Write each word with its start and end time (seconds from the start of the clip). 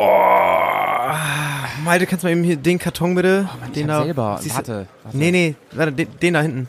Oh, 0.00 1.84
Malte, 1.84 2.06
kannst 2.06 2.22
du 2.22 2.28
mal 2.28 2.32
eben 2.32 2.44
hier 2.44 2.56
den 2.56 2.78
Karton 2.78 3.16
bitte? 3.16 3.48
Oh 3.52 3.58
Mann, 3.58 3.68
ich 3.70 3.74
den 3.74 3.88
da, 3.88 4.04
selber. 4.04 4.38
siehst 4.40 4.54
Warte, 4.54 4.86
warte. 5.02 5.16
Nee, 5.16 5.32
nee, 5.32 5.54
warte, 5.72 5.92
den, 5.92 6.08
den 6.22 6.34
da 6.34 6.42
hinten. 6.42 6.68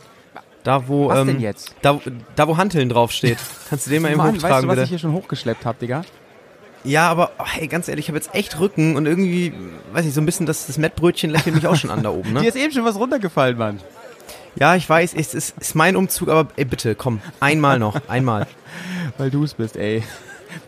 Da 0.64 0.88
wo, 0.88 1.08
Was 1.08 1.20
ähm, 1.20 1.26
denn 1.28 1.40
jetzt? 1.40 1.74
Da, 1.80 2.00
da 2.34 2.48
wo 2.48 2.56
Hanteln 2.56 2.88
draufsteht. 2.88 3.38
Kannst 3.70 3.86
du 3.86 3.90
den 3.90 4.02
mal 4.02 4.08
eben 4.08 4.18
Mann, 4.18 4.34
hochtragen, 4.34 4.50
weißt 4.50 4.64
du, 4.64 4.68
was 4.68 4.74
bitte? 4.74 4.84
ich 4.84 4.88
hier 4.90 4.98
schon 4.98 5.12
hochgeschleppt 5.12 5.64
hab, 5.64 5.78
Digga? 5.78 6.02
Ja, 6.82 7.08
aber 7.08 7.30
oh, 7.38 7.44
hey, 7.46 7.68
ganz 7.68 7.88
ehrlich, 7.88 8.06
ich 8.06 8.08
habe 8.08 8.18
jetzt 8.18 8.34
echt 8.34 8.58
Rücken 8.58 8.96
und 8.96 9.06
irgendwie, 9.06 9.52
weiß 9.92 10.06
ich, 10.06 10.14
so 10.14 10.20
ein 10.20 10.26
bisschen 10.26 10.46
das, 10.46 10.66
das 10.66 10.76
Mettbrötchen 10.76 11.30
lächelt 11.30 11.54
mich 11.54 11.66
auch 11.66 11.76
schon 11.76 11.90
an 11.90 12.02
da 12.02 12.10
oben, 12.10 12.30
Dir 12.34 12.40
ne? 12.40 12.48
ist 12.48 12.56
eben 12.56 12.72
schon 12.72 12.84
was 12.84 12.96
runtergefallen, 12.96 13.56
Mann. 13.56 13.80
Ja, 14.56 14.74
ich 14.74 14.88
weiß, 14.88 15.14
es 15.14 15.34
ist, 15.34 15.56
ist 15.58 15.74
mein 15.76 15.94
Umzug, 15.94 16.28
aber 16.28 16.48
ey, 16.56 16.64
bitte, 16.64 16.96
komm, 16.96 17.20
einmal 17.38 17.78
noch, 17.78 18.00
einmal. 18.08 18.48
Weil 19.18 19.30
du 19.30 19.44
es 19.44 19.54
bist, 19.54 19.76
ey. 19.76 20.02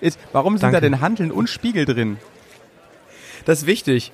Ist, 0.01 0.19
warum 0.33 0.55
sind 0.55 0.63
Danke. 0.63 0.77
da 0.77 0.81
denn 0.81 1.01
Hanteln 1.01 1.33
und 1.33 1.49
Spiegel 1.49 1.87
drin? 1.87 2.19
Das 3.45 3.61
ist 3.61 3.67
wichtig. 3.67 4.13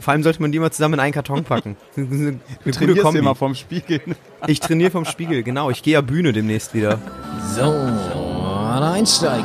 Vor 0.00 0.12
allem 0.12 0.22
sollte 0.22 0.40
man 0.40 0.52
die 0.52 0.58
mal 0.58 0.70
zusammen 0.70 0.94
in 0.94 1.00
einen 1.00 1.12
Karton 1.12 1.44
packen. 1.44 1.76
Eine, 1.96 2.38
gute 2.64 2.78
Trainierst 2.78 3.02
Kombi. 3.02 3.18
immer 3.18 3.34
vom 3.34 3.54
Spiegel. 3.54 4.00
Ich 4.46 4.60
trainiere 4.60 4.90
vom 4.90 5.04
Spiegel, 5.04 5.42
genau. 5.42 5.70
Ich 5.70 5.82
gehe 5.82 5.94
ja 5.94 6.00
Bühne 6.00 6.32
demnächst 6.32 6.72
wieder. 6.72 6.98
So, 7.54 7.74
einsteigen. 8.82 9.44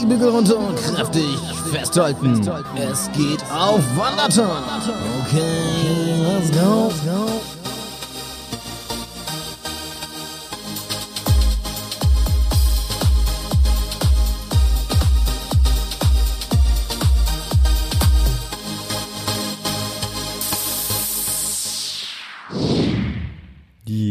Die 0.00 0.06
Bügel 0.06 0.28
runter 0.28 0.56
und 0.56 0.76
kräftig 0.76 1.24
festhalten. 1.72 2.40
Es 2.90 3.10
geht 3.12 3.42
auf 3.52 3.80
Wanderton. 3.96 4.62
Okay, 5.24 5.42
let's 6.22 6.52
go. 6.52 6.92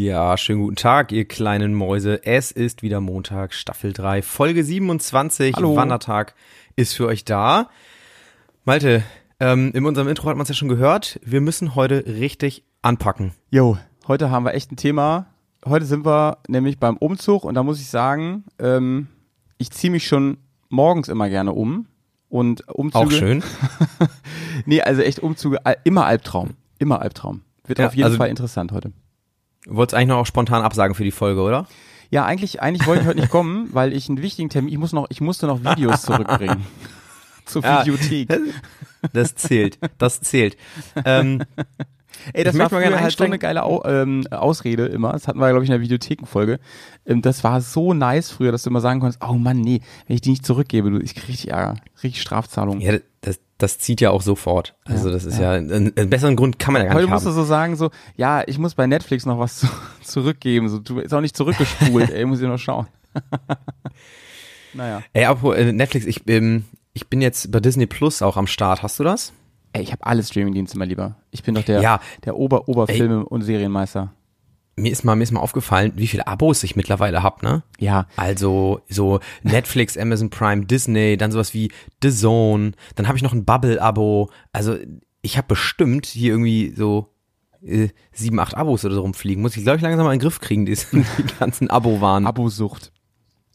Ja, 0.08 0.38
schönen 0.38 0.60
guten 0.62 0.76
Tag, 0.76 1.12
ihr 1.12 1.26
kleinen 1.26 1.74
Mäuse. 1.74 2.24
Es 2.24 2.50
ist 2.50 2.82
wieder 2.82 2.98
Montag, 2.98 3.52
Staffel 3.52 3.92
3, 3.92 4.22
Folge 4.22 4.64
27. 4.64 5.54
Hallo. 5.54 5.76
Wandertag 5.76 6.34
ist 6.76 6.94
für 6.94 7.04
euch 7.06 7.26
da. 7.26 7.68
Malte, 8.64 9.02
ähm, 9.38 9.70
in 9.74 9.84
unserem 9.84 10.08
Intro 10.08 10.30
hat 10.30 10.36
man 10.38 10.44
es 10.44 10.48
ja 10.48 10.54
schon 10.54 10.70
gehört. 10.70 11.20
Wir 11.22 11.42
müssen 11.42 11.74
heute 11.74 12.06
richtig 12.06 12.64
anpacken. 12.80 13.32
Jo, 13.50 13.76
heute 14.06 14.30
haben 14.30 14.46
wir 14.46 14.54
echt 14.54 14.72
ein 14.72 14.76
Thema. 14.76 15.26
Heute 15.66 15.84
sind 15.84 16.06
wir 16.06 16.38
nämlich 16.48 16.78
beim 16.78 16.96
Umzug 16.96 17.44
und 17.44 17.52
da 17.52 17.62
muss 17.62 17.78
ich 17.78 17.88
sagen, 17.90 18.44
ähm, 18.58 19.08
ich 19.58 19.70
ziehe 19.72 19.90
mich 19.90 20.06
schon 20.08 20.38
morgens 20.70 21.08
immer 21.08 21.28
gerne 21.28 21.52
um. 21.52 21.86
Und 22.30 22.66
Umzüge. 22.68 23.04
Auch 23.04 23.10
schön. 23.10 23.42
Nee, 24.64 24.80
also 24.80 25.02
echt 25.02 25.20
Umzüge, 25.20 25.64
al- 25.66 25.76
immer 25.84 26.06
Albtraum. 26.06 26.54
Immer 26.78 27.02
Albtraum. 27.02 27.42
Wird 27.66 27.78
Ja, 27.78 27.88
auf 27.88 27.94
jeden 27.94 28.06
also- 28.06 28.16
Fall 28.16 28.30
interessant 28.30 28.72
heute. 28.72 28.92
Du 29.64 29.74
wolltest 29.74 29.94
eigentlich 29.94 30.08
noch 30.08 30.18
auch 30.18 30.26
spontan 30.26 30.62
absagen 30.62 30.94
für 30.94 31.04
die 31.04 31.10
Folge, 31.10 31.40
oder? 31.42 31.66
Ja, 32.10 32.24
eigentlich, 32.24 32.62
eigentlich 32.62 32.86
wollte 32.86 33.02
ich 33.02 33.08
heute 33.08 33.20
nicht 33.20 33.30
kommen, 33.30 33.68
weil 33.72 33.92
ich 33.92 34.08
einen 34.08 34.22
wichtigen 34.22 34.48
Termin, 34.48 34.72
ich 34.72 34.78
muss 34.78 34.92
noch, 34.92 35.06
ich 35.10 35.20
musste 35.20 35.46
noch 35.46 35.60
Videos 35.62 36.02
zurückbringen. 36.02 36.64
Zur 37.44 37.62
Ja. 37.62 37.80
Videothek. 37.82 38.28
Das 39.12 39.34
zählt. 39.34 39.78
Das 39.98 40.20
zählt. 40.20 40.56
Ähm, 41.04 41.42
Ey, 42.32 42.44
das 42.44 42.54
Ich 42.54 42.60
war 42.60 42.68
früher 42.68 42.80
gerne 42.80 43.00
halt 43.00 43.16
so 43.16 43.24
eine 43.24 43.38
geile 43.38 43.62
Au 43.62 43.84
ähm, 43.84 44.26
Ausrede 44.30 44.86
immer. 44.86 45.12
Das 45.12 45.28
hatten 45.28 45.38
wir, 45.38 45.48
glaube 45.50 45.64
ich, 45.64 45.70
in 45.70 45.74
der 45.74 45.80
Videothekenfolge. 45.80 46.58
Ähm, 47.06 47.22
das 47.22 47.44
war 47.44 47.60
so 47.60 47.94
nice 47.94 48.30
früher, 48.30 48.52
dass 48.52 48.64
du 48.64 48.70
immer 48.70 48.80
sagen 48.80 49.00
konntest, 49.00 49.22
oh 49.24 49.34
Mann, 49.34 49.60
nee, 49.60 49.80
wenn 50.06 50.14
ich 50.16 50.20
die 50.20 50.30
nicht 50.30 50.44
zurückgebe, 50.44 50.90
du, 50.90 50.98
ich 50.98 51.14
krieg 51.14 51.28
richtig 51.28 51.50
Ärger. 51.50 51.76
Richtig 52.02 52.20
Strafzahlung. 52.20 52.80
ja, 52.80 52.98
das, 53.20 53.38
das 53.58 53.78
zieht 53.78 54.00
ja 54.00 54.10
auch 54.10 54.22
sofort. 54.22 54.76
Also 54.84 55.10
das 55.10 55.24
ist 55.24 55.38
ja, 55.38 55.52
einen, 55.52 55.92
einen 55.96 56.10
besseren 56.10 56.36
Grund 56.36 56.58
kann 56.58 56.72
man 56.72 56.82
ja 56.82 56.88
gar 56.88 56.94
Heute 56.94 57.04
nicht 57.06 57.12
musst 57.12 57.26
du 57.26 57.30
haben. 57.30 57.36
so 57.36 57.44
sagen, 57.44 57.76
so, 57.76 57.90
ja, 58.16 58.42
ich 58.46 58.58
muss 58.58 58.74
bei 58.74 58.86
Netflix 58.86 59.26
noch 59.26 59.38
was 59.38 59.56
zu, 59.60 59.66
zurückgeben. 60.02 60.68
So, 60.68 60.78
du 60.78 61.00
ist 61.00 61.12
auch 61.12 61.20
nicht 61.20 61.36
zurückgespult, 61.36 62.10
ey, 62.14 62.24
muss 62.24 62.40
ich 62.40 62.46
noch 62.48 62.58
schauen. 62.58 62.86
naja. 64.74 65.02
Ey, 65.12 65.24
apropos 65.24 65.56
äh, 65.56 65.72
Netflix, 65.72 66.06
ich, 66.06 66.22
ähm, 66.28 66.64
ich 66.92 67.08
bin 67.08 67.20
jetzt 67.20 67.50
bei 67.50 67.60
Disney 67.60 67.86
Plus 67.86 68.22
auch 68.22 68.36
am 68.36 68.46
Start. 68.46 68.82
Hast 68.82 68.98
du 69.00 69.04
das? 69.04 69.32
Ey, 69.72 69.82
ich 69.82 69.92
habe 69.92 70.06
alle 70.06 70.22
Streamingdienste 70.22 70.78
mal 70.78 70.86
lieber. 70.88 71.16
Ich 71.30 71.42
bin 71.42 71.54
doch 71.54 71.62
der, 71.62 71.80
Ja. 71.80 72.00
der 72.24 72.36
Ober, 72.36 72.68
Oberfilme- 72.68 73.24
und 73.24 73.42
Serienmeister. 73.42 74.12
Mir 74.78 74.92
ist 74.92 75.04
mal, 75.04 75.16
mir 75.16 75.24
ist 75.24 75.32
mal 75.32 75.40
aufgefallen, 75.40 75.92
wie 75.96 76.06
viele 76.06 76.26
Abos 76.26 76.62
ich 76.62 76.76
mittlerweile 76.76 77.22
hab, 77.22 77.42
ne? 77.42 77.62
Ja. 77.78 78.06
Also 78.16 78.80
so 78.88 79.20
Netflix, 79.42 79.96
Amazon 79.96 80.30
Prime, 80.30 80.66
Disney, 80.66 81.16
dann 81.16 81.32
sowas 81.32 81.54
wie 81.54 81.70
The 82.02 82.10
Zone, 82.10 82.72
dann 82.94 83.08
habe 83.08 83.16
ich 83.16 83.22
noch 83.22 83.32
ein 83.32 83.44
Bubble-Abo. 83.44 84.30
Also 84.52 84.76
ich 85.22 85.36
habe 85.36 85.48
bestimmt 85.48 86.06
hier 86.06 86.32
irgendwie 86.32 86.72
so 86.76 87.14
äh, 87.62 87.88
sieben, 88.12 88.38
acht 88.40 88.56
Abos 88.56 88.84
oder 88.84 88.94
so 88.94 89.02
rumfliegen. 89.02 89.42
Muss 89.42 89.56
ich, 89.56 89.62
glaube 89.62 89.76
ich, 89.76 89.82
langsam 89.82 90.04
mal 90.04 90.12
in 90.12 90.18
den 90.18 90.22
Griff 90.22 90.40
kriegen, 90.40 90.66
die, 90.66 90.76
die 90.92 91.04
ganzen 91.38 91.70
Abo-Waren. 91.70 92.26
Abosucht. 92.26 92.92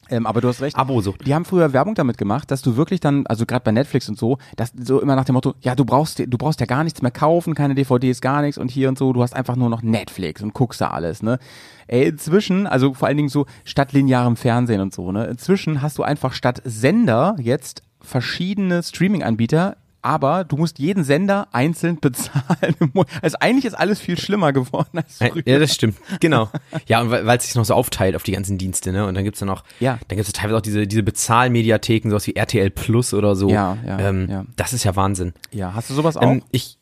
Ähm, 0.09 0.27
aber 0.27 0.41
du 0.41 0.47
hast 0.47 0.61
recht. 0.61 0.75
Abosucht. 0.75 1.25
Die 1.25 1.33
haben 1.33 1.45
früher 1.45 1.73
Werbung 1.73 1.95
damit 1.95 2.17
gemacht, 2.17 2.51
dass 2.51 2.61
du 2.61 2.75
wirklich 2.75 2.99
dann, 2.99 3.25
also 3.27 3.45
gerade 3.45 3.63
bei 3.63 3.71
Netflix 3.71 4.09
und 4.09 4.17
so, 4.17 4.37
dass 4.55 4.71
so 4.77 5.01
immer 5.01 5.15
nach 5.15 5.25
dem 5.25 5.33
Motto, 5.33 5.53
ja, 5.61 5.75
du 5.75 5.85
brauchst, 5.85 6.19
du 6.19 6.37
brauchst 6.37 6.59
ja 6.59 6.65
gar 6.65 6.83
nichts 6.83 7.01
mehr 7.01 7.11
kaufen, 7.11 7.55
keine 7.55 7.75
DVDs, 7.75 8.21
gar 8.21 8.41
nichts 8.41 8.57
und 8.57 8.69
hier 8.69 8.89
und 8.89 8.97
so, 8.97 9.13
du 9.13 9.21
hast 9.21 9.35
einfach 9.35 9.55
nur 9.55 9.69
noch 9.69 9.81
Netflix 9.81 10.41
und 10.41 10.53
guckst 10.53 10.81
da 10.81 10.89
alles, 10.89 11.23
ne? 11.23 11.39
Ey, 11.87 12.07
inzwischen, 12.07 12.67
also 12.67 12.93
vor 12.93 13.07
allen 13.07 13.17
Dingen 13.17 13.29
so 13.29 13.45
statt 13.65 13.93
linearem 13.93 14.35
Fernsehen 14.35 14.81
und 14.81 14.93
so, 14.93 15.11
ne? 15.11 15.25
Inzwischen 15.25 15.81
hast 15.81 15.97
du 15.97 16.03
einfach 16.03 16.33
statt 16.33 16.61
Sender 16.65 17.35
jetzt 17.39 17.83
verschiedene 18.01 18.83
Streaming-Anbieter, 18.83 19.77
aber 20.03 20.43
du 20.43 20.57
musst 20.57 20.77
jeden 20.79 21.03
Sender 21.03 21.47
einzeln 21.51 21.99
bezahlen. 22.01 22.75
Also 23.21 23.37
eigentlich 23.39 23.65
ist 23.65 23.73
alles 23.73 23.99
viel 23.99 24.19
schlimmer 24.19 24.53
geworden 24.53 24.99
als 24.99 25.17
früher. 25.17 25.41
Ja, 25.47 25.57
das 25.59 25.73
stimmt. 25.73 25.97
Genau. 26.19 26.49
Ja, 26.87 27.01
und 27.01 27.09
weil 27.09 27.37
es 27.37 27.45
sich 27.45 27.55
noch 27.55 27.65
so 27.65 27.73
aufteilt 27.73 28.15
auf 28.15 28.23
die 28.23 28.33
ganzen 28.33 28.57
Dienste, 28.57 28.91
ne? 28.91 29.07
Und 29.07 29.15
dann 29.15 29.23
gibt's 29.23 29.39
dann 29.39 29.47
noch, 29.47 29.63
Ja. 29.79 29.97
dann 30.07 30.17
gibt's 30.17 30.31
teilweise 30.33 30.57
auch 30.57 30.61
diese, 30.61 30.85
diese 30.85 31.03
Bezahlmediatheken, 31.03 32.09
sowas 32.09 32.27
wie 32.27 32.35
RTL 32.35 32.69
Plus 32.69 33.13
oder 33.13 33.35
so. 33.35 33.49
Ja, 33.49 33.77
ja, 33.85 33.99
ähm, 33.99 34.27
ja. 34.29 34.45
Das 34.55 34.73
ist 34.73 34.83
ja 34.83 34.95
Wahnsinn. 34.95 35.33
Ja, 35.51 35.73
hast 35.73 35.89
du 35.89 35.93
sowas 35.93 36.17
auch? 36.17 36.21
Ähm, 36.23 36.43
ich, 36.51 36.77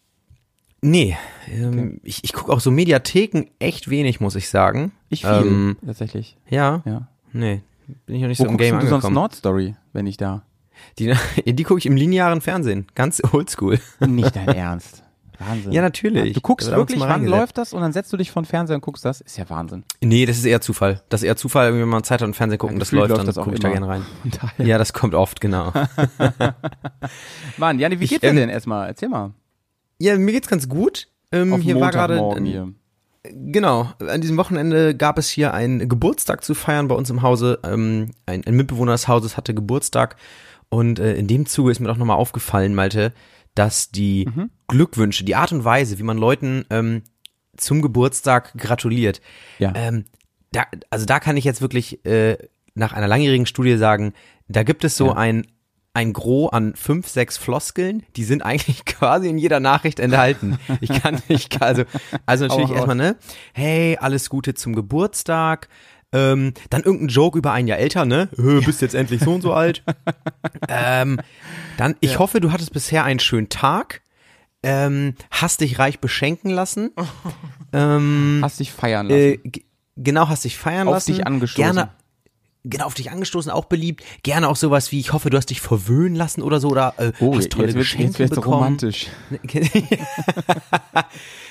nee, 0.82 1.16
ähm, 1.48 2.00
ich, 2.04 2.24
ich 2.24 2.34
gucke 2.34 2.52
auch 2.52 2.60
so 2.60 2.72
Mediatheken 2.72 3.46
echt 3.60 3.90
wenig, 3.90 4.20
muss 4.20 4.36
ich 4.36 4.50
sagen. 4.50 4.92
ich 5.10 5.22
viel, 5.22 5.30
Ähm, 5.32 5.78
tatsächlich. 5.86 6.38
ja, 6.50 6.82
Ja. 6.86 7.08
nee, 7.34 7.62
bin 8.06 8.16
ich 8.16 8.22
noch 8.22 8.28
nicht 8.30 8.40
Wo 8.40 8.46
so 8.46 8.50
im 8.50 8.58
Game 8.58 8.76
du 8.76 8.82
sonst 8.82 8.94
angekommen. 9.06 9.16
Nordstory, 9.16 9.76
wenn 9.94 10.08
ich 10.08 10.18
da? 10.18 10.44
Die, 11.00 11.14
die 11.46 11.64
gucke 11.64 11.80
ich 11.80 11.86
im 11.86 11.96
linearen 11.96 12.42
Fernsehen, 12.42 12.88
ganz 12.96 13.22
oldschool. 13.32 13.80
Nicht 14.00 14.36
dein 14.36 14.48
Ernst. 14.56 15.04
Wahnsinn. 15.42 15.72
Ja, 15.72 15.82
natürlich. 15.82 16.34
Du 16.34 16.42
guckst 16.42 16.70
wirklich, 16.70 17.00
wann 17.00 17.26
läuft 17.26 17.58
das 17.58 17.74
und 17.74 17.82
dann 17.82 17.94
setzt 17.94 18.14
du 18.14 18.18
dich 18.18 18.32
vor 18.32 18.44
den 18.44 18.48
Fernseher 18.48 18.76
und 18.76 18.82
guckst 18.82 19.04
das? 19.04 19.22
Ist 19.22 19.38
ja 19.38 19.50
Wahnsinn. 19.50 19.84
Nee, 20.02 20.26
das 20.26 20.38
ist 20.38 20.46
eher 20.46 20.62
Zufall. 20.62 21.02
Das 21.10 21.22
ist 21.22 21.28
eher 21.28 21.36
Zufall, 21.36 21.74
wenn 21.74 21.88
man 21.88 22.04
Zeit 22.04 22.22
hat 22.22 22.28
und 22.28 22.36
Fernsehen 22.36 22.60
gucken, 22.60 22.76
Ja, 22.76 22.80
das 22.80 22.92
läuft, 22.92 23.10
läuft 23.10 23.28
dann 23.28 23.44
gucke 23.44 23.56
ich 23.56 23.60
da 23.60 23.70
gerne 23.70 23.88
rein. 23.88 24.06
Ja, 24.58 24.78
das 24.78 24.94
kommt 24.94 25.16
oft, 25.16 25.42
genau. 25.42 25.74
Mann, 27.58 27.80
Janni, 27.80 28.00
wie 28.00 28.08
geht's 28.08 28.22
dir 28.22 28.30
ähm, 28.30 28.36
denn 28.36 28.50
erstmal? 28.50 28.88
Erzähl 28.88 29.10
mal. 29.10 29.32
Ja, 30.00 30.18
mir 30.18 30.32
geht's 30.32 30.48
ganz 30.48 30.70
gut. 30.70 31.08
Ähm, 31.32 31.54
Auf 31.54 31.62
hier 31.62 31.80
war 31.80 31.92
gerade 31.92 32.36
hier. 32.44 32.74
Genau, 33.24 33.92
an 34.00 34.22
diesem 34.22 34.38
Wochenende 34.38 34.96
gab 34.96 35.20
es 35.20 35.30
hier 35.30 35.54
einen 35.54 35.88
Geburtstag 35.88 36.44
zu 36.44 36.56
feiern 36.56 36.88
bei 36.88 36.96
uns 36.96 37.10
im 37.12 37.22
Hause. 37.22 37.60
Ähm, 37.64 38.12
ein, 38.26 38.44
ein 38.46 38.56
Mitbewohner 38.56 38.94
des 38.94 39.08
Hauses 39.08 39.38
hatte 39.38 39.54
Geburtstag 39.54 40.16
und 40.72 40.98
äh, 40.98 41.14
in 41.14 41.28
dem 41.28 41.46
Zuge 41.46 41.70
ist 41.72 41.80
mir 41.80 41.88
doch 41.88 41.98
nochmal 41.98 42.18
aufgefallen, 42.18 42.74
Malte, 42.74 43.14
dass 43.54 43.92
die 43.92 44.28
Mhm. 44.34 44.50
Glückwünsche, 44.68 45.24
die 45.26 45.36
Art 45.36 45.52
und 45.52 45.64
Weise, 45.66 46.00
wie 46.00 46.04
man 46.04 46.18
Leuten 46.18 46.66
ähm, 46.72 47.04
zum 47.58 47.82
Geburtstag 47.84 48.54
gratuliert, 48.58 49.22
Ja. 49.60 49.74
ähm, 49.76 50.06
da, 50.52 50.64
also 50.90 51.06
da 51.06 51.20
kann 51.20 51.38
ich 51.38 51.44
jetzt 51.46 51.62
wirklich 51.62 52.04
äh, 52.06 52.38
nach 52.74 52.94
einer 52.94 53.08
langjährigen 53.08 53.46
Studie 53.46 53.78
sagen, 53.78 54.14
da 54.48 54.64
gibt 54.64 54.84
es 54.84 54.98
so 54.98 55.08
Ja. 55.08 55.14
ein 55.18 55.46
ein 55.94 56.14
Gros 56.14 56.54
an 56.54 56.74
fünf, 56.78 57.10
sechs 57.10 57.36
Floskeln, 57.38 58.04
die 58.16 58.24
sind 58.24 58.42
eigentlich 58.46 58.86
quasi 58.86 59.28
in 59.28 59.38
jeder 59.38 59.60
Nachricht 59.60 60.00
enthalten. 60.00 60.58
Ich 60.80 60.90
kann 61.02 61.22
nicht, 61.28 61.62
also, 61.62 61.84
also 62.26 62.46
natürlich 62.48 62.72
erstmal, 62.72 62.96
ne? 62.96 63.18
Hey, 63.54 63.98
alles 64.00 64.30
Gute 64.30 64.54
zum 64.54 64.74
Geburtstag. 64.74 65.68
Ähm, 66.14 66.54
dann 66.70 66.84
irgendein 66.84 67.08
Joke 67.08 67.38
über 67.38 67.54
ein 67.54 67.68
Jahr 67.68 67.78
älter, 67.78 68.06
ne? 68.06 68.30
Hö, 68.36 68.62
bist 68.62 68.82
jetzt 68.82 68.96
endlich 68.96 69.22
so 69.22 69.34
und 69.34 69.42
so 69.42 69.54
alt. 69.54 69.84
ähm, 70.68 71.20
dann, 71.78 71.96
ich 72.02 72.20
hoffe, 72.20 72.42
du 72.42 72.52
hattest 72.52 72.74
bisher 72.74 73.04
einen 73.06 73.20
schönen 73.20 73.50
Tag. 73.50 74.02
Ähm, 74.64 75.16
hast 75.32 75.62
dich 75.62 75.80
reich 75.80 76.00
beschenken 76.00 76.52
lassen. 76.52 76.92
ähm, 77.74 78.40
Hast 78.44 78.60
dich 78.60 78.72
feiern 78.72 79.08
lassen. 79.08 79.20
äh, 79.20 79.40
genau, 79.98 80.28
hast 80.30 80.44
dich 80.44 80.58
feiern 80.58 80.88
Auf 80.88 80.96
lassen. 80.96 81.14
dich 81.14 81.26
angestoßen. 81.26 81.74
Gerne, 81.74 81.90
genau, 82.64 82.86
auf 82.86 82.94
dich 82.94 83.10
angestoßen, 83.10 83.52
auch 83.52 83.66
beliebt. 83.66 84.04
Gerne 84.22 84.48
auch 84.50 84.56
sowas 84.56 84.92
wie, 84.92 85.00
ich 85.00 85.14
hoffe, 85.14 85.30
du 85.32 85.38
hast 85.38 85.50
dich 85.50 85.62
verwöhnen 85.62 86.16
lassen 86.16 86.44
oder 86.44 86.60
so 86.60 86.70
oder 86.70 86.94
äh, 86.98 87.12
oh, 87.20 87.36
hast 87.36 87.50
tolle 87.52 87.68
jetzt, 87.68 87.76
wird, 87.76 87.86
Geschenke 87.86 88.06
jetzt 88.06 88.20
wird's 88.20 88.36
bekommen. 88.36 88.56
romantisch. 88.56 89.08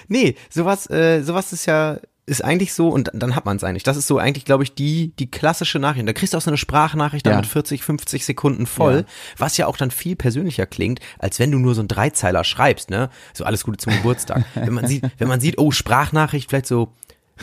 nee, 0.09 0.37
sowas, 0.49 0.89
äh, 0.91 1.23
sowas 1.23 1.53
ist 1.53 1.67
ja 1.67 1.99
ist 2.31 2.43
eigentlich 2.43 2.73
so 2.73 2.89
und 2.89 3.11
dann 3.13 3.35
hat 3.37 3.45
man 3.45 3.57
es 3.57 3.65
eigentlich. 3.65 3.83
Das 3.83 3.97
ist 3.97 4.07
so 4.07 4.19
eigentlich, 4.19 4.45
glaube 4.45 4.63
ich, 4.63 4.75
die, 4.75 5.13
die 5.19 5.31
klassische 5.31 5.79
Nachricht. 5.79 6.09
Da 6.09 6.13
kriegst 6.13 6.33
du 6.33 6.39
auch 6.39 6.43
so 6.43 6.51
eine 6.51 6.57
Sprachnachricht 6.57 7.27
dann 7.27 7.33
Ja. 7.33 7.37
mit 7.41 7.47
40, 7.47 7.83
50 7.83 8.25
Sekunden 8.25 8.67
voll, 8.67 8.99
Ja. 8.99 9.05
was 9.37 9.57
ja 9.57 9.67
auch 9.67 9.77
dann 9.77 9.91
viel 9.91 10.17
persönlicher 10.17 10.67
klingt, 10.67 11.01
als 11.19 11.39
wenn 11.39 11.51
du 11.51 11.59
nur 11.59 11.75
so 11.75 11.81
einen 11.83 11.89
Dreizeiler 11.89 12.45
schreibst, 12.45 12.89
ne? 12.91 13.11
So 13.35 13.45
alles 13.45 13.65
Gute 13.65 13.79
zum 13.79 13.93
Geburtstag. 13.93 14.45
wenn 14.55 14.73
man 14.73 14.87
sieht, 14.87 15.05
wenn 15.19 15.29
man 15.29 15.41
sieht, 15.41 15.59
oh, 15.59 15.71
Sprachnachricht 15.71 16.49
vielleicht 16.49 16.67
so 16.67 16.93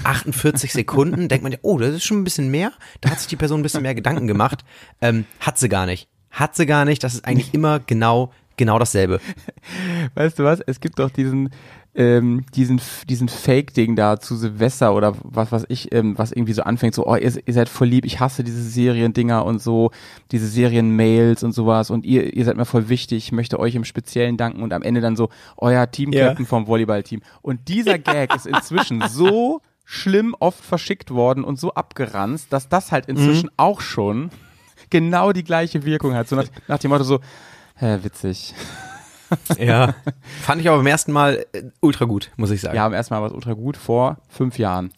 48 0.04 0.74
Sekunden, 0.74 1.28
denkt 1.28 1.44
man 1.44 1.52
ja, 1.52 1.58
oh, 1.62 1.78
das 1.78 1.94
ist 1.96 2.04
schon 2.04 2.20
ein 2.22 2.24
bisschen 2.24 2.50
mehr. 2.50 2.72
Da 3.02 3.10
hat 3.10 3.20
sich 3.20 3.28
die 3.28 3.36
Person 3.36 3.60
ein 3.60 3.64
bisschen 3.64 3.82
mehr 3.82 3.96
Gedanken 3.96 4.28
gemacht. 4.28 4.64
Ähm, 5.02 5.26
hat 5.40 5.58
sie 5.58 5.70
gar 5.70 5.86
nicht. 5.86 6.08
Hat 6.32 6.56
sie 6.56 6.66
gar 6.66 6.86
nicht. 6.86 7.04
Das 7.04 7.14
ist 7.14 7.26
eigentlich 7.26 7.54
immer 7.54 7.80
genau, 7.80 8.32
genau 8.58 8.78
dasselbe. 8.80 9.20
Weißt 10.16 10.38
du 10.40 10.44
was? 10.44 10.60
Es 10.62 10.80
gibt 10.80 11.00
doch 11.00 11.10
diesen, 11.10 11.50
ähm, 11.98 12.46
diesen, 12.54 12.80
diesen 13.10 13.28
Fake-Ding 13.28 13.96
da 13.96 14.20
zu 14.20 14.36
Silvester 14.36 14.94
oder 14.94 15.16
was 15.24 15.52
was 15.52 15.66
ich, 15.68 15.92
ähm, 15.94 16.18
was 16.18 16.32
irgendwie 16.32 16.54
so 16.54 16.62
anfängt, 16.62 16.94
so, 16.94 17.08
oh, 17.08 17.16
ihr, 17.16 17.34
ihr 17.44 17.54
seid 17.54 17.70
voll 17.70 17.88
lieb, 17.88 18.06
ich 18.06 18.20
hasse 18.20 18.44
diese 18.44 18.62
Seriendinger 18.62 19.44
und 19.44 19.60
so, 19.60 19.90
diese 20.32 20.48
Serien-Mails 20.48 21.44
und 21.44 21.54
sowas 21.54 21.90
und 21.90 22.06
ihr, 22.06 22.36
ihr 22.36 22.46
seid 22.46 22.56
mir 22.56 22.66
voll 22.66 22.88
wichtig, 22.88 23.18
ich 23.26 23.32
möchte 23.32 23.60
euch 23.60 23.74
im 23.74 23.84
Speziellen 23.84 24.38
danken 24.38 24.62
und 24.62 24.74
am 24.74 24.84
Ende 24.84 25.02
dann 25.02 25.16
so, 25.16 25.30
euer 25.58 25.90
Team-Captain 25.90 26.46
vom 26.46 26.68
Volleyball-Team. 26.68 27.22
Und 27.42 27.68
dieser 27.68 27.98
Gag 27.98 28.36
ist 28.36 28.46
inzwischen 28.46 29.02
so 29.08 29.62
schlimm 29.84 30.36
oft 30.40 30.64
verschickt 30.64 31.10
worden 31.10 31.44
und 31.44 31.60
so 31.60 31.74
abgeranzt, 31.74 32.54
dass 32.54 32.70
das 32.70 32.92
halt 32.92 33.08
inzwischen 33.08 33.50
auch 33.58 33.82
schon 33.82 34.30
genau 34.92 35.32
die 35.32 35.44
gleiche 35.44 35.84
Wirkung 35.84 36.14
hat. 36.14 36.28
So 36.28 36.36
nach, 36.36 36.48
nach 36.68 36.78
dem 36.78 36.92
Motto 36.92 37.04
so, 37.04 37.20
hä, 37.76 37.98
witzig. 38.04 38.54
Ja. 39.60 39.96
Fand 40.42 40.62
ich 40.62 40.68
aber 40.68 40.78
beim 40.78 40.88
ersten 40.88 41.12
Mal 41.12 41.46
äh, 41.54 41.64
ultra 41.82 42.06
gut, 42.06 42.32
muss 42.38 42.52
ich 42.52 42.62
sagen. 42.62 42.76
Ja, 42.76 42.86
am 42.86 42.94
ersten 42.94 43.14
Mal 43.14 43.22
war 43.22 43.28
es 43.30 43.34
ultra 43.34 43.54
gut 43.54 43.78
vor 43.78 44.18
fünf 44.30 44.58
Jahren. 44.60 44.92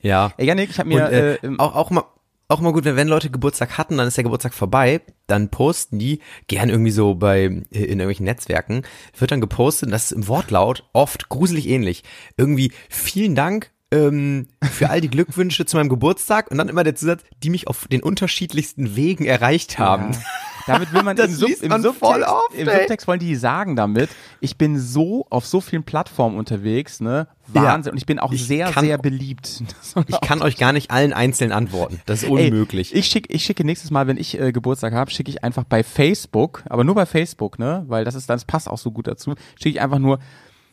Ja. 0.00 0.32
Ey, 0.36 0.46
Janik, 0.46 0.70
ich 0.70 0.78
habe 0.78 0.88
Und, 0.90 0.96
mir 0.96 1.08
äh, 1.10 1.34
äh, 1.34 1.38
im- 1.42 1.60
auch, 1.60 1.74
auch 1.74 1.90
mal 1.90 2.04
auch 2.46 2.60
mal 2.60 2.74
gut, 2.74 2.84
wenn, 2.84 2.94
wenn 2.96 3.08
Leute 3.08 3.30
Geburtstag 3.30 3.78
hatten, 3.78 3.96
dann 3.96 4.06
ist 4.06 4.18
der 4.18 4.22
Geburtstag 4.24 4.52
vorbei, 4.52 5.00
dann 5.26 5.48
posten 5.48 5.98
die 5.98 6.20
gern 6.46 6.68
irgendwie 6.68 6.90
so 6.90 7.14
bei 7.14 7.44
in 7.46 7.64
irgendwelchen 7.70 8.26
Netzwerken, 8.26 8.82
wird 9.18 9.30
dann 9.30 9.40
gepostet, 9.40 9.86
und 9.86 9.92
das 9.92 10.04
ist 10.04 10.12
im 10.12 10.28
Wortlaut 10.28 10.84
oft 10.92 11.30
gruselig 11.30 11.66
ähnlich. 11.66 12.04
Irgendwie 12.36 12.70
vielen 12.90 13.34
Dank 13.34 13.70
ähm, 13.90 14.48
für 14.70 14.90
all 14.90 15.00
die 15.00 15.08
Glückwünsche 15.08 15.64
zu 15.64 15.78
meinem 15.78 15.88
Geburtstag 15.88 16.50
und 16.50 16.58
dann 16.58 16.68
immer 16.68 16.84
der 16.84 16.94
Zusatz, 16.94 17.22
die 17.42 17.48
mich 17.48 17.66
auf 17.66 17.88
den 17.88 18.02
unterschiedlichsten 18.02 18.94
Wegen 18.94 19.24
erreicht 19.24 19.78
haben. 19.78 20.12
Ja. 20.12 20.18
Damit 20.66 20.92
will 20.92 21.02
man 21.02 21.16
Das 21.16 21.30
im, 21.30 21.36
Sub, 21.36 21.50
im, 21.62 21.68
man 21.68 21.82
Subtext, 21.82 22.00
voll 22.12 22.22
oft, 22.22 22.54
im 22.54 22.68
ey. 22.68 22.78
Subtext 22.80 23.06
wollen 23.06 23.18
die 23.20 23.36
sagen 23.36 23.76
damit, 23.76 24.08
ich 24.40 24.56
bin 24.56 24.78
so 24.78 25.26
auf 25.30 25.46
so 25.46 25.60
vielen 25.60 25.82
Plattformen 25.84 26.38
unterwegs, 26.38 27.00
ne? 27.00 27.28
Wahnsinn. 27.48 27.90
Ja. 27.90 27.92
Und 27.92 27.98
ich 27.98 28.06
bin 28.06 28.18
auch 28.18 28.32
Ich 28.32 28.46
sehr, 28.46 28.70
kann- 28.70 28.84
sehr 28.84 28.96
beliebt. 28.98 29.62
Ich 30.08 30.20
kann 30.20 30.42
euch 30.42 30.56
gar 30.56 30.72
nicht 30.72 30.90
allen 30.90 31.12
einzeln 31.12 31.52
antworten. 31.52 32.00
Das 32.06 32.22
ist 32.22 32.28
Ey, 32.28 32.48
unmöglich. 32.50 32.94
ich, 32.94 33.06
schick, 33.06 33.26
ich 33.32 33.44
schicke 33.44 33.64
nächstes 33.64 33.90
Mal, 33.90 34.06
wenn 34.06 34.16
ich 34.16 34.40
äh, 34.40 34.50
Geburtstag 34.52 34.92
habe, 34.94 35.10
schicke 35.10 35.30
ich 35.30 35.44
einfach 35.44 35.64
bei 35.64 35.82
Facebook, 35.84 36.62
aber 36.68 36.82
nur 36.84 36.94
bei 36.94 37.06
Facebook, 37.06 37.58
ne? 37.58 37.84
Weil 37.86 38.04
das 38.04 38.14
ist, 38.14 38.28
das 38.30 38.44
passt 38.44 38.68
auch 38.68 38.78
so 38.78 38.90
gut 38.90 39.06
dazu, 39.06 39.34
schicke 39.56 39.68
ich 39.76 39.80
einfach 39.80 39.98
nur, 39.98 40.18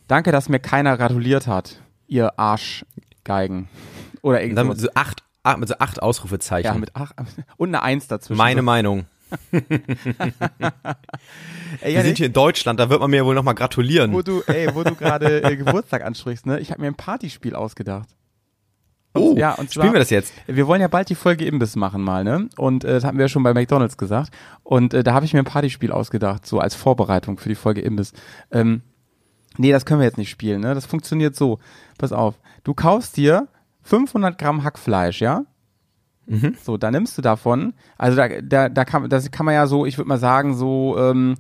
danke, 0.08 0.32
dass 0.32 0.50
mir 0.50 0.60
keiner 0.60 0.98
gratuliert 0.98 1.48
hat, 1.48 1.82
ihr 2.08 2.40
Arschgeigen. 2.40 3.68
Oder 4.22 4.38
und 4.38 4.42
irgend 4.44 4.58
dann 4.58 4.68
so. 4.68 4.72
mit 4.72 4.80
so 4.80 4.88
acht, 4.96 5.24
ah, 5.44 5.58
mit 5.58 5.68
so 5.70 5.76
acht 5.80 6.02
Ausrufezeichen. 6.02 6.72
Ja, 6.72 6.78
mit 6.80 6.92
ach, 6.94 7.12
und 7.58 7.70
eine 7.70 7.82
Eins 7.84 8.08
dazwischen. 8.08 8.38
Meine 8.38 8.62
Meinung. 8.62 9.06
Ey, 11.82 11.96
Wir 11.96 12.04
sind 12.04 12.18
hier 12.18 12.28
in 12.28 12.34
Deutschland, 12.34 12.80
da 12.80 12.90
wird 12.90 13.00
man 13.00 13.10
mir 13.10 13.26
wohl 13.26 13.36
nochmal 13.36 13.56
gratulieren. 13.56 14.12
wo 14.14 14.22
du, 14.22 14.42
ey, 14.48 14.70
wo 14.74 14.84
du 14.84 14.96
gerade 14.96 15.42
äh, 15.44 15.56
Geburtstag 15.56 16.04
ansprichst, 16.04 16.46
ne? 16.46 16.60
Ich 16.60 16.72
habe 16.72 16.82
mir 16.82 16.88
ein 16.88 16.96
Partyspiel 16.96 17.56
ausgedacht. 17.56 18.10
Oh, 19.14 19.36
ja, 19.38 19.54
und 19.56 19.70
zwar- 19.70 19.84
spielen 19.84 19.94
wir 19.94 20.00
das 20.00 20.10
jetzt? 20.10 20.34
Wir 20.48 20.68
wollen 20.68 20.80
ja 20.82 20.88
bald 20.88 21.10
die 21.10 21.16
Folge 21.16 21.46
Imbiss 21.46 21.76
machen 21.76 22.02
mal, 22.02 22.24
ne? 22.24 22.48
Und 22.58 22.84
äh, 22.84 22.94
das 22.94 23.04
hatten 23.04 23.18
wir 23.18 23.26
ja 23.26 23.30
schon 23.30 23.44
bei 23.44 23.54
McDonalds 23.54 23.98
gesagt. 23.98 24.32
Und 24.64 24.94
äh, 24.94 25.04
da 25.04 25.14
habe 25.14 25.26
ich 25.26 25.34
mir 25.34 25.40
ein 25.40 25.46
Partyspiel 25.46 25.92
ausgedacht, 25.92 26.46
so 26.46 26.60
als 26.60 26.76
Vorbereitung 26.76 27.38
für 27.38 27.50
die 27.50 27.56
Folge 27.56 27.82
Imbiss. 27.82 28.14
Ähm, 28.52 28.82
nee, 29.58 29.72
das 29.72 29.86
können 29.86 30.00
wir 30.00 30.06
jetzt 30.08 30.18
nicht 30.18 30.30
spielen, 30.30 30.62
ne? 30.62 30.74
Das 30.76 30.86
funktioniert 30.86 31.36
so. 31.36 31.60
Pass 31.98 32.14
auf. 32.14 32.36
Du 32.64 32.74
kaufst 32.74 33.18
dir 33.18 33.48
500 33.84 34.38
Gramm 34.38 34.64
Hackfleisch, 34.64 35.20
ja? 35.22 35.44
So, 36.64 36.78
da 36.78 36.92
nimmst 36.92 37.18
du 37.18 37.22
davon, 37.22 37.74
also 37.98 38.18
da, 38.18 38.28
da, 38.42 38.70
da 38.70 38.86
kann, 38.86 39.10
das 39.10 39.30
kann 39.32 39.46
man 39.46 39.56
ja 39.56 39.68
so, 39.68 39.86
ich 39.86 39.98
würde 39.98 40.08
mal 40.08 40.18
sagen, 40.18 40.56
so 40.56 40.98
ähm, 40.98 41.36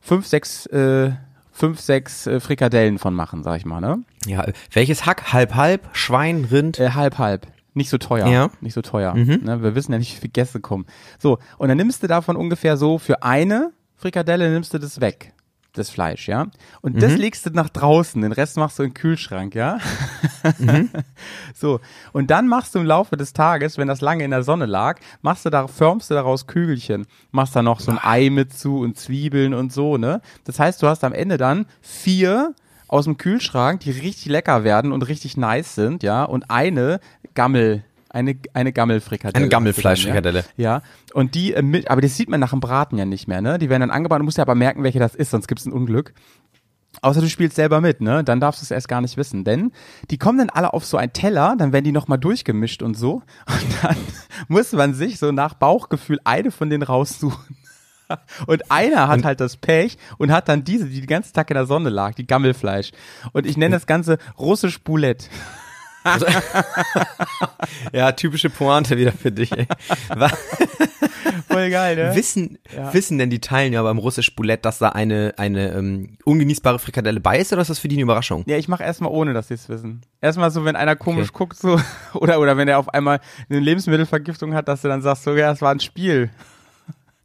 fünf, 0.00 0.26
sechs, 0.26 0.66
äh, 0.66 1.12
fünf, 1.52 1.80
sechs 1.80 2.26
äh, 2.26 2.40
Frikadellen 2.40 2.98
von 2.98 3.14
machen, 3.14 3.42
sag 3.42 3.56
ich 3.58 3.64
mal, 3.64 3.80
ne? 3.80 4.02
Ja, 4.26 4.44
welches 4.72 5.06
Hack? 5.06 5.32
Halb, 5.32 5.54
halb? 5.54 5.88
Schwein, 5.92 6.46
Rind? 6.50 6.78
Äh, 6.78 6.90
halb, 6.90 7.18
halb. 7.18 7.46
Nicht 7.74 7.88
so 7.88 7.98
teuer. 7.98 8.26
Ja. 8.26 8.50
Nicht 8.60 8.74
so 8.74 8.82
teuer. 8.82 9.14
Ne? 9.14 9.62
Wir 9.62 9.74
wissen 9.74 9.92
ja 9.92 9.98
nicht, 9.98 10.14
wie 10.14 10.20
viele 10.20 10.32
Gäste 10.32 10.60
kommen. 10.60 10.86
So, 11.18 11.38
und 11.56 11.68
dann 11.68 11.78
nimmst 11.78 12.02
du 12.02 12.06
davon 12.06 12.36
ungefähr 12.36 12.76
so 12.76 12.98
für 12.98 13.22
eine 13.22 13.72
Frikadelle 14.02 14.50
nimmst 14.50 14.74
du 14.74 14.78
das 14.78 15.00
weg. 15.00 15.32
Das 15.74 15.88
Fleisch, 15.88 16.28
ja. 16.28 16.48
Und 16.82 17.02
das 17.02 17.16
legst 17.16 17.46
du 17.46 17.50
nach 17.50 17.70
draußen, 17.70 18.20
den 18.20 18.32
Rest 18.32 18.58
machst 18.58 18.78
du 18.78 18.82
in 18.82 18.90
den 18.90 18.94
Kühlschrank, 18.94 19.54
ja. 19.54 19.78
So, 21.54 21.80
und 22.12 22.30
dann 22.30 22.46
machst 22.46 22.74
du 22.74 22.80
im 22.80 22.84
Laufe 22.84 23.16
des 23.16 23.32
Tages, 23.32 23.78
wenn 23.78 23.88
das 23.88 24.02
lange 24.02 24.22
in 24.24 24.32
der 24.32 24.42
Sonne 24.42 24.66
lag, 24.66 25.00
machst 25.22 25.46
du 25.46 25.50
da, 25.50 25.68
förmst 25.68 26.10
du 26.10 26.14
daraus 26.14 26.46
Kügelchen, 26.46 27.06
machst 27.30 27.56
da 27.56 27.62
noch 27.62 27.80
so 27.80 27.90
ein 27.90 27.98
Ei 28.02 28.28
mit 28.28 28.52
zu 28.52 28.80
und 28.80 28.98
Zwiebeln 28.98 29.54
und 29.54 29.72
so, 29.72 29.96
ne? 29.96 30.20
Das 30.44 30.58
heißt, 30.58 30.82
du 30.82 30.88
hast 30.88 31.04
am 31.04 31.14
Ende 31.14 31.38
dann 31.38 31.64
vier 31.80 32.54
aus 32.86 33.04
dem 33.04 33.16
Kühlschrank, 33.16 33.80
die 33.80 33.92
richtig 33.92 34.26
lecker 34.26 34.64
werden 34.64 34.92
und 34.92 35.08
richtig 35.08 35.38
nice 35.38 35.74
sind, 35.74 36.02
ja, 36.02 36.24
und 36.24 36.50
eine 36.50 37.00
Gammel, 37.34 37.82
eine, 38.12 38.36
eine 38.52 38.72
Gammelfrikadelle. 38.72 39.42
Eine 39.42 39.48
Gammelfleischfrikadelle. 39.48 40.44
Ja, 40.56 40.82
und 41.14 41.34
die, 41.34 41.54
äh, 41.54 41.62
mit, 41.62 41.90
aber 41.90 42.00
das 42.00 42.16
sieht 42.16 42.28
man 42.28 42.40
nach 42.40 42.50
dem 42.50 42.60
Braten 42.60 42.98
ja 42.98 43.04
nicht 43.04 43.26
mehr, 43.26 43.40
ne? 43.40 43.58
Die 43.58 43.70
werden 43.70 43.80
dann 43.80 43.90
angebaut, 43.90 44.20
du 44.20 44.24
musst 44.24 44.38
ja 44.38 44.42
aber 44.42 44.54
merken, 44.54 44.82
welche 44.82 44.98
das 44.98 45.14
ist, 45.14 45.30
sonst 45.30 45.48
gibt's 45.48 45.66
ein 45.66 45.72
Unglück. 45.72 46.12
Außer 47.00 47.22
du 47.22 47.28
spielst 47.28 47.56
selber 47.56 47.80
mit, 47.80 48.02
ne? 48.02 48.22
Dann 48.22 48.38
darfst 48.38 48.60
du 48.60 48.64
es 48.64 48.70
erst 48.70 48.88
gar 48.88 49.00
nicht 49.00 49.16
wissen. 49.16 49.44
Denn 49.44 49.72
die 50.10 50.18
kommen 50.18 50.38
dann 50.38 50.50
alle 50.50 50.74
auf 50.74 50.84
so 50.84 50.98
einen 50.98 51.12
Teller, 51.14 51.56
dann 51.56 51.72
werden 51.72 51.84
die 51.84 51.92
nochmal 51.92 52.18
durchgemischt 52.18 52.82
und 52.82 52.94
so. 52.94 53.22
Und 53.46 53.82
dann 53.82 53.96
muss 54.48 54.72
man 54.72 54.92
sich 54.92 55.18
so 55.18 55.32
nach 55.32 55.54
Bauchgefühl 55.54 56.18
eine 56.24 56.50
von 56.50 56.68
denen 56.68 56.82
raussuchen. 56.82 57.56
Und 58.46 58.70
einer 58.70 59.08
hat 59.08 59.24
halt 59.24 59.40
das 59.40 59.56
Pech 59.56 59.96
und 60.18 60.30
hat 60.30 60.46
dann 60.48 60.64
diese, 60.64 60.84
die 60.84 61.00
den 61.00 61.06
ganzen 61.06 61.32
Tag 61.32 61.48
in 61.48 61.54
der 61.54 61.64
Sonne 61.64 61.88
lag, 61.88 62.14
die 62.14 62.26
Gammelfleisch. 62.26 62.90
Und 63.32 63.46
ich 63.46 63.56
nenne 63.56 63.74
das 63.74 63.86
Ganze 63.86 64.18
russisch 64.38 64.82
Boulette. 64.82 65.28
Ja, 67.92 68.12
typische 68.12 68.50
Pointe 68.50 68.96
wieder 68.96 69.12
für 69.12 69.32
dich. 69.32 69.52
Ey. 69.52 69.66
Voll 71.48 71.70
geil, 71.70 71.96
ne? 71.96 72.14
wissen, 72.14 72.58
wissen 72.92 73.18
denn 73.18 73.30
die 73.30 73.40
Teilnehmer 73.40 73.82
beim 73.82 73.98
russisch 73.98 74.34
Boulette, 74.34 74.62
dass 74.62 74.78
da 74.78 74.90
eine, 74.90 75.34
eine 75.36 75.72
ähm, 75.72 76.16
ungenießbare 76.24 76.78
Frikadelle 76.78 77.20
bei 77.20 77.38
ist 77.38 77.52
oder 77.52 77.62
ist 77.62 77.68
das 77.68 77.78
für 77.78 77.88
die 77.88 77.96
eine 77.96 78.02
Überraschung? 78.02 78.44
Ja, 78.46 78.56
ich 78.56 78.68
mache 78.68 78.82
erstmal 78.82 79.12
ohne, 79.12 79.34
dass 79.34 79.48
sie 79.48 79.54
es 79.54 79.68
wissen. 79.68 80.00
Erstmal 80.20 80.50
so, 80.50 80.64
wenn 80.64 80.76
einer 80.76 80.96
komisch 80.96 81.32
guckt, 81.32 81.56
so, 81.56 81.80
oder, 82.14 82.40
oder 82.40 82.56
wenn 82.56 82.68
er 82.68 82.78
auf 82.78 82.88
einmal 82.88 83.20
eine 83.48 83.60
Lebensmittelvergiftung 83.60 84.54
hat, 84.54 84.68
dass 84.68 84.82
du 84.82 84.88
dann 84.88 85.02
sagst, 85.02 85.24
so, 85.24 85.34
ja, 85.34 85.50
das 85.50 85.60
war 85.60 85.72
ein 85.72 85.80
Spiel. 85.80 86.30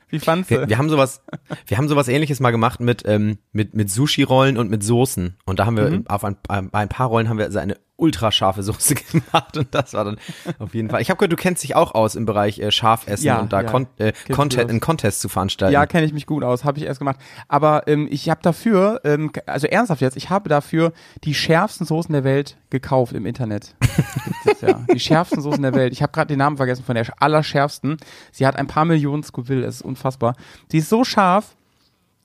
Wie 0.10 0.20
fandst 0.20 0.50
Wir, 0.50 0.60
du? 0.60 0.70
wir 0.70 0.78
haben 0.78 0.90
sowas, 0.90 1.22
wir 1.66 1.78
haben 1.78 1.90
sowas 1.90 2.08
ähnliches 2.08 2.40
mal 2.40 2.52
gemacht 2.52 2.80
mit, 2.80 3.04
ähm, 3.06 3.40
mit, 3.52 3.74
mit 3.74 3.92
Sushi-Rollen 3.92 4.58
und 4.58 4.70
mit 4.70 4.84
Soßen. 4.84 5.36
Und 5.46 5.60
da 5.60 5.66
haben 5.66 5.76
wir 5.76 6.04
auf 6.08 6.24
ein, 6.24 6.38
ein, 6.48 6.70
bei 6.70 6.80
ein 6.80 6.90
paar 6.90 7.08
Rollen 7.08 7.28
haben 7.28 7.38
wir 7.38 7.52
so 7.52 7.60
eine 7.60 7.78
ultrascharfe 7.98 8.64
Soße 8.64 8.96
gemacht 9.12 9.58
und 9.58 9.74
das 9.74 9.94
war 9.94 10.06
dann 10.06 10.18
auf 10.60 10.74
jeden 10.74 10.90
Fall. 10.90 11.02
Ich 11.02 11.10
habe 11.10 11.18
gehört, 11.18 11.32
du 11.32 11.36
kennst 11.36 11.64
dich 11.64 11.76
auch 11.76 11.94
aus 11.94 12.16
im 12.16 12.26
Bereich 12.26 12.60
äh, 12.60 12.72
Scharfessen 12.72 13.26
Ja, 13.26 13.40
und 13.40 13.52
da 13.52 13.62
ja. 13.62 13.70
Kon 13.70 13.88
äh, 13.98 14.14
Content, 14.32 14.64
das? 14.64 14.70
einen 14.70 14.80
Contest 14.80 15.20
zu 15.22 15.30
veranstalten. 15.30 15.74
Ja, 15.74 15.86
kenne 15.86 16.06
ich 16.06 16.14
mich 16.14 16.26
gut 16.26 16.44
aus, 16.44 16.64
habe 16.64 16.78
ich 16.78 16.86
erst 16.86 17.00
gemacht. 17.00 17.18
Aber 17.48 17.88
ähm, 17.88 18.08
ich 18.10 18.30
habe 18.30 18.42
dafür, 18.42 19.02
ähm, 19.04 19.32
also 19.46 19.68
ernsthaft 19.68 20.02
jetzt, 20.02 20.16
ich 20.16 20.30
habe 20.30 20.48
dafür 20.50 20.94
die 21.24 21.34
schärfsten 21.34 21.86
Soßen 21.86 22.14
der 22.14 22.24
Welt 22.24 22.58
gekauft 22.70 23.14
im 23.14 23.26
Internet. 23.26 23.76
Jetzt, 24.46 24.62
ja. 24.62 24.84
Die 24.94 25.00
schärfsten 25.00 25.42
Soßen 25.42 25.62
der 25.62 25.74
Welt. 25.74 25.94
Ich 25.94 26.02
habe 26.02 26.12
gerade 26.12 26.28
den 26.28 26.40
Namen 26.40 26.58
vergessen 26.58 26.84
von 26.84 26.96
der 26.96 27.06
allerschärfsten. 27.22 27.98
Sie 28.32 28.46
hat 28.46 28.56
ein 28.58 28.68
paar 28.68 28.86
Millionen 28.86 29.24
Scoville, 29.24 29.66
es 29.66 29.76
ist 29.76 29.82
unfassbar. 29.82 30.36
Die 30.72 30.80
ist 30.80 30.90
so 30.90 31.04
scharf, 31.04 31.56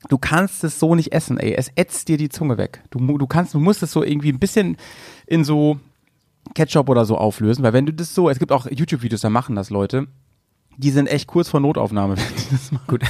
du 0.09 0.19
kannst 0.19 0.65
es 0.65 0.79
so 0.79 0.95
nicht 0.95 1.13
essen, 1.13 1.39
ey. 1.39 1.55
Es 1.55 1.71
ätzt 1.75 2.09
dir 2.09 2.17
die 2.17 2.29
Zunge 2.29 2.59
weg. 2.59 2.83
Du, 2.91 3.19
du 3.19 3.27
kannst, 3.27 3.55
du 3.55 3.61
musst 3.61 3.83
es 3.83 3.93
so 3.93 4.03
irgendwie 4.03 4.31
ein 4.31 4.39
bisschen 4.39 4.77
in 5.33 5.45
so 5.45 5.81
Ketchup 6.55 6.91
oder 6.91 7.07
so 7.07 7.17
auflösen, 7.17 7.63
weil 7.63 7.73
wenn 7.73 7.87
du 7.87 7.93
das 7.93 8.15
so, 8.15 8.29
es 8.29 8.39
gibt 8.39 8.53
auch 8.53 8.67
YouTube-Videos, 8.71 9.23
da 9.23 9.31
machen 9.31 9.57
das 9.57 9.71
Leute. 9.71 10.07
Die 10.77 10.91
sind 10.91 11.07
echt 11.07 11.27
kurz 11.27 11.49
vor 11.49 11.61
Notaufnahme, 11.61 12.17
wenn 12.19 12.37
die 12.37 12.51
das 12.51 12.71
machen. 12.71 12.87
Gut. 12.87 13.03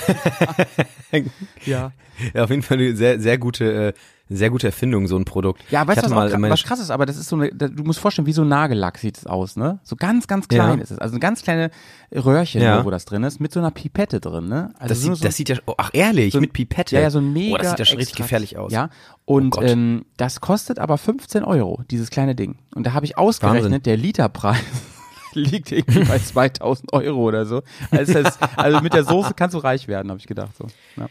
Ja. 1.67 1.93
Ja, 2.33 2.45
auf 2.45 2.51
jeden 2.51 2.63
Fall 2.63 2.79
eine 2.79 2.97
sehr, 2.97 3.21
sehr 3.21 3.37
gute, 3.37 3.89
äh, 3.89 3.93
sehr 4.37 4.51
gute 4.51 4.67
Erfindung, 4.67 5.07
so 5.07 5.17
ein 5.17 5.25
Produkt. 5.25 5.63
Ja, 5.71 5.87
weißt 5.87 6.07
du, 6.07 6.11
was, 6.11 6.37
mal 6.39 6.51
was 6.51 6.63
krass 6.65 6.81
ist, 6.81 6.91
aber 6.91 7.07
das 7.07 7.17
ist 7.17 7.29
so 7.29 7.37
eine, 7.37 7.51
du 7.51 7.83
musst 7.85 7.99
vorstellen, 7.99 8.27
wie 8.27 8.33
so 8.33 8.43
ein 8.43 8.49
Nagellack 8.49 8.99
sieht 8.99 9.19
es 9.19 9.27
aus, 9.27 9.57
ne? 9.57 9.81
So 9.83 9.97
ganz, 9.97 10.27
ganz 10.27 10.49
klein 10.49 10.79
Ja. 10.79 10.83
ist 10.83 10.91
es. 10.91 10.99
Also 10.99 11.17
ein 11.17 11.21
ganz 11.21 11.43
kleine 11.43 11.71
Röhrchen, 12.15 12.61
Ja. 12.63 12.85
wo 12.85 12.91
das 12.91 13.05
drin 13.05 13.23
ist, 13.25 13.41
mit 13.41 13.53
so 13.53 13.61
einer 13.61 13.71
Pipette 13.71 14.21
drin, 14.21 14.49
ne? 14.49 14.73
Also 14.79 14.89
Das 14.95 15.01
sieht, 15.03 15.17
so, 15.17 15.25
das 15.25 15.37
sieht 15.37 15.49
ja, 15.49 15.57
oh, 15.67 15.75
ach 15.77 15.91
ehrlich, 15.93 16.33
so 16.33 16.39
ein- 16.39 16.43
mit 16.43 16.53
Pipette. 16.53 16.95
Ja, 16.97 17.03
ja, 17.03 17.11
so 17.11 17.19
ein 17.19 17.33
mega 17.33 17.55
Oh, 17.55 17.59
das 17.59 17.71
sieht 17.71 17.79
ja 17.79 17.85
schon 17.85 17.99
richtig 17.99 18.17
gefährlich 18.17 18.57
aus. 18.59 18.73
Ja, 18.73 18.91
und 19.25 19.51
Gott. 19.51 19.65
ähm, 19.67 20.05
das 20.17 20.41
kostet 20.41 20.79
aber 20.79 20.99
15 20.99 21.45
Euro, 21.45 21.83
dieses 21.91 22.11
kleine 22.11 22.35
Ding. 22.35 22.57
Und 22.75 22.87
da 22.87 22.93
habe 22.93 23.07
ich 23.07 23.17
ausgerechnet, 23.19 23.65
Wahnsinn. 23.65 23.83
der 23.83 23.97
Literpreis 23.97 24.59
liegt 25.35 25.73
irgendwie 25.73 26.05
bei 26.05 26.19
2000 26.19 26.93
Euro 26.93 27.21
oder 27.23 27.47
so. 27.47 27.63
Also, 27.91 28.13
das, 28.23 28.39
also 28.57 28.81
mit 28.81 28.93
der 28.93 29.05
Soße 29.05 29.33
kannst 29.35 29.55
du 29.55 29.59
reich 29.59 29.89
werden, 29.89 30.11
habe 30.11 30.19
ich 30.21 30.27
gedacht. 30.27 30.51
So. 30.59 30.67
Ja. 30.97 31.09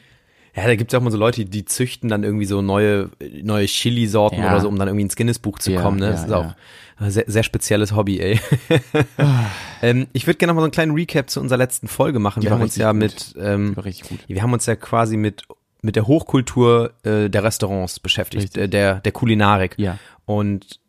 Ja, 0.55 0.65
da 0.65 0.75
gibt's 0.75 0.91
ja 0.93 0.99
auch 0.99 1.03
mal 1.03 1.11
so 1.11 1.17
Leute, 1.17 1.45
die 1.45 1.63
züchten 1.65 2.09
dann 2.09 2.23
irgendwie 2.23 2.45
so 2.45 2.61
neue, 2.61 3.09
neue 3.41 3.65
Chili-Sorten 3.67 4.39
Ja. 4.39 4.51
oder 4.51 4.59
so, 4.61 4.67
um 4.67 4.77
dann 4.77 4.87
irgendwie 4.89 5.03
ins 5.03 5.15
Guinness-Buch 5.15 5.59
zu 5.59 5.71
Ja, 5.71 5.81
kommen. 5.81 5.97
Ne? 5.99 6.09
Das 6.11 6.21
ja, 6.21 6.25
ist 6.27 6.33
auch 6.33 6.53
ein 6.97 7.11
sehr, 7.11 7.23
sehr 7.27 7.43
spezielles 7.43 7.95
Hobby, 7.95 8.19
ey. 8.19 8.39
ähm, 9.81 10.07
ich 10.13 10.27
würde 10.27 10.37
gerne 10.37 10.51
noch 10.51 10.55
mal 10.55 10.61
so 10.61 10.65
einen 10.65 10.71
kleinen 10.71 10.91
Recap 10.93 11.29
zu 11.29 11.39
unserer 11.39 11.57
letzten 11.57 11.87
Folge 11.87 12.19
machen. 12.19 12.43
Wir 12.43 12.51
haben 12.51 12.61
uns 12.61 12.75
ja 12.75 12.91
gut. 12.91 12.99
mit, 12.99 13.35
ähm, 13.39 13.75
wir 14.27 14.41
haben 14.41 14.53
uns 14.53 14.65
ja 14.65 14.75
quasi 14.75 15.17
mit 15.17 15.43
mit 15.83 15.95
der 15.95 16.05
Hochkultur 16.05 16.91
äh, 17.03 17.27
der 17.27 17.43
Restaurants 17.43 17.99
beschäftigt, 17.99 18.55
äh, 18.55 18.69
der 18.69 18.99
der 18.99 19.11
Kulinarik. 19.11 19.73
Ja. 19.77 19.97
Und 20.25 20.79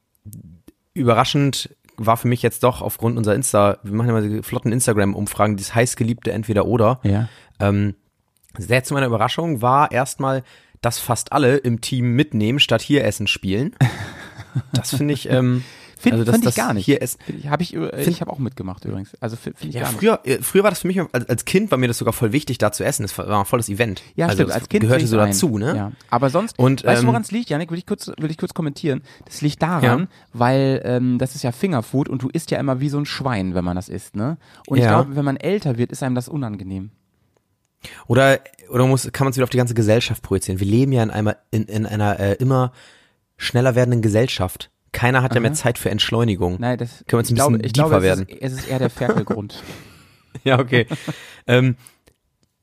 überraschend 0.94 1.74
war 1.96 2.16
für 2.16 2.28
mich 2.28 2.42
jetzt 2.42 2.62
doch 2.62 2.82
aufgrund 2.82 3.16
unserer 3.16 3.34
Insta, 3.34 3.78
wir 3.82 3.94
machen 3.94 4.08
ja 4.08 4.12
mal 4.14 4.42
flotten 4.42 4.72
Instagram-Umfragen, 4.72 5.56
dieses 5.56 5.74
heißgeliebte 5.74 6.32
Entweder-Oder. 6.32 7.00
Ja. 7.04 7.28
Ähm, 7.60 7.94
sehr 8.58 8.84
zu 8.84 8.94
meiner 8.94 9.06
Überraschung 9.06 9.62
war 9.62 9.90
erstmal, 9.92 10.42
dass 10.80 10.98
fast 10.98 11.32
alle 11.32 11.56
im 11.58 11.80
Team 11.80 12.12
mitnehmen, 12.14 12.58
statt 12.58 12.82
hier 12.82 13.04
essen 13.04 13.26
spielen. 13.26 13.74
Das 14.74 14.94
finde 14.94 15.14
ich, 15.14 15.30
ähm, 15.30 15.64
Find, 15.96 16.12
also 16.14 16.24
das, 16.26 16.34
find 16.34 16.46
ich 16.48 16.54
gar 16.56 16.74
nicht. 16.74 16.84
Hier 16.84 17.00
essen. 17.00 17.18
Habe 17.48 17.62
ich, 17.62 17.74
äh, 17.74 17.88
Find- 17.96 18.08
ich 18.08 18.20
habe 18.20 18.30
auch 18.30 18.38
mitgemacht 18.38 18.84
übrigens. 18.84 19.12
Also 19.20 19.36
finde 19.36 19.58
find 19.58 19.70
ich 19.70 19.76
Ja, 19.76 19.82
gar 19.82 19.90
nicht. 19.92 19.98
früher, 20.00 20.20
äh, 20.24 20.38
früher 20.42 20.62
war 20.64 20.70
das 20.70 20.80
für 20.80 20.88
mich, 20.88 21.00
als, 21.12 21.44
Kind 21.46 21.70
war 21.70 21.78
mir 21.78 21.88
das 21.88 21.96
sogar 21.96 22.12
voll 22.12 22.32
wichtig, 22.32 22.58
da 22.58 22.70
zu 22.70 22.84
essen. 22.84 23.02
Das 23.02 23.16
war 23.16 23.28
ein 23.38 23.46
volles 23.46 23.70
Event. 23.70 24.02
Ja, 24.14 24.26
also 24.26 24.42
stimmt. 24.42 24.52
Als 24.52 24.68
Kind 24.68 24.82
gehörte 24.82 25.04
ich 25.04 25.08
so 25.10 25.18
ein. 25.18 25.28
dazu, 25.28 25.56
ne? 25.56 25.74
Ja. 25.74 25.92
Aber 26.10 26.28
sonst, 26.28 26.58
Und, 26.58 26.84
weißt 26.84 26.98
du, 26.98 27.02
ähm, 27.04 27.08
woran 27.08 27.22
es 27.22 27.30
liegt, 27.30 27.48
Janik? 27.48 27.70
Will 27.70 27.78
ich 27.78 27.86
kurz, 27.86 28.08
will 28.18 28.30
ich 28.30 28.36
kurz 28.36 28.52
kommentieren. 28.52 29.00
Das 29.24 29.40
liegt 29.40 29.62
daran, 29.62 30.00
Ja. 30.00 30.06
weil 30.34 30.82
ähm, 30.84 31.16
das 31.18 31.34
ist 31.34 31.44
ja 31.44 31.52
Fingerfood 31.52 32.10
und 32.10 32.22
du 32.22 32.28
isst 32.28 32.50
ja 32.50 32.58
immer 32.58 32.80
wie 32.80 32.90
so 32.90 32.98
ein 32.98 33.06
Schwein, 33.06 33.54
wenn 33.54 33.64
man 33.64 33.76
das 33.76 33.88
isst, 33.88 34.16
ne? 34.16 34.36
Und 34.66 34.76
ich 34.78 34.84
Ja. 34.84 34.90
glaube, 35.02 35.16
wenn 35.16 35.24
man 35.24 35.36
älter 35.38 35.78
wird, 35.78 35.92
ist 35.92 36.02
einem 36.02 36.14
das 36.16 36.28
unangenehm. 36.28 36.90
Oder, 38.06 38.40
oder 38.70 38.86
muss, 38.86 39.10
kann 39.12 39.24
man 39.24 39.30
es 39.30 39.36
wieder 39.36 39.44
auf 39.44 39.50
die 39.50 39.58
ganze 39.58 39.74
Gesellschaft 39.74 40.22
projizieren? 40.22 40.60
Wir 40.60 40.66
leben 40.66 40.92
ja 40.92 41.02
in 41.02 41.10
einer, 41.10 41.36
in, 41.50 41.64
in 41.64 41.86
einer 41.86 42.18
äh, 42.18 42.34
immer 42.34 42.72
schneller 43.36 43.74
werdenden 43.74 44.02
Gesellschaft. 44.02 44.70
Keiner 44.92 45.22
hat 45.22 45.34
ja 45.34 45.40
mehr 45.40 45.54
Zeit 45.54 45.78
für 45.78 45.90
Entschleunigung. 45.90 46.56
Nein, 46.60 46.78
das 46.78 47.02
Können 47.06 47.10
wir 47.10 47.18
jetzt 47.20 47.30
ein 47.30 47.32
ich 47.32 47.36
glaube, 47.36 47.58
bisschen 47.58 47.66
ich 47.66 47.72
glaube, 47.72 48.06
es 48.06 48.20
ist, 48.20 48.42
es 48.42 48.52
ist 48.52 48.68
eher 48.68 48.78
der 48.78 48.90
Ferkelgrund. 48.90 49.62
Ja, 50.44 50.58
okay. 50.58 50.86
ähm, 51.46 51.76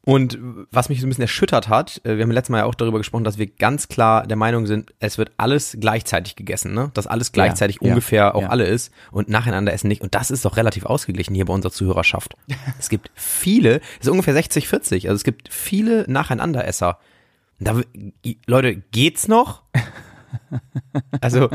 und 0.10 0.40
was 0.72 0.90
mich 0.90 1.00
so 1.02 1.06
ein 1.06 1.10
bisschen 1.10 1.22
erschüttert 1.22 1.70
hat, 1.70 2.02
äh, 2.04 2.18
wir 2.18 2.24
haben 2.24 2.32
letztes 2.32 2.50
Mal 2.50 2.60
ja 2.60 2.66
auch 2.66 2.74
darüber 2.74 2.98
gesprochen, 2.98 3.24
dass 3.24 3.38
wir 3.38 3.46
ganz 3.46 3.90
klar 3.90 4.26
der 4.26 4.38
Meinung 4.38 4.66
sind, 4.66 4.92
es 5.00 5.20
wird 5.20 5.32
alles 5.38 5.78
gleichzeitig 5.80 6.36
gegessen, 6.36 6.74
ne? 6.74 6.90
Dass 6.96 7.06
alles 7.06 7.32
gleichzeitig 7.32 7.78
ja, 7.80 7.90
ungefähr 7.90 8.34
auch 8.34 8.42
ja. 8.42 8.50
alle 8.50 8.66
ist 8.66 8.92
und 9.12 9.30
nacheinander 9.30 9.72
essen 9.72 9.88
nicht. 9.88 10.02
Und 10.02 10.16
das 10.16 10.32
ist 10.32 10.46
doch 10.46 10.58
relativ 10.58 10.86
ausgeglichen 10.86 11.36
hier 11.36 11.46
bei 11.46 11.54
unserer 11.54 11.72
Zuhörerschaft. 11.72 12.36
es 12.80 12.90
gibt 12.90 13.12
viele, 13.14 13.82
es 14.00 14.08
ist 14.08 14.10
ungefähr 14.10 14.36
60-40, 14.36 15.08
also 15.08 15.14
es 15.14 15.24
gibt 15.24 15.54
viele 15.54 16.06
Nacheinanderesser. 16.12 16.98
Da, 17.60 17.80
Leute, 18.48 18.78
geht's 18.92 19.28
noch? 19.28 19.62
Also, 21.22 21.50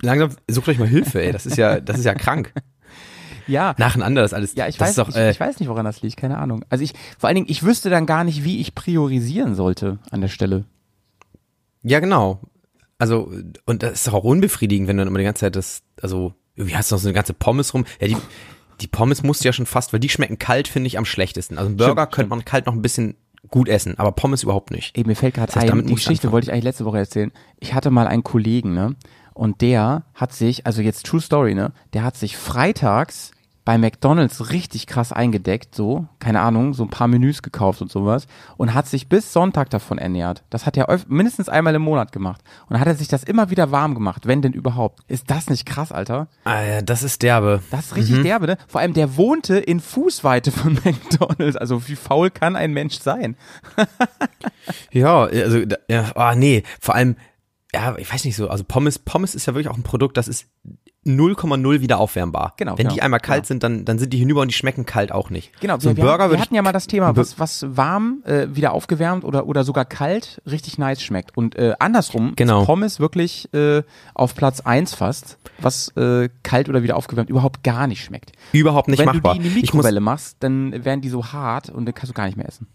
langsam, 0.00 0.30
sucht 0.48 0.68
euch 0.68 0.78
mal 0.78 0.88
Hilfe, 0.88 1.22
ey. 1.22 1.32
Das 1.32 1.46
ist 1.46 1.56
ja, 1.56 1.80
das 1.80 1.98
ist 1.98 2.04
ja 2.04 2.14
krank. 2.14 2.52
Ja. 3.46 3.74
Nacheinander 3.78 4.24
ist 4.24 4.34
alles. 4.34 4.54
Ja, 4.54 4.66
ich 4.68 4.76
das 4.76 4.88
weiß, 4.88 4.94
doch, 4.96 5.08
ich, 5.08 5.16
äh, 5.16 5.30
ich 5.30 5.40
weiß 5.40 5.60
nicht, 5.60 5.68
woran 5.68 5.84
das 5.84 6.02
liegt, 6.02 6.16
keine 6.16 6.38
Ahnung. 6.38 6.64
Also 6.68 6.84
ich, 6.84 6.92
vor 7.18 7.28
allen 7.28 7.36
Dingen, 7.36 7.46
ich 7.48 7.62
wüsste 7.62 7.90
dann 7.90 8.06
gar 8.06 8.24
nicht, 8.24 8.44
wie 8.44 8.60
ich 8.60 8.74
priorisieren 8.74 9.54
sollte 9.54 9.98
an 10.10 10.20
der 10.20 10.28
Stelle. 10.28 10.64
Ja, 11.82 12.00
genau. 12.00 12.40
Also, 12.98 13.30
und 13.66 13.82
das 13.82 13.92
ist 13.92 14.06
doch 14.06 14.14
auch 14.14 14.24
unbefriedigend, 14.24 14.88
wenn 14.88 14.96
du 14.96 15.02
dann 15.02 15.08
immer 15.08 15.18
die 15.18 15.24
ganze 15.24 15.40
Zeit 15.40 15.56
das, 15.56 15.82
also, 16.00 16.34
wie 16.54 16.74
hast 16.74 16.90
du 16.90 16.94
noch 16.94 17.02
so 17.02 17.08
eine 17.08 17.14
ganze 17.14 17.34
Pommes 17.34 17.74
rum? 17.74 17.84
Ja, 18.00 18.08
die, 18.08 18.16
die 18.80 18.88
Pommes 18.88 19.22
musst 19.22 19.44
du 19.44 19.48
ja 19.48 19.52
schon 19.52 19.66
fast, 19.66 19.92
weil 19.92 20.00
die 20.00 20.08
schmecken 20.08 20.38
kalt, 20.38 20.68
finde 20.68 20.86
ich, 20.88 20.98
am 20.98 21.04
schlechtesten. 21.04 21.58
Also 21.58 21.70
ein 21.70 21.76
Burger 21.76 22.02
Stimmt, 22.02 22.12
könnte 22.12 22.30
man 22.30 22.44
kalt 22.44 22.66
noch 22.66 22.72
ein 22.72 22.82
bisschen 22.82 23.16
gut 23.48 23.68
essen, 23.68 23.98
aber 23.98 24.12
Pommes 24.12 24.42
überhaupt 24.42 24.70
nicht. 24.70 24.96
Ey, 24.96 25.04
mir 25.04 25.14
fällt 25.14 25.34
gerade 25.34 25.52
Das 25.52 25.62
heißt, 25.62 25.72
ein, 25.72 25.86
die 25.86 25.94
Geschichte 25.94 26.32
wollte 26.32 26.46
ich 26.46 26.52
eigentlich 26.52 26.64
letzte 26.64 26.84
Woche 26.84 26.98
erzählen. 26.98 27.32
Ich 27.60 27.74
hatte 27.74 27.90
mal 27.90 28.06
einen 28.06 28.24
Kollegen, 28.24 28.74
ne? 28.74 28.96
Und 29.34 29.60
der 29.60 30.04
hat 30.14 30.32
sich, 30.32 30.66
also 30.66 30.80
jetzt 30.80 31.06
True 31.06 31.20
Story, 31.20 31.54
ne? 31.54 31.72
Der 31.92 32.02
hat 32.02 32.16
sich 32.16 32.36
freitags 32.36 33.32
bei 33.66 33.78
McDonalds 33.78 34.52
richtig 34.52 34.86
krass 34.86 35.12
eingedeckt, 35.12 35.74
so, 35.74 36.06
keine 36.20 36.40
Ahnung, 36.40 36.72
so 36.72 36.84
ein 36.84 36.88
paar 36.88 37.08
Menüs 37.08 37.42
gekauft 37.42 37.82
und 37.82 37.90
sowas 37.90 38.28
und 38.56 38.74
hat 38.74 38.86
sich 38.86 39.08
bis 39.08 39.32
Sonntag 39.32 39.70
davon 39.70 39.98
ernährt. 39.98 40.44
Das 40.50 40.66
hat 40.66 40.76
er 40.76 40.86
mindestens 41.08 41.48
einmal 41.48 41.74
im 41.74 41.82
Monat 41.82 42.12
gemacht. 42.12 42.42
Und 42.68 42.78
hat 42.78 42.86
er 42.86 42.94
sich 42.94 43.08
das 43.08 43.24
immer 43.24 43.50
wieder 43.50 43.72
warm 43.72 43.94
gemacht, 43.94 44.26
wenn 44.26 44.40
denn 44.40 44.52
überhaupt. 44.52 45.00
Ist 45.08 45.32
das 45.32 45.50
nicht 45.50 45.66
krass, 45.66 45.90
Alter? 45.90 46.28
Ah, 46.44 46.62
ja, 46.62 46.80
das 46.80 47.02
ist 47.02 47.22
derbe. 47.22 47.60
Das 47.72 47.86
ist 47.86 47.96
richtig 47.96 48.22
derbe, 48.22 48.46
ne? 48.46 48.56
Vor 48.68 48.80
allem, 48.80 48.94
der 48.94 49.16
wohnte 49.16 49.58
in 49.58 49.80
Fußweite 49.80 50.52
von 50.52 50.74
McDonalds. 50.84 51.56
Also 51.56 51.88
wie 51.88 51.96
faul 51.96 52.30
kann 52.30 52.54
ein 52.54 52.72
Mensch 52.72 53.00
sein? 53.00 53.36
Ja, 54.90 55.24
also, 55.24 55.62
ja, 55.88 56.12
ah, 56.16 56.34
nee, 56.34 56.64
vor 56.80 56.94
allem, 56.94 57.16
ja, 57.72 57.96
ich 57.98 58.12
weiß 58.12 58.24
nicht 58.24 58.34
so, 58.34 58.48
also 58.48 58.64
Pommes, 58.64 58.98
Pommes 58.98 59.34
ist 59.34 59.46
ja 59.46 59.54
wirklich 59.54 59.68
auch 59.68 59.76
ein 59.76 59.82
Produkt, 59.82 60.16
das 60.16 60.26
ist 60.26 60.46
0,0 61.06 61.80
wieder 61.80 61.98
aufwärmbar. 61.98 62.54
Genau, 62.56 62.72
Wenn 62.72 62.84
genau, 62.84 62.94
die 62.94 63.02
einmal 63.02 63.20
kalt 63.20 63.42
genau. 63.42 63.46
sind, 63.48 63.62
dann, 63.62 63.84
dann 63.84 63.98
sind 63.98 64.12
die 64.12 64.18
hinüber 64.18 64.40
und 64.42 64.48
die 64.48 64.54
schmecken 64.54 64.84
kalt 64.86 65.12
auch 65.12 65.30
nicht. 65.30 65.58
Genau, 65.60 65.78
so 65.78 65.88
ein 65.90 65.96
wir, 65.96 66.04
Burger 66.04 66.26
wir, 66.30 66.32
wir 66.36 66.40
hatten 66.40 66.54
ja 66.54 66.62
mal 66.62 66.72
das 66.72 66.86
Thema, 66.86 67.16
was, 67.16 67.38
was 67.38 67.64
warm, 67.68 68.22
äh, 68.24 68.46
wieder 68.50 68.72
aufgewärmt 68.72 69.24
oder, 69.24 69.46
oder 69.46 69.64
sogar 69.64 69.84
kalt 69.84 70.42
richtig 70.46 70.78
nice 70.78 71.02
schmeckt. 71.02 71.36
Und 71.36 71.54
äh, 71.56 71.74
andersrum 71.78 72.32
Genau. 72.36 72.60
ist 72.62 72.66
Pommes 72.66 73.00
wirklich 73.00 73.52
äh, 73.54 73.82
auf 74.14 74.34
Platz 74.34 74.60
eins 74.60 74.94
fast, 74.94 75.38
was 75.60 75.88
äh, 75.96 76.28
kalt 76.42 76.68
oder 76.68 76.82
wieder 76.82 76.96
aufgewärmt 76.96 77.30
überhaupt 77.30 77.62
gar 77.62 77.86
nicht 77.86 78.02
schmeckt. 78.04 78.32
überhaupt 78.52 78.88
nicht 78.88 78.98
Wenn 78.98 79.06
machbar. 79.06 79.34
du 79.34 79.40
die 79.40 79.46
in 79.48 79.54
die 79.54 79.60
Mikrowelle 79.60 80.00
machst, 80.00 80.36
dann 80.40 80.84
werden 80.84 81.00
die 81.00 81.08
so 81.08 81.24
hart 81.32 81.70
und 81.70 81.86
dann 81.86 81.94
kannst 81.94 82.10
du 82.10 82.14
gar 82.14 82.26
nicht 82.26 82.36
mehr 82.36 82.48
essen. 82.48 82.66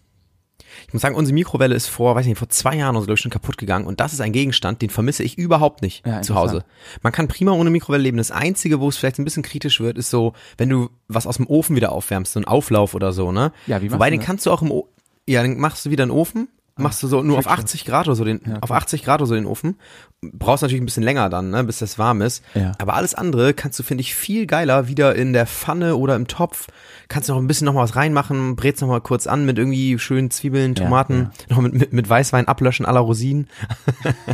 Ich 0.88 0.94
muss 0.94 1.02
sagen, 1.02 1.16
unsere 1.16 1.34
Mikrowelle 1.34 1.76
ist 1.76 1.88
vor, 1.88 2.16
weiß 2.16 2.26
nicht, 2.26 2.38
vor 2.38 2.50
zwei 2.50 2.76
Jahren 2.76 2.96
oder 2.96 3.02
so, 3.02 3.06
glaube 3.08 3.16
ich, 3.18 3.22
schon 3.22 3.32
kaputt 3.32 3.58
gegangen 3.58 3.86
und 3.86 4.00
das 4.00 4.14
ist 4.14 4.22
ein 4.22 4.32
Gegenstand, 4.32 4.82
den 4.82 4.90
vermisse 4.90 5.24
ich 5.24 5.38
überhaupt 5.38 5.82
nicht 5.82 6.06
Ja, 6.06 6.22
zu 6.22 6.36
Hause. 6.36 6.64
Man 7.02 7.14
kann 7.14 7.28
prima 7.28 7.52
ohne 7.52 7.70
Mikrowelle 7.70 8.04
leben. 8.04 8.18
Das 8.18 8.32
Einzige, 8.32 8.80
wo 8.80 8.90
es 8.90 8.98
vielleicht 8.98 9.20
ein 9.20 9.26
bisschen 9.26 9.44
kritisch 9.44 9.80
wird, 9.80 9.98
ist 9.98 10.10
so, 10.10 10.34
wenn 10.58 10.70
du 10.70 10.90
was 11.08 11.28
aus 11.28 11.38
dem 11.38 11.48
Ofen 11.48 11.76
wieder 11.76 11.92
aufwärmst, 11.92 12.34
so 12.34 12.40
ein 12.40 12.46
Auflauf 12.46 12.94
oder 12.94 13.14
so, 13.14 13.32
ne? 13.32 13.52
Ja, 13.68 13.82
wie 13.82 13.86
machst 13.86 13.96
Wobei, 13.96 14.10
du 14.10 14.16
den 14.16 14.20
das? 14.20 14.28
kannst 14.28 14.46
du 14.46 14.52
auch 14.52 14.62
im, 14.62 14.72
o 14.72 14.88
ja, 15.28 15.42
dann 15.44 15.58
machst 15.60 15.86
du 15.86 15.92
wieder 15.92 16.04
einen 16.04 16.12
Ofen, 16.12 16.48
machst 16.82 17.02
du 17.04 17.08
so 17.08 17.22
nur 17.24 17.38
auf 17.38 17.48
80 17.48 17.86
Grad 17.86 18.08
oder 18.08 18.16
so 18.16 18.24
den, 18.24 18.42
auf 18.62 18.72
80 18.72 19.04
Grad 19.04 19.22
oder 19.22 19.28
so 19.28 19.36
den 19.36 19.46
Ofen. 19.46 19.78
Brauchst 20.22 20.62
natürlich 20.62 20.82
ein 20.82 20.86
bisschen 20.86 21.04
länger 21.04 21.30
dann, 21.30 21.50
ne, 21.50 21.64
bis 21.64 21.80
das 21.80 21.98
warm 21.98 22.22
ist. 22.22 22.44
Ja. 22.54 22.74
Aber 22.78 22.94
alles 22.94 23.16
andere 23.16 23.54
kannst 23.54 23.80
du, 23.80 23.84
finde 23.84 24.02
ich, 24.02 24.14
viel 24.14 24.46
geiler 24.46 24.88
wieder 24.88 25.16
in 25.16 25.34
der 25.34 25.48
Pfanne 25.48 25.96
oder 25.96 26.16
im 26.16 26.28
Topf. 26.28 26.68
Kannst 27.08 27.28
du 27.28 27.34
noch 27.34 27.42
ein 27.42 27.48
bisschen 27.48 27.66
noch 27.66 27.74
mal 27.74 27.84
was 27.84 27.96
reinmachen, 27.96 28.56
brätst 28.56 28.82
noch 28.82 28.90
mal 28.90 29.02
kurz 29.02 29.28
an 29.28 29.46
mit 29.46 29.58
irgendwie 29.58 29.98
schönen 29.98 30.30
Zwiebeln, 30.30 30.76
Ja, 30.76 30.84
Tomaten, 30.84 31.32
noch 31.50 31.62
mit, 31.62 31.74
mit, 31.74 31.94
mit 31.94 32.10
Weißwein 32.10 32.48
ablöschen 32.48 32.86
à 32.86 32.92
la 32.92 33.00
Rosinen. 33.00 33.48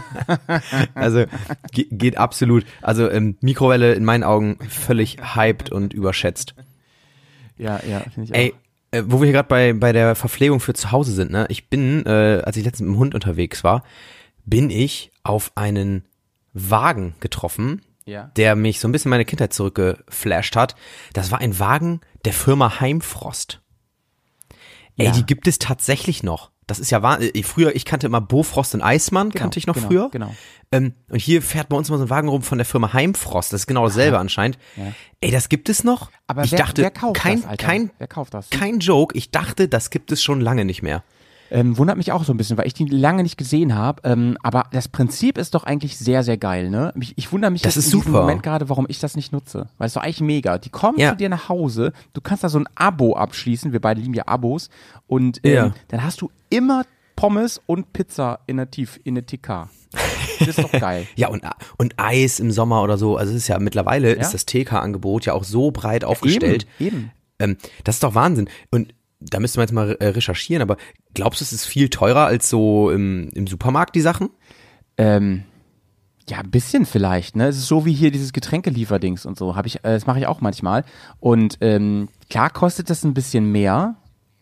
also 0.94 1.26
ge 1.72 1.88
geht 1.90 2.18
absolut. 2.18 2.66
Also 2.82 3.10
ähm, 3.10 3.38
Mikrowelle 3.42 3.94
in 3.94 4.04
meinen 4.06 4.24
Augen 4.24 4.58
völlig 4.70 5.18
hyped 5.36 5.72
und 5.72 5.94
überschätzt. 5.94 6.54
Ja, 7.58 7.80
ja, 7.88 8.02
finde 8.14 8.24
ich 8.24 8.36
Ey, 8.36 8.54
äh, 8.98 9.04
wo 9.06 9.20
wir 9.20 9.26
hier 9.26 9.34
gerade 9.34 9.48
bei, 9.50 9.74
bei 9.74 9.92
der 9.92 10.16
Verpflegung 10.16 10.60
für 10.60 10.74
zu 10.74 10.92
Hause 10.92 11.12
sind, 11.14 11.32
ne? 11.32 11.46
Ich 11.50 11.70
bin, 11.70 12.06
äh, 12.06 12.42
als 12.46 12.58
ich 12.58 12.66
letztens 12.66 12.88
mit 12.88 12.96
dem 12.96 13.00
Hund 13.00 13.16
unterwegs 13.16 13.64
war, 13.64 13.84
bin 14.46 14.70
ich 14.70 15.12
auf 15.24 15.52
einen 15.56 16.06
Wagen 16.54 17.16
getroffen, 17.20 17.82
Ja. 18.06 18.32
der 18.36 18.56
mich 18.56 18.80
so 18.80 18.88
ein 18.88 18.92
bisschen 18.92 19.10
meine 19.10 19.26
Kindheit 19.26 19.54
zurückgeflasht 19.54 20.56
hat. 20.56 20.76
Das 21.14 21.32
war 21.32 21.40
ein 21.40 21.60
Wagen 21.60 22.02
der 22.26 22.34
Firma 22.34 22.80
Heimfrost. 22.80 23.62
Ey, 24.98 25.08
Ja. 25.08 25.12
die 25.12 25.26
gibt 25.26 25.48
es 25.48 25.60
tatsächlich 25.60 26.24
noch. 26.24 26.52
Das 26.68 26.80
ist 26.80 26.92
ja 26.92 27.02
wahr. 27.02 27.22
äh, 27.22 27.44
Früher, 27.44 27.76
ich 27.76 27.86
kannte 27.86 28.08
immer 28.08 28.22
Bofrost 28.22 28.76
und 28.76 28.82
Eismann, 28.82 29.32
kannte 29.32 29.58
ich 29.58 29.68
noch 29.68 29.76
genau, 29.76 29.88
früher. 29.88 30.10
Genau. 30.12 30.36
Ähm, 30.72 30.94
und 31.10 31.20
hier 31.20 31.42
fährt 31.42 31.70
bei 31.70 31.78
uns 31.78 31.90
mal 31.90 31.98
so 31.98 32.04
ein 32.04 32.10
Wagen 32.10 32.28
rum 32.28 32.44
von 32.44 32.58
der 32.58 32.66
Firma 32.66 32.92
Heimfrost. 32.92 33.54
Das 33.54 33.62
ist 33.62 33.68
genau 33.68 33.86
dasselbe 33.86 34.20
anscheinend. 34.20 34.60
Ey, 35.22 35.32
das 35.32 35.48
gibt 35.48 35.70
es 35.70 35.86
noch? 35.86 36.12
Aber 36.28 36.44
ich 36.44 36.52
wer, 36.52 36.60
dachte, 36.60 36.82
wer 36.82 36.92
kauft 36.92 37.16
kein, 37.16 37.42
das, 37.42 37.50
Alter? 37.50 37.66
kein, 37.66 37.92
wer 37.98 38.08
kauft 38.08 38.34
das? 38.34 38.50
kein 38.50 38.80
Joke. 38.80 39.18
Ich 39.18 39.32
dachte, 39.32 39.70
das 39.70 39.90
gibt 39.90 40.12
es 40.12 40.22
schon 40.22 40.42
lange 40.42 40.66
nicht 40.66 40.84
mehr. 40.84 41.04
Ähm, 41.52 41.78
wundert 41.78 41.98
mich 41.98 42.12
auch 42.12 42.24
so 42.24 42.34
ein 42.34 42.38
bisschen, 42.38 42.58
weil 42.58 42.68
ich 42.68 42.74
die 42.74 42.86
lange 42.86 43.24
nicht 43.24 43.38
gesehen 43.38 43.76
habe. 43.76 44.02
Ähm, 44.04 44.38
aber 44.44 44.66
das 44.72 44.88
Prinzip 44.88 45.38
ist 45.38 45.54
doch 45.56 45.64
eigentlich 45.64 45.98
sehr, 45.98 46.24
sehr 46.24 46.38
geil, 46.38 46.70
ne? 46.70 46.94
Ich, 47.00 47.18
ich 47.18 47.32
wundere 47.32 47.52
mich 47.52 47.62
Das 47.62 47.78
ist 47.78 47.86
in 47.86 47.92
super. 48.02 48.10
Moment 48.22 48.44
gerade, 48.44 48.70
warum 48.70 48.86
ich 48.90 49.00
das 49.00 49.16
nicht 49.16 49.32
nutze. 49.32 49.68
Weil 49.78 49.86
es 49.88 49.92
ist 49.92 49.96
doch 49.96 50.04
eigentlich 50.04 50.22
mega. 50.22 50.58
Die 50.58 50.70
kommen 50.70 51.00
Ja. 51.00 51.12
zu 51.12 51.16
dir 51.18 51.30
nach 51.30 51.50
Hause, 51.50 51.94
du 52.14 52.22
kannst 52.22 52.44
da 52.44 52.50
so 52.50 52.60
ein 52.60 52.68
Abo 52.76 53.16
abschließen, 53.16 53.72
wir 53.74 53.80
beide 53.82 54.02
lieben 54.02 54.14
ja 54.14 54.28
Abos. 54.28 54.70
Und 55.08 55.40
ähm, 55.44 55.54
Ja. 55.54 55.72
dann 55.88 56.04
hast 56.04 56.22
du 56.22 56.30
immer 56.50 56.84
Pommes 57.16 57.62
und 57.66 57.94
Pizza 57.94 58.40
in 58.46 58.58
der 58.58 58.70
Tief, 58.70 59.00
in 59.04 59.16
der 59.16 59.26
TK. 59.26 59.70
Das 60.40 60.48
ist 60.50 60.60
doch 60.62 60.72
geil. 60.80 61.08
Ja, 61.16 61.30
und, 61.30 61.42
und 61.78 61.94
Eis 61.98 62.40
im 62.40 62.52
Sommer 62.52 62.84
oder 62.84 62.98
so. 62.98 63.18
Also 63.18 63.32
es 63.32 63.38
ist 63.38 63.48
ja 63.48 63.58
mittlerweile 63.58 64.16
Ja. 64.16 64.22
ist 64.22 64.34
das 64.34 64.46
TK-Angebot 64.46 65.26
ja 65.26 65.34
auch 65.34 65.44
so 65.44 65.72
breit 65.72 66.04
aufgestellt. 66.04 66.68
Eben, 66.80 66.88
eben. 66.96 67.12
Ähm, 67.40 67.58
das 67.84 67.96
ist 67.96 68.04
doch 68.04 68.14
Wahnsinn. 68.16 68.50
Und 68.70 68.94
da 69.20 69.40
müsste 69.40 69.60
man 69.60 69.64
jetzt 69.64 69.74
mal 69.74 69.92
äh, 70.00 70.08
recherchieren, 70.08 70.62
aber 70.62 70.78
glaubst 71.14 71.42
du, 71.42 71.44
es 71.44 71.54
ist 71.54 71.66
viel 71.66 71.90
teurer 71.90 72.26
als 72.26 72.50
so 72.50 72.92
im, 72.92 73.30
im 73.34 73.48
Supermarkt, 73.48 73.96
die 73.96 74.02
Sachen? 74.02 74.30
Ähm, 74.98 75.44
ja, 76.30 76.40
ein 76.40 76.52
bisschen 76.52 76.86
vielleicht, 76.86 77.36
ne? 77.36 77.48
Es 77.48 77.58
ist 77.58 77.68
so 77.68 77.86
wie 77.86 77.94
hier 77.94 78.12
dieses 78.12 78.34
Getränkelieferdings 78.34 79.26
und 79.26 79.38
so. 79.38 79.56
Hab 79.56 79.66
ich, 79.66 79.78
äh, 79.78 79.94
das 79.94 80.06
mache 80.06 80.20
ich 80.20 80.28
auch 80.28 80.42
manchmal. 80.42 80.84
Und 81.20 81.58
ähm, 81.62 82.10
klar 82.30 82.50
kostet 82.50 82.90
das 82.90 83.04
ein 83.04 83.14
bisschen 83.14 83.52
mehr, 83.52 83.96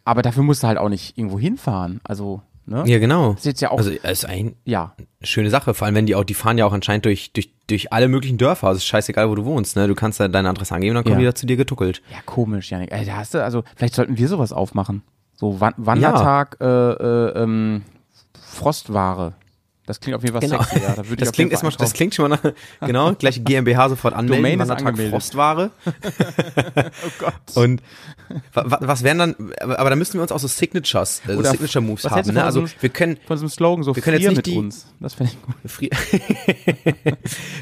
aber 0.04 0.22
dafür 0.22 0.44
musst 0.44 0.64
du 0.64 0.68
halt 0.68 0.78
auch 0.78 0.90
nicht 0.90 1.18
irgendwo 1.18 1.40
hinfahren. 1.40 2.02
Also, 2.04 2.42
ne? 2.66 2.84
Ja, 2.86 3.00
genau. 3.00 3.32
Das 3.32 3.40
ist 3.42 3.46
jetzt 3.46 3.62
ja 3.62 3.72
auch, 3.72 3.78
Also 3.78 3.92
ist 3.92 4.26
eigentlich 4.26 4.56
ja, 4.66 4.94
eine 4.98 5.08
schöne 5.28 5.50
Sache, 5.50 5.74
vor 5.74 5.86
allem 5.86 5.96
wenn 5.96 6.06
die 6.06 6.16
auch, 6.16 6.24
die 6.24 6.34
fahren 6.34 6.58
ja 6.58 6.66
auch 6.66 6.74
anscheinend 6.74 7.06
durch, 7.06 7.32
durch, 7.34 7.52
durch 7.68 7.92
alle 7.94 8.08
möglichen 8.08 8.38
Dörfer. 8.38 8.68
Also 8.68 8.78
es 8.78 8.84
ist 8.84 8.88
scheißegal, 8.88 9.30
wo 9.30 9.36
du 9.36 9.46
wohnst, 9.46 9.76
ne? 9.76 9.88
Du 9.88 9.96
kannst 9.96 10.20
da 10.20 10.28
deine 10.28 10.50
Adresse 10.50 10.74
angeben 10.76 10.92
und 10.92 10.96
dann 10.96 11.04
kommen 11.04 11.16
Ja. 11.16 11.20
die 11.32 11.34
da 11.34 11.36
zu 11.36 11.46
dir 11.46 11.58
getuckelt. 11.58 12.02
ja, 12.12 12.18
komisch, 12.26 12.72
Janik. 12.72 12.92
Ey, 12.92 13.06
da 13.06 13.18
hast 13.18 13.34
du, 13.34 13.44
also, 13.44 13.64
vielleicht 13.76 13.96
sollten 13.96 14.18
wir 14.18 14.28
sowas 14.28 14.52
aufmachen. 14.54 15.02
So 15.38 15.60
Wan 15.60 15.74
Wandertag, 15.78 16.58
äh, 16.62 16.66
äh, 16.66 17.44
ähm, 17.44 17.82
Frostware. 18.40 19.34
Das 19.88 20.00
klingt 20.00 20.16
auf 20.18 20.24
jeden 20.24 20.34
Fall 20.40 20.42
Genau. 20.50 20.64
sexy, 20.64 20.80
ja. 20.84 20.94
Da 20.96 21.04
Das 21.18 21.32
klingt 21.32 21.52
erstmal, 21.52 21.72
das 21.78 21.94
klingt 21.94 22.16
schon 22.16 22.30
mal 22.30 22.40
nach, 22.44 22.88
genau, 22.88 23.14
gleich 23.14 23.44
GmbH 23.44 23.90
sofort 23.90 24.16
anmelden, 24.16 24.44
Domain 24.44 24.60
ist 24.60 24.70
angemeldet. 24.72 25.12
Frostware. 25.12 25.72
oh 25.86 27.10
Gott. 27.20 27.34
Und 27.54 27.82
wa, 28.54 28.64
wa, 28.66 28.78
was 28.82 29.04
wären 29.04 29.20
dann, 29.20 29.36
aber, 29.62 29.90
da 29.92 29.96
müssen 29.96 30.16
wir 30.16 30.24
uns 30.24 30.32
auch 30.32 30.40
so 30.40 30.48
Signatures, 30.48 31.22
äh, 31.28 31.34
so 31.34 31.40
Oder 31.40 31.52
Signature 31.52 31.84
Moves 31.84 32.04
haben, 32.10 32.34
ne? 32.34 32.44
Also 32.44 32.62
so 32.62 32.66
einem- 32.66 32.82
wir 32.82 32.90
können, 32.90 33.18
Von 33.28 33.38
so 33.38 33.44
einem 33.44 33.50
Slogan 33.50 33.84
so, 33.84 33.96
Wir 33.96 34.02
können 34.02 34.20
jetzt 34.20 34.28
nicht 34.30 34.38
mit 34.38 34.46
die- 34.48 34.58
uns. 34.58 34.88
Das 35.00 35.14
finde 35.14 35.34
ich 35.34 35.40
gut. 35.78 35.92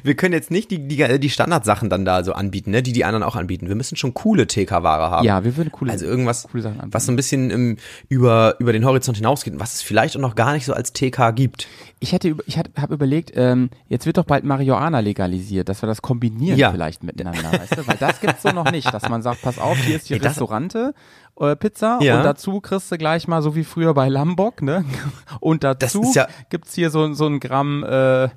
Wir 0.04 0.16
können 0.16 0.34
jetzt 0.34 0.52
nicht 0.52 0.72
die, 0.72 0.88
die, 0.88 1.20
die 1.20 1.30
Standardsachen 1.30 1.90
dann 1.90 2.06
da 2.06 2.24
so 2.24 2.34
anbieten, 2.34 2.72
ne, 2.72 2.84
die 2.84 2.92
die 2.94 3.06
anderen 3.06 3.24
auch 3.24 3.36
anbieten. 3.36 3.68
Wir 3.68 3.76
müssen 3.76 3.96
schon 3.96 4.14
coole 4.14 4.48
TK-Ware 4.48 5.10
haben. 5.12 5.26
Ja, 5.26 5.44
wir 5.44 5.56
würden 5.58 5.72
coole, 5.72 5.92
Also 5.92 6.06
irgendwas, 6.06 6.48
coole 6.52 6.64
Sachen 6.64 6.76
anbieten. 6.80 6.94
was 6.94 7.06
so 7.06 7.12
ein 7.12 7.16
bisschen 7.16 7.50
ähm, 7.52 7.78
über, 8.10 8.56
über 8.60 8.74
den 8.74 8.86
Horizont 8.86 9.18
hinausgeht 9.18 9.54
und 9.54 9.60
was 9.60 9.74
es 9.76 9.82
vielleicht 9.82 10.16
auch 10.18 10.22
noch 10.22 10.36
gar 10.36 10.54
nicht 10.54 10.66
so 10.66 10.74
als 10.74 10.94
TK 10.94 11.32
gibt. 11.36 11.68
Ich 12.00 12.13
hätte, 12.14 12.36
ich 12.46 12.58
habe 12.58 12.94
überlegt, 12.94 13.32
ähm, 13.36 13.70
jetzt 13.90 14.06
wird 14.06 14.18
doch 14.18 14.24
bald 14.26 14.44
Marihuana 14.46 15.00
legalisiert, 15.00 15.68
dass 15.68 15.82
wir 15.84 15.88
das 15.88 16.02
kombinieren 16.02 16.58
Ja. 16.58 16.72
vielleicht 16.72 17.04
miteinander, 17.04 17.52
weißt 17.52 17.78
du? 17.78 17.88
Weil 17.88 17.98
das 17.98 18.22
gibt's 18.22 18.44
so 18.44 18.50
noch 18.50 18.72
nicht, 18.72 18.94
dass 18.94 19.10
man 19.10 19.22
sagt, 19.22 19.42
pass 19.42 19.60
auf, 19.60 19.78
hier 19.78 19.98
ist 19.98 20.10
die 20.10 20.18
das- 20.20 20.32
Restaurante, 20.32 20.94
äh, 21.40 21.56
Pizza 21.56 22.00
Ja. 22.02 22.18
und 22.18 22.24
dazu 22.24 22.62
kriegst 22.62 22.92
du 22.92 22.98
gleich 22.98 23.28
mal 23.28 23.42
so 23.42 23.56
wie 23.56 23.64
früher 23.64 23.94
bei 23.94 24.08
Lambok, 24.08 24.62
ne? 24.62 24.86
Und 25.42 25.64
dazu 25.64 26.10
ja- 26.16 26.28
gibt's 26.50 26.74
hier 26.76 26.90
so, 26.92 27.14
so 27.14 27.26
ein 27.28 27.40
Gramm 27.40 27.84
äh, 27.84 28.30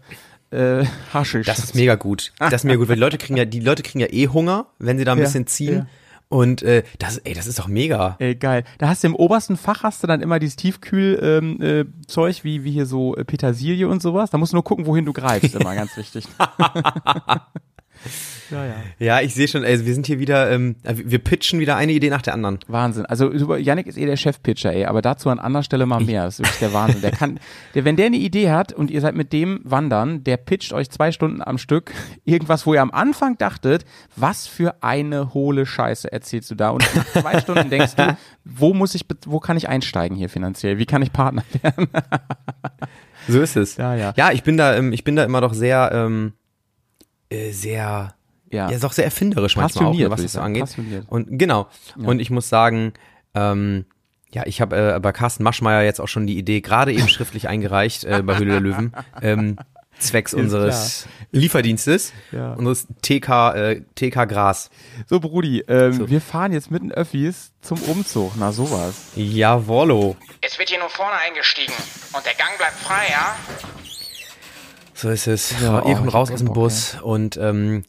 äh, 0.51 0.87
Haschisch. 1.13 1.47
Das 1.47 1.59
ist 1.59 1.75
mega 1.75 1.95
gut. 1.97 2.33
Das 2.39 2.53
ist 2.55 2.65
mega 2.65 2.79
gut, 2.79 2.89
weil 2.89 2.97
die 2.97 3.01
Leute 3.07 3.19
kriegen 3.19 3.37
ja, 3.37 3.45
die 3.45 3.61
Leute 3.61 3.83
kriegen 3.83 4.01
ja 4.01 4.07
eh 4.11 4.29
Hunger, 4.29 4.67
wenn 4.79 4.97
sie 4.99 5.05
da 5.05 5.13
ein 5.13 5.19
bisschen 5.19 5.47
ziehen. 5.47 5.89
Und 6.29 6.63
äh, 6.63 6.83
das, 6.99 7.19
ey, 7.19 7.35
das 7.35 7.47
ist 7.47 7.59
doch 7.59 7.69
mega. 7.69 8.17
Ey, 8.19 8.35
geil. 8.35 8.65
Da 8.79 8.89
hast 8.89 9.05
du 9.05 9.09
im 9.09 9.15
obersten 9.15 9.57
Fach 9.57 9.85
hast 9.85 10.03
du 10.03 10.09
dann 10.09 10.21
immer 10.21 10.41
dieses 10.41 10.57
Tiefkühl 10.57 11.21
ähm, 11.23 11.63
äh, 11.63 11.85
Zeug 12.09 12.43
wie 12.43 12.65
wie 12.65 12.73
hier 12.73 12.87
so 12.87 13.17
äh, 13.17 13.25
Petersilie 13.25 13.87
und 13.89 14.03
sowas. 14.03 14.31
Da 14.31 14.39
musst 14.39 14.53
du 14.53 14.57
nur 14.57 14.65
gucken, 14.65 14.87
wohin 14.87 15.05
du 15.05 15.13
greifst, 15.13 15.55
immer 15.55 15.75
ganz 15.75 15.97
wichtig. 15.97 16.27
ja, 18.51 18.65
ja. 18.67 18.75
Ja, 18.99 19.21
ich 19.21 19.35
sehe 19.35 19.49
schon, 19.49 19.65
ey, 19.65 19.85
wir 19.85 19.95
sind 19.95 20.07
hier 20.07 20.19
wieder, 20.19 20.51
ähm, 20.51 20.77
wir 20.85 21.19
pitchen 21.19 21.61
wieder 21.61 21.77
eine 21.77 21.93
Idee 21.93 22.11
nach 22.11 22.23
der 22.23 22.35
anderen. 22.35 22.59
Wahnsinn. 22.69 23.07
Also 23.07 23.29
über- 23.31 23.59
Yannick 23.59 23.87
ist 23.87 23.99
eh 23.99 24.07
der 24.07 24.17
Chefpitcher, 24.17 24.73
ey, 24.73 24.85
aber 24.87 25.03
dazu 25.03 25.29
an 25.31 25.39
anderer 25.39 25.63
Stelle 25.63 25.87
mal 25.87 26.01
mehr. 26.03 26.25
Das 26.25 26.35
ist 26.35 26.47
wirklich 26.47 26.59
der 26.61 26.73
Wahnsinn. 26.73 27.01
Der 27.03 27.11
kann, 27.11 27.41
der, 27.75 27.85
wenn 27.85 27.97
der 27.97 28.07
eine 28.07 28.17
Idee 28.17 28.51
hat 28.51 28.73
und 28.73 28.91
ihr 28.91 29.01
seid 29.01 29.15
mit 29.15 29.33
dem 29.33 29.61
wandern, 29.65 30.25
der 30.25 30.37
pitcht 30.37 30.73
euch 30.73 30.91
zwei 30.91 31.13
Stunden 31.13 31.43
am 31.43 31.59
Stück 31.59 31.93
irgendwas, 32.25 32.67
wo 32.67 32.75
ihr 32.75 32.83
am 32.83 32.91
Anfang 32.91 33.37
dachtet, 33.39 33.85
was 34.17 34.47
für 34.47 34.83
eine 34.83 35.35
hohle 35.35 35.67
Scheiße 35.67 36.13
erzählst 36.13 36.51
du 36.51 36.55
da? 36.55 36.71
Und 36.71 36.85
nach 36.95 37.07
zwei 37.23 37.41
Stunden 37.41 37.71
denkst 37.71 37.95
du, 37.97 38.17
wo 38.45 38.75
muss 38.75 38.95
ich, 38.95 39.05
wo 39.27 39.41
kann 39.41 39.57
ich 39.57 39.69
einsteigen 39.69 40.17
hier 40.17 40.29
finanziell? 40.29 40.79
Wie 40.79 40.87
kann 40.87 41.03
ich 41.03 41.13
Partner 41.13 41.43
werden? 41.63 41.89
So 43.29 43.41
ist 43.41 43.57
es. 43.57 43.77
Ja, 43.77 43.95
ja. 43.95 44.13
Ja, 44.17 44.31
ich 44.33 44.43
bin 44.43 44.57
da, 44.57 44.77
ähm, 44.77 44.93
ich 44.93 45.03
bin 45.05 45.17
da 45.17 45.25
immer 45.25 45.41
doch 45.41 45.53
sehr, 45.55 45.91
ähm, 45.93 46.33
äh, 47.29 47.51
sehr, 47.51 48.15
Ja. 48.51 48.71
ja, 48.71 48.77
ist 48.77 48.85
auch 48.85 48.93
sehr 48.93 49.05
erfinderisch 49.05 49.57
manchmal 49.57 49.85
auch, 49.87 49.91
Passioniert, 49.91 50.11
was 50.11 50.19
das 50.19 50.25
ich 50.27 50.33
so 50.33 50.37
sagen. 50.37 50.47
angeht. 50.47 50.63
Passioniert. 50.63 51.05
Und 51.09 51.39
genau. 51.39 51.69
Und 51.97 52.21
ich 52.21 52.31
muss 52.31 52.49
sagen, 52.49 52.93
ähm, 53.35 53.87
ja, 54.33 54.43
ich 54.47 54.61
habe 54.61 54.95
äh, 54.97 55.01
bei 55.01 55.13
Carsten 55.13 55.43
Maschmeyer 55.43 55.83
jetzt 55.83 56.01
auch 56.01 56.09
schon 56.09 56.27
die 56.27 56.37
Idee 56.39 56.61
gerade 56.61 56.93
eben 56.93 57.09
schriftlich 57.09 57.49
eingereicht 57.49 58.05
äh, 58.05 58.23
bei 58.23 58.37
Höhle 58.39 58.53
der 58.53 58.61
Löwen. 58.61 58.93
Ähm, 59.23 59.57
zwecks 59.99 60.35
unseres 60.35 61.07
Lieferdienstes, 61.33 62.13
Ja. 62.33 62.53
unseres 62.53 62.87
TK, 63.03 63.55
äh, 63.55 63.81
TK 63.95 64.27
Gras. 64.27 64.71
So, 65.07 65.21
Brudi, 65.21 65.65
ähm, 65.69 65.93
So. 65.93 66.11
wir 66.11 66.21
fahren 66.21 66.53
jetzt 66.53 66.71
mit 66.71 66.83
den 66.83 66.93
Öffis 66.93 67.53
zum 67.63 67.81
Umzug. 67.83 68.33
Na, 68.37 68.53
sowas. 68.53 69.07
Jawollo. 69.17 70.17
Es 70.43 70.59
wird 70.59 70.69
hier 70.69 70.79
nur 70.79 70.91
vorne 70.91 71.15
eingestiegen 71.27 71.73
und 72.13 72.25
der 72.27 72.35
Gang 72.35 72.57
bleibt 72.59 72.75
frei, 72.77 73.05
ja? 73.11 73.37
So 74.95 75.11
ist 75.11 75.27
es. 75.27 75.55
Ja, 75.61 75.79
Ihr 75.81 75.85
oh, 75.85 75.95
kommt 75.95 76.09
ich 76.09 76.15
raus 76.15 76.31
aus 76.31 76.39
dem 76.39 76.47
Bock, 76.49 76.55
Bus 76.55 76.97
und 77.03 77.37
ähm, 77.37 77.85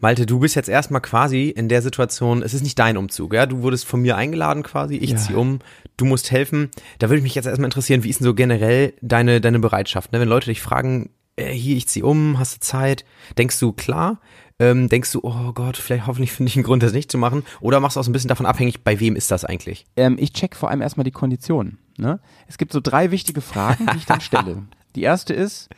Malte, 0.00 0.26
du 0.26 0.38
bist 0.38 0.54
jetzt 0.54 0.68
erstmal 0.68 1.00
quasi 1.00 1.48
in 1.48 1.68
der 1.68 1.82
Situation, 1.82 2.42
es 2.42 2.54
ist 2.54 2.62
nicht 2.62 2.78
dein 2.78 2.96
Umzug, 2.96 3.34
ja? 3.34 3.46
Du 3.46 3.62
wurdest 3.62 3.84
von 3.84 4.00
mir 4.00 4.16
eingeladen 4.16 4.62
quasi, 4.62 4.94
ich 4.96 5.10
Ja. 5.10 5.16
zieh 5.16 5.34
um, 5.34 5.58
du 5.96 6.04
musst 6.04 6.30
helfen. 6.30 6.70
Da 7.00 7.10
würde 7.10 7.22
mich 7.22 7.34
jetzt 7.34 7.46
erstmal 7.46 7.66
interessieren, 7.66 8.04
wie 8.04 8.10
ist 8.10 8.20
denn 8.20 8.24
so 8.26 8.34
generell 8.34 8.94
deine, 9.02 9.40
deine 9.40 9.58
Bereitschaft? 9.58 10.12
Ne? 10.12 10.20
Wenn 10.20 10.28
Leute 10.28 10.46
dich 10.50 10.62
fragen, 10.62 11.10
äh, 11.34 11.50
hier, 11.52 11.76
ich 11.76 11.88
zieh 11.88 12.04
um, 12.04 12.38
hast 12.38 12.54
du 12.56 12.60
Zeit? 12.60 13.04
Denkst 13.38 13.58
du, 13.58 13.72
klar? 13.72 14.20
Ähm, 14.60 14.88
denkst 14.88 15.10
du, 15.12 15.20
oh 15.24 15.52
Gott, 15.52 15.76
vielleicht 15.76 16.06
hoffentlich 16.06 16.30
finde 16.30 16.50
ich 16.50 16.56
einen 16.56 16.64
Grund, 16.64 16.82
das 16.84 16.92
nicht 16.92 17.10
zu 17.10 17.18
machen? 17.18 17.44
Oder 17.60 17.80
machst 17.80 17.96
du 17.96 18.00
auch 18.00 18.04
so 18.04 18.10
ein 18.10 18.12
bisschen 18.12 18.28
davon 18.28 18.46
abhängig, 18.46 18.84
bei 18.84 19.00
wem 19.00 19.16
ist 19.16 19.32
das 19.32 19.44
eigentlich? 19.44 19.84
Ähm, 19.96 20.16
ich 20.20 20.32
check 20.32 20.54
vor 20.54 20.70
allem 20.70 20.80
erstmal 20.80 21.04
die 21.04 21.10
Konditionen. 21.10 21.78
Ne? 21.96 22.20
Es 22.46 22.56
gibt 22.56 22.72
so 22.72 22.80
drei 22.80 23.10
wichtige 23.10 23.40
Fragen, 23.40 23.86
die 23.92 23.98
ich 23.98 24.06
dann 24.06 24.20
stelle. 24.20 24.62
Die 24.94 25.02
erste 25.02 25.34
ist, 25.34 25.68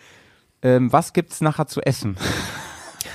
ähm, 0.62 0.92
was 0.92 1.14
gibt's 1.14 1.40
nachher 1.40 1.66
zu 1.66 1.80
essen? 1.80 2.16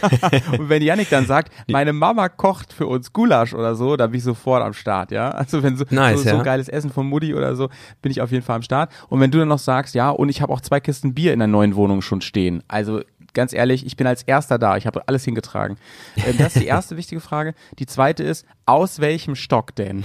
Und 0.57 0.69
wenn 0.69 0.81
Yannick 0.81 1.09
dann 1.09 1.25
sagt, 1.25 1.51
meine 1.67 1.93
Mama 1.93 2.29
kocht 2.29 2.73
für 2.73 2.87
uns 2.87 3.13
Gulasch 3.13 3.53
oder 3.53 3.75
so, 3.75 3.95
dann 3.95 4.11
bin 4.11 4.17
ich 4.17 4.23
sofort 4.23 4.63
am 4.63 4.73
Start, 4.73 5.11
ja. 5.11 5.29
Also 5.29 5.63
wenn 5.63 5.77
so, 5.77 5.85
Nice, 5.89 6.23
so, 6.23 6.29
so 6.29 6.35
ja. 6.37 6.43
geiles 6.43 6.69
Essen 6.69 6.89
von 6.89 7.07
Mutti 7.07 7.33
oder 7.33 7.55
so, 7.55 7.69
bin 8.01 8.11
ich 8.11 8.21
auf 8.21 8.31
jeden 8.31 8.43
Fall 8.43 8.57
am 8.57 8.61
Start. 8.61 8.91
Und 9.09 9.19
wenn 9.19 9.31
du 9.31 9.39
dann 9.39 9.47
noch 9.47 9.59
sagst, 9.59 9.95
ja, 9.95 10.09
und 10.09 10.29
ich 10.29 10.41
habe 10.41 10.51
auch 10.53 10.61
zwei 10.61 10.79
Kisten 10.79 11.13
Bier 11.13 11.33
in 11.33 11.39
der 11.39 11.47
neuen 11.47 11.75
Wohnung 11.75 12.01
schon 12.01 12.21
stehen. 12.21 12.63
Also 12.67 13.01
ganz 13.35 13.53
ehrlich, 13.53 13.85
ich 13.85 13.95
bin 13.95 14.07
als 14.07 14.23
erster 14.23 14.57
da, 14.57 14.77
ich 14.77 14.87
habe 14.87 15.07
alles 15.07 15.23
hingetragen. 15.23 15.77
Ähm, 16.15 16.37
das 16.39 16.55
ist 16.55 16.61
die 16.63 16.67
erste 16.67 16.97
wichtige 16.97 17.21
Frage. 17.21 17.53
Die 17.77 17.85
zweite 17.85 18.23
ist, 18.23 18.47
aus 18.65 18.99
welchem 18.99 19.35
Stock 19.35 19.75
denn? 19.75 20.03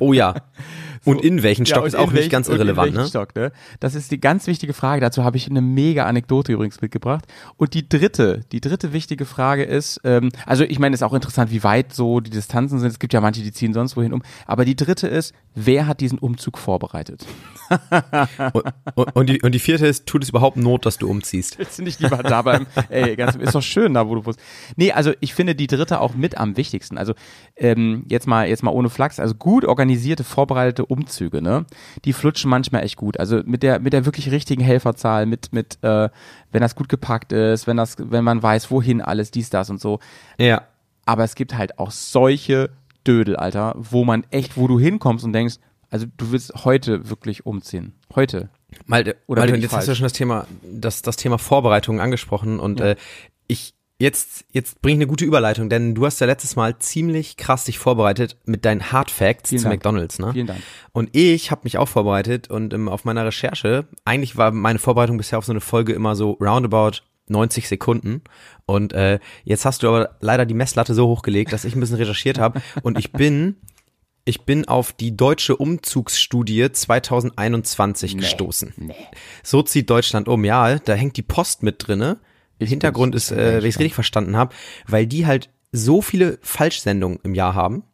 Oh 0.00 0.12
ja. 0.12 0.34
Und 1.04 1.22
in 1.22 1.42
welchen 1.42 1.66
Stock 1.66 1.82
und 1.82 1.88
ist 1.88 1.96
auch 1.96 2.12
nicht 2.12 2.30
ganz 2.30 2.48
irrelevant, 2.48 2.94
ne? 2.94 3.06
Stock, 3.06 3.34
ne? 3.34 3.52
Das 3.80 3.94
ist 3.94 4.10
die 4.10 4.20
ganz 4.20 4.46
wichtige 4.46 4.72
Frage. 4.72 5.00
Dazu 5.00 5.24
habe 5.24 5.36
ich 5.36 5.48
eine 5.48 5.60
mega 5.60 6.06
Anekdote 6.06 6.52
übrigens 6.52 6.80
mitgebracht. 6.80 7.24
Und 7.56 7.74
die 7.74 7.88
dritte, 7.88 8.40
die 8.52 8.60
dritte 8.60 8.92
wichtige 8.92 9.24
Frage 9.24 9.64
ist, 9.64 10.00
ähm, 10.04 10.30
also 10.46 10.64
ich 10.64 10.78
meine, 10.78 10.94
es 10.94 11.00
ist 11.00 11.06
auch 11.06 11.14
interessant, 11.14 11.50
wie 11.50 11.64
weit 11.64 11.92
so 11.92 12.20
die 12.20 12.30
Distanzen 12.30 12.78
sind. 12.78 12.90
Es 12.90 12.98
gibt 12.98 13.12
ja 13.12 13.20
manche, 13.20 13.42
die 13.42 13.52
ziehen 13.52 13.74
sonst 13.74 13.96
wohin 13.96 14.12
um. 14.12 14.22
Aber 14.46 14.64
die 14.64 14.76
dritte 14.76 15.08
ist, 15.08 15.34
wer 15.54 15.86
hat 15.86 16.00
diesen 16.00 16.18
Umzug 16.18 16.58
vorbereitet? 16.58 17.26
Und, 18.94 19.16
und, 19.16 19.28
die, 19.28 19.40
und 19.40 19.52
die 19.52 19.58
vierte 19.58 19.86
ist, 19.86 20.06
tut 20.06 20.22
es 20.22 20.28
überhaupt 20.28 20.56
Not, 20.56 20.84
dass 20.84 20.98
du 20.98 21.08
umziehst? 21.08 21.58
Willst 21.58 21.78
du 21.78 21.82
nicht 21.82 22.00
lieber 22.00 22.18
da 22.18 22.42
bleiben? 22.42 22.66
Ey, 22.90 23.16
ganz, 23.16 23.34
ist 23.36 23.54
doch 23.54 23.62
schön 23.62 23.94
da, 23.94 24.06
wo 24.08 24.14
du 24.14 24.22
bist. 24.22 24.38
Nee, 24.76 24.92
also 24.92 25.12
ich 25.20 25.34
finde 25.34 25.54
die 25.54 25.66
dritte 25.66 26.00
auch 26.00 26.14
mit 26.14 26.36
am 26.36 26.56
wichtigsten. 26.56 26.98
Also 26.98 27.14
ähm, 27.56 28.04
jetzt 28.08 28.26
mal 28.26 28.48
jetzt 28.48 28.62
mal 28.62 28.70
ohne 28.70 28.90
Flachs. 28.90 29.18
Also 29.18 29.34
gut 29.34 29.64
organisierte, 29.64 30.24
vorbereitete 30.24 30.91
Umzüge, 30.92 31.40
ne? 31.40 31.64
Die 32.04 32.12
flutschen 32.12 32.50
manchmal 32.50 32.84
echt 32.84 32.96
gut. 32.96 33.18
Also 33.18 33.40
mit 33.44 33.62
der 33.62 33.80
mit 33.80 33.92
der 33.92 34.04
wirklich 34.04 34.30
richtigen 34.30 34.62
Helferzahl, 34.62 35.26
mit 35.26 35.52
mit 35.52 35.78
äh, 35.82 36.08
wenn 36.50 36.60
das 36.60 36.74
gut 36.74 36.88
gepackt 36.88 37.32
ist, 37.32 37.66
wenn 37.66 37.76
das 37.76 37.96
wenn 37.98 38.24
man 38.24 38.42
weiß, 38.42 38.70
wohin 38.70 39.00
alles 39.00 39.30
dies 39.30 39.50
das 39.50 39.70
und 39.70 39.80
so. 39.80 39.98
Ja. 40.38 40.62
Aber 41.06 41.24
es 41.24 41.34
gibt 41.34 41.56
halt 41.56 41.78
auch 41.78 41.90
solche 41.90 42.70
Dödel, 43.06 43.36
Alter, 43.36 43.74
wo 43.76 44.04
man 44.04 44.24
echt, 44.30 44.56
wo 44.56 44.68
du 44.68 44.78
hinkommst 44.78 45.24
und 45.24 45.32
denkst, 45.32 45.56
also 45.90 46.06
du 46.16 46.30
willst 46.30 46.64
heute 46.64 47.10
wirklich 47.10 47.44
umziehen. 47.46 47.94
Heute. 48.14 48.50
Malte, 48.86 49.16
Oder 49.26 49.42
Malte 49.42 49.56
jetzt 49.56 49.72
hast 49.72 49.82
du 49.82 49.86
falsch? 49.86 49.98
schon 49.98 50.04
das 50.04 50.12
Thema, 50.12 50.46
das, 50.62 51.02
das 51.02 51.16
Thema 51.16 51.38
Vorbereitung 51.38 52.00
angesprochen 52.00 52.58
und 52.58 52.80
äh, 52.80 52.96
ich 53.46 53.74
jetzt 54.02 54.44
jetzt 54.50 54.82
bringe 54.82 54.94
ich 54.94 54.98
eine 54.98 55.06
gute 55.06 55.24
Überleitung, 55.24 55.68
denn 55.70 55.94
du 55.94 56.04
hast 56.04 56.20
ja 56.20 56.26
letztes 56.26 56.56
Mal 56.56 56.78
ziemlich 56.78 57.36
krass 57.36 57.64
dich 57.64 57.78
vorbereitet 57.78 58.36
mit 58.44 58.64
deinen 58.64 58.92
Hard 58.92 59.10
Facts 59.10 59.50
Vielen 59.50 59.60
zu 59.60 59.68
Dank. 59.68 59.76
McDonald's, 59.76 60.18
ne? 60.18 60.32
Vielen 60.32 60.48
Dank. 60.48 60.60
Und 60.92 61.16
ich 61.16 61.50
habe 61.50 61.62
mich 61.64 61.78
auch 61.78 61.88
vorbereitet 61.88 62.50
und 62.50 62.74
ähm, 62.74 62.88
auf 62.88 63.04
meiner 63.04 63.24
Recherche, 63.24 63.86
eigentlich 64.04 64.36
war 64.36 64.50
meine 64.50 64.78
Vorbereitung 64.78 65.16
bisher 65.16 65.38
auf 65.38 65.44
so 65.44 65.52
eine 65.52 65.60
Folge 65.60 65.92
immer 65.92 66.16
so 66.16 66.32
roundabout 66.32 67.02
90 67.28 67.68
Sekunden 67.68 68.22
und 68.66 68.92
äh, 68.92 69.20
jetzt 69.44 69.64
hast 69.64 69.82
du 69.82 69.88
aber 69.88 70.16
leider 70.20 70.44
die 70.44 70.54
Messlatte 70.54 70.92
so 70.94 71.06
hochgelegt, 71.06 71.52
dass 71.52 71.64
ich 71.64 71.74
ein 71.74 71.80
bisschen 71.80 71.96
recherchiert 71.96 72.38
habe 72.38 72.60
und 72.82 72.98
ich 72.98 73.12
bin 73.12 73.56
Ich 74.24 74.42
bin 74.42 74.68
auf 74.68 74.92
die 74.92 75.16
deutsche 75.16 75.56
Umzugsstudie 75.56 76.70
2021 76.70 78.16
gestoßen. 78.16 78.72
Nee. 78.76 78.94
So 79.42 79.62
zieht 79.62 79.90
Deutschland 79.90 80.28
um. 80.28 80.44
Ja, 80.44 80.78
da 80.78 80.94
hängt 80.94 81.16
die 81.16 81.22
Post 81.22 81.62
mit 81.62 81.86
drinne. 81.86 82.18
Hintergrund 82.66 83.14
ist, 83.14 83.30
äh, 83.32 83.54
wenn 83.60 83.68
ich 83.68 83.74
es 83.74 83.78
richtig 83.80 83.94
verstanden 83.94 84.36
habe, 84.36 84.54
weil 84.86 85.06
die 85.06 85.26
halt 85.26 85.50
so 85.72 86.02
viele 86.02 86.38
Falschsendungen 86.42 87.18
im 87.22 87.34
Jahr 87.34 87.54
haben, 87.54 87.84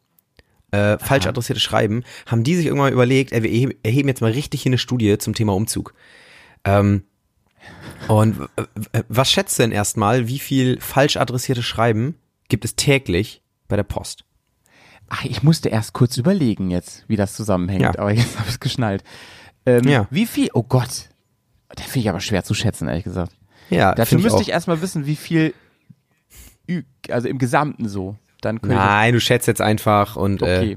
äh, 0.70 0.98
falsch 0.98 1.26
adressierte 1.26 1.60
Schreiben, 1.60 2.02
haben 2.26 2.42
die 2.44 2.54
sich 2.56 2.66
irgendwann 2.66 2.92
überlegt, 2.92 3.32
ey, 3.32 3.42
wir 3.42 3.74
erheben- 3.82 4.08
jetzt 4.08 4.20
mal 4.20 4.32
richtig 4.32 4.62
hier 4.62 4.70
eine 4.70 4.78
Studie 4.78 5.16
zum 5.18 5.34
Thema 5.34 5.54
Umzug. 5.54 5.94
Ähm, 6.64 7.04
und 8.08 8.38
w- 8.40 8.46
was 9.08 9.30
schätzt 9.30 9.58
du 9.58 9.62
denn 9.62 9.72
erstmal, 9.72 10.28
wie 10.28 10.38
viel 10.38 10.80
falsch 10.80 11.16
adressierte 11.16 11.62
Schreiben 11.62 12.14
gibt 12.48 12.64
es 12.64 12.76
täglich 12.76 13.42
bei 13.68 13.76
der 13.76 13.82
Post? 13.82 14.24
Ach, 15.08 15.24
ich 15.24 15.42
musste 15.42 15.68
erst 15.70 15.94
kurz 15.94 16.16
überlegen 16.18 16.70
jetzt, 16.70 17.04
wie 17.08 17.16
das 17.16 17.34
zusammenhängt, 17.34 17.82
Ja. 17.82 17.98
aber 17.98 18.12
jetzt 18.12 18.34
habe 18.38 18.48
ich 18.48 18.54
es 18.54 18.60
geschnallt. 18.60 19.04
Ähm, 19.66 19.86
Ja. 19.88 20.06
Wie 20.10 20.26
viel? 20.26 20.50
Oh 20.52 20.62
Gott. 20.62 21.08
Da 21.74 21.82
finde 21.82 22.00
ich 22.00 22.08
aber 22.08 22.20
schwer 22.20 22.44
zu 22.44 22.54
schätzen, 22.54 22.88
ehrlich 22.88 23.04
gesagt. 23.04 23.32
Ja, 23.70 23.94
Dafür 23.94 24.18
müsste 24.18 24.38
auch. 24.38 24.42
ich 24.42 24.50
erstmal 24.50 24.80
wissen, 24.82 25.06
wie 25.06 25.16
viel, 25.16 25.54
ü- 26.68 26.84
also 27.10 27.28
im 27.28 27.38
Gesamten 27.38 27.88
so. 27.88 28.16
Dann 28.40 28.60
könnte 28.60 28.76
Nein, 28.76 29.12
du 29.14 29.20
schätzt 29.20 29.46
jetzt 29.48 29.60
einfach 29.60 30.16
und 30.16 30.36
ich, 30.36 30.42
okay. 30.42 30.72
äh, 30.72 30.76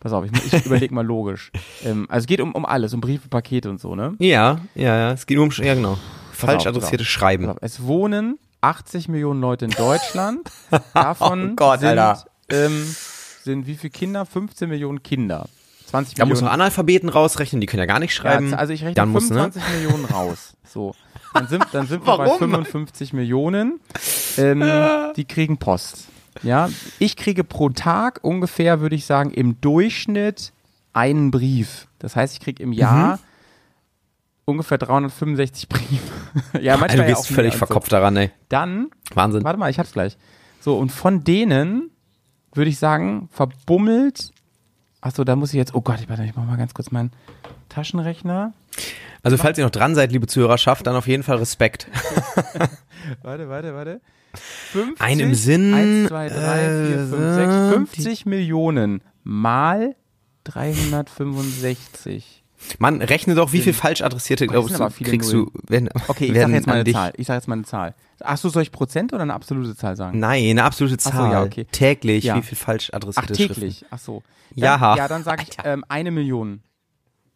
Pass 0.00 0.12
auf, 0.12 0.24
ich, 0.24 0.52
ich 0.52 0.66
überlege 0.66 0.92
mal 0.94 1.06
logisch. 1.06 1.50
Ähm, 1.84 2.06
also 2.08 2.22
es 2.24 2.26
geht 2.28 2.40
um, 2.40 2.52
um 2.54 2.64
alles, 2.64 2.94
um 2.94 3.00
Briefe, 3.00 3.28
Pakete 3.28 3.68
und 3.70 3.80
so, 3.80 3.96
ne? 3.96 4.14
ja, 4.18 4.60
ja, 4.76 4.96
ja, 4.96 5.12
es 5.12 5.26
geht 5.26 5.36
um, 5.38 5.50
ja 5.50 5.74
genau, 5.74 5.98
falsch 6.32 6.58
auf, 6.58 6.64
pass 6.64 6.66
adressierte 6.76 7.02
auf. 7.02 7.08
Schreiben. 7.08 7.48
Auf, 7.48 7.56
Es 7.60 7.82
wohnen 7.82 8.38
80 8.60 9.08
Millionen 9.08 9.40
Leute 9.40 9.64
in 9.64 9.72
Deutschland. 9.72 10.48
Davon 10.94 11.50
Oh 11.52 11.54
Gott, 11.56 11.80
sind, 11.80 11.88
Alter. 11.98 12.24
ähm, 12.50 12.94
sind 13.42 13.66
wie 13.66 13.74
viele 13.74 13.90
Kinder? 13.90 14.24
15 14.26 14.68
Millionen 14.68 15.02
Kinder. 15.02 15.48
20 15.86 16.14
Da 16.14 16.24
musst 16.24 16.40
du 16.40 16.44
Millionen. 16.44 16.60
Analphabeten 16.60 17.08
rausrechnen, 17.08 17.60
die 17.60 17.66
können 17.66 17.80
ja 17.80 17.86
gar 17.86 17.98
nicht 17.98 18.14
schreiben. 18.14 18.50
Ja, 18.50 18.58
also 18.58 18.72
ich 18.72 18.82
rechne 18.82 18.94
Dann 18.94 19.08
musst 19.08 19.30
du, 19.30 19.34
ne? 19.34 19.50
25 19.50 19.74
Millionen 19.74 20.04
raus. 20.04 20.54
So. 20.72 20.94
Dann 21.34 21.48
sind, 21.48 21.66
dann 21.72 21.86
sind 21.86 22.06
wir 22.06 22.16
bei 22.16 22.26
Warum? 22.26 22.38
55 22.38 23.12
Millionen. 23.12 23.80
Ähm, 24.36 24.62
die 25.16 25.24
kriegen 25.24 25.56
Post. 25.58 26.08
Ja, 26.42 26.68
ich 26.98 27.16
kriege 27.16 27.44
pro 27.44 27.68
Tag 27.70 28.20
ungefähr, 28.22 28.80
würde 28.80 28.94
ich 28.96 29.04
sagen, 29.06 29.30
im 29.32 29.60
Durchschnitt 29.60 30.52
einen 30.92 31.30
Brief. 31.30 31.86
Das 31.98 32.16
heißt, 32.16 32.34
ich 32.34 32.40
kriege 32.40 32.62
im 32.62 32.70
Mhm. 32.70 32.74
Jahr 32.74 33.18
ungefähr 34.44 34.78
365 34.78 35.68
Briefe. 35.68 36.12
ja, 36.60 36.76
manchmal 36.76 37.04
du 37.06 37.10
ja 37.10 37.14
bist 37.16 37.26
auch 37.26 37.30
mehr 37.30 37.36
völlig 37.36 37.52
und 37.54 37.58
so. 37.60 37.66
verkopft 37.66 37.92
daran, 37.92 38.16
ey. 38.16 38.30
Dann 38.48 38.90
Wahnsinn. 39.14 39.44
Warte 39.44 39.58
mal, 39.58 39.70
ich 39.70 39.78
hab's 39.78 39.92
gleich. 39.92 40.16
So, 40.60 40.76
und 40.78 40.90
von 40.92 41.24
denen 41.24 41.90
würde 42.54 42.70
ich 42.70 42.78
sagen, 42.78 43.28
verbummelt. 43.32 44.32
Achso, 45.00 45.24
da 45.24 45.36
muss 45.36 45.50
ich 45.50 45.56
jetzt. 45.58 45.74
Oh 45.74 45.80
Gott, 45.80 46.00
ich, 46.00 46.08
warte, 46.08 46.24
ich 46.24 46.34
mach 46.36 46.44
mal 46.44 46.56
ganz 46.56 46.74
kurz 46.74 46.90
meinen 46.90 47.10
Taschenrechner. 47.68 48.52
Also 49.22 49.36
falls 49.36 49.56
ihr 49.58 49.64
noch 49.64 49.70
dran 49.70 49.94
seid, 49.94 50.10
liebe 50.12 50.26
Zuhörerschaft, 50.26 50.86
dann 50.86 50.96
auf 50.96 51.06
jeden 51.06 51.22
Fall 51.22 51.36
Respekt. 51.38 51.86
Warte, 53.22 53.48
warte, 53.48 53.74
warte. 53.74 54.00
50, 54.72 55.00
Ein 55.00 55.20
im 55.20 55.34
Sinn, 55.34 55.74
1, 55.74 56.08
2, 56.08 56.28
3, 56.28 56.34
4, 56.36 56.98
5, 57.10 57.12
äh, 57.12 57.34
6, 57.34 57.74
50 57.74 58.26
Millionen 58.26 59.02
mal 59.24 59.94
365. 60.44 62.42
Mann, 62.78 63.02
rechne 63.02 63.34
doch, 63.34 63.52
wie 63.52 63.60
viel 63.60 63.72
falsch 63.72 64.02
adressierte, 64.02 64.46
das 64.46 64.52
glaubst 64.52 65.00
du, 65.00 65.04
kriegst 65.04 65.32
du, 65.32 65.50
wenn, 65.66 65.88
Okay, 66.06 66.26
ich 66.26 66.30
sag 66.30 66.34
werden 66.36 66.54
jetzt 66.54 66.66
mal 66.68 66.74
eine 66.74 66.84
dich. 66.84 66.94
Zahl. 66.94 67.12
Ich 67.16 67.26
sag 67.26 67.34
jetzt 67.34 67.48
mal 67.48 67.54
eine 67.54 67.64
Zahl. 67.64 67.94
Achso, 68.20 68.48
soll 68.50 68.62
ich 68.62 68.70
Prozent 68.70 69.12
oder 69.12 69.22
eine 69.22 69.34
absolute 69.34 69.74
Zahl 69.76 69.96
sagen? 69.96 70.20
Nein, 70.20 70.44
eine 70.50 70.62
absolute 70.62 70.96
so, 71.00 71.10
Zahl. 71.10 71.32
ja, 71.32 71.42
okay. 71.42 71.66
Täglich, 71.72 72.22
Ja. 72.24 72.36
wie 72.36 72.42
viel 72.42 72.56
falsch 72.56 72.90
Ach, 72.92 72.96
adressierte 72.98 73.32
täglich. 73.32 73.78
Schriften? 73.78 73.86
Ach 73.90 73.98
so. 73.98 74.22
Dann, 74.50 74.58
Ja. 74.80 74.96
Ja, 74.96 75.08
dann 75.08 75.24
sage 75.24 75.42
ich 75.48 75.56
ähm, 75.64 75.84
eine 75.88 76.12
Million. 76.12 76.62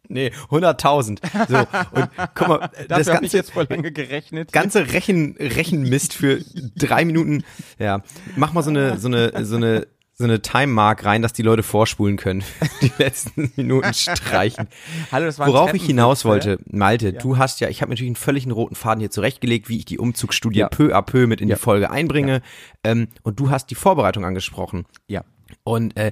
Nee, 0.09 0.31
100.000. 0.49 1.19
So, 1.49 1.57
und 1.91 2.09
guck 2.35 2.47
mal, 2.47 2.69
das 2.87 3.07
habe 3.07 3.25
ich 3.25 3.31
ganze, 3.31 3.37
jetzt 3.37 3.51
voll 3.51 3.67
lange 3.69 3.91
gerechnet. 3.91 4.51
ganze 4.51 4.93
Rechen, 4.93 5.35
Rechenmist 5.39 6.13
für 6.13 6.39
drei 6.75 7.05
Minuten. 7.05 7.43
Ja, 7.79 8.01
mach 8.35 8.53
mal 8.53 8.63
so 8.63 8.69
eine, 8.69 8.97
so 8.97 9.07
eine, 9.07 9.31
so 9.45 9.55
eine, 9.57 9.87
so 10.13 10.23
eine 10.23 10.41
Time-Mark 10.41 11.05
rein, 11.05 11.21
dass 11.21 11.31
die 11.33 11.43
Leute 11.43 11.61
vorspulen 11.61 12.17
können. 12.17 12.43
Die 12.81 12.91
letzten 12.97 13.51
Minuten 13.55 13.93
streichen. 13.93 14.67
Hallo, 15.11 15.25
das 15.27 15.37
war 15.37 15.47
Worauf 15.47 15.73
ich 15.75 15.83
hinaus 15.85 16.25
wollte, 16.25 16.57
Malte, 16.65 17.13
du 17.13 17.37
hast 17.37 17.59
ja, 17.59 17.69
ich 17.69 17.81
habe 17.83 17.91
natürlich 17.91 18.09
einen 18.09 18.15
völligen 18.15 18.49
roten 18.51 18.73
Faden 18.73 18.99
hier 18.99 19.11
zurechtgelegt, 19.11 19.69
wie 19.69 19.77
ich 19.77 19.85
die 19.85 19.99
Umzugsstudie 19.99 20.59
Ja. 20.59 20.69
peu 20.69 20.95
à 20.95 21.03
peu 21.03 21.27
mit 21.27 21.39
in 21.39 21.49
Ja. 21.49 21.55
die 21.55 21.61
Folge 21.61 21.91
einbringe. 21.91 22.41
Ähm, 22.83 23.09
und 23.21 23.39
du 23.39 23.51
hast 23.51 23.69
die 23.69 23.75
Vorbereitung 23.75 24.25
angesprochen. 24.25 24.85
Ja. 25.07 25.23
Und 25.63 25.95
äh, 25.97 26.11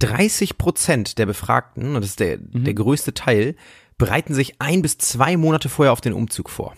30 0.00 0.58
Prozent 0.58 1.18
der 1.18 1.26
Befragten, 1.26 1.94
und 1.94 2.00
das 2.02 2.10
ist 2.10 2.20
der, 2.20 2.38
Mhm. 2.38 2.64
der 2.64 2.74
größte 2.74 3.14
Teil, 3.14 3.54
bereiten 3.98 4.34
sich 4.34 4.60
ein 4.60 4.82
bis 4.82 4.98
zwei 4.98 5.36
Monate 5.36 5.68
vorher 5.68 5.92
auf 5.92 6.00
den 6.00 6.12
Umzug 6.12 6.50
vor. 6.50 6.74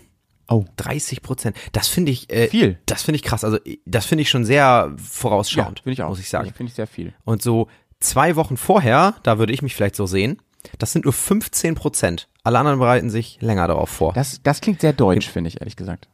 Oh. 0.48 0.64
30 0.76 1.22
Prozent. 1.22 1.56
Das 1.72 1.88
finde 1.88 2.12
ich 2.12 2.28
äh, 2.30 2.48
Viel. 2.48 2.78
Das 2.84 3.02
finde 3.02 3.16
ich 3.16 3.22
krass. 3.22 3.42
Also 3.44 3.58
das 3.86 4.04
finde 4.06 4.22
ich 4.22 4.28
schon 4.28 4.44
sehr 4.44 4.56
Ja, 4.56 4.94
vorausschauend, 4.98 5.80
finde 5.80 5.94
ich 5.94 6.02
auch. 6.02 6.10
muss 6.10 6.18
ich 6.18 6.28
sagen. 6.28 6.52
Finde 6.52 6.68
ich 6.70 6.74
sehr 6.74 6.86
viel. 6.88 7.14
Und 7.24 7.40
so 7.42 7.68
zwei 8.00 8.36
Wochen 8.36 8.56
vorher, 8.58 9.14
da 9.22 9.38
würde 9.38 9.52
ich 9.54 9.62
mich 9.62 9.74
vielleicht 9.74 9.96
so 9.96 10.04
sehen, 10.06 10.42
das 10.78 10.92
sind 10.92 11.04
nur 11.06 11.14
15 11.14 11.74
Prozent. 11.74 12.28
Alle 12.44 12.58
anderen 12.58 12.78
bereiten 12.80 13.08
sich 13.08 13.38
länger 13.40 13.66
darauf 13.68 13.88
vor. 13.88 14.12
Das, 14.12 14.40
das 14.42 14.60
klingt 14.60 14.80
sehr 14.80 14.92
deutsch, 14.92 15.28
finde 15.28 15.48
ich, 15.48 15.60
ehrlich 15.60 15.76
gesagt. 15.76 16.08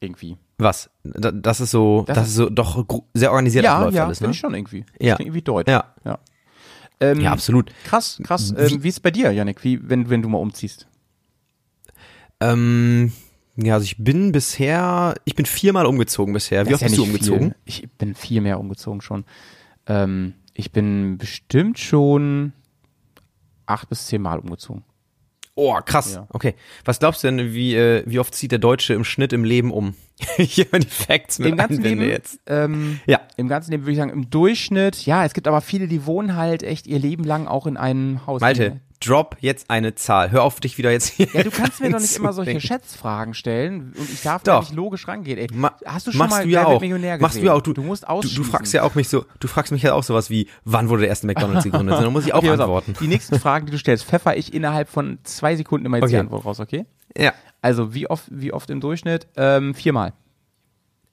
Irgendwie. 0.00 0.36
Was? 0.58 0.90
Da- 1.04 1.32
Das 1.32 1.60
ist 1.60 1.70
so, 1.70 2.04
das, 2.06 2.16
Das 2.16 2.28
ist 2.28 2.34
so 2.36 2.48
doch 2.48 2.84
sehr 3.14 3.30
organisiert 3.30 3.64
Ja, 3.64 3.76
abläuft 3.76 3.96
ja, 3.96 4.04
alles, 4.06 4.20
ne? 4.20 4.30
ich 4.30 4.38
schon 4.38 4.54
irgendwie. 4.54 4.84
Das 4.98 5.06
Ja. 5.06 5.14
klingt 5.16 5.28
irgendwie 5.28 5.42
deutsch. 5.42 5.68
Ja. 5.70 5.94
Ja, 6.04 6.18
ähm, 7.00 7.20
Ja, 7.20 7.32
absolut. 7.32 7.70
Krass, 7.84 8.18
krass. 8.24 8.54
Ähm, 8.56 8.82
wie 8.82 8.88
ist 8.88 8.94
es 8.96 9.00
bei 9.00 9.10
dir, 9.10 9.30
Janik, 9.32 9.62
wie, 9.64 9.78
wenn, 9.88 10.08
wenn 10.08 10.22
du 10.22 10.28
mal 10.28 10.38
umziehst? 10.38 10.86
Ähm, 12.40 13.12
ja, 13.56 13.74
also 13.74 13.84
ich 13.84 13.96
bin 13.98 14.32
bisher, 14.32 15.14
ich 15.24 15.34
bin 15.34 15.46
viermal 15.46 15.86
umgezogen 15.86 16.32
bisher. 16.34 16.66
Wie 16.66 16.70
Das 16.70 16.82
oft 16.82 16.90
ist 16.90 16.96
ja 16.98 17.04
bist 17.04 17.26
du 17.28 17.32
umgezogen? 17.34 17.48
Viel. 17.50 17.56
Ich 17.64 17.90
bin 17.92 18.14
viel 18.14 18.40
mehr 18.40 18.60
umgezogen 18.60 19.00
schon. 19.00 19.24
Ähm, 19.86 20.34
ich 20.54 20.72
bin 20.72 21.18
bestimmt 21.18 21.78
schon 21.78 22.52
acht 23.66 23.88
bis 23.88 24.06
zehn 24.06 24.22
Mal 24.22 24.38
umgezogen. 24.38 24.84
Oh, 25.58 25.74
krass. 25.84 26.14
Ja. 26.14 26.26
Okay. 26.28 26.54
Was 26.84 26.98
glaubst 26.98 27.24
du 27.24 27.28
denn, 27.28 27.52
wie, 27.54 27.74
äh, 27.74 28.02
wie 28.06 28.18
oft 28.18 28.34
zieht 28.34 28.52
der 28.52 28.58
Deutsche 28.58 28.92
im 28.92 29.04
Schnitt 29.04 29.32
im 29.32 29.42
Leben 29.42 29.72
um? 29.72 29.94
Hier 30.36 30.66
mal 30.70 30.80
die 30.80 30.86
Facts 30.86 31.38
mit 31.38 31.48
Im 31.48 31.56
ganzen 31.56 31.82
Leben 31.82 32.02
jetzt. 32.02 32.38
Ähm, 32.46 33.00
Ja. 33.06 33.22
Im 33.38 33.48
ganzen 33.48 33.70
Leben 33.70 33.84
würde 33.84 33.92
ich 33.92 33.98
sagen, 33.98 34.10
im 34.10 34.28
Durchschnitt, 34.30 35.06
ja, 35.06 35.24
es 35.24 35.32
gibt 35.32 35.48
aber 35.48 35.62
viele, 35.62 35.88
die 35.88 36.04
wohnen 36.04 36.36
halt 36.36 36.62
echt 36.62 36.86
ihr 36.86 36.98
Leben 36.98 37.24
lang 37.24 37.46
auch 37.48 37.66
in 37.66 37.78
einem 37.78 38.26
Haus. 38.26 38.42
Malte, 38.42 38.80
drop 39.06 39.36
jetzt 39.40 39.70
eine 39.70 39.94
Zahl. 39.94 40.30
Hör 40.30 40.42
auf, 40.42 40.60
dich 40.60 40.78
wieder 40.78 40.90
jetzt 40.90 41.08
hier 41.08 41.28
Ja, 41.32 41.42
du 41.42 41.50
kannst 41.50 41.80
mir 41.80 41.90
doch 41.90 42.00
nicht 42.00 42.16
immer 42.16 42.32
solche. 42.32 42.60
Schätzfragen 42.60 43.34
stellen 43.34 43.92
und 43.96 44.10
ich 44.10 44.22
darf 44.22 44.42
da 44.42 44.56
Doch. 44.56 44.60
nicht 44.62 44.74
logisch 44.74 45.06
rangehen. 45.08 45.38
Ey, 45.38 45.46
Ma 45.52 45.72
hast 45.84 46.06
du 46.06 46.12
schon 46.12 46.28
mal 46.28 46.44
du 46.44 46.48
ja 46.50 46.66
auch. 46.66 46.80
Millionär 46.80 47.18
Machst 47.18 47.36
du 47.36 47.40
gesehen? 47.40 47.46
ja 47.46 47.52
auch. 47.54 47.60
Du, 47.62 47.72
du 47.72 47.82
musst 47.82 48.02
du, 48.04 48.08
ausschließen. 48.08 48.42
du 48.42 48.48
fragst 48.50 48.72
ja 48.72 48.82
auch 48.82 48.94
mich 48.94 49.08
so, 49.08 49.24
du 49.40 49.48
fragst 49.48 49.72
mich 49.72 49.82
ja 49.82 49.94
auch 49.94 50.02
sowas 50.02 50.30
wie, 50.30 50.48
wann 50.64 50.88
wurde 50.88 51.00
der 51.02 51.08
erste 51.08 51.26
McDonalds 51.26 51.64
gegründet? 51.64 51.96
Dann 51.98 52.12
muss 52.12 52.26
ich 52.26 52.32
auch 52.34 52.38
Okay, 52.38 52.50
antworten. 52.50 52.94
Die 53.00 53.06
nächsten 53.08 53.38
Fragen, 53.38 53.66
die 53.66 53.72
du 53.72 53.78
stellst, 53.78 54.04
pfeffer 54.04 54.36
ich 54.36 54.52
innerhalb 54.54 54.88
von 54.88 55.18
zwei 55.24 55.56
Sekunden 55.56 55.86
immer 55.86 55.98
jetzt 55.98 56.10
die 56.10 56.14
Okay. 56.14 56.20
Antwort 56.20 56.44
raus, 56.44 56.60
okay? 56.60 56.86
Ja. 57.16 57.32
Also, 57.62 57.94
wie 57.94 58.08
oft, 58.08 58.24
wie 58.30 58.52
oft 58.52 58.68
im 58.70 58.80
Durchschnitt? 58.80 59.26
Ähm, 59.36 59.74
viermal. 59.74 60.12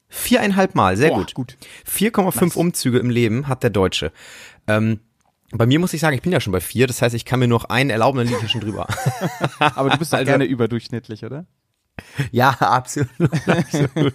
Viereinhalb 0.09 0.75
Mal, 0.75 0.95
sehr 0.95 1.09
Boah, 1.09 1.19
gut. 1.19 1.33
gut. 1.33 1.57
4,5 1.89 2.55
Umzüge 2.55 2.99
im 2.99 3.09
Leben 3.09 3.47
hat 3.47 3.63
der 3.63 3.71
Deutsche. 3.71 4.11
Ähm, 4.67 4.99
bei 5.53 5.65
mir 5.65 5.79
muss 5.79 5.93
ich 5.93 6.01
sagen, 6.01 6.15
ich 6.15 6.21
bin 6.21 6.31
ja 6.31 6.39
schon 6.39 6.51
bei 6.53 6.59
vier, 6.61 6.87
das 6.87 7.01
heißt, 7.01 7.15
ich 7.15 7.25
kann 7.25 7.39
mir 7.39 7.47
noch 7.47 7.65
einen 7.65 7.89
erlauben, 7.89 8.17
dann 8.17 8.27
liege 8.27 8.39
ich 8.43 8.51
schon 8.51 8.61
drüber. 8.61 8.87
Aber 9.59 9.89
du 9.89 9.97
bist 9.97 10.13
doch 10.13 10.17
Also- 10.19 10.29
gerne 10.29 10.45
überdurchschnittlich, 10.45 11.23
oder? 11.25 11.45
ja, 12.31 12.49
absolut. 12.49 13.09
absolut. 13.47 14.13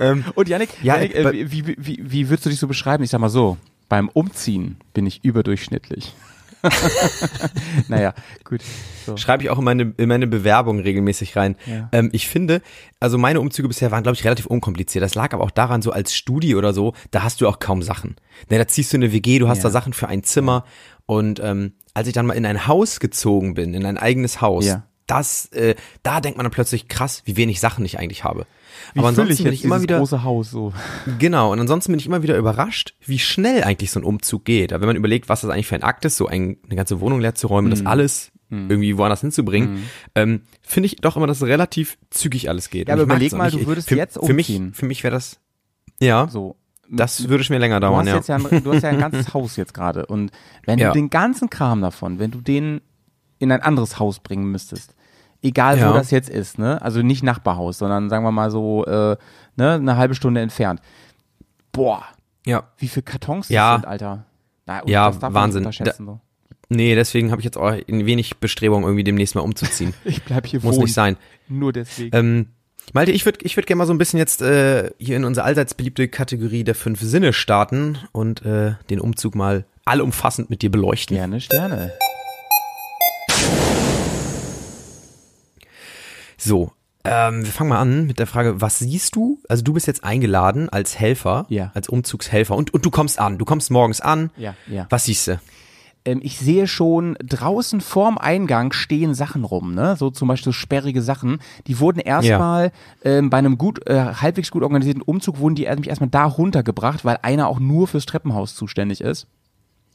ähm, 0.00 0.24
Und 0.34 0.48
Janik, 0.48 0.70
Ja, 0.82 0.94
Janik 0.96 1.14
äh, 1.14 1.22
äh, 1.22 1.50
wie, 1.52 1.66
wie, 1.66 1.76
wie, 1.78 1.98
wie 2.02 2.28
würdest 2.30 2.46
du 2.46 2.50
dich 2.50 2.58
so 2.58 2.66
beschreiben? 2.66 3.04
Ich 3.04 3.10
sag 3.10 3.20
mal 3.20 3.28
so, 3.28 3.58
beim 3.88 4.08
Umziehen 4.08 4.78
bin 4.94 5.06
ich 5.06 5.22
überdurchschnittlich. 5.24 6.14
naja, 7.88 8.14
gut. 8.44 8.60
So. 9.06 9.16
Schreibe 9.16 9.42
ich 9.42 9.50
auch 9.50 9.58
in 9.58 9.64
meine, 9.64 9.94
in 9.96 10.08
meine 10.08 10.26
Bewerbung 10.26 10.78
regelmäßig 10.80 11.36
rein. 11.36 11.56
Ja. 11.66 11.88
Ähm, 11.92 12.10
ich 12.12 12.28
finde, 12.28 12.62
also 13.00 13.18
meine 13.18 13.40
Umzüge 13.40 13.68
bisher 13.68 13.90
waren, 13.90 14.02
glaube 14.02 14.16
ich, 14.16 14.24
relativ 14.24 14.46
unkompliziert. 14.46 15.02
Das 15.02 15.14
lag 15.14 15.32
aber 15.32 15.44
auch 15.44 15.50
daran, 15.50 15.82
so 15.82 15.92
als 15.92 16.14
Studie 16.14 16.54
oder 16.54 16.72
so, 16.72 16.94
da 17.10 17.22
hast 17.22 17.40
du 17.40 17.48
auch 17.48 17.58
kaum 17.58 17.82
Sachen. 17.82 18.16
Ne, 18.50 18.58
da 18.58 18.66
ziehst 18.66 18.92
du 18.92 18.96
eine 18.96 19.12
WG, 19.12 19.38
du 19.38 19.48
hast 19.48 19.58
Ja. 19.58 19.64
da 19.64 19.70
Sachen 19.70 19.92
für 19.92 20.08
ein 20.08 20.22
Zimmer. 20.22 20.64
Und 21.06 21.40
ähm, 21.42 21.72
als 21.94 22.08
ich 22.08 22.14
dann 22.14 22.26
mal 22.26 22.34
in 22.34 22.46
ein 22.46 22.66
Haus 22.66 23.00
gezogen 23.00 23.54
bin, 23.54 23.74
in 23.74 23.84
ein 23.86 23.98
eigenes 23.98 24.40
Haus, 24.40 24.66
Ja. 24.66 24.84
das, 25.06 25.46
äh, 25.46 25.74
da 26.02 26.20
denkt 26.20 26.36
man 26.36 26.44
dann 26.44 26.52
plötzlich 26.52 26.88
krass, 26.88 27.22
wie 27.24 27.36
wenig 27.36 27.60
Sachen 27.60 27.84
ich 27.84 27.98
eigentlich 27.98 28.24
habe. 28.24 28.46
Wie 28.94 28.98
aber 29.00 29.08
ansonsten 29.08 29.36
bin 29.44 29.46
jetzt 29.52 29.54
ich 29.60 29.64
immer 29.64 29.82
wieder, 29.82 29.98
große 29.98 30.22
Haus 30.22 30.50
so. 30.50 30.72
genau, 31.18 31.52
und 31.52 31.60
ansonsten 31.60 31.92
bin 31.92 31.98
ich 32.00 32.06
immer 32.06 32.22
wieder 32.22 32.36
überrascht, 32.36 32.94
wie 33.04 33.18
schnell 33.18 33.62
eigentlich 33.64 33.90
so 33.90 34.00
ein 34.00 34.04
Umzug 34.04 34.44
geht. 34.44 34.72
Aber 34.72 34.82
wenn 34.82 34.88
man 34.88 34.96
überlegt, 34.96 35.28
was 35.28 35.42
das 35.42 35.50
eigentlich 35.50 35.66
für 35.66 35.74
ein 35.76 35.82
Akt 35.82 36.04
ist, 36.04 36.16
so 36.16 36.26
ein, 36.26 36.56
eine 36.66 36.76
ganze 36.76 37.00
Wohnung 37.00 37.20
leer 37.20 37.34
zu 37.34 37.46
räumen, 37.46 37.68
Mhm. 37.68 37.70
das 37.70 37.86
alles 37.86 38.32
irgendwie 38.52 38.98
woanders 38.98 39.20
hinzubringen, 39.20 39.84
ähm, 40.16 40.40
finde 40.60 40.88
ich 40.88 40.96
doch 40.96 41.16
immer, 41.16 41.28
dass 41.28 41.40
es 41.40 41.46
relativ 41.46 41.98
zügig 42.10 42.48
alles 42.48 42.68
geht. 42.68 42.88
Ja, 42.88 42.94
aber 42.94 43.02
ich 43.02 43.06
überleg 43.08 43.32
mal, 43.32 43.44
nicht. 43.44 43.62
du 43.62 43.66
würdest 43.68 43.88
für, 43.88 43.94
jetzt 43.94 44.18
Für 44.24 44.32
mich, 44.34 44.48
umziehen. 44.48 44.74
für 44.74 44.86
mich 44.86 45.04
wäre 45.04 45.12
das, 45.14 45.38
ja, 46.00 46.26
So. 46.28 46.56
Das 46.92 47.28
würde 47.28 47.44
mir 47.50 47.58
länger 47.60 47.78
du 47.78 47.86
dauern, 47.86 48.08
hast 48.10 48.26
ja. 48.28 48.36
ja 48.38 48.44
ein, 48.50 48.64
du 48.64 48.72
hast 48.74 48.82
ja 48.82 48.88
ein 48.88 48.98
ganzes 48.98 49.32
Haus 49.34 49.54
jetzt 49.54 49.72
gerade 49.72 50.06
und 50.06 50.32
wenn 50.66 50.80
Ja. 50.80 50.88
du 50.88 50.94
den 50.94 51.08
ganzen 51.10 51.48
Kram 51.48 51.80
davon, 51.80 52.18
wenn 52.18 52.32
du 52.32 52.40
den 52.40 52.80
in 53.38 53.52
ein 53.52 53.62
anderes 53.62 54.00
Haus 54.00 54.18
bringen 54.18 54.50
müsstest, 54.50 54.96
egal 55.42 55.76
wo 55.78 55.84
Ja. 55.84 55.92
das 55.92 56.10
jetzt 56.10 56.28
ist, 56.28 56.58
ne, 56.58 56.80
also 56.82 57.02
nicht 57.02 57.22
Nachbarhaus, 57.22 57.78
sondern 57.78 58.08
sagen 58.10 58.24
wir 58.24 58.32
mal 58.32 58.50
so, 58.50 58.84
äh, 58.86 59.16
ne, 59.56 59.72
eine 59.74 59.96
halbe 59.96 60.14
Stunde 60.14 60.40
entfernt. 60.40 60.80
Boah, 61.72 62.02
Ja. 62.46 62.64
wie 62.78 62.88
viele 62.88 63.02
Kartons 63.04 63.48
Ja. 63.48 63.72
das 63.74 63.80
sind, 63.82 63.88
Alter. 63.90 64.24
Na, 64.66 64.82
Ja, 64.86 65.06
das 65.08 65.18
darf 65.18 65.32
man 65.32 65.42
Wahnsinn. 65.42 65.62
nicht 65.64 65.80
unterschätzen, 65.80 66.06
so. 66.06 66.20
Nee, 66.72 66.94
deswegen 66.94 67.30
habe 67.32 67.40
ich 67.40 67.44
jetzt 67.44 67.56
auch 67.58 67.66
ein 67.72 68.06
wenig 68.06 68.36
Bestrebung, 68.38 68.84
irgendwie 68.84 69.02
demnächst 69.04 69.34
mal 69.34 69.40
umzuziehen. 69.40 69.92
Ich 70.04 70.22
bleib 70.22 70.46
hier 70.46 70.60
Muss 70.62 70.74
wohnen. 70.76 70.84
nicht 70.84 70.94
sein. 70.94 71.16
Nur 71.48 71.72
deswegen. 71.72 72.16
Ähm, 72.16 72.46
Malte, 72.92 73.10
ich 73.12 73.24
würde 73.24 73.38
ich 73.42 73.56
würd 73.56 73.66
gerne 73.66 73.78
mal 73.78 73.86
so 73.86 73.92
ein 73.92 73.98
bisschen 73.98 74.18
jetzt 74.18 74.40
äh, 74.42 74.90
hier 74.98 75.16
in 75.16 75.24
unsere 75.24 75.44
allseits 75.46 75.74
beliebte 75.74 76.08
Kategorie 76.08 76.64
der 76.64 76.74
fünf 76.74 77.00
Sinne 77.00 77.32
starten 77.32 77.98
und 78.12 78.44
äh, 78.44 78.74
den 78.88 79.00
Umzug 79.00 79.34
mal 79.34 79.64
allumfassend 79.84 80.50
mit 80.50 80.62
dir 80.62 80.70
beleuchten. 80.70 81.16
Gerne 81.16 81.40
Sterne. 81.40 81.92
So, 86.42 86.72
ähm, 87.04 87.44
wir 87.44 87.52
fangen 87.52 87.70
mal 87.70 87.78
an 87.80 88.06
mit 88.06 88.18
der 88.18 88.26
Frage, 88.26 88.60
was 88.60 88.78
siehst 88.78 89.14
du? 89.16 89.38
Also 89.48 89.62
du 89.62 89.72
bist 89.74 89.86
jetzt 89.86 90.04
eingeladen 90.04 90.68
als 90.68 90.98
Helfer, 90.98 91.46
Ja. 91.48 91.70
als 91.74 91.88
Umzugshelfer 91.88 92.54
und, 92.56 92.72
und 92.74 92.84
du 92.84 92.90
kommst 92.90 93.18
an, 93.18 93.38
du 93.38 93.44
kommst 93.44 93.70
morgens 93.70 94.00
an. 94.00 94.30
Ja, 94.36 94.54
ja. 94.66 94.86
Was 94.90 95.04
siehst 95.04 95.28
du? 95.28 95.40
ähm, 96.06 96.20
ich 96.22 96.38
sehe 96.38 96.66
schon 96.66 97.16
draußen 97.22 97.82
vorm 97.82 98.16
Eingang 98.16 98.72
stehen 98.72 99.12
Sachen 99.14 99.44
rum, 99.44 99.74
ne? 99.74 99.96
So 99.96 100.10
zum 100.10 100.28
Beispiel 100.28 100.46
so 100.46 100.52
sperrige 100.52 101.02
Sachen. 101.02 101.40
Die 101.66 101.78
wurden 101.78 101.98
erstmal 102.00 102.72
ähm, 103.04 103.28
bei 103.28 103.36
einem 103.36 103.58
gut, 103.58 103.86
äh, 103.86 104.14
halbwegs 104.14 104.50
gut 104.50 104.62
organisierten 104.62 105.02
Umzug 105.02 105.38
wurden 105.40 105.56
die 105.56 105.66
nämlich 105.66 105.88
erstmal 105.88 106.08
da 106.08 106.24
runtergebracht, 106.24 107.04
weil 107.04 107.18
einer 107.20 107.48
auch 107.48 107.60
nur 107.60 107.86
fürs 107.86 108.06
Treppenhaus 108.06 108.54
zuständig 108.54 109.02
ist. 109.02 109.26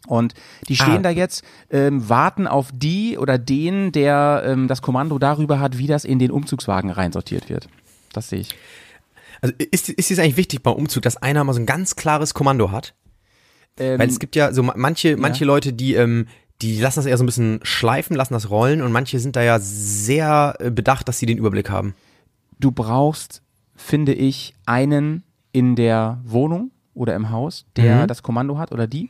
Und 0.08 0.34
die 0.68 0.76
stehen 0.76 0.98
Ah. 1.00 1.04
da 1.04 1.10
jetzt, 1.10 1.44
ähm, 1.70 2.08
warten 2.10 2.48
auf 2.48 2.70
die 2.74 3.18
oder 3.18 3.38
den, 3.38 3.91
der 3.91 4.44
ähm, 4.46 4.68
das 4.68 4.82
Kommando 4.82 5.18
darüber 5.20 5.60
hat, 5.60 5.78
wie 5.78 5.88
das 5.88 6.06
in 6.06 6.20
den 6.20 6.32
Umzugswagen 6.32 6.89
reinsortiert 6.91 7.50
wird. 7.50 7.68
Das 8.13 8.30
sehe 8.30 8.39
ich. 8.39 8.56
Also 9.41 9.54
ist, 9.72 9.89
ist 9.89 10.12
es 10.12 10.20
eigentlich 10.20 10.38
wichtig 10.38 10.63
beim 10.63 10.74
Umzug, 10.76 11.04
dass 11.04 11.18
einer 11.18 11.44
mal 11.44 11.54
so 11.54 11.60
ein 11.60 11.65
ganz 11.65 11.96
klares 11.96 12.34
Kommando 12.34 12.72
hat? 12.72 12.94
Ähm, 13.78 14.00
Weil 14.00 14.08
es 14.10 14.20
gibt 14.20 14.36
ja 14.36 14.54
so 14.54 14.63
ma- 14.63 14.74
manche, 14.78 15.18
manche 15.18 15.44
Leute, 15.46 15.74
die, 15.74 15.96
ähm, 15.96 16.28
die 16.62 16.80
lassen 16.80 17.00
das 17.00 17.06
eher 17.06 17.18
so 17.18 17.24
ein 17.24 17.28
bisschen 17.28 17.60
schleifen, 17.63 18.15
lassen 18.15 18.34
das 18.34 18.50
rollen 18.50 18.82
und 18.82 18.91
manche 18.94 19.20
sind 19.20 19.36
da 19.36 19.44
ja 19.44 19.60
sehr 19.60 20.56
äh, 20.60 20.72
bedacht, 20.72 21.08
dass 21.10 21.20
sie 21.20 21.26
den 21.26 21.38
Überblick 21.38 21.70
haben. 21.70 21.94
du 22.60 22.72
brauchst, 22.72 23.41
finde 23.76 24.13
ich, 24.13 24.54
einen 24.65 25.24
in 25.52 25.76
der 25.76 26.22
Wohnung 26.24 26.72
oder 26.94 27.13
im 27.15 27.30
Haus, 27.30 27.65
der 27.76 28.04
Mhm. 28.04 28.08
das 28.08 28.24
Kommando 28.24 28.58
hat 28.58 28.72
oder 28.72 28.88
die. 28.88 29.10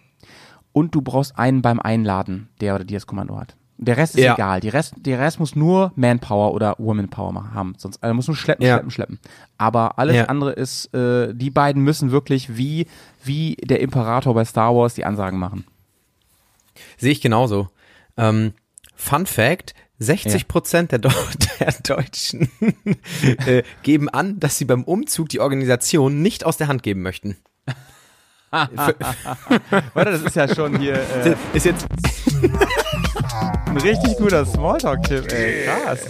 Und 0.76 0.94
du 0.94 1.02
brauchst 1.02 1.38
einen 1.40 1.62
beim 1.62 1.80
Einladen, 1.80 2.50
der 2.60 2.76
oder 2.76 2.84
die 2.84 2.96
das 2.96 3.08
Kommando 3.08 3.38
hat. 3.40 3.56
Der 3.78 3.96
Rest 3.96 4.16
ist 4.16 4.24
Ja. 4.26 4.34
egal. 4.34 4.60
Die 4.60 4.68
Rest, 4.68 4.94
der 4.98 5.20
Rest 5.20 5.40
muss 5.40 5.56
nur 5.56 5.94
Manpower 5.96 6.54
oder 6.54 6.76
Womanpower 6.80 7.32
ma- 7.32 7.52
haben. 7.54 7.76
Sonst 7.78 8.04
also 8.04 8.14
muss 8.14 8.28
nur 8.28 8.36
schleppen, 8.36 8.66
Ja. 8.66 8.74
schleppen, 8.76 8.92
schleppen. 8.92 9.20
Aber 9.58 9.98
alles 10.00 10.18
Ja. 10.18 10.26
andere 10.26 10.52
ist, 10.52 10.94
äh, 10.94 11.34
die 11.34 11.50
beiden 11.50 11.82
müssen 11.82 12.12
wirklich 12.12 12.58
wie, 12.58 12.88
wie 13.24 13.56
der 13.56 13.80
Imperator 13.80 14.34
bei 14.34 14.44
Star 14.44 14.76
Wars 14.76 14.96
die 14.96 15.06
Ansagen 15.06 15.40
machen. 15.40 15.64
Sehe 16.98 17.12
ich 17.14 17.22
genauso. 17.22 17.70
Ähm, 18.18 18.52
Fun 18.96 19.26
Fact, 19.26 19.74
60 20.00 20.50
Prozent 20.50 20.92
der, 20.92 21.00
der 21.60 21.74
Deutschen 21.84 22.50
äh, 23.46 23.64
geben 23.84 24.10
an, 24.10 24.42
dass 24.42 24.58
sie 24.58 24.66
beim 24.66 24.84
Umzug 24.84 25.30
die 25.30 25.40
Organisation 25.40 26.22
nicht 26.22 26.46
aus 26.46 26.58
der 26.58 26.68
Hand 26.68 26.84
geben 26.84 27.02
möchten. 27.02 27.38
Warte, 29.94 30.12
das 30.12 30.22
ist 30.22 30.36
ja 30.36 30.48
schon 30.54 30.78
hier 30.80 30.96
äh, 30.96 31.36
Ist 31.54 31.66
jetzt, 31.66 31.86
ein 33.68 33.78
richtig 33.78 34.18
guter 34.18 34.46
Smalltalk-Tipp, 34.46 35.32
ey. 35.32 35.66
Krass. 35.66 36.08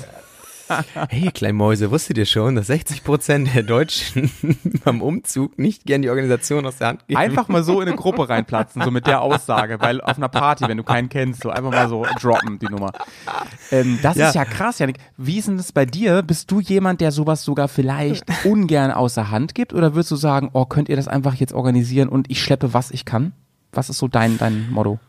hey 1.09 1.31
Kleinmäuse, 1.31 1.91
wusstet 1.91 2.17
ihr 2.17 2.25
schon, 2.25 2.55
dass 2.55 2.67
60 2.67 3.03
Prozent 3.03 3.53
der 3.53 3.63
Deutschen 3.63 4.31
beim 4.83 5.01
Umzug 5.01 5.57
nicht 5.59 5.85
gern 5.85 6.01
die 6.01 6.09
Organisation 6.09 6.65
aus 6.65 6.77
der 6.77 6.87
Hand 6.89 7.07
geben? 7.07 7.19
Einfach 7.19 7.47
mal 7.47 7.63
so 7.63 7.81
in 7.81 7.87
eine 7.87 7.97
Gruppe 7.97 8.27
reinplatzen, 8.29 8.81
so 8.81 8.91
mit 8.91 9.07
der 9.07 9.21
Aussage, 9.21 9.79
weil 9.79 10.01
auf 10.01 10.17
einer 10.17 10.29
Party, 10.29 10.67
wenn 10.67 10.77
du 10.77 10.83
keinen 10.83 11.09
kennst, 11.09 11.41
so 11.41 11.49
einfach 11.49 11.71
mal 11.71 11.87
so 11.87 12.05
droppen, 12.21 12.59
die 12.59 12.67
Nummer. 12.67 12.91
Ähm, 13.71 13.99
das 14.01 14.15
Ja. 14.17 14.29
ist 14.29 14.35
ja 14.35 14.45
krass, 14.45 14.79
Janik. 14.79 14.97
Wie 15.17 15.37
ist 15.37 15.47
denn 15.47 15.57
das 15.57 15.71
bei 15.71 15.85
dir? 15.85 16.21
Bist 16.21 16.49
du 16.51 16.59
jemand, 16.59 17.01
der 17.01 17.11
sowas 17.11 17.43
sogar 17.43 17.67
vielleicht 17.67 18.23
ungern 18.45 18.91
außer 18.91 19.29
Hand 19.31 19.55
gibt? 19.55 19.73
Oder 19.73 19.93
würdest 19.93 20.11
du 20.11 20.15
sagen, 20.15 20.49
oh, 20.53 20.65
könnt 20.65 20.89
ihr 20.89 20.95
das 20.95 21.07
einfach 21.07 21.35
jetzt 21.35 21.53
organisieren 21.53 22.09
und 22.09 22.29
ich 22.29 22.41
schleppe, 22.41 22.73
was 22.73 22.91
ich 22.91 23.05
kann? 23.05 23.33
Was 23.71 23.89
ist 23.89 23.97
so 23.97 24.07
dein, 24.07 24.37
dein 24.37 24.69
Motto? 24.71 24.99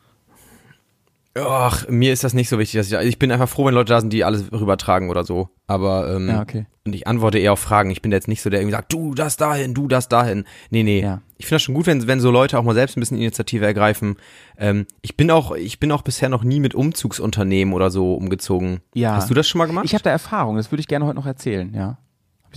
Ach, 1.39 1.87
mir 1.89 2.13
ist 2.13 2.25
das 2.25 2.35
nicht 2.35 2.49
so 2.49 2.59
wichtig. 2.59 2.79
Dass 2.79 2.91
ich, 2.91 2.99
ich 3.09 3.19
bin 3.19 3.31
einfach 3.31 3.49
froh, 3.49 3.67
wenn 3.67 3.75
Leute 3.75 3.93
da 3.93 4.01
sind, 4.01 4.13
die 4.13 4.25
alles 4.25 4.51
rübertragen 4.53 5.11
oder 5.11 5.25
so. 5.25 5.49
Aber 5.67 6.15
ähm, 6.15 6.29
Ja, 6.29 6.41
okay. 6.43 6.67
und 6.85 6.95
ich 6.95 7.07
antworte 7.07 7.39
eher 7.39 7.53
auf 7.53 7.59
Fragen. 7.61 7.91
Ich 7.91 8.03
bin 8.03 8.13
jetzt 8.13 8.29
nicht 8.29 8.43
so, 8.43 8.51
der 8.51 8.61
irgendwie 8.61 8.77
sagt, 8.77 8.93
du 8.93 9.15
das 9.15 9.37
dahin, 9.37 9.75
du 9.75 9.89
das 9.89 10.09
dahin. 10.09 10.45
Nee, 10.71 10.83
nee. 10.83 11.03
Ja. 11.03 11.21
Ich 11.39 11.47
finde 11.47 11.57
das 11.57 11.63
schon 11.63 11.75
gut, 11.75 11.87
wenn, 11.87 12.07
wenn 12.07 12.21
so 12.21 12.31
Leute 12.31 12.59
auch 12.59 12.63
mal 12.63 12.75
selbst 12.75 12.97
ein 12.97 13.01
bisschen 13.01 13.19
Initiative 13.19 13.67
ergreifen. 13.67 14.17
Ähm, 14.59 14.87
ich 15.03 15.17
bin 15.17 15.31
auch, 15.31 15.55
ich 15.55 15.79
bin 15.81 15.93
auch 15.93 16.03
bisher 16.03 16.29
noch 16.29 16.45
nie 16.45 16.61
mit 16.61 16.75
Umzugsunternehmen 16.75 17.75
oder 17.75 17.91
so 17.91 18.15
umgezogen. 18.15 18.81
Ja. 18.95 19.17
Hast 19.17 19.29
du 19.29 19.35
das 19.35 19.49
schon 19.49 19.59
mal 19.59 19.67
gemacht? 19.67 19.85
Ich 19.85 19.95
habe 19.95 20.03
da 20.05 20.11
Erfahrung, 20.11 20.57
das 20.57 20.71
würde 20.73 20.81
ich 20.81 20.89
gerne 20.89 21.05
heute 21.05 21.17
noch 21.17 21.27
erzählen, 21.27 21.73
ja. 21.75 21.99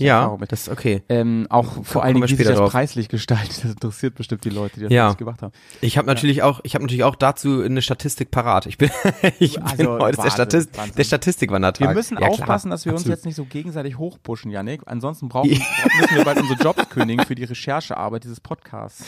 Ich 0.00 0.06
ja, 0.06 0.18
Erfahrung 0.20 0.40
mit. 0.40 0.50
das 0.50 0.62
ist 0.62 0.68
okay. 0.70 1.02
Ähm, 1.08 1.46
auch 1.50 1.66
vor 1.66 1.84
kommen 1.84 2.04
allen 2.04 2.14
Dingen, 2.14 2.28
wie 2.30 2.34
sich 2.34 2.46
das 2.46 2.56
drauf. 2.56 2.70
preislich 2.72 3.08
gestaltet. 3.08 3.58
Das 3.62 3.72
interessiert 3.72 4.14
bestimmt 4.14 4.44
die 4.44 4.50
Leute, 4.50 4.76
die 4.76 4.84
das 4.84 4.92
Ja. 4.92 5.12
gemacht 5.12 5.42
haben. 5.42 5.52
Ich 5.82 5.98
habe 5.98 6.06
natürlich 6.06 6.42
auch, 6.42 6.60
ich 6.64 6.74
habe 6.74 6.84
natürlich 6.84 7.04
auch 7.04 7.14
dazu 7.16 7.62
eine 7.62 7.82
Statistik 7.82 8.30
parat. 8.30 8.66
Ich 8.66 8.78
bin, 8.78 8.90
ich 9.38 9.54
bin 9.54 9.62
Also, 9.62 9.98
heute 9.98 10.10
ist 10.10 10.16
der, 10.16 10.24
Wahnsinn, 10.24 10.30
Statist, 10.30 10.76
Wahnsinn. 10.78 10.94
der 10.96 11.04
Statistikwandertag. 11.04 11.88
Wir 11.88 11.94
müssen 11.94 12.14
Ja, 12.14 12.20
klar. 12.20 12.30
aufpassen, 12.30 12.70
dass 12.70 12.84
wir 12.86 12.92
uns 12.92 13.02
Absolut. 13.02 13.18
jetzt 13.18 13.26
nicht 13.26 13.34
so 13.36 13.44
gegenseitig 13.44 13.98
hochpushen, 13.98 14.50
Janik. 14.50 14.80
Ansonsten 14.86 15.28
brauchen, 15.28 15.50
müssen 15.50 16.16
wir 16.16 16.24
bald 16.24 16.38
unsere 16.40 16.58
Jobs 16.62 16.88
kündigen 16.88 17.24
für 17.26 17.34
die 17.34 17.44
Recherchearbeit 17.44 18.24
dieses 18.24 18.40
Podcasts. 18.40 19.04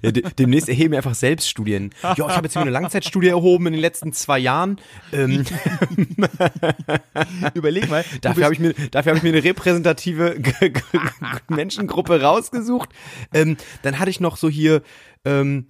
Ja, 0.00 0.10
de 0.12 0.24
demnächst 0.38 0.68
erheben 0.68 0.92
wir 0.92 0.98
einfach 0.98 1.14
Selbststudien. 1.14 1.90
Ja, 2.02 2.12
ich 2.14 2.20
habe 2.20 2.46
jetzt 2.46 2.54
wieder 2.54 2.62
eine 2.62 2.70
Langzeitstudie 2.70 3.28
erhoben 3.28 3.66
in 3.66 3.72
den 3.74 3.82
letzten 3.82 4.12
zwei 4.12 4.38
Jahren. 4.38 4.78
Ähm, 5.12 5.44
Überleg 7.54 7.88
mal, 7.90 8.04
dafür 8.20 8.44
habe 8.44 8.54
ich 8.54 8.60
mir, 8.60 8.72
dafür 8.90 9.10
habe 9.10 9.18
ich 9.18 9.22
mir 9.22 9.30
eine 9.30 9.44
repräsentative 9.44 10.21
Menschengruppe 11.48 12.20
rausgesucht. 12.20 12.90
Ähm, 13.32 13.56
dann 13.82 13.98
hatte 13.98 14.10
ich 14.10 14.20
noch 14.20 14.36
so 14.36 14.48
hier, 14.48 14.82
ähm, 15.24 15.66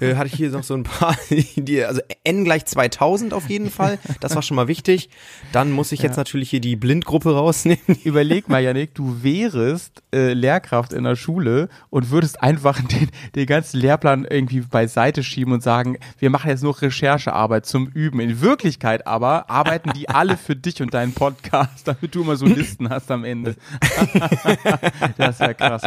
äh, 0.00 0.16
hatte 0.16 0.26
ich 0.26 0.34
hier 0.34 0.50
noch 0.50 0.64
so 0.64 0.74
ein 0.74 0.82
paar, 0.82 1.16
die, 1.56 1.84
also 1.84 2.00
n 2.24 2.44
gleich 2.44 2.64
2000 2.64 3.34
auf 3.34 3.48
jeden 3.48 3.70
Fall. 3.70 3.98
Das 4.20 4.34
war 4.34 4.42
schon 4.42 4.56
mal 4.56 4.66
wichtig. 4.66 5.10
Dann 5.52 5.70
muss 5.70 5.92
ich 5.92 6.02
jetzt 6.02 6.16
natürlich 6.16 6.50
hier 6.50 6.60
die 6.60 6.74
Blindgruppe 6.74 7.32
rausnehmen. 7.32 7.84
überleg 8.04 8.48
mal, 8.48 8.62
Janik, 8.62 8.94
du 8.94 9.22
wärest 9.22 10.02
äh, 10.12 10.32
Lehrkraft 10.32 10.92
in 10.92 11.04
der 11.04 11.14
Schule 11.14 11.68
und 11.88 12.10
würdest 12.10 12.42
einfach 12.42 12.80
den, 12.82 13.10
den 13.36 13.46
ganzen 13.46 13.78
Lehrplan 13.78 14.24
irgendwie 14.24 14.60
beiseite 14.60 15.22
schieben 15.22 15.52
und 15.52 15.62
sagen, 15.62 15.98
wir 16.18 16.30
machen 16.30 16.50
jetzt 16.50 16.64
nur 16.64 16.80
Recherchearbeit 16.80 17.64
zum 17.64 17.86
Üben. 17.86 18.18
In 18.18 18.40
Wirklichkeit 18.40 19.06
aber 19.06 19.48
arbeiten 19.50 19.92
die 19.92 20.08
alle 20.08 20.36
für 20.36 20.56
dich 20.56 20.82
und 20.82 20.94
deinen 20.94 21.12
Podcast, 21.12 21.86
damit 21.86 22.12
du 22.14 22.22
immer 22.22 22.36
so 22.36 22.46
Listen 22.46 22.90
hast 22.90 23.10
am 23.12 23.24
Ende. 23.24 23.54
das 25.16 25.36
ist 25.36 25.40
ja 25.40 25.54
krass. 25.54 25.82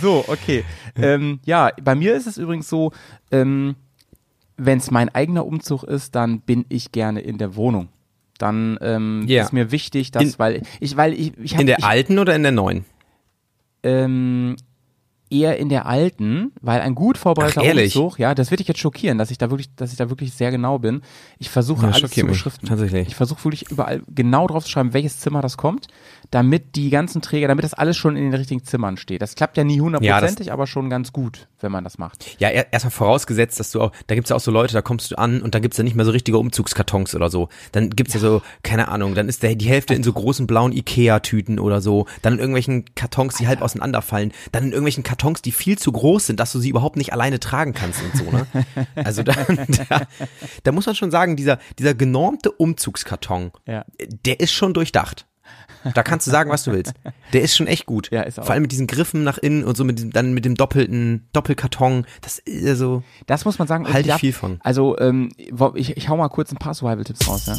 So, 0.00 0.24
okay. 0.28 0.64
Ähm, 0.96 1.40
ja, 1.44 1.72
bei 1.82 1.94
mir 1.94 2.14
ist 2.14 2.26
es 2.26 2.38
übrigens 2.38 2.49
so, 2.62 2.92
ähm, 3.30 3.76
wenn 4.56 4.78
es 4.78 4.90
mein 4.90 5.08
eigener 5.14 5.46
Umzug 5.46 5.84
ist, 5.84 6.14
dann 6.14 6.40
bin 6.40 6.66
ich 6.68 6.92
gerne 6.92 7.20
in 7.20 7.38
der 7.38 7.56
Wohnung. 7.56 7.88
Dann 8.38 8.78
ähm, 8.82 9.24
Ja. 9.26 9.42
ist 9.42 9.52
mir 9.52 9.70
wichtig, 9.70 10.10
dass, 10.10 10.22
In- 10.22 10.34
weil 10.38 10.62
ich, 10.80 10.96
weil 10.96 11.12
ich, 11.14 11.32
ich 11.38 11.54
hab, 11.54 11.60
In 11.62 11.66
der 11.66 11.78
ich, 11.78 11.84
alten 11.84 12.18
oder 12.18 12.34
in 12.34 12.42
der 12.42 12.52
neuen? 12.52 12.84
ähm, 13.82 14.56
eher 15.30 15.56
in 15.58 15.68
der 15.68 15.86
alten, 15.86 16.52
weil 16.60 16.80
ein 16.80 16.94
gut 16.94 17.16
vorbereiteter? 17.16 17.62
Umzug, 17.62 18.18
ja, 18.18 18.34
das 18.34 18.50
wird 18.50 18.60
dich 18.60 18.68
jetzt 18.68 18.80
schockieren, 18.80 19.16
dass 19.18 19.30
ich 19.30 19.38
da 19.38 19.50
wirklich, 19.50 19.74
dass 19.76 19.92
ich 19.92 19.96
da 19.98 20.10
wirklich 20.10 20.32
sehr 20.34 20.50
genau 20.50 20.78
bin. 20.78 21.02
Ich 21.38 21.48
versuche 21.50 21.86
Ja, 21.86 21.92
alles 21.92 22.10
zu 22.10 22.26
beschriften. 22.26 22.66
tatsächlich. 22.66 23.08
Ich 23.08 23.14
versuche 23.16 23.44
wirklich 23.44 23.70
überall 23.70 24.02
genau 24.12 24.46
drauf 24.46 24.64
zu 24.64 24.70
schreiben, 24.70 24.92
welches 24.92 25.20
Zimmer 25.20 25.40
das 25.40 25.56
kommt, 25.56 25.86
damit 26.30 26.76
die 26.76 26.90
ganzen 26.90 27.22
Träger, 27.22 27.48
damit 27.48 27.64
das 27.64 27.74
alles 27.74 27.96
schon 27.96 28.16
in 28.16 28.24
den 28.24 28.34
richtigen 28.34 28.64
Zimmern 28.64 28.96
steht. 28.96 29.22
Das 29.22 29.34
klappt 29.34 29.56
ja 29.56 29.64
nie 29.64 29.80
hundertprozentig, 29.80 30.52
aber 30.52 30.66
schon 30.66 30.90
ganz 30.90 31.12
gut, 31.12 31.48
wenn 31.60 31.72
man 31.72 31.84
das 31.84 31.98
macht. 31.98 32.36
Ja, 32.40 32.48
er- 32.48 32.72
erstmal 32.72 32.90
vorausgesetzt, 32.90 33.58
dass 33.60 33.70
du 33.70 33.80
auch, 33.80 33.92
da 34.08 34.14
gibt's 34.14 34.30
ja 34.30 34.36
auch 34.36 34.40
so 34.40 34.50
Leute, 34.50 34.72
da 34.74 34.82
kommst 34.82 35.10
du 35.12 35.18
an 35.18 35.42
und 35.42 35.54
da 35.54 35.58
gibt's 35.60 35.76
ja 35.78 35.84
nicht 35.84 35.96
mehr 35.96 36.04
so 36.04 36.10
richtige 36.10 36.38
Umzugskartons 36.38 37.14
oder 37.14 37.30
so. 37.30 37.48
Dann 37.72 37.90
gibt's 37.90 38.14
ja, 38.14 38.20
so, 38.20 38.42
keine 38.62 38.88
Ahnung, 38.88 39.14
dann 39.14 39.28
ist 39.28 39.42
der, 39.42 39.54
die 39.54 39.68
Hälfte 39.68 39.94
in 39.94 40.02
so 40.02 40.12
großen 40.12 40.46
blauen 40.46 40.72
Ikea-Tüten 40.72 41.58
oder 41.58 41.80
so. 41.80 42.06
Dann 42.22 42.34
in 42.34 42.38
irgendwelchen 42.40 42.84
Kartons, 42.94 43.36
die 43.36 43.46
halb 43.48 43.62
auseinanderfallen. 43.62 44.32
Dann 44.52 44.64
in 44.64 44.70
irgendwelchen 44.70 45.02
Kartons, 45.02 45.19
die 45.44 45.52
viel 45.52 45.78
zu 45.78 45.92
groß 45.92 46.26
sind, 46.26 46.40
dass 46.40 46.52
du 46.52 46.58
sie 46.58 46.68
überhaupt 46.70 46.96
nicht 46.96 47.12
alleine 47.12 47.40
tragen 47.40 47.72
kannst 47.74 48.00
und 48.02 48.16
so, 48.16 48.30
ne? 48.30 48.46
Also 48.94 49.22
da, 49.22 49.34
da, 49.88 50.06
da 50.62 50.72
muss 50.72 50.86
man 50.86 50.94
schon 50.94 51.10
sagen, 51.10 51.36
dieser, 51.36 51.58
dieser 51.78 51.94
genormte 51.94 52.50
Umzugskarton, 52.50 53.52
Ja. 53.66 53.84
der 54.24 54.40
ist 54.40 54.52
schon 54.52 54.74
durchdacht. 54.74 55.26
Da 55.94 56.02
kannst 56.02 56.26
du 56.26 56.30
sagen, 56.30 56.50
was 56.50 56.64
du 56.64 56.72
willst. 56.72 56.92
Der 57.32 57.40
ist 57.40 57.56
schon 57.56 57.66
echt 57.66 57.86
gut. 57.86 58.10
Ja, 58.10 58.20
ist 58.22 58.36
er 58.36 58.44
Vor 58.44 58.52
allem 58.52 58.62
mit 58.62 58.72
diesen 58.72 58.86
Griffen 58.86 59.24
nach 59.24 59.38
innen 59.38 59.64
und 59.64 59.76
so 59.78 59.84
mit 59.84 59.96
diesem, 59.98 60.10
dann 60.12 60.34
mit 60.34 60.44
dem 60.44 60.54
doppelten 60.54 61.26
Doppelkarton. 61.32 62.06
Das 62.20 62.38
ist 62.38 62.66
also 62.68 63.02
Das 63.26 63.46
muss 63.46 63.58
man 63.58 63.66
sagen. 63.66 63.90
Halte 63.90 64.10
ich 64.10 64.14
viel 64.16 64.32
von. 64.34 64.60
Also, 64.62 64.98
ähm, 64.98 65.30
ich, 65.74 65.96
ich 65.96 66.08
hau 66.10 66.18
mal 66.18 66.28
kurz 66.28 66.52
ein 66.52 66.58
paar 66.58 66.74
Survival-Tipps 66.74 67.26
raus, 67.26 67.46
ja. 67.46 67.56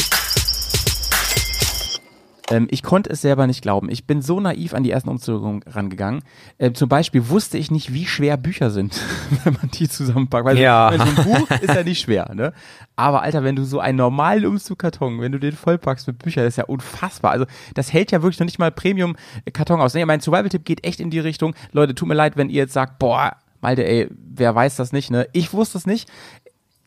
Ähm, 2.51 2.67
ich 2.69 2.83
konnte 2.83 3.09
es 3.09 3.21
selber 3.21 3.47
nicht 3.47 3.61
glauben. 3.61 3.89
Ich 3.89 4.05
bin 4.05 4.21
so 4.21 4.39
naiv 4.39 4.73
an 4.73 4.83
die 4.83 4.91
ersten 4.91 5.09
Umzüge 5.09 5.59
rangegangen. 5.67 6.21
Ähm, 6.59 6.75
zum 6.75 6.89
Beispiel 6.89 7.29
wusste 7.29 7.57
ich 7.57 7.71
nicht, 7.71 7.93
wie 7.93 8.05
schwer 8.05 8.37
Bücher 8.37 8.69
sind, 8.71 8.99
wenn 9.43 9.53
man 9.53 9.71
die 9.71 9.87
zusammenpackt. 9.89 10.45
Weil 10.45 10.57
Ja. 10.59 10.91
so 10.95 11.03
ein 11.03 11.15
Buch 11.15 11.49
ist 11.61 11.73
ja 11.73 11.83
nicht 11.83 12.01
schwer, 12.01 12.31
ne? 12.33 12.53
Aber 12.95 13.21
Alter, 13.23 13.43
wenn 13.43 13.55
du 13.55 13.63
so 13.63 13.79
einen 13.79 13.97
normalen 13.97 14.45
Umzugkarton, 14.45 15.21
wenn 15.21 15.31
du 15.31 15.39
den 15.39 15.53
vollpackst 15.53 16.07
mit 16.07 16.19
Büchern, 16.19 16.43
das 16.43 16.53
ist 16.53 16.57
ja 16.57 16.65
unfassbar. 16.65 17.31
Also 17.31 17.45
das 17.73 17.91
hält 17.93 18.11
ja 18.11 18.21
wirklich 18.21 18.39
noch 18.39 18.45
nicht 18.45 18.59
mal 18.59 18.71
Premium-Karton 18.71 19.81
aus. 19.81 19.93
Nee, 19.93 20.05
mein 20.05 20.19
Survival-Tipp 20.19 20.65
geht 20.65 20.83
echt 20.85 20.99
in 20.99 21.09
die 21.09 21.19
Richtung. 21.19 21.55
Leute, 21.71 21.95
tut 21.95 22.07
mir 22.07 22.13
leid, 22.15 22.37
wenn 22.37 22.49
ihr 22.49 22.57
jetzt 22.57 22.73
sagt, 22.73 22.99
boah, 22.99 23.37
Malte, 23.61 23.85
ey, 23.85 24.07
wer 24.11 24.55
weiß 24.55 24.75
das 24.75 24.91
nicht, 24.91 25.11
ne? 25.11 25.27
Ich 25.33 25.53
wusste 25.53 25.77
es 25.77 25.85
nicht 25.85 26.09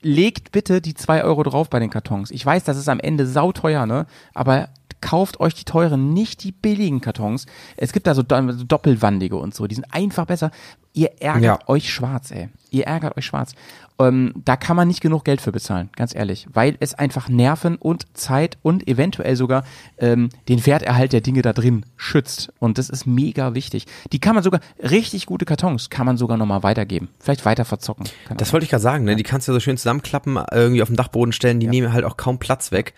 legt 0.05 0.53
bitte 0.53 0.81
die 0.81 0.95
zwei 0.95 1.25
Euro 1.25 1.43
drauf 1.43 1.69
bei 1.71 1.81
den 1.81 1.91
Kartons. 1.91 2.31
Ich 2.31 2.45
weiß, 2.45 2.65
das 2.65 2.77
ist 2.77 2.89
am 2.89 3.01
Ende 3.01 3.27
sauteuer, 3.27 3.87
ne? 3.87 4.07
Aber 4.35 4.69
kauft 5.01 5.41
euch 5.41 5.55
die 5.55 5.65
teuren, 5.65 6.13
nicht 6.15 6.45
die 6.45 6.53
billigen 6.53 7.01
Kartons. 7.01 7.47
Es 7.77 7.93
gibt 7.93 8.07
da 8.07 8.15
so, 8.15 8.23
do- 8.23 8.53
so 8.53 8.65
doppelwandige 8.65 9.37
und 9.37 9.55
so, 9.55 9.67
die 9.67 9.75
sind 9.75 9.87
einfach 9.93 10.27
besser. 10.27 10.51
Ihr 10.93 11.21
ärgert 11.21 11.43
Ja. 11.43 11.59
euch 11.69 11.93
schwarz, 11.93 12.31
ey. 12.31 12.49
Ihr 12.75 12.87
ärgert 12.87 13.17
euch 13.17 13.25
schwarz. 13.27 13.53
Ähm, 14.01 14.33
da 14.45 14.57
kann 14.57 14.75
man 14.75 14.89
nicht 14.89 15.01
genug 15.01 15.25
Geld 15.25 15.41
für 15.41 15.53
bezahlen, 15.53 15.89
ganz 15.95 16.13
ehrlich, 16.15 16.49
weil 16.53 16.77
es 16.81 16.95
einfach 16.95 17.29
Nerven 17.29 17.77
und 17.77 18.07
Zeit 18.17 18.59
und 18.63 18.89
eventuell 18.89 19.37
sogar 19.37 19.65
ähm, 19.99 20.31
den 20.49 20.67
Werterhalt 20.67 21.13
der 21.13 21.21
Dinge 21.21 21.43
da 21.43 21.53
drin 21.53 21.87
schützt. 21.97 22.53
Und 22.59 22.77
das 22.79 22.91
ist 22.91 23.07
mega 23.07 23.55
wichtig. 23.55 23.87
Die 24.13 24.19
kann 24.19 24.35
man 24.35 24.43
sogar, 24.43 24.61
richtig 24.83 25.27
gute 25.27 25.45
Kartons, 25.45 25.91
kann 25.91 26.07
man 26.07 26.17
sogar 26.17 26.37
nochmal 26.37 26.65
weitergeben. 26.65 27.09
Vielleicht 27.21 27.45
weiter 27.45 27.65
verzocken. 27.65 28.07
Kann 28.27 28.37
Das 28.37 28.53
wollte 28.53 28.65
ich 28.65 28.71
gerade 28.71 28.83
sagen, 28.83 29.05
ne? 29.05 29.15
Die 29.15 29.23
kannst 29.23 29.47
du 29.47 29.53
so 29.53 29.61
schön 29.61 29.77
zusammenklappen, 29.77 30.41
irgendwie 30.53 30.83
auf 30.83 30.89
den 30.89 30.97
Dachboden 30.97 31.33
stellen, 31.33 31.61
die 31.61 31.69
nehmen 31.69 31.93
halt 31.93 32.05
auch 32.05 32.17
kaum 32.17 32.41
Platz 32.41 32.73
weg. 32.73 32.95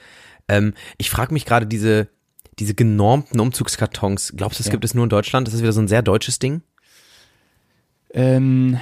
Ähm, 0.48 0.72
ich 0.96 1.10
frage 1.10 1.34
mich 1.34 1.44
gerade, 1.44 1.66
diese, 1.66 2.08
diese 2.58 2.74
genormten 2.74 3.38
Umzugskartons, 3.38 4.32
glaubst 4.34 4.58
du, 4.58 4.62
es 4.62 4.68
Ja. 4.68 4.72
gibt 4.72 4.86
es 4.86 4.94
nur 4.94 5.04
in 5.04 5.10
Deutschland? 5.10 5.46
Das 5.46 5.52
ist 5.52 5.60
wieder 5.60 5.72
so 5.74 5.82
ein 5.82 5.88
sehr 5.88 6.00
deutsches 6.00 6.38
Ding? 6.38 6.62
Ähm, 8.14 8.78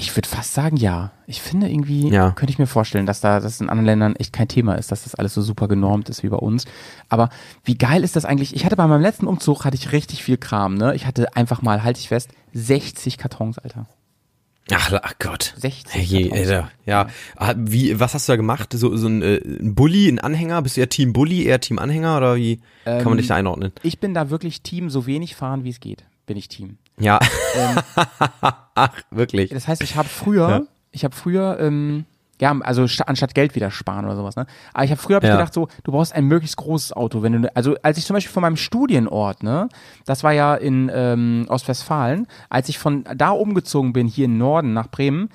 ich 0.00 0.16
würde 0.16 0.28
fast 0.28 0.54
sagen, 0.54 0.76
ja. 0.76 1.12
Ich 1.26 1.40
finde 1.42 1.68
irgendwie, 1.68 2.08
Ja. 2.08 2.30
könnte 2.32 2.52
ich 2.52 2.58
mir 2.58 2.66
vorstellen, 2.66 3.06
dass 3.06 3.20
da 3.20 3.38
das 3.40 3.60
in 3.60 3.68
anderen 3.68 3.86
Ländern 3.86 4.16
echt 4.16 4.32
kein 4.32 4.48
Thema 4.48 4.74
ist, 4.74 4.90
dass 4.90 5.04
das 5.04 5.14
alles 5.14 5.34
so 5.34 5.42
super 5.42 5.68
genormt 5.68 6.08
ist 6.08 6.22
wie 6.22 6.28
bei 6.28 6.36
uns. 6.36 6.64
Aber 7.08 7.28
wie 7.64 7.76
geil 7.78 8.02
ist 8.04 8.16
das 8.16 8.24
eigentlich? 8.24 8.54
Ich 8.54 8.64
hatte 8.64 8.76
bei 8.76 8.86
meinem 8.86 9.02
letzten 9.02 9.26
Umzug 9.26 9.64
hatte 9.64 9.76
ich 9.76 9.92
richtig 9.92 10.22
viel 10.24 10.36
Kram, 10.38 10.74
ne? 10.74 10.94
Ich 10.94 11.06
hatte 11.06 11.36
einfach 11.36 11.62
mal, 11.62 11.82
halte 11.84 12.00
ich 12.00 12.08
fest, 12.08 12.30
60 12.54 13.18
Kartons, 13.18 13.58
Alter. 13.58 13.86
Ach, 14.72 14.92
ach 15.02 15.14
Gott. 15.18 15.54
60 15.56 16.08
Je, 16.10 16.28
Kartons. 16.28 16.40
Alter. 16.48 16.70
Ja. 16.86 17.06
Ah, 17.36 17.54
Wie, 17.56 17.98
was 17.98 18.14
hast 18.14 18.28
du 18.28 18.32
da 18.32 18.36
gemacht? 18.36 18.72
So, 18.72 18.96
so 18.96 19.08
ein, 19.08 19.20
äh, 19.22 19.36
ein 19.38 19.74
Bully, 19.74 20.08
ein 20.08 20.18
Anhänger? 20.20 20.62
Bist 20.62 20.76
du 20.76 20.80
eher 20.80 20.88
Team 20.88 21.12
Bully, 21.12 21.44
eher 21.44 21.60
Team 21.60 21.78
Anhänger 21.78 22.16
oder 22.16 22.36
wie 22.36 22.60
kann 22.84 23.04
man 23.04 23.18
dich 23.18 23.26
da 23.28 23.34
einordnen? 23.34 23.72
Ich 23.82 23.98
bin 23.98 24.14
da 24.14 24.30
wirklich 24.30 24.62
Team, 24.62 24.88
so 24.90 25.06
wenig 25.06 25.34
fahren, 25.34 25.64
wie 25.64 25.70
es 25.70 25.80
geht, 25.80 26.04
bin 26.26 26.36
ich 26.36 26.48
Team. 26.48 26.78
Ja. 27.00 27.18
ach, 28.74 28.92
wirklich. 29.10 29.50
Das 29.50 29.66
heißt, 29.68 29.82
ich 29.82 29.96
habe 29.96 30.08
früher, 30.08 30.48
Ja. 30.48 30.60
ich 30.92 31.04
habe 31.04 31.14
früher, 31.14 31.58
ähm, 31.60 32.04
ja, 32.40 32.56
also 32.60 32.86
sta- 32.88 33.04
anstatt 33.04 33.34
Geld 33.34 33.54
wieder 33.54 33.70
sparen 33.70 34.06
oder 34.06 34.16
sowas, 34.16 34.34
ne? 34.36 34.46
Aber 34.72 34.84
ich 34.84 34.90
habe 34.90 35.00
früher 35.00 35.16
hab 35.16 35.22
ich 35.24 35.28
Ja. 35.28 35.36
gedacht, 35.36 35.52
so, 35.52 35.68
du 35.84 35.92
brauchst 35.92 36.14
ein 36.14 36.24
möglichst 36.24 36.56
großes 36.56 36.92
Auto. 36.94 37.22
Wenn 37.22 37.42
du, 37.42 37.54
also 37.56 37.76
als 37.82 37.98
ich 37.98 38.06
zum 38.06 38.14
Beispiel 38.14 38.32
von 38.32 38.40
meinem 38.42 38.56
Studienort, 38.56 39.42
ne, 39.42 39.68
das 40.06 40.24
war 40.24 40.32
ja 40.32 40.54
in 40.54 40.90
ähm, 40.94 41.44
Ostwestfalen, 41.48 42.26
als 42.48 42.68
ich 42.70 42.78
von 42.78 43.04
da 43.14 43.30
umgezogen 43.30 43.92
bin, 43.92 44.06
hier 44.06 44.24
im 44.24 44.38
Norden 44.38 44.72
nach 44.72 44.88
Bremen, 44.88 45.28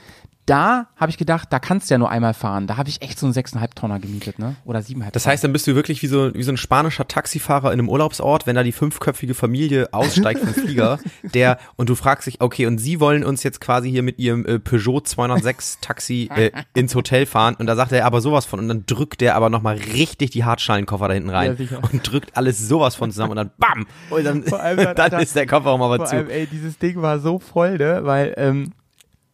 da 0.46 0.88
habe 0.96 1.10
ich 1.10 1.18
gedacht, 1.18 1.48
da 1.52 1.60
kannst 1.60 1.90
du 1.90 1.94
ja 1.96 1.98
nur 1.98 2.10
einmal 2.10 2.34
fahren. 2.34 2.68
Da 2.68 2.78
habe 2.78 2.90
ich 2.90 3.02
echt 3.02 3.18
so 3.18 3.26
einen 3.26 3.34
6,5 3.34 3.74
Tonner 3.76 4.00
gemietet, 4.00 4.38
ne? 4.38 4.56
Oder 4.66 4.80
7,5 4.80 5.12
Das 5.12 5.26
heißt, 5.26 5.44
dann 5.44 5.52
bist 5.54 5.66
du 5.66 5.76
wirklich 5.76 6.02
wie 6.04 6.08
so, 6.08 6.34
wie 6.34 6.44
so 6.44 6.52
ein 6.52 6.58
spanischer 6.58 7.08
Taxifahrer 7.08 7.74
in 7.74 7.80
einem 7.80 7.90
Urlaubsort, 7.90 8.46
wenn 8.46 8.56
da 8.56 8.64
die 8.64 8.72
fünfköpfige 8.72 9.34
Familie 9.34 9.90
aussteigt 9.92 10.42
vom 10.42 10.54
Flieger, 10.54 11.00
der, 11.34 11.58
und 11.78 11.90
du 11.90 11.96
fragst 11.96 12.28
dich, 12.28 12.42
okay, 12.42 12.68
und 12.68 12.78
sie 12.78 13.00
wollen 13.00 13.24
uns 13.24 13.44
jetzt 13.44 13.60
quasi 13.60 13.90
hier 13.90 14.04
mit 14.04 14.20
ihrem 14.20 14.46
äh, 14.46 14.60
Peugeot 14.60 15.02
206 15.02 15.80
Taxi 15.82 16.30
äh, 16.36 16.52
ins 16.76 16.94
Hotel 16.96 17.26
fahren 17.26 17.56
und 17.56 17.66
da 17.66 17.76
sagt 17.76 17.92
er 17.92 18.06
aber 18.06 18.22
sowas 18.22 18.46
von 18.46 18.60
und 18.60 18.68
dann 18.68 18.86
drückt 18.86 19.22
der 19.22 19.36
aber 19.36 19.50
nochmal 19.50 19.78
richtig 19.94 20.30
die 20.32 20.44
Hartschalenkoffer 20.44 21.08
da 21.08 21.14
hinten 21.16 21.30
Ja, 21.30 21.36
rein 21.38 21.58
sicher. 21.58 21.80
und 21.92 22.10
drückt 22.12 22.38
alles 22.38 22.60
sowas 22.68 22.96
von 22.96 23.12
zusammen 23.12 23.32
und 23.32 23.38
dann 23.38 23.52
BAM! 23.58 23.88
Und 24.10 24.24
dann, 24.24 24.44
allem 24.54 24.96
dann, 24.96 25.12
dann 25.12 25.22
ist 25.22 25.36
der 25.36 25.48
Kofferraum 25.48 25.82
aber 25.82 25.98
Vor 25.98 26.06
zu. 26.06 26.16
allem, 26.18 26.30
ey, 26.30 26.48
dieses 26.48 26.78
Ding 26.78 27.02
war 27.02 27.20
so 27.20 27.40
voll, 27.40 27.78
ne? 27.78 28.02
Weil, 28.04 28.34
ähm, 28.38 28.72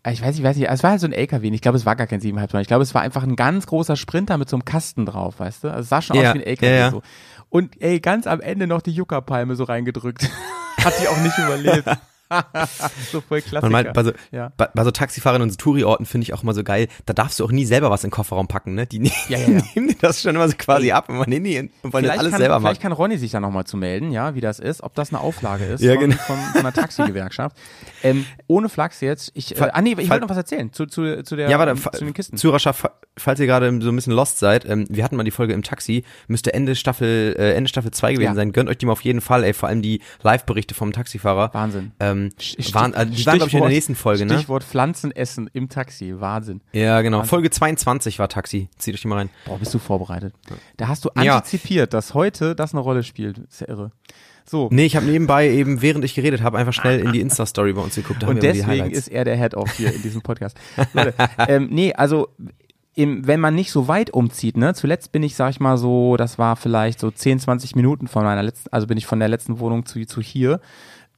ich 0.08 0.22
weiß 0.22 0.30
nicht, 0.30 0.40
ich 0.40 0.44
weiß 0.44 0.58
nicht, 0.58 0.70
es 0.70 0.84
war 0.84 0.92
halt 0.92 1.00
so 1.02 1.08
ein 1.08 1.14
LKW, 1.14 1.50
ich 1.50 1.62
glaube, 1.62 1.78
es 1.78 1.86
war 1.86 1.96
gar 1.96 2.08
kein 2.08 2.22
7,5 2.22 2.48
Tonnen. 2.48 2.62
Ich 2.62 2.68
glaube, 2.68 2.84
es 2.84 2.94
war 2.96 3.02
einfach 3.02 3.24
ein 3.24 3.36
ganz 3.36 3.68
großer 3.68 3.96
Sprinter 3.96 4.38
mit 4.38 4.50
so 4.50 4.56
einem 4.56 4.66
Kasten 4.66 5.06
drauf, 5.06 5.40
weißt 5.40 5.64
du? 5.66 5.68
Also 5.70 5.82
es 5.82 5.90
sah 5.90 6.02
schon 6.02 6.16
Ja, 6.18 6.30
aus 6.30 6.36
wie 6.36 6.40
ein 6.40 6.46
LKW 6.46 6.70
ja, 6.72 6.76
ja. 6.78 6.92
so. 6.92 7.02
Und 7.50 7.82
ey, 7.82 8.00
ganz 8.00 8.28
am 8.28 8.40
Ende 8.42 8.66
noch 8.66 8.82
die 8.82 8.92
Yucca-Palme 8.92 9.56
so 9.56 9.64
reingedrückt. 9.66 10.30
Hat 10.84 10.94
die 11.02 11.08
auch 11.08 11.18
nicht 11.18 11.38
überlebt. 11.38 11.88
so 13.12 13.22
voll 13.22 13.42
Klassiker. 13.42 13.62
Man 13.62 13.72
meint, 13.72 13.94
bei 13.94 14.04
so, 14.04 14.12
ja. 14.32 14.52
bei, 14.58 14.68
bei 14.74 14.84
so 14.84 14.92
Taxifahrern 14.92 15.42
und 15.42 15.50
so 15.52 15.56
Touri-Orten 15.58 16.06
finde 16.06 16.24
ich 16.24 16.34
auch 16.34 16.44
immer 16.44 16.54
so 16.54 16.64
geil, 16.64 16.88
da 17.06 17.14
darfst 17.14 17.40
du 17.40 17.46
auch 17.46 17.52
nie 17.52 17.66
selber 17.66 17.90
was 17.92 18.04
in 18.04 18.10
den 18.10 18.14
Kofferraum 18.14 18.48
packen, 18.48 18.74
ne? 18.76 18.86
Die, 18.88 19.00
ne- 19.00 19.12
Ja, 19.30 19.38
ja, 19.40 19.50
ja. 19.50 19.62
nehmen 19.76 19.88
dir 19.90 19.96
das 20.02 20.22
schon 20.22 20.36
immer 20.36 20.48
so 20.48 20.56
quasi 20.58 20.92
ab 20.92 21.10
und 21.10 21.18
man, 21.18 21.30
nee, 21.30 21.38
und 21.38 21.44
wollen 21.50 21.70
das 21.82 21.92
Vielleicht, 22.02 22.20
alles 22.20 22.32
kann, 22.32 22.40
selber 22.40 22.56
machen. 22.56 22.62
vielleicht 22.64 22.82
kann 22.82 22.92
Ronny 22.92 23.18
sich 23.18 23.32
da 23.32 23.40
nochmal 23.40 23.66
zu 23.66 23.78
melden, 23.78 24.12
ja, 24.12 24.36
wie 24.36 24.42
das 24.42 24.60
ist, 24.60 24.82
ob 24.84 24.96
das 24.96 25.10
eine 25.12 25.20
Auflage 25.22 25.66
ist 25.66 25.82
Ja, 25.82 25.94
von, 25.94 26.02
genau. 26.10 26.16
von, 26.24 26.38
von 26.38 26.60
einer 26.62 26.74
Taxigewerkschaft. 26.74 27.56
ähm, 28.04 28.26
ohne 28.48 28.70
Flachs 28.70 29.02
jetzt, 29.02 29.32
ich, 29.34 29.60
äh, 29.60 29.70
ah 29.74 29.82
nee, 29.82 29.96
ich 29.98 30.10
wollte 30.10 30.22
noch 30.22 30.30
was 30.30 30.38
erzählen 30.38 30.72
zu, 30.74 30.86
zu, 30.86 31.24
zu 31.24 31.36
der, 31.36 31.50
Ja, 31.50 31.60
warte, 31.60 31.72
ähm, 31.72 31.78
zu 31.78 32.06
den 32.06 32.14
Kisten. 32.14 32.38
Zuhörerschaft, 32.38 32.80
fa- 32.82 32.92
falls 33.18 33.40
ihr 33.40 33.46
gerade 33.48 33.66
so 33.82 33.90
ein 33.90 33.96
bisschen 33.96 34.14
lost 34.14 34.40
seid, 34.40 34.66
ähm, 34.66 34.86
wir 34.90 35.04
hatten 35.04 35.16
mal 35.16 35.24
die 35.24 35.32
Folge 35.32 35.54
im 35.54 35.64
Taxi, 35.64 36.04
müsste 36.28 36.54
Ende 36.54 36.76
Staffel, 36.76 37.36
äh, 37.38 37.54
Ende 37.54 37.70
Staffel 37.70 37.92
2 37.92 38.14
gewesen 38.14 38.36
sein. 38.36 38.52
Gönnt 38.52 38.70
euch 38.70 38.78
die 38.78 38.86
mal 38.86 38.94
auf 38.94 39.02
jeden 39.02 39.22
Fall, 39.22 39.44
ey, 39.44 39.54
vor 39.54 39.70
allem 39.70 39.82
die 39.82 40.02
Live-Berichte 40.24 40.74
vom 40.76 40.92
Taxifahrer. 40.92 41.54
Wahnsinn. 41.54 41.92
Ähm, 42.00 42.21
Stich- 42.40 42.74
waren, 42.76 42.94
äh, 42.94 43.06
die 43.08 43.26
waren, 43.26 43.38
glaube 43.38 43.38
ich, 43.38 43.40
in 43.40 43.42
der 43.42 43.48
Stichwort- 43.50 43.70
nächsten 43.70 43.96
Folge, 43.96 44.26
ne? 44.26 44.34
Stichwort 44.36 44.64
Pflanzen 44.64 45.12
essen 45.12 45.50
im 45.54 45.68
Taxi. 45.70 46.14
Wahnsinn. 46.20 46.62
Ja, 46.74 47.02
genau. 47.02 47.24
Folge 47.24 47.50
22 47.50 48.20
war 48.20 48.30
Taxi. 48.30 48.70
Zieht 48.78 48.94
euch 48.94 49.02
die 49.02 49.08
mal 49.08 49.16
rein. 49.18 49.30
Boah, 49.46 49.58
bist 49.58 49.74
du 49.74 49.80
vorbereitet. 49.80 50.34
Da 50.78 50.88
hast 50.88 51.04
du 51.06 51.10
Ja. 51.22 51.38
antizipiert, 51.38 51.94
dass 51.94 52.14
heute 52.14 52.56
das 52.56 52.74
eine 52.74 52.82
Rolle 52.82 53.04
spielt. 53.04 53.40
Ist 53.40 53.62
ja 53.62 53.70
irre. 53.70 53.92
So. 54.46 54.70
Nee, 54.72 54.86
ich 54.86 54.96
habe 54.96 55.06
nebenbei 55.06 55.50
eben, 55.50 55.82
während 55.82 56.04
ich 56.04 56.16
geredet 56.16 56.42
habe, 56.42 56.58
einfach 56.58 56.74
schnell 56.74 57.00
in 57.00 57.12
die 57.14 57.22
Insta-Story 57.22 57.74
bei 57.74 57.82
uns 57.82 57.96
geguckt. 57.96 58.24
Und 58.24 58.42
deswegen 58.44 58.92
ist 58.92 59.08
er 59.08 59.24
der 59.24 59.38
Head-Off 59.38 59.72
hier 59.78 59.94
in 59.94 60.02
diesem 60.02 60.22
Podcast. 60.22 60.58
Leute, 60.94 61.14
ähm, 61.48 61.70
nee, 61.72 61.94
also 61.94 62.28
im, 62.94 63.26
wenn 63.26 63.40
man 63.40 63.56
nicht 63.56 63.72
so 63.72 63.88
weit 63.88 64.10
umzieht, 64.10 64.58
ne, 64.58 64.74
zuletzt 64.74 65.14
bin 65.14 65.24
ich, 65.24 65.36
sag 65.36 65.52
ich 65.52 65.60
mal 65.62 65.78
so, 65.78 66.18
das 66.18 66.38
war 66.38 66.58
vielleicht 66.58 67.00
so 67.00 67.10
10, 67.10 67.40
20 67.40 67.76
Minuten 67.76 68.08
von 68.08 68.24
meiner 68.26 68.44
letzten, 68.44 68.68
also 68.74 68.86
bin 68.88 68.98
ich 68.98 69.06
von 69.06 69.20
der 69.20 69.30
letzten 69.30 69.60
Wohnung 69.60 69.86
zu, 69.86 70.06
zu 70.06 70.20
hier 70.22 70.60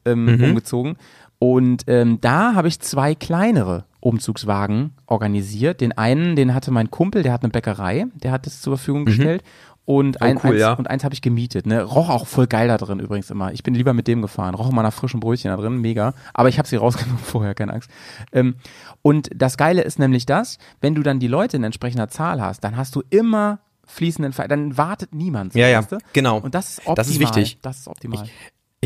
ähm, 0.05 0.25
Mhm. 0.37 0.43
umgezogen. 0.43 0.97
Und 1.39 1.83
ähm, 1.87 2.19
da 2.21 2.55
habe 2.55 2.67
ich 2.69 2.79
zwei 2.79 3.15
kleinere 3.15 3.83
Umzugswagen 3.99 4.91
organisiert. 5.07 5.81
Den 5.81 5.91
einen, 5.97 6.35
den 6.35 6.53
hatte 6.53 6.71
mein 6.71 6.89
Kumpel, 6.91 7.23
der 7.23 7.33
hat 7.33 7.43
eine 7.43 7.51
Bäckerei, 7.51 8.05
der 8.15 8.31
hat 8.31 8.47
es 8.47 8.61
zur 8.61 8.77
Verfügung 8.77 9.05
gestellt. 9.05 9.43
Und, 9.85 10.21
ein, 10.21 10.35
Mhm. 10.35 10.37
Oh, 10.37 10.41
cool, 10.47 10.51
eins, 10.53 10.61
ja. 10.61 10.73
und 10.73 10.89
eins 10.89 11.03
habe 11.03 11.13
ich 11.13 11.21
gemietet. 11.21 11.65
Ne? 11.65 11.83
Roch 11.83 12.09
auch 12.09 12.25
voll 12.25 12.47
geil 12.47 12.69
da 12.69 12.77
drin 12.77 12.99
übrigens 13.01 13.29
immer. 13.29 13.51
Ich 13.51 13.63
bin 13.63 13.73
lieber 13.75 13.91
mit 13.93 14.07
dem 14.07 14.21
gefahren. 14.21 14.55
Roch 14.55 14.69
immer 14.71 14.81
nach 14.83 14.93
frischen 14.93 15.19
Brötchen 15.19 15.51
da 15.51 15.57
drin, 15.57 15.81
mega. 15.81 16.13
Aber 16.33 16.47
ich 16.47 16.57
habe 16.57 16.67
sie 16.69 16.75
rausgenommen 16.77 17.17
vorher, 17.21 17.53
keine 17.53 17.73
Angst. 17.73 17.89
Ähm, 18.31 18.55
und 19.01 19.29
das 19.35 19.57
Geile 19.57 19.81
ist 19.81 19.99
nämlich 19.99 20.25
das, 20.25 20.57
wenn 20.79 20.95
du 20.95 21.03
dann 21.03 21.19
die 21.19 21.27
Leute 21.27 21.57
in 21.57 21.65
entsprechender 21.65 22.07
Zahl 22.07 22.41
hast, 22.41 22.63
dann 22.63 22.77
hast 22.77 22.95
du 22.95 23.03
immer 23.09 23.59
fließenden 23.85 24.31
Ver 24.31 24.47
dann 24.47 24.77
wartet 24.77 25.13
niemand. 25.13 25.51
so, 25.51 25.59
Ja, 25.59 25.67
ja, 25.67 25.83
genau. 26.13 26.37
Und 26.39 26.55
das 26.55 26.69
ist 26.69 26.77
optimal. 26.79 26.95
Das 26.95 27.09
ist 27.09 27.19
wichtig. 27.19 27.57
Das 27.61 27.79
ist 27.79 27.87
optimal. 27.89 28.23
Ich 28.23 28.31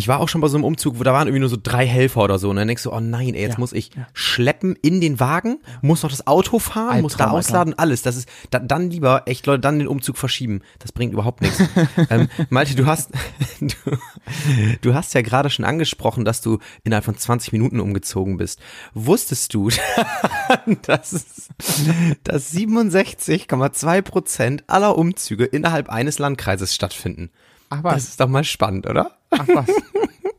war 0.08 0.20
auch 0.20 0.30
schon 0.30 0.42
bei 0.42 0.48
so 0.48 0.58
einem 0.58 0.64
Umzug, 0.64 1.00
wo 1.00 1.04
da 1.04 1.12
waren 1.12 1.28
irgendwie 1.28 1.40
nur 1.40 1.50
so 1.50 1.58
drei 1.62 1.88
Helfer 1.88 2.24
oder 2.24 2.38
so. 2.38 2.52
Und 2.52 2.58
dann 2.58 2.68
denkst 2.68 2.84
du, 2.84 2.94
oh 2.94 3.00
nein, 3.00 3.34
ey, 3.34 3.42
jetzt 3.42 3.54
Ja, 3.54 3.60
muss 3.60 3.74
ich 3.74 3.90
schleppen 4.14 4.76
in 4.84 5.02
den 5.02 5.20
Wagen, 5.20 5.60
muss 5.82 6.04
noch 6.04 6.12
das 6.12 6.28
Auto 6.28 6.60
fahren, 6.60 7.02
muss 7.02 7.18
da 7.18 7.32
ausladen, 7.32 7.74
alles. 7.80 8.04
Das 8.04 8.16
ist 8.16 8.30
da, 8.52 8.60
dann 8.60 8.92
lieber, 8.92 9.24
echt 9.26 9.48
Leute, 9.48 9.62
dann 9.62 9.80
den 9.80 9.88
Umzug 9.88 10.18
verschieben. 10.18 10.62
Das 10.78 10.92
bringt 10.92 11.14
überhaupt 11.14 11.42
nichts. 11.42 11.64
ähm, 12.12 12.30
Malte, 12.50 12.76
du 12.76 12.86
hast, 12.86 13.10
du, 13.60 13.98
du 14.82 14.94
hast 14.94 15.16
ja 15.16 15.22
gerade 15.22 15.50
schon 15.50 15.66
angesprochen, 15.66 16.26
dass 16.26 16.42
du 16.42 16.60
innerhalb 16.84 17.06
von 17.06 17.18
20 17.18 17.52
Minuten 17.52 17.80
umgezogen 17.80 18.38
bist. 18.38 18.60
Wusstest 18.94 19.56
du, 19.56 19.70
dass, 20.84 21.50
dass 22.24 22.54
67,2 22.54 24.02
Prozent 24.04 24.64
aller 24.68 24.96
Umzüge 24.96 25.46
innerhalb 25.46 25.90
eines 25.90 26.20
Landkreises 26.20 26.76
stattfinden? 26.76 27.32
Ach 27.70 27.82
Das 27.82 27.94
was, 27.94 28.04
ist 28.10 28.20
doch 28.20 28.28
mal 28.28 28.44
spannend, 28.44 28.88
oder? 28.88 29.12
ach 29.32 29.48
was. 29.48 29.68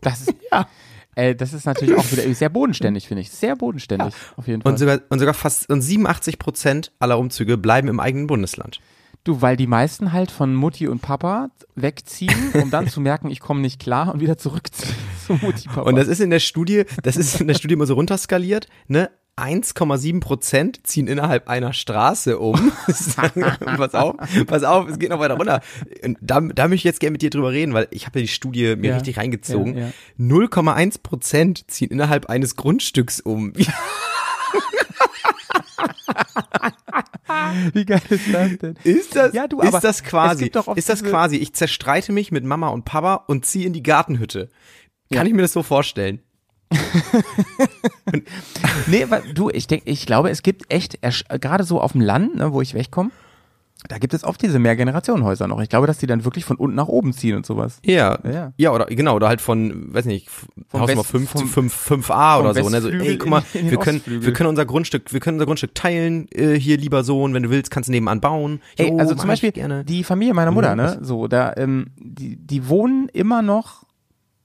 Das 0.00 0.20
ist, 0.22 0.34
ja. 0.52 0.66
Äh, 1.14 1.34
das 1.34 1.52
ist 1.52 1.66
natürlich 1.66 1.96
auch 1.96 2.10
wieder 2.12 2.32
sehr 2.34 2.48
bodenständig, 2.48 3.08
finde 3.08 3.22
ich. 3.22 3.30
Sehr 3.30 3.56
bodenständig, 3.56 4.14
auf 4.36 4.46
jeden 4.46 4.62
Fall. 4.62 4.72
Und 4.72 4.78
sogar, 4.78 5.00
und 5.08 5.18
sogar 5.18 5.34
fast 5.34 5.68
und 5.68 5.82
87 5.82 6.38
Prozent 6.38 6.92
aller 7.00 7.18
Umzüge 7.18 7.58
bleiben 7.58 7.88
im 7.88 8.00
eigenen 8.00 8.26
Bundesland. 8.28 8.80
Du, 9.24 9.42
weil 9.42 9.56
die 9.56 9.66
meisten 9.66 10.12
halt 10.12 10.30
von 10.30 10.54
Mutti 10.54 10.86
und 10.88 11.02
Papa 11.02 11.50
wegziehen, 11.74 12.52
um 12.54 12.70
dann 12.70 12.88
zu 12.88 13.00
merken, 13.00 13.30
ich 13.30 13.40
komme 13.40 13.60
nicht 13.60 13.80
klar 13.80 14.14
und 14.14 14.20
wieder 14.20 14.38
zurückziehen 14.38 14.94
zu 15.26 15.34
Mutti, 15.34 15.68
Papa. 15.68 15.82
Und 15.82 15.96
das 15.96 16.08
ist 16.08 16.20
in 16.20 16.30
der 16.30 16.38
Studie, 16.38 16.84
das 17.02 17.16
ist 17.16 17.40
in 17.40 17.48
der 17.48 17.54
Studie 17.54 17.74
immer 17.74 17.86
so 17.86 17.94
runterskaliert, 17.94 18.68
ne? 18.86 19.10
1,7 19.38 20.20
Prozent 20.20 20.80
ziehen 20.86 21.06
innerhalb 21.06 21.48
einer 21.48 21.72
Straße 21.72 22.38
um. 22.38 22.72
pass 23.76 23.94
auf, 23.94 24.16
pass 24.46 24.64
auf, 24.64 24.88
es 24.88 24.98
geht 24.98 25.10
noch 25.10 25.20
weiter 25.20 25.34
runter. 25.34 25.60
Und 26.04 26.18
Da, 26.20 26.40
da 26.40 26.64
möchte 26.64 26.74
ich 26.76 26.84
jetzt 26.84 27.00
gerne 27.00 27.12
mit 27.12 27.22
dir 27.22 27.30
drüber 27.30 27.52
reden, 27.52 27.72
weil 27.74 27.88
ich 27.90 28.06
habe 28.06 28.18
ja 28.18 28.22
die 28.24 28.28
Studie 28.28 28.76
mir 28.76 28.90
Ja. 28.90 28.94
richtig 28.96 29.16
reingezogen. 29.18 29.76
Ja, 29.76 29.86
ja. 29.86 29.92
0,1 30.18 31.02
Prozent 31.02 31.70
ziehen 31.70 31.90
innerhalb 31.90 32.26
eines 32.26 32.56
Grundstücks 32.56 33.20
um. 33.20 33.52
Wie 37.72 37.84
geil 37.84 38.00
ist 38.08 38.32
das 38.32 38.58
denn? 38.58 38.74
Ist 38.84 39.14
das, 39.16 39.34
Ja, 39.34 39.46
du, 39.46 39.60
ist 39.60 39.80
das 39.80 40.02
quasi, 40.02 40.50
ist 40.76 40.88
das 40.88 41.04
quasi, 41.04 41.36
ich 41.36 41.52
zerstreite 41.52 42.12
mich 42.12 42.32
mit 42.32 42.44
Mama 42.44 42.68
und 42.68 42.84
Papa 42.84 43.24
und 43.26 43.44
ziehe 43.46 43.66
in 43.66 43.72
die 43.72 43.82
Gartenhütte. 43.82 44.48
Kann 45.12 45.26
ich 45.26 45.32
mir 45.32 45.42
das 45.42 45.52
so 45.52 45.62
vorstellen? 45.62 46.20
Nee, 48.86 49.06
weil 49.08 49.22
du, 49.34 49.50
ich 49.50 49.66
denke, 49.66 49.90
ich 49.90 50.06
glaube, 50.06 50.30
es 50.30 50.42
gibt 50.42 50.72
echt, 50.72 50.98
gerade 51.40 51.64
so 51.64 51.80
auf 51.80 51.92
dem 51.92 52.00
Land, 52.00 52.36
ne, 52.36 52.52
wo 52.52 52.60
ich 52.62 52.74
wegkomme, 52.74 53.10
da 53.88 53.98
gibt 53.98 54.12
es 54.12 54.24
oft 54.24 54.42
diese 54.42 54.58
Mehrgenerationenhäuser 54.58 55.46
noch. 55.46 55.60
Ich 55.60 55.68
glaube, 55.68 55.86
dass 55.86 55.98
die 55.98 56.06
dann 56.08 56.24
wirklich 56.24 56.44
von 56.44 56.56
unten 56.56 56.74
nach 56.74 56.88
oben 56.88 57.12
ziehen 57.12 57.36
und 57.36 57.46
sowas. 57.46 57.78
Ja. 57.84 58.18
Ja. 58.28 58.52
Ja, 58.56 58.72
oder 58.72 58.86
genau, 58.86 59.14
oder 59.14 59.28
halt 59.28 59.40
von, 59.40 59.94
weiß 59.94 60.06
nicht, 60.06 60.28
Vom 60.28 60.80
Haus 60.80 60.88
Nummer 60.88 61.02
West- 61.02 61.10
5 61.10 61.30
zu 61.32 61.46
vom- 61.46 61.70
5, 61.70 62.08
5a 62.10 62.40
oder 62.40 62.54
so, 62.54 62.68
ne? 62.68 62.80
So, 62.80 62.88
Westflügel 62.88 63.06
ey, 63.06 63.18
guck 63.18 63.28
mal, 63.30 63.42
wir 63.52 63.76
können, 63.78 63.98
Ostflügel. 63.98 64.26
wir 64.26 64.32
können 64.32 64.48
unser 64.48 64.64
Grundstück, 64.66 65.12
wir 65.12 65.20
können 65.20 65.36
unser 65.36 65.46
Grundstück 65.46 65.74
teilen, 65.76 66.26
äh, 66.32 66.54
hier, 66.58 66.76
lieber 66.76 67.04
Sohn, 67.04 67.34
wenn 67.34 67.44
du 67.44 67.50
willst, 67.50 67.70
kannst 67.70 67.88
du 67.88 67.92
nebenan 67.92 68.20
bauen. 68.20 68.60
Ey, 68.76 68.88
Jo, 68.88 68.98
also 68.98 69.14
mach 69.14 69.20
zum 69.20 69.28
Beispiel 69.28 69.52
die 69.84 70.02
Familie 70.02 70.34
meiner 70.34 70.50
Mutter, 70.50 70.70
Ja, 70.70 70.74
ne, 70.76 70.98
so, 71.02 71.28
da, 71.28 71.52
ähm, 71.56 71.86
die, 71.98 72.34
die 72.36 72.68
wohnen 72.68 73.08
immer 73.12 73.42
noch, 73.42 73.84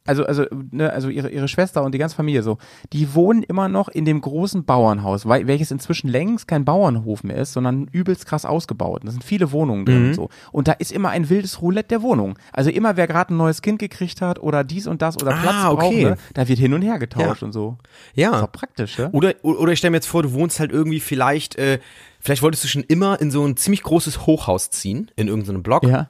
also, 0.06 0.26
also, 0.26 0.46
ne, 0.72 0.92
also 0.92 1.10
ihre, 1.10 1.30
ihre 1.30 1.48
Schwester 1.48 1.84
und 1.84 1.94
die 1.94 1.98
ganze 1.98 2.16
Familie 2.16 2.44
so, 2.44 2.58
die 2.92 3.14
wohnen 3.16 3.44
immer 3.44 3.70
noch 3.70 3.88
in 3.88 4.06
dem 4.06 4.20
großen 4.22 4.66
Bauernhaus, 4.66 5.26
weil, 5.28 5.48
welches 5.48 5.72
inzwischen 5.72 6.08
längst 6.10 6.48
kein 6.48 6.66
Bauernhof 6.66 7.24
mehr 7.24 7.38
ist, 7.38 7.54
sondern 7.54 7.88
übelst 7.92 8.26
krass 8.26 8.46
ausgebaut. 8.46 9.02
Da 9.06 9.12
sind 9.12 9.24
viele 9.24 9.52
Wohnungen 9.52 9.86
drin 9.86 10.02
Mhm. 10.04 10.08
und 10.10 10.14
so. 10.16 10.30
Und 10.52 10.68
da 10.68 10.74
ist 10.74 10.92
immer 10.92 11.10
ein 11.10 11.30
wildes 11.30 11.62
Roulette 11.62 11.88
der 11.90 12.02
Wohnung. 12.02 12.38
Also 12.52 12.70
immer, 12.70 12.98
wer 12.98 13.08
gerade 13.08 13.34
ein 13.34 13.38
neues 13.38 13.62
Kind 13.62 13.80
gekriegt 13.80 14.22
hat 14.22 14.40
oder 14.40 14.64
dies 14.64 14.88
und 14.88 15.02
das 15.02 15.22
oder 15.22 15.34
Ah, 15.36 15.42
Platz 15.42 15.56
braucht, 15.64 15.86
okay. 15.86 16.04
ne, 16.06 16.18
da 16.34 16.48
wird 16.48 16.60
hin 16.60 16.74
und 16.74 16.82
her 16.82 17.00
getauscht 17.00 17.42
Ja. 17.42 17.46
und 17.46 17.52
so. 17.54 17.78
Ja. 18.14 18.32
Ist 18.36 18.42
doch 18.42 18.52
praktisch, 18.52 18.98
ne? 18.98 19.10
Oder, 19.12 19.34
oder 19.44 19.72
ich 19.72 19.80
stelle 19.80 19.92
mir 19.92 19.98
jetzt 19.98 20.08
vor, 20.08 20.24
du 20.24 20.34
wohnst 20.34 20.60
halt 20.60 20.72
irgendwie 20.72 21.00
vielleicht, 21.00 21.56
äh, 21.58 21.80
vielleicht 22.20 22.42
wolltest 22.42 22.64
du 22.64 22.68
schon 22.68 22.84
immer 22.84 23.20
in 23.22 23.32
so 23.32 23.46
ein 23.46 23.58
ziemlich 23.58 23.84
großes 23.84 24.26
Hochhaus 24.26 24.70
ziehen, 24.70 25.12
in 25.16 25.28
irgendeinem 25.28 25.64
Block. 25.64 25.84
Ja. 25.84 26.10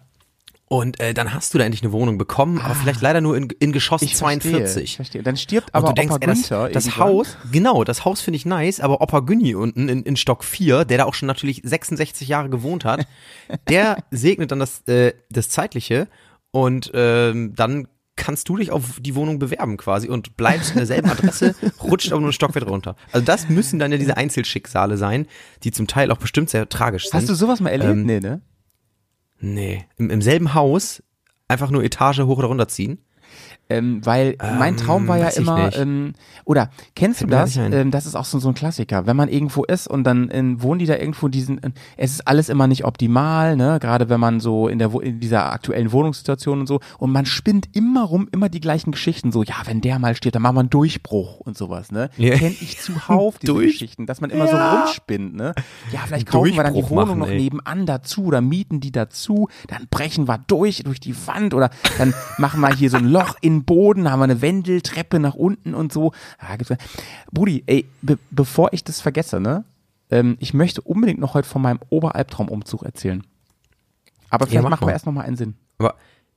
Und 0.74 0.99
äh, 0.99 1.13
dann 1.13 1.36
hast 1.36 1.53
du 1.53 1.59
da 1.59 1.65
endlich 1.65 1.84
eine 1.84 1.91
Wohnung 1.91 2.17
bekommen, 2.17 2.57
aber 2.57 2.74
vielleicht 2.74 2.99
leider 2.99 3.21
nur 3.21 3.38
in, 3.38 3.47
in 3.59 3.71
Geschoss 3.71 4.01
Ah. 4.01 4.05
Ich 4.05 4.15
42. 4.15 4.59
Verstehe, 4.59 4.82
ich 4.82 4.95
verstehe. 4.95 5.21
Dann 5.21 5.38
stirbt 5.38 5.67
Und 5.67 5.76
aber 5.76 5.89
du 5.89 5.93
denkst, 5.93 6.15
Opa 6.15 6.24
ey, 6.24 6.28
das, 6.28 6.38
Günther 6.39 6.69
das 6.69 6.86
irgendwann. 6.86 7.07
Haus, 7.07 7.38
genau, 7.51 7.84
das 7.84 8.05
Haus 8.05 8.21
finde 8.21 8.38
ich 8.38 8.47
nice, 8.47 8.80
aber 8.80 8.99
Opa 8.99 9.19
Günni 9.19 9.53
unten 9.53 9.88
in, 9.88 10.01
in 10.01 10.15
Stock 10.17 10.43
4, 10.43 10.84
der 10.86 10.97
da 10.97 11.05
auch 11.05 11.13
schon 11.13 11.28
natürlich 11.28 11.61
66 11.63 12.28
Jahre 12.28 12.49
gewohnt 12.49 12.86
hat, 12.86 13.05
der 13.69 14.03
segnet 14.09 14.49
dann 14.51 14.57
das, 14.57 14.80
äh, 14.88 15.13
das 15.30 15.49
Zeitliche 15.49 16.07
und 16.49 16.89
ähm, 16.95 17.53
dann 17.55 17.88
kannst 18.15 18.49
du 18.49 18.57
dich 18.57 18.71
auf 18.71 18.99
die 18.99 19.13
Wohnung 19.13 19.38
bewerben 19.38 19.78
quasi 19.78 20.07
und 20.07 20.38
bleibst 20.38 20.71
in 20.71 20.78
derselben 20.78 21.11
Adresse, 21.11 21.53
rutscht 21.84 22.11
aber 22.11 22.21
nur 22.21 22.30
einen 22.30 22.34
Stockwerk 22.34 22.67
runter. 22.67 22.95
Also 23.11 23.24
das 23.24 23.47
müssen 23.47 23.78
dann 23.78 23.91
ja 23.91 23.99
diese 23.99 24.17
Einzelschicksale 24.17 24.97
sein, 24.97 25.28
die 25.61 25.69
zum 25.69 25.86
Teil 25.86 26.09
auch 26.09 26.17
bestimmt 26.17 26.49
sehr 26.49 26.67
tragisch 26.67 27.03
sind. 27.03 27.13
Hast 27.13 27.30
du 27.30 27.36
sowas 27.36 27.59
mal 27.59 27.69
erlebt? 27.69 27.91
Ähm, 27.91 28.05
nee, 28.07 28.19
ne? 28.19 28.41
Nee, 29.46 29.84
im, 29.98 30.10
im 30.10 30.22
selben 30.22 30.54
Haus 30.54 31.04
einfach 31.50 31.70
nur 31.70 31.84
Etage 31.84 32.22
hoch 32.22 32.38
oder 32.38 32.48
runter 32.48 32.70
ziehen. 32.70 33.04
Ähm, 33.74 34.05
weil 34.05 34.36
mein 34.59 34.78
Traum 34.78 35.07
war 35.07 35.17
ja 35.17 35.30
immer, 35.30 35.76
ähm, 35.76 36.13
oder 36.45 36.69
kennst 36.95 37.21
du 37.21 37.28
Fällt 37.28 37.55
mir 37.55 37.69
das? 37.69 37.74
Ähm, 37.74 37.91
das 37.91 38.05
ist 38.05 38.15
auch 38.15 38.26
so, 38.26 38.39
so 38.39 38.49
ein 38.49 38.53
Klassiker. 38.53 39.05
Wenn 39.07 39.15
man 39.17 39.30
irgendwo 39.30 39.63
ist 39.63 39.88
und 39.88 40.03
dann 40.03 40.30
ähm, 40.32 40.61
wohnen 40.61 40.80
die 40.80 40.86
da 40.86 40.95
irgendwo 40.95 41.28
diesen, 41.28 41.61
äh, 41.63 41.71
es 41.97 42.11
ist 42.11 42.28
alles 42.28 42.49
immer 42.49 42.67
nicht 42.67 42.86
optimal, 42.86 43.55
ne? 43.55 43.78
Gerade 43.80 44.09
wenn 44.09 44.19
man 44.19 44.39
so 44.39 44.67
in 44.67 44.80
der 44.80 44.93
in 45.01 45.19
dieser 45.19 45.51
aktuellen 45.51 45.91
Wohnungssituation 45.91 46.59
und 46.59 46.67
so 46.67 46.80
und 46.99 47.11
man 47.11 47.26
spinnt 47.26 47.69
immer 47.74 48.03
rum, 48.03 48.28
immer 48.32 48.49
die 48.49 48.59
gleichen 48.61 48.91
Geschichten. 48.91 49.32
So, 49.32 49.43
ja, 49.43 49.55
wenn 49.65 49.82
der 49.82 49.97
mal 49.99 50.15
steht, 50.15 50.36
dann 50.36 50.41
machen 50.41 50.55
wir 50.55 50.59
einen 50.61 50.69
Durchbruch 50.69 51.39
und 51.39 51.57
sowas, 51.57 51.91
ne? 51.91 52.09
Ja. 52.17 52.36
Kenn 52.36 52.55
ich 52.61 52.80
zuhauf 52.80 53.38
diese 53.41 53.53
Durch- 53.53 53.71
Geschichten, 53.74 54.05
dass 54.05 54.21
man 54.21 54.30
immer 54.30 54.47
so 54.47 54.55
rumspinnt, 54.55 55.36
ne? 55.36 55.53
Ja, 55.91 55.99
vielleicht 56.05 56.28
kaufen 56.28 56.55
wir 56.55 56.63
dann 56.63 56.74
die 56.74 56.80
Durchbruch 56.82 56.97
Wohnung 56.97 57.07
machen, 57.09 57.19
noch 57.19 57.28
ey. 57.30 57.38
nebenan 57.41 57.86
dazu 57.86 58.26
oder 58.26 58.41
mieten 58.41 58.80
die 58.80 58.91
dazu, 58.91 59.47
dann 59.67 59.88
brechen 59.89 60.28
wir 60.28 60.38
durch, 60.47 60.84
durch 60.84 60.99
die 60.99 61.15
Wand 61.28 61.53
oder 61.53 61.69
dann 61.97 62.13
machen 62.38 62.59
wir 62.61 62.74
hier 62.74 62.89
so 62.89 62.97
ein 62.97 63.05
Loch 63.07 63.36
in 63.41 63.62
den 63.64 63.66
Boden, 63.66 64.09
haben 64.11 64.20
wir 64.20 64.26
eine 64.26 64.41
Wendeltreppe 64.41 65.20
nach 65.20 65.36
unten 65.36 65.74
und 65.74 65.91
so. 65.93 66.11
Ja, 66.41 66.55
gibt's, 66.55 66.74
Brudi, 67.32 67.64
ey, 67.68 67.86
be 68.01 68.18
bevor 68.32 68.74
ich 68.74 68.84
das 68.84 69.01
vergesse, 69.01 69.39
ne, 69.39 69.64
ähm, 70.11 70.38
ich 70.39 70.53
möchte 70.53 70.82
unbedingt 70.82 71.20
noch 71.20 71.34
heute 71.34 71.47
von 71.47 71.61
meinem 71.61 71.80
Oberalbtraumumzug 71.89 72.84
erzählen. 72.84 73.24
Aber 74.30 74.47
vielleicht 74.47 74.64
mach 74.64 74.72
machen 74.72 74.88
wir 74.88 74.93
erst 74.93 75.05
noch 75.05 75.14
mal 75.14 75.22
einen 75.22 75.38
Sinn. 75.38 75.55
Aber 75.78 75.95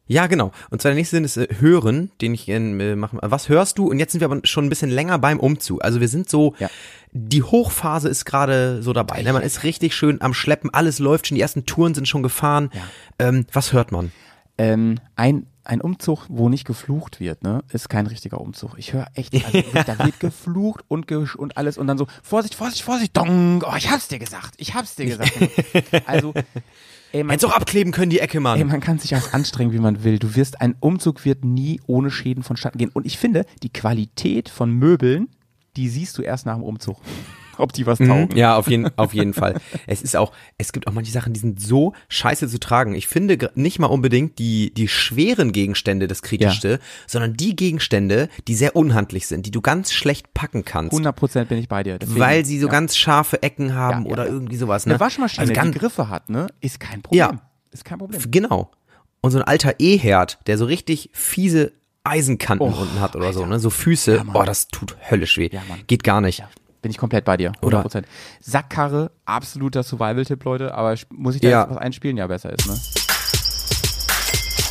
ja, 0.08 0.28
genau. 0.28 0.52
Und 0.70 0.80
zwar 0.80 0.90
der 0.90 0.96
nächste 0.96 1.16
Sinn 1.16 1.24
ist 1.24 1.36
äh, 1.36 1.48
hören, 1.58 2.12
den 2.20 2.32
ich 2.32 2.48
äh, 2.48 2.94
machen. 2.94 3.18
Was 3.22 3.48
hörst 3.48 3.78
du? 3.78 3.88
Und 3.88 3.98
jetzt 3.98 4.12
sind 4.12 4.20
wir 4.20 4.26
aber 4.30 4.40
schon 4.44 4.64
ein 4.66 4.68
bisschen 4.68 4.90
länger 4.90 5.18
beim 5.18 5.40
Umzug. 5.40 5.82
Also 5.84 6.00
wir 6.00 6.08
sind 6.08 6.30
so, 6.30 6.54
Ja. 6.60 6.68
die 7.12 7.42
Hochphase 7.42 8.08
ist 8.08 8.24
gerade 8.24 8.82
so 8.82 8.92
dabei. 8.92 9.22
Ne? 9.22 9.32
Man 9.32 9.42
ist 9.42 9.64
richtig 9.64 9.96
schön 9.96 10.20
am 10.20 10.32
Schleppen, 10.32 10.72
alles 10.72 11.00
läuft 11.00 11.26
schon, 11.26 11.34
die 11.34 11.40
ersten 11.40 11.66
Touren 11.66 11.94
sind 11.94 12.06
schon 12.06 12.22
gefahren. 12.22 12.70
Ähm, 13.18 13.46
was 13.52 13.72
hört 13.72 13.90
man? 13.90 14.12
Ähm, 14.58 15.00
ein, 15.16 15.46
ein 15.66 15.80
Umzug, 15.80 16.26
wo 16.28 16.48
nicht 16.48 16.64
geflucht 16.64 17.20
wird, 17.20 17.42
ne, 17.42 17.62
ist 17.72 17.88
kein 17.88 18.06
richtiger 18.06 18.40
Umzug. 18.40 18.74
Ich 18.78 18.92
höre 18.92 19.06
echt, 19.14 19.34
also, 19.34 19.62
da 19.86 19.98
wird 20.04 20.20
geflucht 20.20 20.84
und, 20.88 21.06
ge 21.06 21.26
und 21.36 21.56
alles 21.56 21.78
und 21.78 21.86
dann 21.86 21.98
so, 21.98 22.06
Vorsicht, 22.22 22.54
Vorsicht, 22.54 22.82
Vorsicht, 22.82 23.16
dong, 23.16 23.62
oh, 23.66 23.74
ich 23.76 23.90
hab's 23.90 24.08
dir 24.08 24.18
gesagt, 24.18 24.54
ich 24.58 24.74
hab's 24.74 24.96
dir 24.96 25.06
gesagt. 25.06 25.32
Also, 26.06 26.34
ey, 27.12 27.22
man, 27.22 27.32
Hättest 27.32 27.50
auch 27.52 27.56
abkleben 27.56 27.92
können, 27.92 28.10
die 28.10 28.20
Ecke, 28.20 28.40
Mann. 28.40 28.58
ey, 28.58 28.64
man 28.64 28.80
kann 28.80 28.98
sich 28.98 29.14
auch 29.16 29.32
anstrengen, 29.32 29.72
wie 29.72 29.78
man 29.78 30.04
will. 30.04 30.18
Du 30.18 30.36
wirst, 30.36 30.60
ein 30.60 30.76
Umzug 30.80 31.24
wird 31.24 31.44
nie 31.44 31.80
ohne 31.86 32.10
Schäden 32.10 32.42
vonstatten 32.42 32.78
gehen. 32.78 32.90
Und 32.92 33.06
ich 33.06 33.18
finde, 33.18 33.44
die 33.62 33.72
Qualität 33.72 34.48
von 34.48 34.72
Möbeln, 34.72 35.28
die 35.76 35.88
siehst 35.88 36.16
du 36.18 36.22
erst 36.22 36.46
nach 36.46 36.54
dem 36.54 36.62
Umzug. 36.62 36.98
Ob 37.58 37.72
die 37.72 37.86
was 37.86 37.98
taugen. 37.98 38.28
Mhm. 38.32 38.36
Ja, 38.36 38.56
auf 38.56 38.68
jeden, 38.68 38.90
auf 38.98 39.14
jeden 39.14 39.34
Fall. 39.34 39.54
Es 39.86 40.02
ist 40.02 40.16
auch, 40.16 40.32
es 40.58 40.72
gibt 40.72 40.86
auch 40.86 40.92
manche 40.92 41.12
Sachen, 41.12 41.32
die 41.32 41.40
sind 41.40 41.60
so 41.60 41.92
scheiße 42.08 42.48
zu 42.48 42.58
tragen. 42.58 42.94
Ich 42.94 43.06
finde 43.06 43.50
nicht 43.54 43.78
mal 43.78 43.86
unbedingt 43.86 44.38
die, 44.38 44.72
die 44.74 44.88
schweren 44.88 45.52
Gegenstände 45.52 46.08
das 46.08 46.22
Kritischste, 46.22 46.80
sondern 47.06 47.34
die 47.34 47.54
Gegenstände, 47.54 48.28
die 48.48 48.54
sehr 48.54 48.74
unhandlich 48.74 49.26
sind, 49.26 49.46
die 49.46 49.50
du 49.50 49.60
ganz 49.60 49.92
schlecht 49.92 50.34
packen 50.34 50.64
kannst. 50.64 50.96
100% 50.96 51.44
bin 51.44 51.58
ich 51.58 51.68
bei 51.68 51.82
dir. 51.82 51.98
Deswegen, 51.98 52.20
weil 52.20 52.44
sie 52.44 52.58
so 52.58 52.66
ja. 52.66 52.72
ganz 52.72 52.96
scharfe 52.96 53.42
Ecken 53.42 53.74
haben 53.74 54.02
Ja, 54.02 54.06
ja, 54.06 54.12
oder 54.12 54.26
ja. 54.26 54.32
irgendwie 54.32 54.56
sowas. 54.56 54.86
Ne? 54.86 54.94
Eine 54.94 55.00
Waschmaschine, 55.00 55.42
also 55.42 55.52
ganz, 55.52 55.72
die 55.72 55.78
Griffe 55.78 56.08
hat, 56.08 56.28
ne, 56.28 56.48
ist 56.60 56.80
kein 56.80 57.02
Problem. 57.02 57.18
Ja. 57.18 57.40
Ist 57.70 57.84
kein 57.84 57.98
Problem. 57.98 58.20
Genau. 58.30 58.70
Und 59.20 59.30
so 59.30 59.38
ein 59.38 59.44
alter 59.44 59.74
E-Herd, 59.78 60.38
der 60.46 60.58
so 60.58 60.64
richtig 60.64 61.10
fiese 61.12 61.72
Eisenkanten 62.04 62.66
Oh, 62.66 62.80
unten 62.80 63.00
hat 63.00 63.16
oder 63.16 63.32
so, 63.32 63.44
ne? 63.46 63.58
So 63.58 63.70
Füße. 63.70 64.22
Mann. 64.24 64.36
oh, 64.36 64.44
das 64.44 64.68
tut 64.68 64.96
höllisch 65.10 65.38
weh. 65.38 65.48
Ja, 65.52 65.62
Mann. 65.68 65.80
Geht 65.86 66.04
gar 66.04 66.20
nicht. 66.20 66.44
Bin 66.86 66.92
ich 66.92 66.98
komplett 66.98 67.24
bei 67.24 67.36
dir. 67.36 67.50
100%. 67.62 67.64
Oder- 67.64 68.02
Sackkarre, 68.40 69.10
absoluter 69.24 69.82
Survival-Tipp, 69.82 70.44
Leute. 70.44 70.72
Aber 70.72 70.94
muss 71.10 71.34
ich 71.34 71.40
da 71.40 71.48
Ja. 71.48 71.60
jetzt 71.62 71.70
was 71.72 71.78
einspielen? 71.78 72.16
Ja, 72.16 72.28
besser 72.28 72.52
ist, 72.52 72.64
ne? 72.68 72.74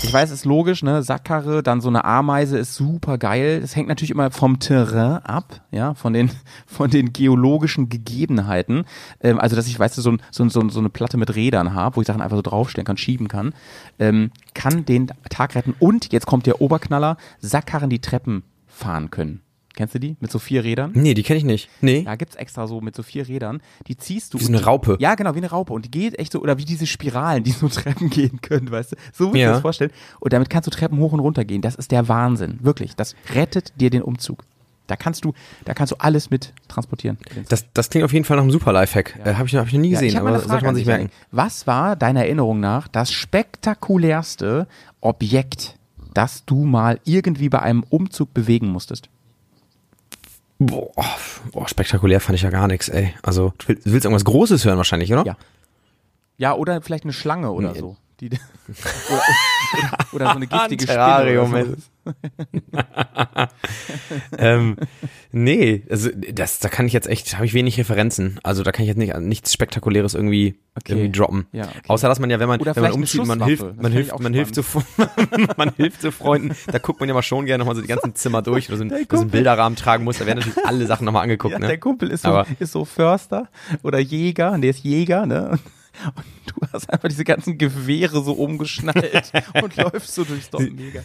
Ich 0.04 0.14
weiß, 0.14 0.32
ist 0.32 0.46
logisch, 0.46 0.82
ne? 0.82 1.04
Sackkarre, 1.04 1.62
dann 1.62 1.82
so 1.82 1.90
eine 1.90 2.06
Ameise 2.06 2.58
ist 2.58 2.74
super 2.76 3.18
geil. 3.18 3.60
Das 3.60 3.76
hängt 3.76 3.90
natürlich 3.90 4.12
immer 4.12 4.32
vom 4.32 4.60
Terrain 4.60 5.18
ab, 5.26 5.62
ja, 5.72 5.94
von 5.94 6.14
den, 6.14 6.32
von 6.68 6.90
den 6.90 7.12
geologischen 7.12 7.90
Gegebenheiten. 7.90 8.86
Ähm, 9.20 9.38
also, 9.38 9.58
dass 9.58 9.68
ich, 9.68 9.78
weißt 9.78 9.98
du, 9.98 10.02
so, 10.02 10.12
ein, 10.12 10.22
so, 10.32 10.48
so, 10.48 10.70
so 10.70 10.80
eine 10.80 10.90
Platte 10.90 11.18
mit 11.18 11.36
Rädern 11.36 11.74
habe, 11.74 11.98
wo 11.98 12.02
ich 12.02 12.08
Sachen 12.08 12.22
einfach 12.22 12.38
so 12.38 12.44
draufstellen 12.44 12.86
kann, 12.86 12.96
schieben 12.96 13.28
kann, 13.28 13.54
ähm, 14.00 14.32
kann 14.54 14.86
den 14.86 15.08
Tag 15.30 15.54
retten. 15.56 15.76
Und 15.80 16.14
jetzt 16.14 16.28
kommt 16.28 16.46
der 16.46 16.62
Oberknaller, 16.62 17.18
Sackkarren, 17.42 17.90
die 17.90 18.00
Treppen 18.00 18.44
fahren 18.68 19.10
können. 19.12 19.42
Kennst 19.76 19.94
du 19.96 20.00
die? 20.00 20.16
Mit 20.22 20.32
so 20.32 20.40
vier 20.40 20.64
Rädern? 20.64 20.92
Nee, 20.94 21.14
die 21.14 21.24
kenne 21.24 21.38
ich 21.38 21.44
nicht. 21.44 21.70
Nee. 21.82 22.04
Da 22.04 22.16
gibt's 22.16 22.36
extra 22.36 22.66
so 22.68 22.80
mit 22.82 22.96
so 22.96 23.04
vier 23.04 23.28
Rädern, 23.28 23.62
die 23.88 23.98
ziehst 23.98 24.34
du. 24.34 24.40
Wie 24.40 24.44
so 24.44 24.50
eine 24.50 24.60
die- 24.60 24.64
Raupe. 24.64 24.98
Ja, 25.00 25.16
genau, 25.16 25.34
wie 25.34 25.40
eine 25.40 25.50
Raupe. 25.50 25.74
Und 25.74 25.86
die 25.86 25.92
geht 25.92 26.18
echt 26.18 26.32
so, 26.32 26.42
oder 26.42 26.58
wie 26.58 26.66
diese 26.66 26.88
Spiralen, 26.88 27.44
die 27.44 27.52
so 27.52 27.68
Treppen 27.70 28.10
gehen 28.10 28.40
können, 28.42 28.72
weißt 28.72 28.94
du? 28.94 28.96
So 29.14 29.24
musst 29.26 29.36
du 29.36 29.40
Ja. 29.40 29.48
dir 29.48 29.54
das 29.54 29.62
vorstellen. 29.62 29.92
Und 30.20 30.32
damit 30.34 30.50
kannst 30.50 30.68
du 30.68 30.72
Treppen 30.72 30.98
hoch 31.00 31.12
und 31.12 31.20
runter 31.20 31.44
gehen. 31.46 31.62
Das 31.62 31.76
ist 31.76 31.92
der 31.92 32.08
Wahnsinn. 32.08 32.60
Wirklich. 32.62 32.96
Das 32.96 33.16
rettet 33.34 33.74
dir 33.80 33.90
den 33.90 34.02
Umzug. 34.02 34.44
Da 34.88 34.96
kannst 34.96 35.26
du, 35.26 35.34
da 35.66 35.74
kannst 35.74 35.92
du 35.92 35.96
alles 35.98 36.30
mit 36.30 36.54
transportieren. 36.68 37.18
Das, 37.50 37.66
das 37.74 37.90
klingt 37.90 38.06
auf 38.06 38.14
jeden 38.14 38.24
Fall 38.24 38.38
nach 38.38 38.44
einem 38.44 38.52
super 38.52 38.72
Lifehack. 38.72 39.20
Äh, 39.26 39.34
Habe 39.34 39.48
ich, 39.48 39.54
noch- 39.54 39.62
hab 39.62 39.68
ich 39.68 39.74
noch 39.74 39.82
nie 39.82 39.90
Ja, 39.90 39.94
gesehen, 40.00 40.10
ich 40.10 40.14
mal 40.24 40.28
aber 40.28 40.40
sollte 40.40 40.64
man 40.64 40.66
an 40.70 40.76
sich 40.76 40.86
merken. 40.86 41.10
Was 41.32 41.66
war 41.66 41.96
deiner 41.96 42.22
Erinnerung 42.22 42.60
nach 42.60 42.88
das 42.88 43.12
spektakulärste 43.80 44.68
Objekt, 45.02 45.76
das 46.14 46.46
du 46.46 46.64
mal 46.66 47.00
irgendwie 47.04 47.50
bei 47.50 47.62
einem 47.62 47.84
Umzug 47.90 48.34
bewegen 48.34 48.68
musstest? 48.68 49.10
Boah, 50.58 50.92
boah, 51.52 51.68
spektakulär 51.68 52.22
fand 52.22 52.36
ich 52.38 52.44
ja 52.44 52.50
gar 52.50 52.68
nichts, 52.68 52.88
ey. 52.90 53.14
Also, 53.24 53.54
du 53.58 53.68
willst, 53.68 53.86
du 53.86 53.92
willst 53.92 54.06
irgendwas 54.06 54.24
Großes 54.26 54.64
hören 54.66 54.78
wahrscheinlich, 54.78 55.12
oder? 55.12 55.26
Ja. 55.26 55.38
Ja, 56.38 56.54
oder 56.54 56.82
vielleicht 56.82 57.04
eine 57.04 57.14
Schlange 57.14 57.52
oder 57.52 57.74
Nee. 57.74 57.80
so. 57.80 57.98
Die, 58.22 58.30
oder, 58.30 59.98
oder, 60.14 60.26
so 60.28 60.36
eine 60.36 60.48
giftige 60.48 60.84
Spinne. 60.86 61.42
Oder 61.42 61.66
so. 61.66 61.76
ähm, 64.38 64.76
nee, 65.32 65.84
also 65.90 66.10
das, 66.34 66.60
da 66.60 66.70
kann 66.70 66.88
ich 66.88 66.94
jetzt 66.94 67.08
echt, 67.08 67.36
habe 67.36 67.46
ich 67.46 67.54
wenig 67.54 67.78
Referenzen. 67.78 68.40
Also 68.44 68.64
da 68.64 68.72
kann 68.72 68.84
ich 68.84 68.88
jetzt 68.90 68.98
nicht, 68.98 69.18
nichts 69.20 69.54
Spektakuläres 69.54 70.14
irgendwie, 70.14 70.56
Okay. 70.78 70.92
irgendwie 70.94 71.18
droppen. 71.18 71.48
Ja, 71.54 71.64
okay. 71.66 71.80
Außer 71.88 72.08
dass 72.10 72.20
man 72.20 72.30
ja, 72.30 72.40
wenn 72.40 72.50
man, 72.50 72.60
Oder 72.60 72.76
wenn 72.76 72.84
man 72.84 72.92
umzieht, 72.92 73.26
man 73.26 73.44
hilft, 73.44 73.64
Das 73.64 73.76
man 73.78 73.92
hilft, 73.94 74.20
man 74.20 74.34
hilft, 74.34 74.56
so, 74.56 74.64
man 75.58 75.72
hilft 75.76 76.02
so 76.02 76.12
Freunden. 76.12 76.56
Da 76.68 76.80
guckt 76.80 77.00
man 77.00 77.08
ja 77.10 77.16
mal 77.16 77.22
schon 77.24 77.46
gerne 77.46 77.60
nochmal 77.60 77.76
so 77.76 77.82
die 77.82 77.88
ganzen 77.88 78.14
Zimmer 78.16 78.42
durch 78.42 78.68
oder 78.70 78.78
so, 78.78 78.84
ein- 78.84 78.90
so 79.10 79.18
einen. 79.22 79.30
Bilderrahmen 79.30 79.78
tragen 79.78 80.04
muss. 80.04 80.18
Da 80.18 80.26
werden 80.26 80.40
natürlich 80.40 80.66
alle 80.66 80.86
Sachen 80.86 81.06
nochmal 81.06 81.24
angeguckt. 81.24 81.54
Ja, 81.54 81.60
ne? 81.60 81.68
der 81.68 81.78
Kumpel 81.78 82.12
ist 82.12 82.24
so, 82.24 82.30
Aber- 82.30 82.48
ist 82.60 82.72
so 82.74 82.84
Förster 82.86 83.48
oder 83.84 84.00
Jäger, 84.00 84.52
und 84.52 84.62
der 84.62 84.72
ist 84.72 84.84
Jäger, 84.84 85.26
ne? 85.26 85.58
Und 86.14 86.26
du 86.48 86.56
hast 86.74 86.92
einfach 86.92 87.08
diese 87.08 87.24
ganzen 87.24 87.58
Gewehre 87.58 88.22
so 88.22 88.34
umgeschnallt 88.34 89.32
und 89.64 89.78
läufst 89.78 90.14
so 90.14 90.26
durchs 90.26 90.50
Dorf. 90.50 90.62
Mega. 90.70 91.02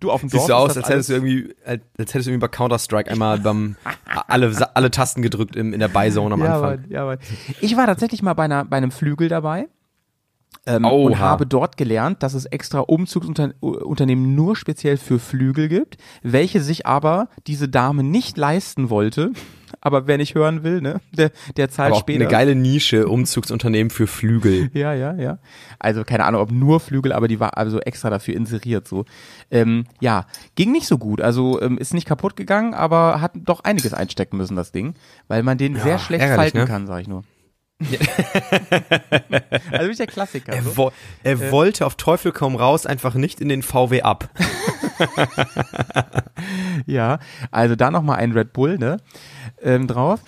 Du 0.00 0.10
auf 0.10 0.20
dem 0.20 0.30
Dorf 0.30 0.40
Siehst 0.42 0.48
du 0.50 0.54
aus, 0.54 0.76
als 0.76 0.88
hättest 0.88 1.08
du 1.08 1.14
irgendwie, 1.14 1.54
als, 1.64 1.82
als 1.98 2.14
hättest 2.14 2.26
du 2.26 2.30
irgendwie 2.30 2.46
bei 2.46 2.48
Counter-Strike 2.48 3.10
einmal 3.10 3.38
beim, 3.38 3.76
alle, 4.26 4.52
alle 4.74 4.90
Tasten 4.90 5.22
gedrückt 5.22 5.56
im, 5.56 5.72
in 5.72 5.80
der 5.80 5.88
Buy-Zone 5.88 6.34
am 6.34 6.40
ja, 6.40 6.54
Anfang. 6.54 6.80
Mann, 6.80 6.90
ja, 6.90 7.04
Mann. 7.04 7.18
Ich 7.60 7.76
war 7.76 7.86
tatsächlich 7.86 8.22
mal 8.22 8.34
bei, 8.34 8.44
einer, 8.44 8.64
bei 8.64 8.76
einem 8.76 8.90
Flügel 8.90 9.28
dabei. 9.28 9.68
Ähm, 10.66 10.84
und 10.84 11.18
habe 11.18 11.46
dort 11.46 11.76
gelernt, 11.76 12.22
dass 12.22 12.34
es 12.34 12.44
extra 12.44 12.80
Umzugsunternehmen 12.80 14.34
nur 14.34 14.56
speziell 14.56 14.96
für 14.96 15.18
Flügel 15.18 15.68
gibt, 15.68 15.96
welche 16.22 16.60
sich 16.60 16.86
aber 16.86 17.28
diese 17.46 17.68
Dame 17.68 18.02
nicht 18.02 18.36
leisten 18.36 18.90
wollte. 18.90 19.32
Aber 19.80 20.06
wer 20.06 20.18
nicht 20.18 20.34
hören 20.34 20.62
will, 20.62 20.80
ne, 20.80 21.00
der, 21.12 21.30
der 21.56 21.68
zahlt 21.70 21.88
Aber 21.88 21.96
auch 21.96 22.00
später. 22.00 22.22
eine 22.22 22.30
geile 22.30 22.54
Nische, 22.54 23.08
Umzugsunternehmen 23.08 23.90
für 23.90 24.06
Flügel. 24.06 24.70
Ja, 24.74 24.92
ja, 24.94 25.14
ja. 25.14 25.38
Also 25.78 26.04
keine 26.04 26.24
Ahnung, 26.24 26.40
ob 26.40 26.50
nur 26.50 26.80
Flügel, 26.80 27.12
aber 27.12 27.28
die 27.28 27.40
war 27.40 27.56
also 27.56 27.80
extra 27.80 28.10
dafür 28.10 28.34
inseriert 28.34 28.86
so. 28.86 29.04
Ähm, 29.50 29.84
ja, 30.00 30.26
ging 30.54 30.72
nicht 30.72 30.86
so 30.86 30.98
gut. 30.98 31.20
Also 31.20 31.60
ähm, 31.60 31.78
ist 31.78 31.94
nicht 31.94 32.06
kaputt 32.06 32.36
gegangen, 32.36 32.74
aber 32.74 33.20
hat 33.20 33.32
doch 33.34 33.64
einiges 33.64 33.94
einstecken 33.94 34.36
müssen, 34.36 34.56
das 34.56 34.72
Ding, 34.72 34.94
weil 35.26 35.42
man 35.42 35.58
den 35.58 35.76
sehr 35.76 35.98
schlecht 35.98 36.24
falten 36.24 36.58
ne? 36.58 36.64
kann, 36.66 36.86
sag 36.86 37.00
ich 37.00 37.08
nur. 37.08 37.24
also 37.80 37.92
wirklich 39.70 39.98
der 39.98 40.06
Klassiker. 40.08 40.52
Er, 40.52 40.76
wo, 40.76 40.90
er 41.22 41.52
wollte 41.52 41.86
auf 41.86 41.94
Teufel 41.94 42.32
komm 42.32 42.56
raus 42.56 42.86
einfach 42.86 43.14
nicht 43.14 43.40
in 43.40 43.48
den 43.48 43.62
VW 43.62 44.02
ab. 44.02 44.28
Ja, 46.86 47.18
also 47.50 47.76
da 47.76 47.90
nochmal 47.90 48.18
ein 48.18 48.32
Red 48.32 48.52
Bull, 48.52 48.78
ne? 48.78 48.98
Ähm, 49.62 49.86
drauf. 49.86 50.20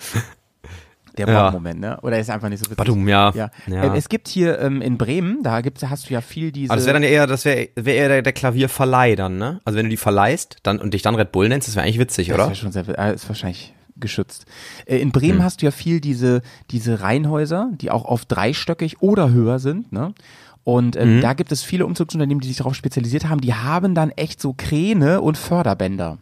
Der 1.17 1.27
Ja. 1.27 1.51
Moment, 1.51 1.81
ne? 1.81 1.99
Oder 2.01 2.19
ist 2.19 2.29
einfach 2.29 2.47
nicht 2.47 2.59
so 2.59 2.65
witzig. 2.65 2.77
Badum, 2.77 3.07
ja. 3.07 3.31
Ja. 3.35 3.51
Ja. 3.67 3.83
Ähm, 3.83 3.93
es 3.95 4.07
gibt 4.07 4.29
hier 4.29 4.59
ähm, 4.59 4.81
in 4.81 4.97
Bremen, 4.97 5.43
da 5.43 5.59
gibt's, 5.61 5.83
hast 5.83 6.09
du 6.09 6.13
ja 6.13 6.21
viel 6.21 6.51
diese. 6.53 6.71
Aber 6.71 6.77
das 6.77 6.85
wäre 6.85 6.93
dann 6.93 7.03
ja 7.03 7.09
eher, 7.09 7.27
das 7.27 7.43
wäre 7.43 7.67
wär 7.75 7.95
eher 7.95 8.07
der, 8.07 8.21
der 8.21 8.33
Klavierverleih 8.33 9.15
dann, 9.15 9.37
ne? 9.37 9.59
Also 9.65 9.77
wenn 9.77 9.85
du 9.85 9.89
die 9.89 9.97
verleihst 9.97 10.57
dann, 10.63 10.79
und 10.79 10.93
dich 10.93 11.01
dann 11.01 11.15
Red 11.15 11.31
Bull 11.33 11.49
nennst, 11.49 11.67
das 11.67 11.75
wäre 11.75 11.83
eigentlich 11.85 11.99
witzig, 11.99 12.27
Das 12.29 12.35
oder? 12.35 12.47
wär 12.47 12.55
schon 12.55 12.71
sehr, 12.71 12.87
äh, 12.97 13.13
ist 13.13 13.27
wahrscheinlich 13.27 13.73
geschützt. 14.01 14.45
Äh, 14.85 14.97
in 14.97 15.11
Bremen 15.11 15.37
Hm. 15.39 15.43
hast 15.43 15.61
du 15.61 15.65
ja 15.65 15.71
viel 15.71 16.01
diese, 16.01 16.41
diese 16.71 16.99
Reihenhäuser, 17.01 17.69
die 17.73 17.89
auch 17.91 18.03
auf 18.05 18.25
dreistöckig 18.25 19.01
oder 19.01 19.31
höher 19.31 19.59
sind, 19.59 19.91
ne? 19.93 20.13
Und 20.63 20.95
ähm, 20.95 21.17
Mhm. 21.17 21.21
da 21.21 21.33
gibt 21.33 21.51
es 21.51 21.63
viele 21.63 21.85
Umzugsunternehmen, 21.87 22.39
die 22.41 22.47
sich 22.47 22.57
darauf 22.57 22.75
spezialisiert 22.75 23.27
haben, 23.27 23.41
die 23.41 23.53
haben 23.55 23.95
dann 23.95 24.11
echt 24.11 24.39
so 24.41 24.53
Kräne 24.55 25.21
und 25.21 25.37
Förderbänder. 25.37 26.17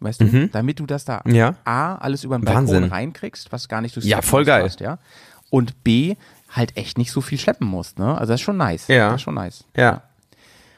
Weißt 0.00 0.20
du, 0.20 0.48
damit 0.48 0.78
du 0.80 0.86
das 0.86 1.04
da 1.04 1.20
Mhm. 1.24 1.34
Ja. 1.34 1.54
A, 1.64 1.96
alles 1.96 2.24
über 2.24 2.38
den 2.38 2.44
Balkon 2.44 2.62
Wahnsinn. 2.68 2.84
reinkriegst, 2.84 3.50
was 3.52 3.68
gar 3.68 3.80
nicht 3.80 3.94
durchs 3.96 4.08
Ja, 4.08 4.22
voll 4.22 4.44
geil. 4.44 4.62
passt, 4.62 4.80
ja. 4.80 4.98
Und 5.50 5.82
B, 5.84 6.14
halt 6.50 6.76
echt 6.76 6.98
nicht 6.98 7.10
so 7.12 7.20
viel 7.20 7.38
schleppen 7.38 7.66
musst, 7.68 7.98
ne? 7.98 8.16
Also 8.18 8.32
das 8.32 8.40
ist 8.40 8.44
schon 8.44 8.56
nice. 8.56 8.88
Ja. 8.88 9.08
Das 9.10 9.16
ist 9.16 9.22
schon 9.22 9.34
nice. 9.34 9.64
Ja. 9.76 10.02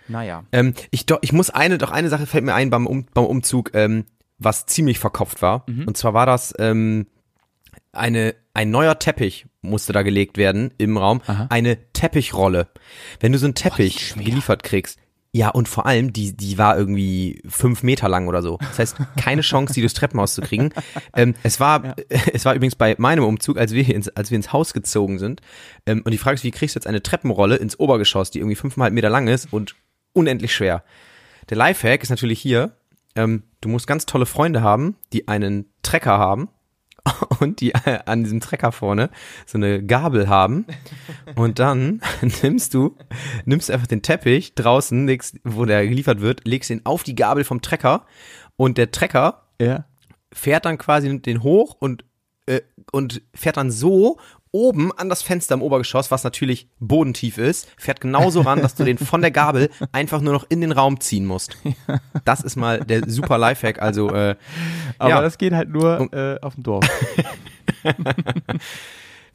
Naja. 0.08 0.42
Ähm, 0.52 0.74
ich, 0.90 1.06
doch, 1.06 1.18
ich 1.22 1.32
muss 1.32 1.50
eine, 1.50 1.78
doch 1.78 1.90
eine 1.92 2.08
Sache 2.08 2.26
fällt 2.26 2.44
mir 2.44 2.54
ein 2.54 2.70
beim, 2.70 2.86
um, 2.86 3.04
beim 3.14 3.24
Umzug, 3.24 3.70
ähm, 3.74 4.04
was 4.40 4.66
ziemlich 4.66 4.98
verkopft 4.98 5.42
war. 5.42 5.64
Mhm. 5.68 5.86
Und 5.86 5.96
zwar 5.96 6.14
war 6.14 6.26
das 6.26 6.52
ähm, 6.58 7.06
eine, 7.92 8.34
ein 8.54 8.70
neuer 8.70 8.98
Teppich 8.98 9.46
musste 9.62 9.92
da 9.92 10.02
gelegt 10.02 10.38
werden 10.38 10.72
im 10.78 10.96
Raum. 10.96 11.20
Eine 11.50 11.92
Teppichrolle. 11.92 12.68
Wenn 13.20 13.32
du 13.32 13.38
so 13.38 13.46
einen 13.46 13.54
Teppich 13.54 14.14
geliefert 14.16 14.62
kriegst, 14.62 14.98
ja, 15.32 15.48
und 15.48 15.68
vor 15.68 15.86
allem, 15.86 16.12
die, 16.12 16.36
die 16.36 16.58
war 16.58 16.76
irgendwie 16.76 17.40
fünf 17.48 17.84
Meter 17.84 18.08
lang 18.08 18.26
oder 18.26 18.42
so. 18.42 18.58
Das 18.58 18.80
heißt, 18.80 18.96
keine 19.16 19.42
Chance, 19.42 19.74
die 19.74 19.80
durchs 19.80 19.94
Treppenhaus 19.94 20.34
zu 20.34 20.40
kriegen. 20.40 20.70
Ähm, 21.14 21.34
es 21.42 21.58
war, 21.58 21.96
es 22.32 22.44
war 22.44 22.54
übrigens 22.54 22.76
bei 22.76 22.94
meinem 22.98 23.24
Umzug, 23.24 23.58
als 23.58 23.72
wir 23.72 23.88
ins, 23.94 24.08
als 24.08 24.30
wir 24.30 24.36
ins 24.36 24.52
Haus 24.52 24.72
gezogen 24.72 25.18
sind. 25.18 25.40
Ähm, 25.86 26.02
und 26.04 26.12
die 26.12 26.18
Frage 26.18 26.36
ist, 26.36 26.44
wie 26.44 26.50
kriegst 26.50 26.74
du 26.74 26.78
jetzt 26.78 26.86
eine 26.86 27.02
Treppenrolle 27.02 27.56
ins 27.56 27.78
Obergeschoss, 27.78 28.30
die 28.30 28.38
irgendwie 28.38 28.54
fünfeinhalb 28.54 28.92
Meter 28.92 29.10
lang 29.10 29.26
ist 29.28 29.52
und 29.52 29.74
unendlich 30.12 30.54
schwer? 30.54 30.84
Der 31.48 31.56
Lifehack 31.56 32.02
ist 32.02 32.10
natürlich 32.10 32.40
hier, 32.40 32.72
ähm, 33.16 33.42
du 33.60 33.68
musst 33.68 33.86
ganz 33.86 34.06
tolle 34.06 34.26
Freunde 34.26 34.62
haben, 34.62 34.96
die 35.12 35.28
einen 35.28 35.66
Trecker 35.82 36.18
haben 36.18 36.48
und 37.40 37.60
die 37.60 37.72
äh, 37.72 38.00
an 38.06 38.24
diesem 38.24 38.40
Trecker 38.40 38.72
vorne 38.72 39.10
so 39.46 39.58
eine 39.58 39.84
Gabel 39.84 40.28
haben 40.28 40.66
und 41.34 41.58
dann 41.58 42.00
nimmst 42.42 42.74
du 42.74 42.96
nimmst 43.44 43.70
einfach 43.70 43.86
den 43.86 44.02
Teppich 44.02 44.54
draußen, 44.54 45.06
legst, 45.06 45.38
wo 45.44 45.64
der 45.64 45.86
geliefert 45.86 46.20
wird, 46.20 46.46
legst 46.46 46.70
ihn 46.70 46.82
auf 46.84 47.02
die 47.02 47.14
Gabel 47.14 47.44
vom 47.44 47.62
Trecker 47.62 48.04
und 48.56 48.76
der 48.78 48.90
Trecker 48.90 49.46
Ja. 49.60 49.84
fährt 50.32 50.64
dann 50.66 50.78
quasi 50.78 51.20
den 51.20 51.42
hoch 51.42 51.76
und 51.78 52.04
äh, 52.46 52.60
und 52.92 53.22
fährt 53.34 53.56
dann 53.56 53.70
so 53.70 54.18
oben 54.52 54.90
an 54.92 55.08
das 55.08 55.22
Fenster 55.22 55.54
im 55.54 55.62
Obergeschoss, 55.62 56.10
was 56.10 56.24
natürlich 56.24 56.68
bodentief 56.80 57.38
ist, 57.38 57.68
fährt 57.78 58.00
genauso 58.00 58.40
ran, 58.40 58.60
dass 58.62 58.74
du 58.74 58.84
den 58.84 58.98
von 58.98 59.20
der 59.20 59.30
Gabel 59.30 59.70
einfach 59.92 60.20
nur 60.20 60.32
noch 60.32 60.46
in 60.48 60.60
den 60.60 60.72
Raum 60.72 61.00
ziehen 61.00 61.24
musst. 61.26 61.56
Das 62.24 62.40
ist 62.40 62.56
mal 62.56 62.80
der 62.80 63.08
super 63.08 63.38
Lifehack. 63.38 63.80
Also 63.80 64.10
äh, 64.12 64.34
Aber 64.98 65.10
ja, 65.10 65.20
das 65.22 65.38
geht 65.38 65.52
halt 65.52 65.68
nur 65.70 66.12
äh, 66.12 66.38
auf 66.40 66.54
dem 66.54 66.62
Dorf. 66.64 66.84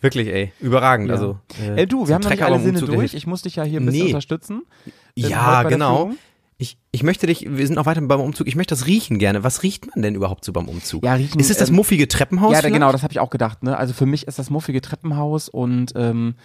wirklich, 0.01 0.28
ey, 0.28 0.51
überragend. 0.59 1.07
Ja. 1.07 1.13
Also 1.16 1.39
Äh, 1.76 1.88
du, 1.88 2.01
so 2.01 2.07
wir 2.09 2.16
haben 2.16 2.22
noch 2.22 2.30
nicht 2.30 2.43
alle 2.43 2.59
Sinne 2.59 2.82
durch. 2.82 3.13
Ich 3.13 3.28
muss 3.28 3.41
dich 3.41 3.55
ja 3.55 3.63
hier 3.63 3.80
ein 3.80 3.86
bisschen 3.86 4.01
Nee. 4.05 4.09
unterstützen. 4.09 4.63
Ähm, 4.86 4.91
Ja, 5.16 5.63
genau. 5.63 5.95
Führung. 5.97 6.18
Ich, 6.58 6.78
ich 6.91 7.03
möchte 7.03 7.28
dich, 7.28 7.45
wir 7.49 7.68
sind 7.68 7.76
noch 7.76 7.86
weiter 7.86 7.99
beim 8.01 8.22
Umzug, 8.22 8.47
ich 8.47 8.56
möchte 8.56 8.74
das 8.74 8.86
riechen 8.86 9.20
gerne. 9.20 9.43
Was 9.43 9.62
riecht 9.64 9.88
man 9.88 10.01
denn 10.01 10.16
überhaupt 10.16 10.45
so 10.45 10.53
beim 10.53 10.70
Umzug? 10.70 11.03
Ja, 11.03 11.16
riechen, 11.16 11.39
ist 11.39 11.49
es 11.51 11.58
das 11.58 11.70
ähm, 11.70 11.76
muffige 11.76 12.08
Treppenhaus? 12.08 12.53
Ja, 12.53 12.62
da, 12.62 12.70
genau, 12.70 12.91
das 12.93 13.03
habe 13.03 13.12
ich 13.12 13.20
auch 13.20 13.30
gedacht. 13.30 13.62
Ne? 13.64 13.78
Also 13.78 13.93
für 13.93 14.06
mich 14.06 14.26
ist 14.28 14.39
das 14.39 14.49
muffige 14.49 14.80
Treppenhaus 14.80 15.49
und 15.49 15.91
ähm, 15.95 16.36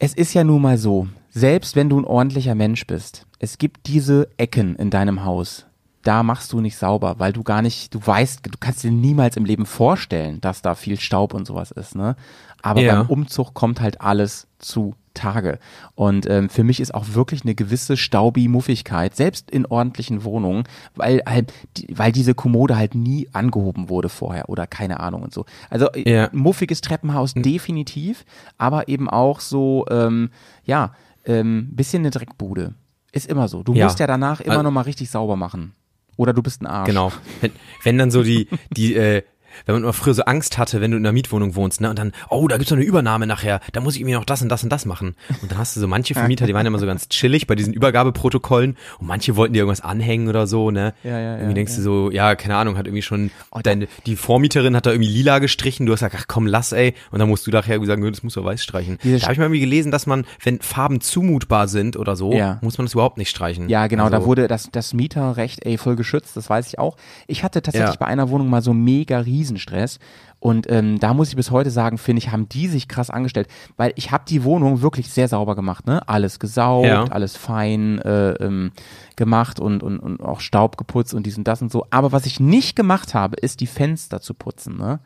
es 0.00 0.14
ist 0.14 0.34
ja 0.34 0.42
nun 0.42 0.62
mal 0.62 0.78
so, 0.78 1.06
selbst 1.30 1.76
wenn 1.76 1.88
du 1.88 2.00
ein 2.00 2.04
ordentlicher 2.04 2.56
Mensch 2.56 2.86
bist, 2.86 3.26
es 3.38 3.58
gibt 3.58 3.86
diese 3.86 4.28
Ecken 4.36 4.74
in 4.76 4.90
deinem 4.90 5.24
Haus. 5.24 5.64
Da 6.02 6.22
machst 6.22 6.52
du 6.52 6.60
nicht 6.60 6.76
sauber, 6.76 7.16
weil 7.18 7.32
du 7.32 7.42
gar 7.42 7.60
nicht, 7.62 7.94
du 7.94 8.00
weißt, 8.04 8.40
du 8.46 8.58
kannst 8.58 8.82
dir 8.82 8.90
niemals 8.90 9.36
im 9.36 9.44
Leben 9.44 9.66
vorstellen, 9.66 10.40
dass 10.40 10.62
da 10.62 10.74
viel 10.74 10.98
Staub 10.98 11.34
und 11.34 11.46
sowas 11.46 11.70
ist, 11.70 11.94
ne? 11.94 12.16
Aber 12.62 12.80
Ja. 12.80 12.96
beim 13.02 13.06
Umzug 13.10 13.54
kommt 13.54 13.80
halt 13.80 14.00
alles 14.00 14.46
zu 14.58 14.94
Tage. 15.18 15.58
Und 15.94 16.28
ähm, 16.30 16.48
für 16.48 16.64
mich 16.64 16.80
ist 16.80 16.94
auch 16.94 17.04
wirklich 17.14 17.42
eine 17.42 17.54
gewisse 17.54 17.96
Staubi-Muffigkeit, 17.96 19.16
selbst 19.16 19.50
in 19.50 19.66
ordentlichen 19.66 20.24
Wohnungen, 20.24 20.64
weil 20.94 21.22
halt, 21.26 21.52
die, 21.76 21.86
weil 21.96 22.12
diese 22.12 22.34
Kommode 22.34 22.76
halt 22.76 22.94
nie 22.94 23.28
angehoben 23.32 23.88
wurde 23.88 24.08
vorher 24.08 24.48
oder 24.48 24.66
keine 24.66 25.00
Ahnung 25.00 25.22
und 25.22 25.34
so. 25.34 25.44
Also 25.70 25.90
äh, 25.92 26.10
Ja. 26.10 26.28
muffiges 26.32 26.80
Treppenhaus 26.80 27.34
definitiv, 27.34 28.24
aber 28.58 28.88
eben 28.88 29.08
auch 29.10 29.40
so, 29.40 29.84
ähm, 29.90 30.30
ja, 30.64 30.92
ähm, 31.24 31.68
bisschen 31.72 32.02
eine 32.02 32.10
Dreckbude. 32.10 32.74
Ist 33.12 33.26
immer 33.28 33.48
so. 33.48 33.62
Du 33.62 33.74
Ja. 33.74 33.84
musst 33.84 33.98
ja 33.98 34.06
danach 34.06 34.40
immer 34.40 34.52
Also- 34.52 34.62
noch 34.62 34.70
mal 34.70 34.82
richtig 34.82 35.10
sauber 35.10 35.36
machen. 35.36 35.72
Oder 36.16 36.32
du 36.32 36.42
bist 36.42 36.62
ein 36.62 36.66
Arsch. 36.66 36.86
Genau. 36.88 37.12
Wenn, 37.40 37.52
wenn 37.84 37.98
dann 37.98 38.10
so 38.10 38.22
die, 38.24 38.48
die, 38.76 38.94
äh, 38.94 39.22
wenn 39.66 39.74
man 39.74 39.82
immer 39.82 39.92
früher 39.92 40.14
so 40.14 40.22
Angst 40.24 40.58
hatte, 40.58 40.80
wenn 40.80 40.90
du 40.90 40.96
in 40.96 41.04
einer 41.04 41.12
Mietwohnung 41.12 41.54
wohnst, 41.54 41.80
ne, 41.80 41.90
und 41.90 41.98
dann, 41.98 42.12
oh, 42.30 42.48
da 42.48 42.56
gibt's 42.56 42.70
noch 42.70 42.78
eine 42.78 42.86
Übernahme 42.86 43.26
nachher, 43.26 43.60
da 43.72 43.80
muss 43.80 43.94
ich 43.94 44.00
irgendwie 44.00 44.14
noch 44.14 44.24
das 44.24 44.42
und 44.42 44.48
das 44.48 44.62
und 44.62 44.70
das 44.70 44.84
machen. 44.86 45.14
Und 45.42 45.50
dann 45.50 45.58
hast 45.58 45.76
du 45.76 45.80
so 45.80 45.88
manche 45.88 46.14
Vermieter, 46.18 46.46
die 46.46 46.54
waren 46.54 46.66
immer 46.66 46.78
so 46.78 46.86
ganz 46.86 47.08
chillig 47.08 47.46
bei 47.46 47.54
diesen 47.54 47.72
Übergabeprotokollen 47.72 48.76
und 48.98 49.06
manche 49.06 49.36
wollten 49.36 49.54
dir 49.54 49.60
irgendwas 49.60 49.80
anhängen 49.80 50.28
oder 50.28 50.46
so, 50.46 50.70
ne? 50.70 50.94
Ja, 51.02 51.10
ja, 51.10 51.18
ja, 51.20 51.34
Irgendwie 51.36 51.54
denkst 51.54 51.72
ja. 51.72 51.76
du 51.78 51.82
so, 51.82 52.10
ja, 52.10 52.34
keine 52.34 52.56
Ahnung, 52.56 52.76
hat 52.76 52.86
irgendwie 52.86 53.02
schon, 53.02 53.30
Oh, 53.50 53.56
da- 53.62 53.68
deine, 53.70 53.88
die 54.06 54.16
Vormieterin 54.16 54.74
hat 54.76 54.86
da 54.86 54.90
irgendwie 54.92 55.10
lila 55.10 55.38
gestrichen, 55.40 55.86
du 55.86 55.92
hast 55.92 56.00
gesagt, 56.00 56.16
ach 56.18 56.24
komm, 56.28 56.46
lass, 56.46 56.72
ey. 56.72 56.94
Und 57.10 57.18
dann 57.18 57.28
musst 57.28 57.46
du 57.46 57.50
nachher 57.50 57.84
sagen, 57.84 58.02
das 58.10 58.22
muss 58.22 58.34
doch 58.34 58.44
weiß 58.44 58.62
streichen. 58.62 58.98
Da 59.02 59.08
habe 59.22 59.32
ich 59.32 59.38
mal 59.38 59.44
irgendwie 59.44 59.60
gelesen, 59.60 59.90
dass 59.92 60.06
man, 60.06 60.24
wenn 60.42 60.60
Farben 60.60 61.00
zumutbar 61.00 61.68
sind 61.68 61.96
oder 61.96 62.16
so, 62.16 62.32
Ja. 62.32 62.58
muss 62.62 62.78
man 62.78 62.86
das 62.86 62.94
überhaupt 62.94 63.18
nicht 63.18 63.30
streichen. 63.30 63.68
Ja, 63.68 63.86
genau, 63.86 64.08
da 64.08 64.16
Also- 64.18 64.26
wurde 64.28 64.48
das, 64.48 64.68
das 64.72 64.94
Mieterrecht 64.94 65.64
ey, 65.66 65.76
voll 65.78 65.96
geschützt, 65.96 66.36
das 66.36 66.48
weiß 66.48 66.66
ich 66.68 66.78
auch. 66.78 66.96
Ich 67.26 67.42
hatte 67.44 67.62
tatsächlich 67.62 67.94
Ja. 67.94 67.96
bei 67.98 68.06
einer 68.06 68.30
Wohnung 68.30 68.48
mal 68.48 68.62
so 68.62 68.72
mega 68.72 69.18
Riesenstress 69.48 69.98
Und 70.40 70.70
ähm, 70.70 71.00
da 71.00 71.14
muss 71.14 71.30
ich 71.30 71.36
bis 71.36 71.50
heute 71.50 71.70
sagen, 71.70 71.98
finde 71.98 72.18
ich, 72.22 72.30
haben 72.30 72.48
die 72.48 72.68
sich 72.68 72.86
krass 72.86 73.10
angestellt, 73.10 73.48
weil 73.76 73.92
ich 73.96 74.12
habe 74.12 74.22
die 74.28 74.44
Wohnung 74.44 74.82
wirklich 74.82 75.10
sehr 75.10 75.26
sauber 75.26 75.56
gemacht, 75.56 75.86
ne? 75.86 76.08
Alles 76.08 76.38
gesaugt, 76.38 76.86
Ja. 76.86 77.04
alles 77.06 77.36
fein 77.36 77.98
äh, 78.00 78.34
ähm, 78.34 78.70
gemacht 79.16 79.58
und, 79.58 79.82
und, 79.82 79.98
und 79.98 80.20
auch 80.22 80.40
Staub 80.40 80.76
geputzt 80.76 81.12
und 81.12 81.26
dies 81.26 81.36
und 81.38 81.48
das 81.48 81.60
und 81.60 81.72
so. 81.72 81.86
Aber 81.90 82.12
was 82.12 82.24
ich 82.24 82.38
nicht 82.38 82.76
gemacht 82.76 83.14
habe, 83.14 83.34
ist 83.36 83.60
die 83.60 83.66
Fenster 83.66 84.20
zu 84.20 84.32
putzen, 84.34 84.76
ne? 84.76 85.00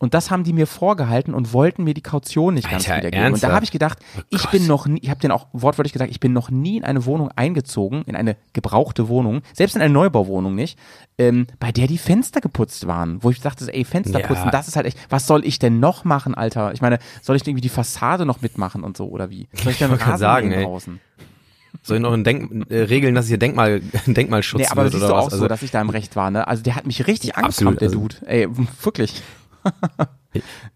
Und 0.00 0.14
das 0.14 0.30
haben 0.30 0.44
die 0.44 0.52
mir 0.52 0.68
vorgehalten 0.68 1.34
und 1.34 1.52
wollten 1.52 1.82
mir 1.82 1.92
die 1.92 2.02
Kaution 2.02 2.54
nicht 2.54 2.70
ganz 2.70 2.84
Alter, 2.88 2.98
wiedergeben. 2.98 3.18
Und 3.18 3.42
da 3.42 3.48
ernsthaft? 3.48 3.54
habe 3.54 3.64
ich 3.64 3.72
gedacht, 3.72 3.98
ich 4.30 4.42
Gott. 4.42 4.52
bin 4.52 4.66
noch 4.68 4.86
nie, 4.86 5.00
ich 5.02 5.10
habe 5.10 5.18
den 5.18 5.32
auch 5.32 5.48
wortwörtlich 5.52 5.92
gesagt, 5.92 6.12
ich 6.12 6.20
bin 6.20 6.32
noch 6.32 6.50
nie 6.50 6.76
in 6.76 6.84
eine 6.84 7.04
Wohnung 7.04 7.30
eingezogen, 7.34 8.02
in 8.06 8.14
eine 8.14 8.36
gebrauchte 8.52 9.08
Wohnung, 9.08 9.40
selbst 9.54 9.74
in 9.74 9.82
eine 9.82 9.92
Neubauwohnung 9.92 10.54
nicht, 10.54 10.78
ähm, 11.18 11.48
bei 11.58 11.72
der 11.72 11.88
die 11.88 11.98
Fenster 11.98 12.40
geputzt 12.40 12.86
waren. 12.86 13.24
Wo 13.24 13.30
ich 13.30 13.40
dachte, 13.40 13.66
ey, 13.74 13.84
Fenster 13.84 14.20
Ja. 14.20 14.26
putzen, 14.28 14.50
das 14.52 14.68
ist 14.68 14.76
halt 14.78 14.86
echt, 14.86 14.98
was 15.10 15.26
soll 15.26 15.44
ich 15.44 15.58
denn 15.58 15.78
noch 15.80 16.04
machen, 16.04 16.34
Alter? 16.34 16.72
Ich 16.72 16.80
meine, 16.80 16.98
soll 17.20 17.36
ich 17.36 17.46
irgendwie 17.46 17.60
die 17.60 17.68
Fassade 17.68 18.24
noch 18.24 18.40
mitmachen 18.40 18.82
und 18.82 18.96
so, 18.96 19.08
oder 19.08 19.28
wie? 19.30 19.48
Soll 19.52 19.72
ich 19.72 19.80
wollte 19.82 19.96
grad 19.98 20.08
Rasen 20.08 20.18
sagen, 20.18 20.52
ey. 20.52 20.64
draußen? 20.64 21.00
Soll 21.82 21.98
ich 21.98 22.02
noch 22.02 22.14
in 22.14 22.24
Denk 22.24 22.70
äh, 22.70 22.82
regeln, 22.84 23.14
dass 23.14 23.28
hier 23.28 23.38
Denkmal, 23.38 23.80
Denkmalschutz 24.06 24.60
Nee, 24.62 24.66
aber 24.68 24.84
wird 24.84 24.94
siehst 24.94 25.04
oder 25.04 25.12
was? 25.14 25.20
auch 25.20 25.26
Also, 25.26 25.36
so, 25.38 25.48
dass 25.48 25.62
ich 25.62 25.70
da 25.70 25.80
im 25.82 25.90
Recht 25.90 26.16
war, 26.16 26.30
ne? 26.30 26.48
Also 26.48 26.62
der 26.62 26.74
hat 26.76 26.86
mich 26.86 27.06
richtig 27.06 27.36
angekramt, 27.36 27.80
der 27.80 27.88
also- 27.88 28.00
Dude. 28.00 28.16
Ey, 28.26 28.48
wirklich. 28.82 29.22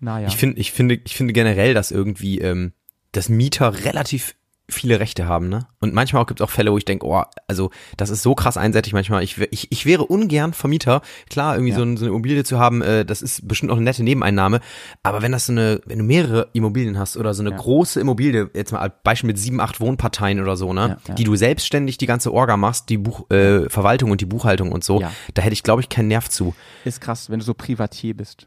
naja. 0.00 0.28
Ich 0.28 0.36
finde, 0.36 0.60
ich 0.60 0.72
finde, 0.72 1.00
ich 1.04 1.16
finde 1.16 1.32
generell, 1.32 1.74
dass 1.74 1.90
irgendwie, 1.90 2.38
ähm, 2.40 2.72
dass 3.12 3.28
Mieter 3.28 3.84
relativ 3.84 4.34
viele 4.72 4.98
Rechte 5.00 5.26
haben, 5.26 5.48
ne? 5.48 5.66
Und 5.80 5.94
manchmal 5.94 6.22
auch 6.22 6.26
gibt 6.26 6.40
es 6.40 6.44
auch 6.44 6.50
Fälle, 6.50 6.72
wo 6.72 6.78
ich 6.78 6.84
denke, 6.84 7.06
oh, 7.06 7.22
also 7.46 7.70
das 7.96 8.10
ist 8.10 8.22
so 8.22 8.34
krass 8.34 8.56
einseitig 8.56 8.92
manchmal. 8.92 9.22
Ich, 9.22 9.38
ich, 9.50 9.70
ich 9.70 9.86
wäre 9.86 10.04
ungern 10.04 10.52
Vermieter. 10.52 11.02
Klar, 11.30 11.54
irgendwie 11.54 11.70
Ja. 11.72 11.76
so, 11.78 11.82
ein, 11.82 11.96
so 11.96 12.04
eine 12.04 12.10
Immobilie 12.10 12.44
zu 12.44 12.58
haben, 12.58 12.82
äh, 12.82 13.04
das 13.04 13.22
ist 13.22 13.46
bestimmt 13.46 13.70
auch 13.72 13.76
eine 13.76 13.84
nette 13.84 14.02
Nebeneinnahme. 14.02 14.60
Aber 15.02 15.22
wenn 15.22 15.32
das 15.32 15.46
so 15.46 15.52
eine, 15.52 15.80
wenn 15.86 15.98
du 15.98 16.04
mehrere 16.04 16.48
Immobilien 16.52 16.98
hast 16.98 17.16
oder 17.16 17.34
so 17.34 17.42
eine 17.42 17.50
Ja. 17.50 17.56
große 17.56 18.00
Immobilie, 18.00 18.50
jetzt 18.54 18.72
mal 18.72 18.80
als 18.80 18.94
Beispiel 19.04 19.28
mit 19.28 19.38
sieben, 19.38 19.60
acht 19.60 19.80
Wohnparteien 19.80 20.40
oder 20.40 20.56
so, 20.56 20.72
ne? 20.72 20.98
Ja. 21.06 21.14
Die 21.14 21.24
du 21.24 21.36
selbstständig 21.36 21.98
die 21.98 22.06
ganze 22.06 22.32
Orga 22.32 22.56
machst, 22.56 22.88
die 22.88 22.98
Buch, 22.98 23.30
äh, 23.30 23.68
Verwaltung 23.68 24.10
und 24.10 24.20
die 24.20 24.26
Buchhaltung 24.26 24.72
und 24.72 24.84
so, 24.84 25.00
Ja. 25.00 25.12
da 25.34 25.42
hätte 25.42 25.52
ich, 25.52 25.62
glaube 25.62 25.82
ich, 25.82 25.88
keinen 25.88 26.08
Nerv 26.08 26.28
zu. 26.28 26.54
ist 26.84 27.00
krass, 27.00 27.30
wenn 27.30 27.38
du 27.38 27.44
so 27.44 27.54
Privatier 27.54 28.14
bist. 28.16 28.46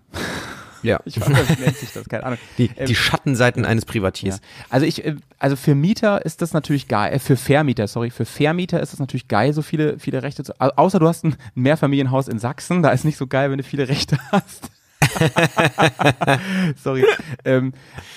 Ja. 0.85 0.99
Ich 1.05 1.19
weiß, 1.19 1.27
nicht, 1.29 1.59
wie 1.59 1.63
nennt 1.63 1.77
sich 1.77 1.91
das, 1.93 2.07
keine 2.07 2.23
Ahnung. 2.23 2.39
Die, 2.57 2.69
Ähm, 2.75 2.85
die 2.87 2.95
Schattenseiten 2.95 3.65
eines 3.65 3.85
Privatiers. 3.85 4.37
Ja. 4.37 4.65
Also 4.69 4.85
ich, 4.85 5.03
äh, 5.05 5.15
also 5.39 5.55
für 5.55 5.75
Mieter 5.75 6.25
ist 6.25 6.41
das 6.41 6.53
natürlich 6.53 6.87
geil, 6.87 7.13
äh, 7.13 7.19
für 7.19 7.35
Vermieter, 7.37 7.87
sorry, 7.87 8.09
für 8.09 8.25
Vermieter 8.25 8.79
ist 8.81 8.93
das 8.93 8.99
natürlich 8.99 9.27
geil, 9.27 9.53
so 9.53 9.61
viele, 9.61 9.99
viele 9.99 10.23
Rechte 10.23 10.43
zu, 10.43 10.53
au- 10.61 10.71
außer 10.75 10.99
du 10.99 11.07
hast 11.07 11.23
ein 11.25 11.35
Mehrfamilienhaus 11.55 12.27
in 12.27 12.39
Sachsen, 12.39 12.81
da 12.83 12.89
ist 12.91 13.03
nicht 13.05 13.17
so 13.17 13.27
geil, 13.27 13.51
wenn 13.51 13.57
du 13.57 13.63
viele 13.63 13.87
Rechte 13.87 14.17
hast. 14.31 14.69
sorry. 16.83 17.05
Ähm, 17.43 17.73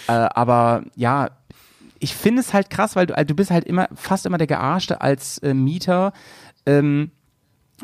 äh, 0.07 0.13
aber 0.13 0.83
ja, 0.97 1.31
ich 1.99 2.15
finde 2.15 2.41
es 2.41 2.53
halt 2.55 2.71
krass, 2.71 2.97
weil 2.97 3.07
du, 3.07 3.17
also 3.17 3.27
du 3.27 3.35
bist 3.35 3.51
halt 3.51 3.65
immer, 3.65 3.89
fast 3.95 4.27
immer 4.27 4.39
der 4.39 4.47
Gearschte 4.47 5.01
als 5.01 5.39
äh, 5.39 5.55
Mieter, 5.55 6.13
ähm, 6.67 7.11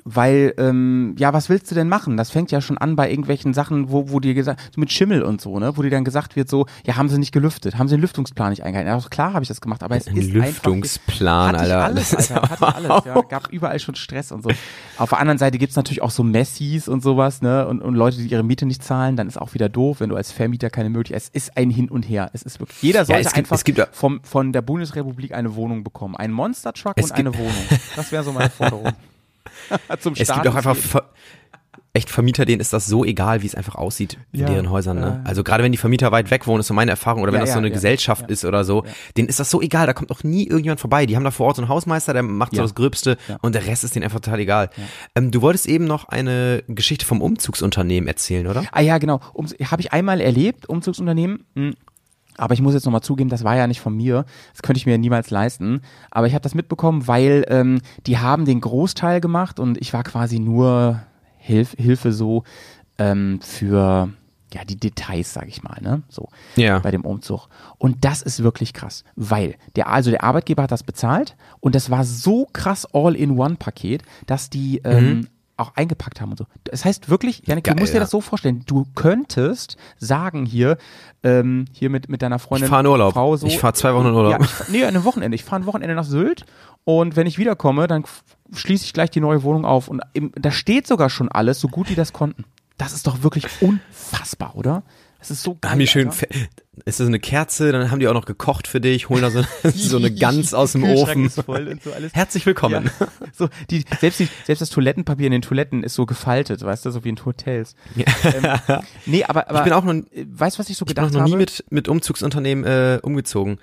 weil, 0.04 0.54
ähm, 0.58 1.14
ja, 1.18 1.32
was 1.32 1.48
willst 1.48 1.70
du 1.70 1.74
denn 1.74 1.88
machen? 1.88 2.16
Das 2.16 2.30
fängt 2.30 2.50
ja 2.50 2.60
schon 2.60 2.78
an 2.78 2.96
bei 2.96 3.08
irgendwelchen 3.08 3.54
Sachen, 3.54 3.90
wo, 3.90 4.10
wo 4.10 4.18
dir 4.20 4.34
gesagt, 4.34 4.60
so 4.74 4.80
mit 4.80 4.90
Schimmel 4.92 5.22
und 5.22 5.40
so, 5.40 5.58
ne, 5.60 5.76
wo 5.76 5.82
dir 5.82 5.90
dann 5.90 6.04
gesagt 6.04 6.34
wird, 6.36 6.48
so, 6.48 6.66
ja, 6.84 6.96
haben 6.96 7.08
sie 7.08 7.18
nicht 7.18 7.32
gelüftet, 7.32 7.78
haben 7.78 7.88
sie 7.88 7.94
den 7.96 8.00
Lüftungsplan 8.00 8.50
nicht 8.50 8.64
eingehalten. 8.64 8.90
Ja, 8.90 9.08
klar 9.08 9.32
habe 9.32 9.42
ich 9.42 9.48
das 9.48 9.60
gemacht, 9.60 9.82
aber 9.82 9.96
es 9.96 10.08
Ein 10.08 10.16
ist 10.16 10.30
Lüftungsplan, 10.32 11.54
einfach, 11.54 11.62
Alter. 11.62 11.84
Alles, 11.84 12.14
Alter, 12.14 12.42
hatte 12.50 12.74
alles, 12.74 13.04
ja, 13.04 13.20
gab 13.28 13.52
überall 13.52 13.78
schon 13.78 13.94
Stress 13.94 14.32
und 14.32 14.42
so. 14.42 14.50
Auf 14.98 15.10
der 15.10 15.18
anderen 15.20 15.38
Seite 15.38 15.58
gibt's 15.58 15.76
natürlich 15.76 16.02
auch 16.02 16.10
so 16.10 16.22
Messis 16.24 16.88
und 16.88 17.02
sowas, 17.02 17.40
ne, 17.42 17.66
und, 17.68 17.80
und 17.82 17.94
Leute, 17.94 18.16
die 18.18 18.26
ihre 18.28 18.42
Miete 18.42 18.66
nicht 18.66 18.82
zahlen, 18.82 19.16
dann 19.16 19.28
ist 19.28 19.40
auch 19.40 19.54
wieder 19.54 19.68
doof, 19.68 20.00
wenn 20.00 20.10
du 20.10 20.16
als 20.16 20.32
Vermieter 20.32 20.70
keine 20.70 20.90
Möglichkeit, 20.90 21.22
es 21.22 21.28
ist 21.28 21.56
ein 21.56 21.70
Hin 21.70 21.88
und 21.88 22.02
Her, 22.02 22.30
es 22.32 22.42
ist 22.42 22.58
wirklich, 22.60 22.82
jeder 22.82 23.04
sollte 23.04 23.20
es 23.22 23.32
gibt- 23.32 23.38
einfach 23.52 23.64
gibt 23.64 23.78
ja- 23.78 23.86
vom, 23.92 24.20
von 24.24 24.52
der 24.52 24.62
Bundesrepublik 24.62 25.34
eine 25.34 25.54
Wohnung 25.54 25.84
bekommen, 25.84 26.16
einen 26.16 26.32
Monster-Truck 26.32 26.94
Es 26.96 27.06
und 27.06 27.12
eine 27.12 27.30
gibt- 27.30 27.42
Wohnung. 27.42 27.54
Das 27.96 28.10
wäre 28.12 28.22
so 28.24 28.32
meine 28.32 28.50
Forderung. 28.50 28.92
Zum 30.00 30.14
Es 30.16 30.32
gibt 30.32 30.46
auch 30.48 30.54
einfach 30.54 30.76
Ver 30.76 31.10
echt 31.96 32.10
Vermieter, 32.10 32.44
denen 32.44 32.60
ist 32.60 32.72
das 32.72 32.86
so 32.86 33.04
egal, 33.04 33.42
wie 33.42 33.46
es 33.46 33.54
einfach 33.54 33.76
aussieht 33.76 34.18
in 34.32 34.40
Ja, 34.40 34.46
deren 34.48 34.68
Häusern. 34.68 34.98
Ne? 34.98 35.06
ja. 35.06 35.20
Also 35.22 35.44
gerade 35.44 35.62
wenn 35.62 35.70
die 35.70 35.78
Vermieter 35.78 36.10
weit 36.10 36.28
weg 36.32 36.48
wohnen, 36.48 36.58
ist 36.58 36.66
so 36.66 36.74
meine 36.74 36.90
Erfahrung, 36.90 37.22
oder 37.22 37.30
wenn 37.32 37.38
Ja, 37.38 37.44
das 37.46 37.52
so 37.52 37.58
eine 37.58 37.68
ja, 37.68 37.72
Gesellschaft 37.74 38.28
ist 38.30 38.44
oder 38.44 38.64
so, 38.64 38.84
denen 39.16 39.28
ist 39.28 39.38
das 39.38 39.48
so 39.48 39.62
egal, 39.62 39.86
da 39.86 39.92
kommt 39.92 40.10
auch 40.10 40.24
nie 40.24 40.42
irgendjemand 40.44 40.80
vorbei. 40.80 41.06
Die 41.06 41.14
haben 41.14 41.22
da 41.22 41.30
vor 41.30 41.46
Ort 41.46 41.56
so 41.56 41.62
einen 41.62 41.68
Hausmeister, 41.68 42.12
der 42.12 42.24
macht 42.24 42.54
so 42.56 42.62
das 42.62 42.74
Gröbste 42.74 43.16
und 43.42 43.54
der 43.54 43.66
Rest 43.66 43.84
ist 43.84 43.94
denen 43.94 44.02
einfach 44.02 44.18
total 44.18 44.40
egal. 44.40 44.70
Ähm, 45.14 45.30
du 45.30 45.40
wolltest 45.40 45.66
eben 45.66 45.84
noch 45.84 46.08
eine 46.08 46.64
Geschichte 46.66 47.06
vom 47.06 47.22
Umzugsunternehmen 47.22 48.08
erzählen, 48.08 48.48
oder? 48.48 48.64
Ah 48.72 48.80
ja, 48.80 48.98
genau. 48.98 49.20
Um, 49.32 49.46
Habe 49.46 49.80
ich 49.80 49.92
einmal 49.92 50.20
erlebt, 50.20 50.68
Umzugsunternehmen. 50.68 51.44
Hm. 51.54 51.74
Aber 52.36 52.54
ich 52.54 52.60
muss 52.62 52.74
jetzt 52.74 52.84
nochmal 52.84 53.02
zugeben, 53.02 53.30
das 53.30 53.44
war 53.44 53.56
ja 53.56 53.66
nicht 53.66 53.80
von 53.80 53.94
mir. 53.96 54.24
Das 54.52 54.62
könnte 54.62 54.78
ich 54.78 54.86
mir 54.86 54.98
niemals 54.98 55.30
leisten. 55.30 55.80
Aber 56.10 56.26
ich 56.26 56.34
habe 56.34 56.42
das 56.42 56.54
mitbekommen, 56.54 57.06
weil 57.06 57.44
ähm, 57.48 57.80
die 58.06 58.18
haben 58.18 58.44
den 58.44 58.60
Großteil 58.60 59.20
gemacht 59.20 59.60
und 59.60 59.78
ich 59.80 59.92
war 59.92 60.02
quasi 60.02 60.38
nur 60.38 61.00
Hilf 61.38 61.74
Hilfe 61.78 62.12
so 62.12 62.42
ähm, 62.98 63.40
für 63.42 64.08
ja 64.52 64.64
die 64.64 64.76
Details, 64.78 65.32
sag 65.34 65.48
ich 65.48 65.62
mal, 65.62 65.78
ne? 65.82 66.02
So 66.08 66.28
Ja. 66.56 66.78
bei 66.78 66.90
dem 66.92 67.04
Umzug. 67.04 67.48
Und 67.76 68.04
das 68.04 68.22
ist 68.22 68.42
wirklich 68.42 68.72
krass, 68.72 69.02
weil 69.16 69.56
der 69.76 69.88
also 69.88 70.10
der 70.10 70.22
Arbeitgeber 70.22 70.62
hat 70.62 70.70
das 70.72 70.84
bezahlt 70.84 71.36
und 71.60 71.74
das 71.74 71.90
war 71.90 72.04
so 72.04 72.46
krass 72.52 72.86
All-in-One-Paket, 72.94 74.02
dass 74.26 74.50
die 74.50 74.80
ähm, 74.84 75.28
auch 75.56 75.72
eingepackt 75.76 76.20
haben 76.20 76.30
und 76.30 76.38
so. 76.38 76.46
Das 76.64 76.84
heißt 76.84 77.08
wirklich, 77.08 77.42
Janik, 77.46 77.64
du. 77.64 77.70
Geil, 77.70 77.80
musst 77.80 77.92
dir 77.92 77.98
ja. 77.98 78.00
das 78.00 78.10
so 78.10 78.20
vorstellen. 78.20 78.62
Du 78.66 78.86
könntest 78.94 79.76
sagen 79.98 80.46
hier, 80.46 80.78
ähm, 81.22 81.66
hier 81.72 81.90
mit 81.90 82.08
mit 82.08 82.22
deiner 82.22 82.38
Freundin, 82.38 82.66
Ich 82.66 82.70
fahr 82.70 82.80
in 82.80 82.86
Urlaub. 82.86 83.14
Frau 83.14 83.36
so. 83.36 83.46
Ich 83.46 83.58
fahr 83.58 83.74
zwei 83.74 83.94
Wochen 83.94 84.06
in 84.06 84.14
Urlaub. 84.14 84.32
Ja, 84.32 84.38
ich, 84.40 84.68
nee, 84.68 84.84
ein 84.84 85.04
Wochenende. 85.04 85.34
Ich 85.34 85.44
fahre 85.44 85.62
ein 85.62 85.66
Wochenende 85.66 85.94
nach 85.94 86.04
Sylt 86.04 86.44
und 86.84 87.16
wenn 87.16 87.26
ich 87.26 87.38
wiederkomme, 87.38 87.86
dann 87.86 88.04
schließe 88.52 88.84
ich 88.84 88.92
gleich 88.92 89.10
die 89.10 89.20
neue 89.20 89.42
Wohnung 89.42 89.64
auf 89.64 89.88
und 89.88 90.02
im, 90.12 90.32
da 90.34 90.50
steht 90.50 90.86
sogar 90.86 91.10
schon 91.10 91.28
alles, 91.28 91.60
so 91.60 91.68
gut 91.68 91.88
die 91.88 91.94
das 91.94 92.12
konnten. 92.12 92.44
Das 92.76 92.92
ist 92.92 93.06
doch 93.06 93.22
wirklich 93.22 93.46
unfassbar, 93.60 94.56
oder? 94.56 94.82
Das 95.24 95.30
ist 95.30 95.42
so 95.42 95.56
geil. 95.58 95.70
Haben 95.70 95.78
die 95.78 95.86
schön, 95.86 96.10
ist 96.84 97.00
das 97.00 97.06
eine 97.06 97.18
Kerze, 97.18 97.72
dann 97.72 97.90
haben 97.90 97.98
die 97.98 98.08
auch 98.08 98.12
noch 98.12 98.26
gekocht 98.26 98.68
für 98.68 98.78
dich, 98.78 99.08
holen 99.08 99.22
da 99.22 99.30
so, 99.30 99.42
so 99.74 99.96
eine 99.96 100.12
Gans 100.12 100.52
aus 100.52 100.72
dem 100.72 100.84
Ofen. 100.84 101.30
So. 101.30 101.42
Herzlich 102.12 102.44
willkommen. 102.44 102.90
Ja. 103.00 103.06
So, 103.32 103.48
die, 103.70 103.86
selbst, 104.00 104.20
die, 104.20 104.28
selbst 104.44 104.60
das 104.60 104.68
Toilettenpapier 104.68 105.24
in 105.24 105.32
den 105.32 105.40
Toiletten 105.40 105.82
ist 105.82 105.94
so 105.94 106.04
gefaltet, 106.04 106.62
weißt 106.62 106.84
du, 106.84 106.90
so 106.90 107.04
wie 107.04 107.08
in 107.08 107.24
Hotels. 107.24 107.74
Ähm, 107.96 108.04
nee, 109.06 109.24
aber, 109.24 109.48
aber 109.48 109.60
Ich 109.60 109.64
bin 109.64 109.72
auch 109.72 109.84
noch, 109.84 109.94
weißt 109.94 110.56
du, 110.56 110.58
was 110.58 110.68
ich 110.68 110.76
so 110.76 110.84
ich 110.86 110.94
bin 110.94 111.02
auch 111.02 111.08
gedacht 111.08 111.14
noch 111.14 111.20
habe? 111.20 111.30
nie 111.30 111.36
mit, 111.36 111.64
mit 111.70 111.88
Umzugsunternehmen 111.88 112.64
äh, 112.64 112.98
umgezogen. 113.02 113.58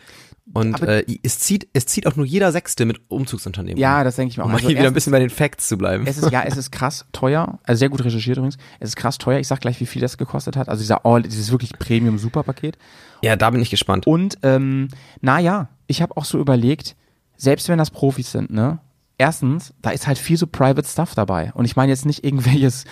Und 0.53 0.81
äh, 0.81 1.05
es, 1.23 1.39
zieht, 1.39 1.67
es 1.73 1.85
zieht 1.85 2.07
auch 2.07 2.15
nur 2.15 2.25
jeder 2.25 2.51
Sechste 2.51 2.85
mit 2.85 3.01
Umzugsunternehmen. 3.09 3.77
ja, 3.79 4.03
das 4.03 4.15
denke 4.15 4.31
ich 4.31 4.37
mir 4.37 4.43
auch. 4.43 4.47
um 4.47 4.51
mal 4.51 4.57
Also 4.57 4.67
hier 4.67 4.77
wieder 4.77 4.87
ein 4.87 4.93
bisschen 4.93 5.11
bei 5.11 5.19
den 5.19 5.29
Facts 5.29 5.67
zu 5.67 5.77
bleiben. 5.77 6.05
Es 6.07 6.17
ist, 6.17 6.31
ja, 6.31 6.43
es 6.43 6.57
ist 6.57 6.71
krass 6.71 7.05
teuer, 7.11 7.59
also 7.63 7.79
sehr 7.79 7.89
gut 7.89 8.03
recherchiert 8.03 8.37
übrigens. 8.37 8.57
Es 8.79 8.89
ist 8.89 8.95
krass 8.95 9.17
teuer. 9.17 9.39
Ich 9.39 9.47
sag 9.47 9.61
gleich, 9.61 9.79
wie 9.79 9.85
viel 9.85 10.01
das 10.01 10.17
gekostet 10.17 10.55
hat. 10.57 10.69
Also 10.69 10.81
dieser 10.81 11.05
All, 11.05 11.23
dieses 11.23 11.51
wirklich 11.51 11.73
Premium-Super-Paket. 11.73 12.77
ja, 13.21 13.35
da 13.35 13.49
bin 13.49 13.61
ich 13.61 13.69
gespannt. 13.69 14.07
Und 14.07 14.37
ähm, 14.43 14.89
naja, 15.21 15.69
ich 15.87 16.01
habe 16.01 16.17
auch 16.17 16.25
so 16.25 16.39
überlegt, 16.39 16.95
selbst 17.37 17.69
wenn 17.69 17.77
das 17.77 17.91
Profis 17.91 18.31
sind, 18.31 18.51
ne? 18.51 18.79
Erstens, 19.17 19.73
da 19.83 19.91
ist 19.91 20.07
halt 20.07 20.17
viel 20.17 20.35
so 20.35 20.47
Private 20.47 20.87
Stuff 20.87 21.13
dabei. 21.13 21.51
Und 21.53 21.65
ich 21.65 21.75
meine 21.75 21.91
jetzt 21.91 22.07
nicht 22.07 22.23
irgendwelches, 22.23 22.85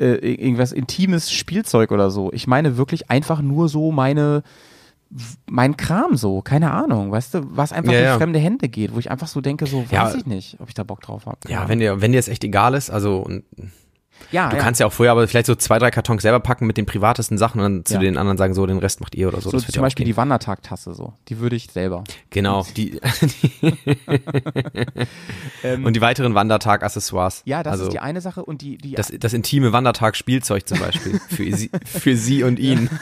äh, 0.00 0.14
irgendwas 0.16 0.72
intimes 0.72 1.30
Spielzeug 1.30 1.92
oder 1.92 2.10
so. 2.10 2.32
Ich 2.32 2.48
meine 2.48 2.76
wirklich 2.76 3.08
einfach 3.08 3.40
nur 3.40 3.68
so 3.68 3.92
meine, 3.92 4.42
mein 5.48 5.76
Kram 5.76 6.16
so, 6.16 6.42
keine 6.42 6.72
Ahnung, 6.72 7.10
weißt 7.12 7.34
du, 7.34 7.56
was 7.56 7.72
einfach 7.72 7.92
Ja, 7.92 7.98
in 7.98 8.04
ja. 8.04 8.16
fremde 8.16 8.38
Hände 8.38 8.68
geht, 8.68 8.94
wo 8.94 8.98
ich 8.98 9.10
einfach 9.10 9.28
so 9.28 9.40
denke, 9.40 9.66
so 9.66 9.82
weiß 9.84 9.90
Ja. 9.92 10.14
ich 10.14 10.26
nicht, 10.26 10.56
ob 10.60 10.68
ich 10.68 10.74
da 10.74 10.82
Bock 10.84 11.00
drauf 11.00 11.26
habe. 11.26 11.38
ja, 11.48 11.68
wenn 11.68 11.78
dir, 11.78 12.00
wenn 12.00 12.12
dir 12.12 12.18
es 12.18 12.28
echt 12.28 12.42
egal 12.44 12.74
ist, 12.74 12.90
also 12.90 13.18
und 13.18 13.44
ja, 14.32 14.48
du 14.48 14.56
kannst 14.56 14.80
ja 14.80 14.86
auch 14.86 14.92
vorher 14.94 15.12
aber 15.12 15.28
vielleicht 15.28 15.46
so 15.46 15.54
zwei, 15.54 15.78
drei 15.78 15.90
Kartons 15.90 16.22
selber 16.22 16.40
packen 16.40 16.66
mit 16.66 16.78
den 16.78 16.86
privatesten 16.86 17.36
Sachen 17.36 17.60
und 17.60 17.64
dann 17.64 17.84
zu 17.84 17.98
den 17.98 18.16
anderen 18.16 18.38
sagen, 18.38 18.54
so, 18.54 18.64
den 18.66 18.78
Rest 18.78 19.00
macht 19.02 19.14
ihr 19.14 19.28
oder 19.28 19.42
so. 19.42 19.50
so 19.50 19.60
zum 19.60 19.82
Beispiel 19.82 20.06
die 20.06 20.16
Wandertag-Tasse 20.16 20.94
so, 20.94 21.12
die 21.28 21.38
würde 21.38 21.54
ich 21.54 21.68
selber. 21.70 22.02
Genau, 22.30 22.64
die, 22.76 22.98
und 25.84 25.94
die 25.94 26.00
weiteren 26.00 26.34
Wandertag-Accessoires. 26.34 27.42
Ja, 27.44 27.62
das 27.62 27.72
also, 27.72 27.84
ist 27.84 27.92
die 27.92 28.00
eine 28.00 28.20
Sache 28.22 28.44
und 28.44 28.62
die, 28.62 28.78
die 28.78 28.92
das, 28.94 29.12
das 29.20 29.32
intime 29.34 29.72
Wandertag-Spielzeug 29.72 30.66
zum 30.66 30.78
Beispiel 30.78 31.20
für 31.28 31.52
sie, 31.54 31.70
für 31.84 32.16
sie 32.16 32.42
und 32.42 32.58
ihn. 32.58 32.88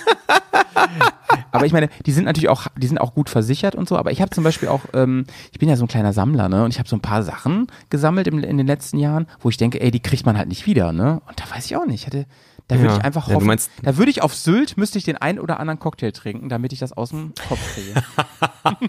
Aber 1.53 1.67
ich 1.67 1.73
meine, 1.73 1.89
die 2.05 2.13
sind 2.13 2.25
natürlich 2.25 2.49
auch, 2.49 2.67
die 2.77 2.87
sind 2.87 2.99
auch 2.99 3.15
gut 3.15 3.31
versichert 3.31 3.75
und 3.75 3.89
so. 3.89 3.97
Aber 3.97 4.11
ich 4.11 4.21
habe 4.21 4.31
zum 4.31 4.45
Beispiel 4.45 4.69
auch, 4.69 4.83
ähm, 4.93 5.25
ich 5.53 5.59
bin 5.59 5.69
ja 5.69 5.77
so 5.77 5.85
ein 5.85 5.89
kleiner 5.89 6.13
Sammler, 6.13 6.49
ne? 6.49 6.65
Und 6.65 6.73
ich 6.73 6.79
habe 6.79 6.89
so 6.89 6.97
ein 6.97 7.01
paar 7.01 7.23
Sachen 7.23 7.69
gesammelt 7.91 8.27
im, 8.27 8.39
in 8.41 8.59
den 8.59 8.67
letzten 8.67 8.99
Jahren, 8.99 9.27
wo 9.41 9.49
ich 9.49 9.57
denke, 9.57 9.81
ey, 9.81 9.91
die 9.91 10.01
kriegt 10.01 10.27
man 10.27 10.37
halt 10.37 10.49
nicht 10.49 10.67
wieder, 10.67 10.93
ne? 10.93 11.21
Und 11.29 11.41
da 11.41 11.45
weiß 11.55 11.67
ich 11.67 11.77
auch 11.77 11.87
nicht. 11.87 12.01
Ich 12.01 12.07
hätte, 12.07 12.27
da 12.69 12.77
würde 12.77 12.89
Ja. 12.93 12.97
ich 12.99 13.05
einfach 13.05 13.29
Ja, 13.29 13.35
hoffen, 13.35 13.47
meinst- 13.47 13.71
da 13.83 13.97
würde 13.97 14.11
ich 14.11 14.23
auf 14.23 14.35
Sylt, 14.35 14.77
müsste 14.77 14.99
ich 14.99 15.05
den 15.05 15.17
einen 15.17 15.39
oder 15.39 15.61
anderen 15.61 15.79
Cocktail 15.79 16.13
trinken, 16.13 16.49
damit 16.49 16.73
ich 16.73 16.79
das 16.79 16.93
aus 16.93 17.11
dem 17.11 17.33
Kopf 17.49 17.61
kriege. 17.75 18.03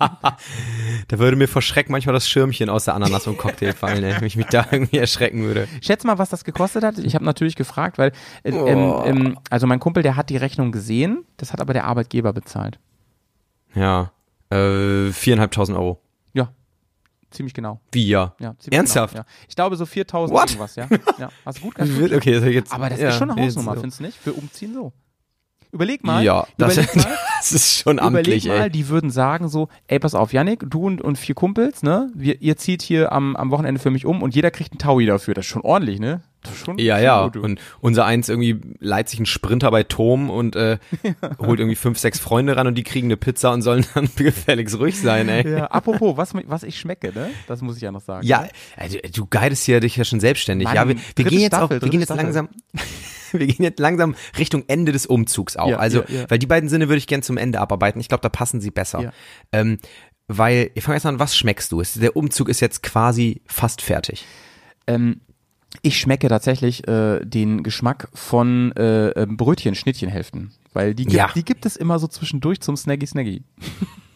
Da 1.08 1.20
würde 1.20 1.38
mir 1.38 1.48
vor 1.48 1.62
Schreck 1.62 1.90
manchmal 1.90 2.14
das 2.14 2.28
Schirmchen 2.30 2.70
aus 2.70 2.86
der 2.86 2.96
Ananas 2.96 3.28
im 3.28 3.38
Cocktail 3.38 3.74
fallen, 3.74 4.04
ey, 4.04 4.16
wenn 4.18 4.24
ich 4.28 4.36
mich 4.38 4.48
da 4.48 4.66
irgendwie 4.72 4.98
erschrecken 4.98 5.44
würde. 5.44 5.68
Schätz 5.82 6.04
mal, 6.04 6.18
was 6.18 6.30
das 6.30 6.44
gekostet 6.44 6.84
hat. 6.84 6.98
Ich 7.00 7.16
habe 7.16 7.26
natürlich 7.26 7.56
gefragt, 7.56 7.98
weil, 7.98 8.12
äh, 8.44 8.54
Oh. 8.54 9.04
ähm, 9.06 9.38
also 9.50 9.68
mein 9.68 9.80
Kumpel, 9.80 10.04
der 10.04 10.16
hat 10.16 10.30
die 10.30 10.38
Rechnung 10.38 10.72
gesehen, 10.72 11.26
das 11.38 11.52
hat 11.54 11.62
aber 11.62 11.74
der 11.74 11.86
Arbeitgeber 11.86 12.34
bezahlt. 12.34 12.80
Ja. 13.74 14.12
Äh, 14.50 15.12
viereinhalbtausend 15.12 15.78
Euro. 15.78 16.02
Ziemlich 17.36 17.54
genau. 17.54 17.82
Wie 17.92 18.08
ja? 18.08 18.34
Ja, 18.40 18.56
ziemlich 18.58 18.78
Ernsthaft? 18.78 19.14
Genau, 19.14 19.26
ja. 19.26 19.46
Ich 19.50 19.56
glaube 19.56 19.76
so 19.76 19.86
4000 19.86 20.38
What? 20.38 20.50
irgendwas, 20.50 20.76
ja. 20.76 20.88
ja. 21.20 21.30
Hast 21.46 21.60
du 21.60 21.64
gut 21.64 21.76
gut. 21.76 21.86
Okay, 22.14 22.34
das 22.34 22.44
ich 22.44 22.56
jetzt, 22.56 22.74
Aber 22.74 22.90
das 22.90 23.00
ja, 23.00 23.10
ist 23.10 23.18
schon 23.18 23.30
eine 23.30 23.42
Hausnummer, 23.42 23.76
so. 23.76 23.82
findest 23.82 24.00
du 24.00 24.04
nicht? 24.06 24.18
Für 24.18 24.34
Umziehen 24.34 24.74
so. 24.74 24.94
Überleg 25.72 26.06
mal. 26.06 26.24
Ja, 26.24 26.48
das, 26.58 26.78
überleg 26.78 26.96
mal, 26.96 27.18
das 27.40 27.52
ist 27.52 27.78
schon 27.78 27.98
überleg 27.98 28.18
amtlich, 28.18 28.48
mal 28.48 28.62
ey. 28.62 28.70
die 28.70 28.88
würden 28.88 29.10
sagen 29.10 29.50
so, 29.50 29.68
ey, 29.88 30.00
pass 30.00 30.16
auf, 30.16 30.32
Yannick, 30.32 30.64
du 30.66 30.86
und, 30.86 31.02
und 31.02 31.18
vier 31.18 31.36
Kumpels, 31.36 31.84
ne? 31.84 32.10
Wir, 32.16 32.42
ihr 32.42 32.56
zieht 32.56 32.82
hier 32.82 33.12
am, 33.12 33.36
am 33.36 33.52
Wochenende 33.52 33.82
für 33.82 33.92
mich 33.92 34.06
um 34.06 34.24
und 34.24 34.34
jeder 34.34 34.52
kriegt 34.52 34.72
einen 34.72 34.80
Taui 34.80 35.06
dafür. 35.06 35.34
Das 35.34 35.46
ist 35.46 35.50
schon 35.50 35.64
ordentlich, 35.64 36.00
ne? 36.00 36.22
Schon, 36.54 36.78
Ja, 36.78 37.00
ja. 37.00 37.24
gut. 37.24 37.38
Und 37.38 37.60
unser 37.82 38.06
eins 38.06 38.30
irgendwie 38.30 38.60
leiht 38.80 39.10
sich 39.10 39.20
einen 39.20 39.26
Sprinter 39.26 39.72
bei 39.72 39.84
Tom 39.84 40.30
und 40.30 40.56
äh, 40.56 40.78
holt 41.39 41.60
irgendwie 41.60 41.76
fünf, 41.76 41.98
sechs 41.98 42.20
Freunde 42.20 42.56
ran 42.56 42.68
und 42.68 42.76
die 42.76 42.84
kriegen 42.84 43.08
eine 43.08 43.18
Pizza 43.18 43.52
und 43.52 43.62
sollen 43.62 43.86
dann 43.93 44.10
gefälligst 44.16 44.80
ruhig 44.80 45.00
sein, 45.00 45.30
ey. 45.30 45.50
ja, 45.50 45.66
apropos, 45.68 46.18
was, 46.18 46.34
was 46.46 46.64
ich 46.64 46.80
schmecke, 46.80 47.12
ne? 47.14 47.30
Das 47.48 47.62
muss 47.62 47.76
ich 47.76 47.82
ja 47.82 47.91
noch 47.91 48.02
sagen. 48.02 48.26
Ja, 48.26 48.41
ne? 48.41 48.50
also, 48.78 48.98
du 49.14 49.26
guidest 49.26 49.64
hier 49.66 49.80
dich 49.80 49.96
ja 49.96 50.04
schon 50.04 50.20
selbstständig. 50.20 50.68
Mann, 50.68 50.76
ja, 50.76 50.88
wir, 50.88 50.96
wir 51.16 51.26
gehen 51.26 51.39
jetzt 51.39 51.56
Staffel, 51.56 51.78
auch, 51.78 51.82
wir 51.82 51.89
gehen 51.89 52.00
jetzt 52.00 52.08
Staffel. 52.08 52.24
langsam, 52.24 52.50
wir 53.32 53.48
gehen 53.48 53.64
jetzt 53.64 53.80
langsam 53.80 54.16
Richtung 54.38 54.64
Ende 54.68 54.91
des 54.91 55.06
Umzugs 55.06 55.58
auch. 55.58 55.70
Ja, 55.70 55.78
also, 55.78 56.04
ja, 56.08 56.22
ja. 56.22 56.26
weil 56.30 56.39
die 56.39 56.48
beiden 56.48 56.70
Sinne 56.70 56.89
würde 56.89 56.98
ich 56.98 57.08
gern 57.08 57.22
zum 57.22 57.38
Ende 57.38 57.60
abarbeiten. 57.60 58.00
Ich 58.00 58.08
glaube, 58.08 58.22
da 58.22 58.30
passen 58.30 58.62
sie 58.62 58.72
besser. 58.72 59.14
Ähm, 59.52 59.80
weil, 60.28 60.72
ich 60.74 60.84
fange 60.84 60.98
jetzt 60.98 61.06
an, 61.06 61.20
was 61.20 61.36
schmeckst 61.38 61.72
du? 61.72 61.84
Der 61.96 62.16
Umzug 62.16 62.50
ist 62.50 62.60
jetzt 62.60 62.82
quasi 62.82 63.41
fast 63.46 63.82
fertig. 63.82 64.26
Ähm, 64.88 65.22
ich 65.82 66.00
schmecke 66.00 66.28
tatsächlich 66.28 66.88
äh, 66.88 67.20
den 67.26 67.64
Geschmack 67.64 68.10
von 68.14 68.72
äh, 68.74 69.10
ähm, 69.10 69.38
Brötchen, 69.38 69.76
Schnittchenhälften. 69.76 70.52
Weil 70.74 70.94
die 70.94 71.04
gibt, 71.04 71.16
Ja. 71.16 71.30
die 71.34 71.46
gibt 71.46 71.66
es 71.66 71.76
immer 71.78 72.00
so 72.00 72.08
zwischendurch 72.08 72.60
zum 72.62 72.76
Snaggy 72.76 73.06
Snaggy. 73.08 73.44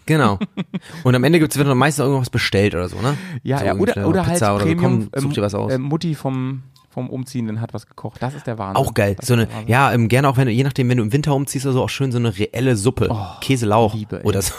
Genau. 0.05 0.39
Und 1.03 1.16
am 1.16 1.24
Ende 1.24 1.39
gibt's 1.39 1.57
wird 1.57 1.68
dann 1.68 1.78
meistens 1.78 2.03
irgendwas 2.03 2.30
bestellt 2.30 2.74
oder 2.74 2.89
so, 2.89 2.99
ne? 3.01 3.16
Ja, 3.43 3.60
so 3.60 3.66
ja, 3.66 3.76
oder, 3.76 3.95
irgendwie 3.95 4.10
oder 4.10 4.26
halt 4.26 4.34
Pizza 4.34 4.55
oder 4.55 4.64
so. 4.64 4.68
Premium, 4.70 5.10
Komm, 5.12 5.22
such 5.22 5.34
dir 5.34 5.41
was 5.41 5.53
aus. 5.55 5.72
ähm, 5.72 5.82
Mutti 5.84 6.16
vom, 6.16 6.64
vom 6.89 7.09
Umziehenden 7.09 7.61
hat 7.61 7.73
was 7.73 7.87
gekocht. 7.87 8.21
Das 8.21 8.33
ist 8.33 8.47
der 8.47 8.57
Wahnsinn. 8.57 8.83
Auch 8.83 8.93
geil. 8.93 9.15
Das 9.15 9.27
So 9.27 9.33
eine, 9.33 9.47
ja, 9.67 9.91
ähm, 9.93 10.07
gerne 10.07 10.27
auch 10.27 10.37
wenn 10.37 10.47
du, 10.47 10.51
je 10.51 10.63
nachdem, 10.63 10.89
wenn 10.89 10.97
du 10.97 11.03
im 11.03 11.13
Winter 11.13 11.35
umziehst 11.35 11.65
oder 11.65 11.73
so, 11.73 11.83
auch 11.83 11.89
schön 11.89 12.11
so 12.11 12.17
eine 12.17 12.37
reelle 12.37 12.75
Suppe. 12.75 13.09
Käselauch 13.41 13.93
Oh, 13.93 13.97
Liebe, 13.97 14.19
ey. 14.19 14.25
oder 14.25 14.41
so. 14.41 14.53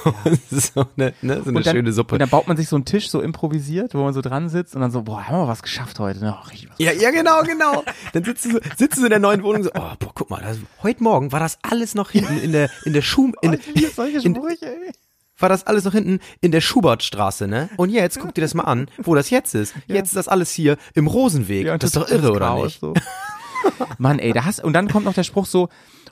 so 0.51 0.87
eine, 0.97 1.13
ne, 1.23 1.43
so 1.43 1.51
eine 1.51 1.61
dann, 1.61 1.75
schöne 1.75 1.93
Suppe. 1.93 2.15
Und 2.15 2.21
dann 2.21 2.29
baut 2.29 2.49
man 2.49 2.57
sich 2.57 2.69
so 2.69 2.77
einen 2.77 2.85
Tisch 2.85 3.11
so 3.11 3.21
improvisiert, 3.21 3.95
wo 3.95 4.03
man 4.03 4.15
so 4.15 4.21
dran 4.21 4.49
sitzt 4.49 4.75
und 4.75 4.81
dann 4.81 4.91
so, 4.91 5.03
boah, 5.03 5.27
haben 5.27 5.37
wir 5.37 5.49
was 5.49 5.63
geschafft 5.63 5.99
heute. 5.99 6.21
Ne? 6.21 6.37
Oh, 6.41 6.47
was. 6.49 6.79
Ja, 6.79 6.93
ja, 6.93 7.11
genau, 7.11 7.43
genau. 7.43 7.85
Dann 8.13 8.25
sitzt 8.25 8.45
du, 8.45 8.53
so, 8.53 8.59
sitzt 8.77 8.99
du 8.99 9.05
in 9.05 9.11
der 9.11 9.19
neuen 9.19 9.43
Wohnung 9.43 9.63
so, 9.63 9.71
oh, 9.75 9.93
boah, 9.99 10.13
guck 10.15 10.31
mal, 10.31 10.41
das, 10.43 10.59
heute 10.83 11.03
Morgen 11.03 11.33
war 11.33 11.41
das 11.41 11.59
alles 11.63 11.95
noch 11.95 12.11
hinten 12.11 12.39
in 12.39 12.53
der, 12.53 12.71
in 12.85 12.93
der 12.93 13.03
Schuh, 13.03 13.33
in, 13.43 13.59
liebe 13.75 13.91
solche 13.95 14.19
in, 14.27 14.35
Sprüche, 14.35 14.67
ey. 14.67 14.93
War 15.41 15.49
das 15.49 15.67
alles 15.67 15.85
noch 15.85 15.93
hinten 15.93 16.21
in 16.41 16.53
der 16.53 16.61
Schubertstraße, 16.61 17.49
ne? 17.49 17.69
Und 17.77 17.91
jetzt 17.91 18.21
guck 18.21 18.35
dir 18.35 18.43
das 18.43 18.55
mal 18.55 18.65
an, 18.65 18.89
wo 18.99 19.15
das 19.15 19.31
jetzt 19.31 19.55
ist. 19.55 19.75
Jetzt 19.87 20.09
ist 20.09 20.17
das 20.17 20.29
alles 20.29 20.51
hier 20.51 20.77
im 20.95 21.07
Rosenweg. 21.07 21.67
Ja, 21.67 21.75
und 21.75 21.83
das 21.83 21.89
ist 21.89 21.97
doch 21.97 22.11
irre, 22.11 22.33
oder 22.33 22.57
nicht? 22.57 22.81
So. 22.81 22.95
Mann, 23.99 24.19
ey, 24.19 24.33
da 24.33 24.45
hast, 24.45 24.63
und 24.63 24.73
dann 24.73 24.89
kommt 24.89 25.05
noch 25.05 25.15
der 25.15 25.25
Spruch 25.25 25.47
so, 25.47 25.69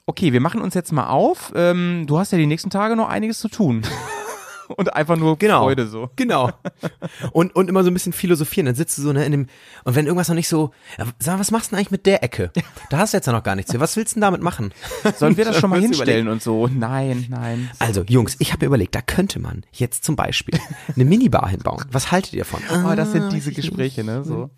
okay, 0.06 0.32
wir 0.32 0.40
machen 0.40 0.60
uns 0.60 0.74
jetzt 0.74 0.92
mal 0.92 1.08
auf, 1.08 1.52
ähm, 1.54 2.04
du 2.06 2.18
hast 2.18 2.32
ja 2.32 2.38
die 2.38 2.46
nächsten 2.46 2.70
Tage 2.70 2.96
noch 2.96 3.08
einiges 3.08 3.38
zu 3.38 3.48
tun. 3.48 3.82
und 4.76 4.92
einfach 4.94 5.16
nur 5.16 5.36
Genau. 5.38 5.62
Freude 5.64 5.86
so. 5.86 6.10
Genau. 6.16 6.50
Und, 7.32 7.54
und 7.56 7.68
immer 7.68 7.84
so 7.84 7.90
ein 7.90 7.94
bisschen 7.94 8.12
philosophieren. 8.12 8.66
Dann 8.66 8.74
sitzt 8.74 8.98
du 8.98 9.02
so 9.02 9.12
ne, 9.12 9.24
in 9.24 9.32
dem, 9.32 9.46
und 9.84 9.94
wenn 9.94 10.06
irgendwas 10.06 10.28
noch 10.28 10.34
nicht 10.34 10.48
so, 10.48 10.70
ja, 10.98 11.06
sag 11.18 11.34
mal, 11.34 11.40
was 11.40 11.50
machst 11.50 11.66
du 11.66 11.70
denn 11.70 11.78
eigentlich 11.80 11.90
mit 11.90 12.06
der 12.06 12.22
Ecke? 12.22 12.50
Da 12.90 12.98
hast 12.98 13.12
du 13.12 13.16
jetzt 13.18 13.26
ja 13.26 13.32
noch 13.32 13.42
gar 13.42 13.54
nichts. 13.56 13.78
Was 13.78 13.96
willst 13.96 14.12
du 14.12 14.14
denn 14.16 14.22
damit 14.22 14.42
machen? 14.42 14.72
Sollen 15.16 15.36
wir 15.36 15.44
das 15.44 15.58
schon 15.58 15.70
mal 15.70 15.80
hinstellen 15.80 16.28
und 16.28 16.42
so? 16.42 16.66
Nein, 16.68 17.26
nein. 17.28 17.70
Also, 17.78 18.02
Jungs, 18.08 18.36
ich 18.38 18.52
habe 18.52 18.64
mir 18.64 18.68
überlegt, 18.68 18.94
da 18.94 19.00
könnte 19.02 19.38
man 19.40 19.64
jetzt 19.72 20.04
zum 20.04 20.16
Beispiel 20.16 20.58
eine 20.94 21.04
Minibar 21.04 21.48
hinbauen. 21.48 21.84
Was 21.90 22.10
haltet 22.12 22.32
ihr 22.34 22.40
davon? 22.44 22.60
Oh, 22.70 22.94
das 22.94 23.08
Ah, 23.08 23.12
sind 23.12 23.32
diese 23.32 23.52
Gespräche, 23.52 24.04
ne? 24.04 24.24
So. 24.24 24.50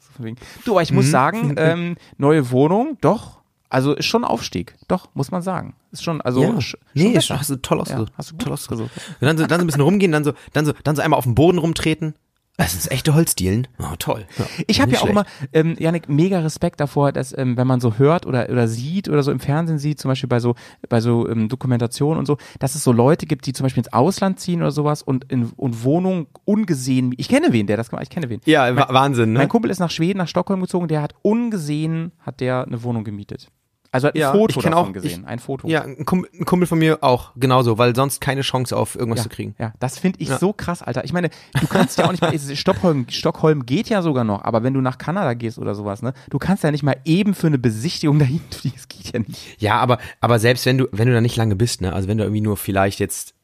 Du, 0.65 0.73
aber 0.73 0.83
ich 0.83 0.93
muss 0.93 1.11
sagen, 1.11 1.55
ähm, 1.59 1.97
neue 2.19 2.51
Wohnung, 2.51 2.97
doch. 3.01 3.40
Also 3.71 3.95
ist 3.95 4.07
schon 4.07 4.25
Aufstieg. 4.25 4.75
Doch, 4.89 5.09
muss 5.15 5.31
man 5.31 5.43
sagen. 5.43 5.75
Ist 5.93 6.03
schon, 6.05 6.21
also 6.21 6.43
Ja. 6.43 6.49
sch- 6.51 6.61
schon 6.63 6.81
Nee, 6.95 7.13
besser. 7.15 7.39
hast 7.39 7.51
du 7.51 7.57
toll 7.57 7.81
ausgesucht. 7.81 8.11
Ja, 8.11 8.15
hast 8.19 8.33
du 8.33 8.37
toll 8.37 8.53
ausgesucht. 8.53 8.91
Und 9.21 9.27
dann 9.27 9.39
so, 9.39 9.47
dann 9.47 9.61
so 9.61 9.65
ein 9.65 9.67
bisschen 9.67 9.81
rumgehen, 9.83 10.11
dann 10.13 10.25
so, 10.25 10.33
dann 10.53 10.67
so, 10.67 10.73
dann 10.85 10.97
so 10.97 11.03
einmal 11.03 11.19
auf 11.19 11.25
den 11.25 11.35
Boden 11.37 11.59
rumtreten. 11.59 12.15
Das 12.57 12.75
ist 12.75 12.91
echte 12.91 13.15
Holzdielen. 13.15 13.69
Oh, 13.79 13.95
toll. 13.99 14.27
Ja, 14.37 14.45
Ich 14.67 14.81
habe 14.83 14.91
ja 14.91 14.99
auch 14.99 15.03
schlecht. 15.07 15.13
immer, 15.13 15.25
ähm, 15.55 15.77
Janik, 15.79 16.11
mega 16.11 16.41
Respekt 16.41 16.79
davor, 16.81 17.11
dass 17.11 17.33
ähm, 17.39 17.57
wenn 17.57 17.67
man 17.67 17.81
so 17.81 17.95
hört 17.97 18.27
oder 18.27 18.51
oder 18.51 18.69
sieht 18.69 19.09
oder 19.09 19.23
so 19.23 19.31
im 19.33 19.41
Fernsehen 19.41 19.79
sieht, 19.79 19.99
zum 19.99 20.11
Beispiel 20.11 20.29
bei 20.29 20.41
so 20.41 20.57
bei 20.91 21.01
so 21.01 21.27
ähm, 21.27 21.49
Dokumentationen 21.49 22.19
und 22.19 22.27
so, 22.27 22.37
dass 22.59 22.75
es 22.75 22.85
so 22.85 22.93
Leute 22.93 23.25
gibt, 23.25 23.47
die 23.47 23.55
zum 23.55 23.65
Beispiel 23.65 23.81
ins 23.83 23.93
Ausland 23.95 24.41
ziehen 24.41 24.61
oder 24.61 24.73
sowas 24.73 25.01
und 25.03 25.25
in 25.33 25.45
und 25.57 25.85
Wohnungen 25.85 26.27
ungesehen. 26.45 27.15
Ich 27.17 27.29
kenne 27.31 27.47
wen, 27.53 27.67
der 27.67 27.79
das 27.79 27.89
gemacht. 27.89 28.03
Ich 28.03 28.11
kenne 28.11 28.29
wen. 28.29 28.41
Ja, 28.45 28.77
Wa- 28.77 28.89
Wahnsinn, 28.93 29.33
ne? 29.33 29.39
Mein 29.39 29.49
Kumpel 29.49 29.71
ist 29.71 29.79
nach 29.79 29.91
Schweden, 29.91 30.19
nach 30.19 30.29
Stockholm 30.29 30.61
gezogen. 30.61 30.87
Der 30.89 31.01
hat 31.01 31.15
ungesehen, 31.23 32.13
hat 32.19 32.41
der 32.41 32.67
eine 32.67 32.83
Wohnung 32.83 33.05
gemietet. 33.05 33.47
Also 33.93 34.07
hat 34.07 34.15
ein 34.15 34.19
Ja, 34.21 34.33
Foto 34.33 34.61
ich 34.61 34.65
davon 34.65 34.75
auch- 34.75 34.93
gesehen, 34.93 35.23
ich- 35.23 35.27
ein 35.27 35.39
Foto. 35.41 35.67
Ja, 35.67 35.83
ein 35.83 36.05
Kumpel, 36.05 36.31
ein 36.39 36.45
Kumpel 36.45 36.67
von 36.69 36.79
mir 36.79 36.99
auch 37.03 37.33
genauso, 37.37 37.77
weil 37.77 37.97
sonst 37.97 38.21
keine 38.21 38.43
Chance 38.43 38.77
auf 38.77 38.95
irgendwas 38.95 39.19
Ja, 39.19 39.23
zu 39.25 39.29
kriegen. 39.31 39.55
ja, 39.59 39.73
das 39.81 39.99
finde 39.99 40.21
ich 40.21 40.29
Ja. 40.29 40.39
so 40.39 40.53
krass, 40.53 40.81
Alter. 40.83 41.05
Ich 41.05 41.13
meine, 41.13 41.31
du 41.61 41.67
kannst 41.67 41.99
ja 41.99 42.05
auch 42.07 42.11
nicht 42.13 42.21
mal, 42.23 42.33
Stockholm, 42.57 43.07
Stockholm 43.09 43.67
geht 43.67 43.89
ja 43.89 44.03
sogar 44.03 44.23
noch, 44.25 44.45
aber 44.45 44.63
wenn 44.63 44.75
du 44.75 44.81
nach 44.81 44.99
Kanada 44.99 45.35
gehst 45.35 45.59
oder 45.59 45.75
sowas, 45.75 46.03
ne, 46.03 46.13
du 46.31 46.39
kannst 46.39 46.63
ja 46.63 46.71
nicht 46.71 46.83
mal 46.85 46.97
eben 47.05 47.35
für 47.35 47.49
eine 47.49 47.59
Besichtigung 47.59 48.19
dahin 48.21 48.41
fliegen, 48.51 48.77
das 48.77 48.87
geht 48.89 49.13
ja 49.13 49.19
nicht. 49.19 49.61
Ja, 49.61 49.79
aber, 49.81 49.99
aber 50.21 50.39
selbst 50.39 50.67
wenn 50.67 50.79
du, 50.79 50.87
wenn 50.93 51.09
du 51.09 51.15
da 51.15 51.21
nicht 51.21 51.37
lange 51.37 51.57
bist, 51.57 51.81
ne, 51.81 51.93
also 51.93 52.07
wenn 52.09 52.19
du 52.19 52.25
irgendwie 52.25 52.43
nur 52.43 52.57
vielleicht 52.57 53.01
jetzt 53.01 53.35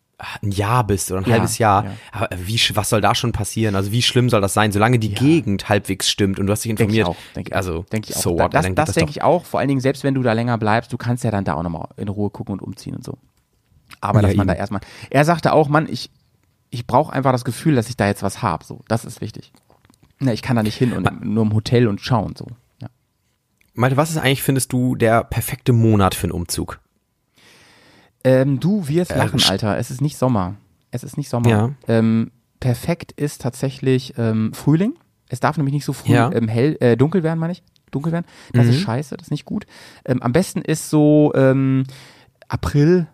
ein 0.41 0.51
Jahr 0.51 0.87
bist 0.87 1.11
oder 1.13 1.21
ein 1.21 1.27
Ja, 1.27 1.33
halbes 1.35 1.59
Jahr, 1.59 1.85
ja. 1.85 1.91
aber 2.13 2.29
wie, 2.39 2.59
was 2.75 2.89
soll 2.89 3.03
da 3.03 3.15
schon 3.15 3.33
passieren? 3.33 3.75
Also 3.75 3.93
wie 3.93 4.01
schlimm 4.01 4.31
soll 4.31 4.41
das 4.41 4.55
sein, 4.55 4.73
solange 4.73 4.99
die 4.99 5.13
Gegend 5.13 5.69
halbwegs 5.69 6.09
stimmt 6.09 6.39
und 6.39 6.47
du 6.47 6.53
hast 6.53 6.65
dich 6.65 6.75
Denke 6.75 6.93
ich 6.95 6.99
informiert? 7.01 7.07
auch, 7.31 7.35
denke 7.35 7.51
ich 7.51 7.57
also, 7.57 7.81
auch. 7.81 7.85
Denke 7.87 8.11
ich 8.11 8.17
auch. 8.17 8.21
so 8.23 8.37
Da- 8.37 8.45
what, 8.45 8.55
das 8.55 8.67
das 8.75 8.87
geht 8.89 8.97
denke 8.97 9.11
ich 9.11 9.23
auch, 9.23 9.45
vor 9.45 9.61
allen 9.61 9.69
Dingen, 9.69 9.81
selbst 9.81 10.05
wenn 10.05 10.15
du 10.15 10.23
da 10.23 10.33
länger 10.33 10.57
bleibst, 10.57 10.91
du 10.93 10.97
kannst 10.97 11.23
ja 11.25 11.31
dann 11.31 11.45
da 11.45 11.55
auch 11.55 11.63
nochmal 11.63 11.89
in 11.99 12.09
Ruhe 12.09 12.31
gucken 12.31 12.55
und 12.55 12.63
umziehen 12.63 12.97
und 12.97 13.05
so. 13.05 13.19
Aber 14.01 14.21
Ja, 14.23 14.29
dass 14.29 14.37
man 14.37 14.47
da 14.47 14.55
eben. 14.55 14.61
erstmal, 14.61 14.81
er 15.11 15.25
sagte 15.27 15.53
auch, 15.53 15.69
Mann, 15.69 15.87
ich, 15.89 16.11
ich 16.71 16.87
brauche 16.87 17.13
einfach 17.13 17.33
das 17.33 17.45
Gefühl, 17.45 17.75
dass 17.75 17.89
ich 17.91 17.97
da 17.99 18.07
jetzt 18.07 18.23
was 18.23 18.41
habe, 18.43 18.65
so. 18.65 18.81
Das 18.89 19.05
ist 19.05 19.21
wichtig. 19.21 19.53
Ne, 20.19 20.33
ich 20.33 20.41
kann 20.41 20.57
da 20.57 20.63
nicht 20.63 20.77
hin 20.77 20.95
und 20.95 21.25
nur 21.27 21.45
im 21.45 21.53
Hotel 21.53 21.89
und 21.89 22.01
schauen, 22.01 22.35
so. 22.37 22.47
Ja. 22.81 22.89
Malte, 23.75 23.99
was 23.99 24.11
ist 24.11 24.17
eigentlich, 24.17 24.43
findest 24.43 24.73
du, 24.73 24.95
der 24.97 25.25
perfekte 25.25 25.75
Monat 25.75 26.15
für 26.15 26.25
einen 26.25 26.33
Umzug? 26.33 26.81
Ähm, 28.27 28.61
du 28.61 28.89
wirst 28.89 29.13
Äh, 29.13 29.19
lachen, 29.19 29.41
Alter. 29.49 29.79
Es 29.79 29.91
ist 29.91 30.01
nicht 30.01 30.17
Sommer. 30.19 30.55
Es 30.91 31.05
ist 31.05 31.17
nicht 31.17 31.29
Sommer. 31.29 31.49
Ja. 31.49 31.71
Ähm, 31.89 32.31
perfekt 32.61 33.13
ist 33.13 33.41
tatsächlich 33.43 34.15
ähm, 34.19 34.53
Frühling. 34.53 34.95
Es 35.29 35.41
darf 35.41 35.57
nämlich 35.57 35.75
nicht 35.75 35.85
so 35.85 35.93
früh 35.93 36.13
Ja. 36.15 36.31
ähm, 36.33 36.49
hell, 36.49 36.77
äh, 36.81 36.97
dunkel 36.97 37.23
werden, 37.23 37.39
meine 37.39 37.53
ich. 37.53 37.63
Dunkel 37.93 38.13
werden. 38.13 38.27
Das 38.53 38.67
Mhm. 38.67 38.73
ist 38.73 38.81
scheiße, 38.81 39.17
das 39.17 39.29
ist 39.29 39.31
nicht 39.31 39.45
gut. 39.45 39.67
Ähm, 40.05 40.23
am 40.23 40.33
besten 40.33 40.61
ist 40.63 40.91
so 40.91 41.33
ähm, 41.35 41.85
April, 42.49 43.07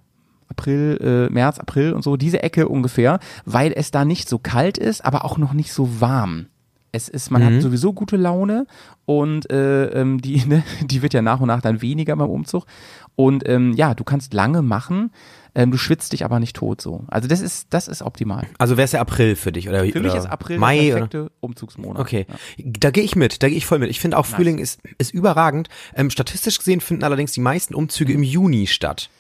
April, 0.49 0.99
äh, 1.31 1.33
März, 1.33 1.59
April 1.59 1.93
und 1.93 2.03
so, 2.03 2.17
diese 2.17 2.43
Ecke 2.43 2.69
ungefähr, 2.69 3.19
weil 3.45 3.73
es 3.75 3.91
da 3.91 4.05
nicht 4.05 4.29
so 4.29 4.39
kalt 4.39 4.79
ist, 4.79 5.05
aber 5.05 5.25
auch 5.25 5.39
noch 5.39 5.53
nicht 5.53 5.73
so 5.73 6.01
warm. 6.01 6.47
Es 6.95 7.09
ist, 7.09 7.31
man 7.31 7.41
Mhm. 7.43 7.47
hat 7.57 7.63
sowieso 7.63 7.95
gute 7.95 8.17
Laune 8.17 8.67
und 9.07 9.51
äh, 9.51 9.87
ähm, 9.99 10.21
die, 10.21 10.45
ne, 10.47 10.63
die 10.85 11.01
wird 11.01 11.15
ja 11.15 11.23
nach 11.23 11.41
und 11.41 11.49
nach 11.49 11.63
dann 11.63 11.81
weniger 11.81 12.15
beim 12.17 12.29
Umzug. 12.29 12.67
Und 13.15 13.47
ähm, 13.49 13.75
ja, 13.75 13.95
du 13.95 14.05
kannst 14.05 14.33
lange 14.33 14.63
machen, 14.63 15.13
ähm, 15.55 15.71
du 15.71 15.77
schwitzt 15.77 16.13
dich 16.15 16.25
aber 16.25 16.41
nicht 16.41 16.57
tot 16.57 16.81
so. 16.81 17.05
Also 17.09 17.29
das 17.29 17.41
ist, 17.43 17.67
das 17.71 17.87
ist 17.89 18.01
optimal. 18.03 18.47
Also 18.59 18.77
wäre 18.79 18.87
es 18.87 18.93
der 18.93 19.03
April 19.03 19.37
für 19.37 19.53
dich? 19.53 19.69
Oder, 19.69 19.81
Für 19.81 20.01
mich 20.01 20.11
oder 20.13 20.17
ist 20.19 20.27
April 20.27 20.59
Mai 20.59 20.77
der 20.79 20.85
oder? 20.85 20.95
perfekte 21.07 21.33
Umzugsmonat. 21.41 22.01
Okay, 22.01 22.27
Ja. 22.29 22.35
da 22.79 22.91
gehe 22.91 23.05
ich 23.05 23.15
mit, 23.17 23.43
da 23.43 23.49
gehe 23.49 23.59
ich 23.59 23.67
voll 23.67 23.79
mit. 23.79 23.91
Ich 23.91 24.01
finde 24.01 24.17
auch 24.17 24.25
Frühling 24.27 24.59
ist, 24.59 24.81
ist 24.97 25.13
überragend. 25.13 25.69
Ähm, 25.95 26.09
statistisch 26.09 26.57
gesehen 26.59 26.81
finden 26.81 27.05
allerdings 27.05 27.33
die 27.33 27.41
meisten 27.41 27.75
Umzüge 27.75 28.13
im 28.15 28.23
Juni 28.23 28.67
statt. 28.67 29.11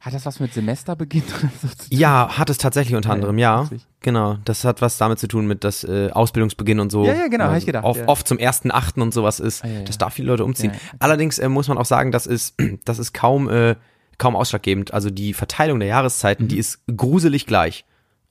Hat 0.00 0.14
das 0.14 0.24
was 0.24 0.40
mit 0.40 0.54
Semesterbeginn 0.54 1.22
oder 1.24 1.50
so 1.60 1.68
zu 1.68 1.76
tun? 1.76 1.86
Ja, 1.98 2.38
hat 2.38 2.48
es 2.48 2.56
tatsächlich 2.58 2.96
unter 2.96 3.10
Ja, 3.10 3.14
anderem, 3.14 3.36
ja. 3.38 3.64
witzig. 3.64 3.86
Genau, 4.00 4.38
das 4.46 4.64
hat 4.64 4.80
was 4.80 4.96
damit 4.96 5.18
zu 5.18 5.28
tun 5.28 5.46
mit 5.46 5.62
das 5.62 5.84
äh, 5.84 6.08
Ausbildungsbeginn 6.10 6.80
und 6.80 6.90
so. 6.90 7.04
Ja, 7.04 7.12
ja, 7.14 7.26
genau, 7.28 7.44
Also 7.44 7.58
ich 7.58 7.66
gedacht, 7.66 7.84
Oft, 7.84 8.00
ja. 8.00 8.08
oft 8.08 8.26
zum 8.26 8.38
ersten 8.38 8.70
Achten 8.70 9.02
und 9.02 9.12
sowas 9.12 9.40
ist, 9.40 9.62
Ah, 9.62 9.68
ja, 9.68 9.74
ja. 9.74 9.82
dass 9.82 9.98
da 9.98 10.08
viele 10.08 10.28
Leute 10.28 10.44
umziehen. 10.46 10.70
Ja, 10.70 10.76
ja, 10.76 10.82
okay. 10.88 10.96
Allerdings 11.00 11.38
äh, 11.38 11.48
muss 11.50 11.68
man 11.68 11.76
auch 11.76 11.84
sagen, 11.84 12.12
das 12.12 12.26
ist, 12.26 12.54
das 12.86 12.98
ist 12.98 13.12
kaum, 13.12 13.50
äh, 13.50 13.76
kaum 14.16 14.36
ausschlaggebend. 14.36 14.94
Also 14.94 15.10
die 15.10 15.34
Verteilung 15.34 15.78
der 15.80 15.88
Jahreszeiten, 15.88 16.48
die 16.48 16.56
ist 16.58 16.80
gruselig 16.96 17.46
gleich. 17.46 17.84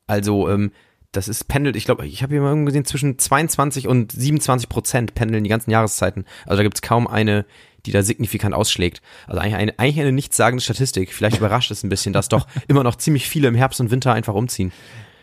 Also 0.08 0.50
ähm, 0.50 0.72
das 1.12 1.28
ist 1.28 1.48
pendelt, 1.48 1.76
ich 1.76 1.86
glaube, 1.86 2.06
ich 2.08 2.22
habe 2.24 2.34
hier 2.34 2.42
mal 2.42 2.50
irgendwo 2.50 2.68
gesehen, 2.68 2.86
zwischen 2.86 3.18
22 3.20 3.88
und 3.88 4.12
27 4.12 4.70
Prozent 4.70 5.14
pendeln 5.16 5.44
die 5.44 5.50
ganzen 5.50 5.70
Jahreszeiten. 5.72 6.26
Also 6.46 6.58
da 6.58 6.64
gibt's 6.64 6.82
kaum 6.82 7.08
eine, 7.08 7.46
die 7.86 7.92
da 7.92 8.04
signifikant 8.04 8.56
ausschlägt. 8.56 9.02
Also 9.28 9.42
eigentlich 9.42 9.56
eine, 9.56 9.80
eigentlich 9.80 10.00
eine 10.00 10.12
nichtssagende 10.12 10.64
Statistik. 10.64 11.14
Vielleicht 11.14 11.38
überrascht 11.40 11.72
es 11.72 11.84
ein 11.84 11.90
bisschen, 11.90 12.14
dass 12.14 12.30
doch 12.30 12.48
immer 12.68 12.84
noch 12.84 12.96
ziemlich 12.96 13.28
viele 13.28 13.48
im 13.48 13.56
Herbst 13.56 13.80
und 13.80 13.92
Winter 13.92 14.14
einfach 14.14 14.34
umziehen. 14.34 14.72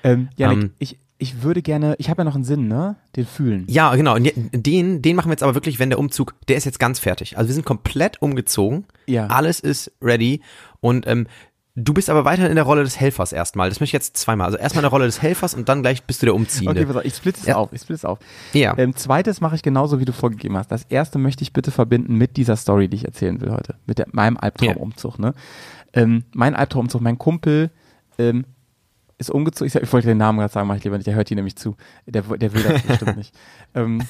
Ähm, 0.04 0.28
Janik, 0.36 0.58
Ähm, 0.58 0.70
ich, 0.78 0.98
ich 1.18 1.42
würde 1.42 1.62
gerne, 1.62 1.94
ich 1.98 2.10
habe 2.10 2.20
ja 2.20 2.24
noch 2.24 2.34
einen 2.34 2.44
Sinn, 2.44 2.68
ne? 2.68 2.96
Den 3.16 3.26
fühlen. 3.26 3.64
Ja, 3.68 3.94
genau. 3.94 4.16
Den, 4.18 5.02
den 5.02 5.16
machen 5.16 5.28
wir 5.28 5.32
jetzt 5.32 5.42
aber 5.42 5.54
wirklich, 5.54 5.78
wenn 5.78 5.90
der 5.90 5.98
Umzug, 5.98 6.34
der 6.48 6.56
ist 6.56 6.64
jetzt 6.64 6.78
ganz 6.78 6.98
fertig. 6.98 7.38
Also 7.38 7.48
wir 7.48 7.54
sind 7.54 7.64
komplett 7.64 8.20
umgezogen. 8.20 8.84
Ja. 9.06 9.26
Alles 9.28 9.60
ist 9.60 9.92
ready. 10.02 10.42
Und 10.80 11.06
ähm, 11.06 11.26
du 11.76 11.92
bist 11.94 12.10
aber 12.10 12.24
weiterhin 12.24 12.50
in 12.50 12.56
der 12.56 12.64
Rolle 12.64 12.82
des 12.82 12.98
Helfers 12.98 13.32
erstmal. 13.32 13.68
Das 13.68 13.80
möchte 13.80 13.90
ich 13.90 13.92
jetzt 13.92 14.16
zweimal. 14.16 14.46
Also 14.46 14.58
erstmal 14.58 14.80
in 14.80 14.84
der 14.86 14.90
Rolle 14.90 15.04
des 15.06 15.22
Helfers 15.22 15.54
und 15.54 15.68
dann 15.68 15.82
gleich 15.82 16.02
bist 16.04 16.22
du 16.22 16.26
der 16.26 16.34
Umziehende. 16.34 16.70
Okay, 16.80 16.86
pass 16.86 16.96
auf, 16.96 17.04
ich 17.04 17.14
splitte 17.14 17.40
es 17.40 17.46
Ja. 17.46 17.56
auf, 17.56 17.72
ich 17.72 17.80
splitte 17.82 17.94
es 17.98 18.04
auf. 18.04 18.18
Ja. 18.54 18.74
Ähm, 18.78 18.96
zweites 18.96 19.40
mache 19.40 19.54
ich 19.54 19.62
genauso, 19.62 20.00
wie 20.00 20.04
du 20.04 20.12
vorgegeben 20.12 20.56
hast. 20.56 20.72
Das 20.72 20.84
erste 20.88 21.18
möchte 21.18 21.42
ich 21.42 21.52
bitte 21.52 21.70
verbinden 21.70 22.16
mit 22.16 22.36
dieser 22.36 22.56
Story, 22.56 22.88
die 22.88 22.96
ich 22.96 23.04
erzählen 23.04 23.40
will 23.40 23.52
heute. 23.52 23.74
Mit 23.86 23.98
der, 23.98 24.06
meinem 24.12 24.36
Albtraumumzug, 24.36 25.18
ne? 25.18 25.34
Ähm, 25.92 26.24
mein 26.32 26.54
Albtraumumzug, 26.56 27.00
mein 27.00 27.18
Kumpel, 27.18 27.70
ähm, 28.18 28.44
ist 29.18 29.30
umgezogen. 29.30 29.66
Ich, 29.66 29.72
sag- 29.72 29.82
ich 29.82 29.92
wollte 29.92 30.08
den 30.08 30.18
Namen 30.18 30.38
gerade 30.38 30.52
sagen, 30.52 30.68
mache 30.68 30.78
ich 30.78 30.84
lieber 30.84 30.96
nicht. 30.96 31.06
Der 31.06 31.14
hört 31.14 31.28
hier 31.28 31.36
nämlich 31.36 31.56
zu. 31.56 31.76
Der, 32.06 32.22
der 32.22 32.52
will 32.52 32.62
das 32.62 32.82
bestimmt 32.82 33.16
nicht. 33.16 33.34
Ähm, 33.74 34.00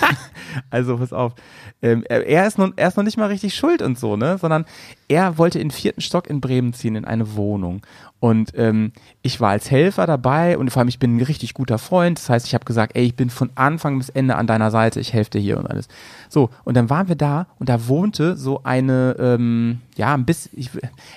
also 0.70 0.96
pass 0.98 1.12
auf. 1.12 1.34
Ähm, 1.82 2.04
er, 2.08 2.46
ist 2.46 2.58
noch, 2.58 2.70
er 2.76 2.86
ist 2.88 2.96
noch 2.96 3.02
nicht 3.02 3.16
mal 3.16 3.26
richtig 3.26 3.54
schuld 3.56 3.82
und 3.82 3.98
so, 3.98 4.16
ne? 4.16 4.38
Sondern 4.38 4.64
er 5.08 5.36
wollte 5.36 5.58
in 5.58 5.68
den 5.68 5.74
vierten 5.74 6.00
Stock 6.00 6.28
in 6.28 6.40
Bremen 6.40 6.72
ziehen, 6.74 6.94
in 6.94 7.04
eine 7.04 7.34
Wohnung. 7.34 7.82
Und 8.20 8.52
ähm, 8.54 8.92
ich 9.22 9.40
war 9.40 9.50
als 9.50 9.70
Helfer 9.70 10.06
dabei 10.06 10.58
und 10.58 10.70
vor 10.70 10.80
allem 10.80 10.88
ich 10.88 10.98
bin 10.98 11.16
ein 11.16 11.22
richtig 11.22 11.54
guter 11.54 11.78
Freund. 11.78 12.18
Das 12.18 12.28
heißt, 12.28 12.46
ich 12.46 12.54
habe 12.54 12.66
gesagt, 12.66 12.94
ey, 12.94 13.04
ich 13.04 13.16
bin 13.16 13.30
von 13.30 13.50
Anfang 13.54 13.96
bis 13.96 14.10
Ende 14.10 14.36
an 14.36 14.46
deiner 14.46 14.70
Seite, 14.70 15.00
ich 15.00 15.14
helfe 15.14 15.30
dir 15.30 15.40
hier 15.40 15.58
und 15.58 15.66
alles. 15.66 15.88
So, 16.28 16.50
und 16.64 16.76
dann 16.76 16.90
waren 16.90 17.08
wir 17.08 17.16
da 17.16 17.46
und 17.58 17.70
da 17.70 17.88
wohnte 17.88 18.36
so 18.36 18.62
eine, 18.62 19.16
ähm, 19.18 19.80
ja, 19.96 20.12
ein 20.14 20.26
bisschen, 20.26 20.52
ich, 20.54 20.70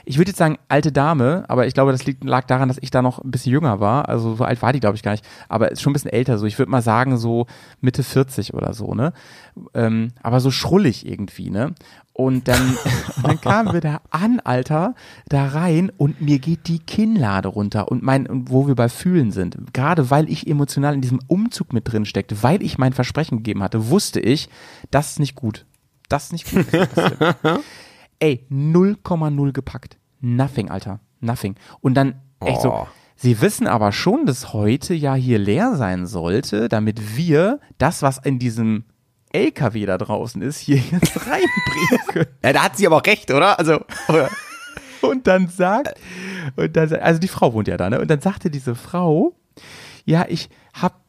ich 0.06 0.18
würde 0.18 0.32
jetzt 0.32 0.38
sagen 0.38 0.58
alte 0.70 0.94
Dame, 0.94 1.44
aber 1.50 1.68
ich 1.68 1.74
glaube, 1.74 1.92
das 1.92 2.06
liegt, 2.06 2.24
lag 2.24 2.46
daran, 2.46 2.70
dass 2.70 2.78
ich 2.82 2.90
da 2.90 3.02
noch 3.02 3.22
ein 3.22 3.32
bisschen 3.32 3.52
jünger 3.52 3.82
war. 3.82 4.08
Also 4.08 4.36
so 4.36 4.46
alt 4.46 4.62
war 4.62 4.72
die, 4.72 4.80
glaube 4.80 4.96
ich, 4.96 5.04
gar 5.04 5.12
nicht. 5.12 5.26
Aber 5.50 5.72
ist 5.72 5.82
schon 5.82 5.92
ein 5.92 5.94
bisschen 5.94 6.12
älter 6.12 6.38
so. 6.38 6.46
Ich 6.46 6.58
würde 6.58 6.72
mal 6.72 6.82
sagen, 6.82 7.18
so 7.18 7.48
Mitte 7.82 8.04
40 8.04 8.54
oder 8.54 8.74
so, 8.74 8.94
ne? 8.94 9.12
Ähm, 9.74 10.14
aber 10.22 10.40
so 10.40 10.52
schrullig 10.52 11.06
irgendwie, 11.06 11.50
ne? 11.50 11.76
Und 12.14 12.48
dann, 12.48 12.78
dann 13.24 13.42
kamen 13.42 13.74
wir 13.74 13.82
da 13.82 14.02
an, 14.12 14.40
Alter, 14.40 14.96
da 15.28 15.48
rein 15.48 15.92
und 15.98 16.22
mir 16.22 16.40
geht 16.40 16.68
die 16.68 16.80
Kinnlade 16.80 17.48
runter 17.48 17.90
und 17.92 18.04
mein, 18.04 18.28
und 18.28 18.52
wo 18.52 18.68
wir 18.68 18.76
bei 18.76 18.88
Fühlen 18.88 19.32
sind. 19.32 19.74
Gerade 19.74 20.12
weil 20.12 20.30
ich 20.30 20.48
emotional 20.48 20.94
in 20.94 21.02
diesem 21.02 21.20
Umzug 21.28 21.74
mit 21.74 21.92
drin 21.92 22.06
steckte, 22.06 22.44
weil 22.44 22.62
ich 22.62 22.78
mein 22.78 22.94
Versprechen 22.94 23.38
gegeben 23.38 23.64
hatte, 23.64 23.90
wusste 23.90 24.20
ich, 24.20 24.48
das 24.92 25.12
ist 25.12 25.20
nicht 25.20 25.36
gut. 25.36 25.66
Das 26.08 26.26
ist 26.26 26.34
nicht 26.34 26.52
gut. 26.52 26.68
Ey, 28.20 28.46
0,0 28.52 29.52
gepackt. 29.52 29.98
Nothing, 30.22 30.70
Alter. 30.70 31.00
Nothing. 31.20 31.56
Und 31.82 31.96
dann 31.96 32.22
echt 32.40 32.62
so, 32.62 32.72
Oh. 32.72 32.88
Sie 33.16 33.40
wissen 33.42 33.68
aber 33.68 33.92
schon, 33.92 34.26
dass 34.26 34.54
heute 34.54 34.94
ja 34.94 35.16
hier 35.16 35.40
leer 35.40 35.76
sein 35.76 36.08
sollte, 36.08 36.68
damit 36.68 37.16
wir 37.16 37.60
das, 37.78 38.02
was 38.02 38.18
in 38.18 38.38
diesem 38.38 38.84
LKW 39.34 39.86
da 39.86 39.98
draußen 39.98 40.42
ist, 40.42 40.60
hier 40.60 40.78
jetzt 40.78 41.18
reinbringen 41.28 42.08
können. 42.08 42.30
Ja, 42.44 42.54
da 42.54 42.64
hat 42.64 42.78
sie 42.78 42.88
aber 42.88 42.98
auch 42.98 43.06
recht, 43.06 43.32
oder? 43.32 43.60
Also, 43.60 43.82
oder? 44.08 44.30
Und 45.02 45.28
dann 45.28 45.50
sagt, 45.50 46.00
und 46.56 46.78
dann, 46.78 46.94
also 46.94 47.20
die 47.20 47.28
Frau 47.28 47.54
wohnt 47.54 47.68
ja 47.68 47.76
da, 47.76 47.90
ne? 47.90 48.00
Und 48.00 48.10
dann 48.10 48.22
sagte 48.22 48.50
diese 48.50 48.74
Frau, 48.74 49.36
ja, 50.06 50.26
ich 50.30 50.50
hab 50.74 51.03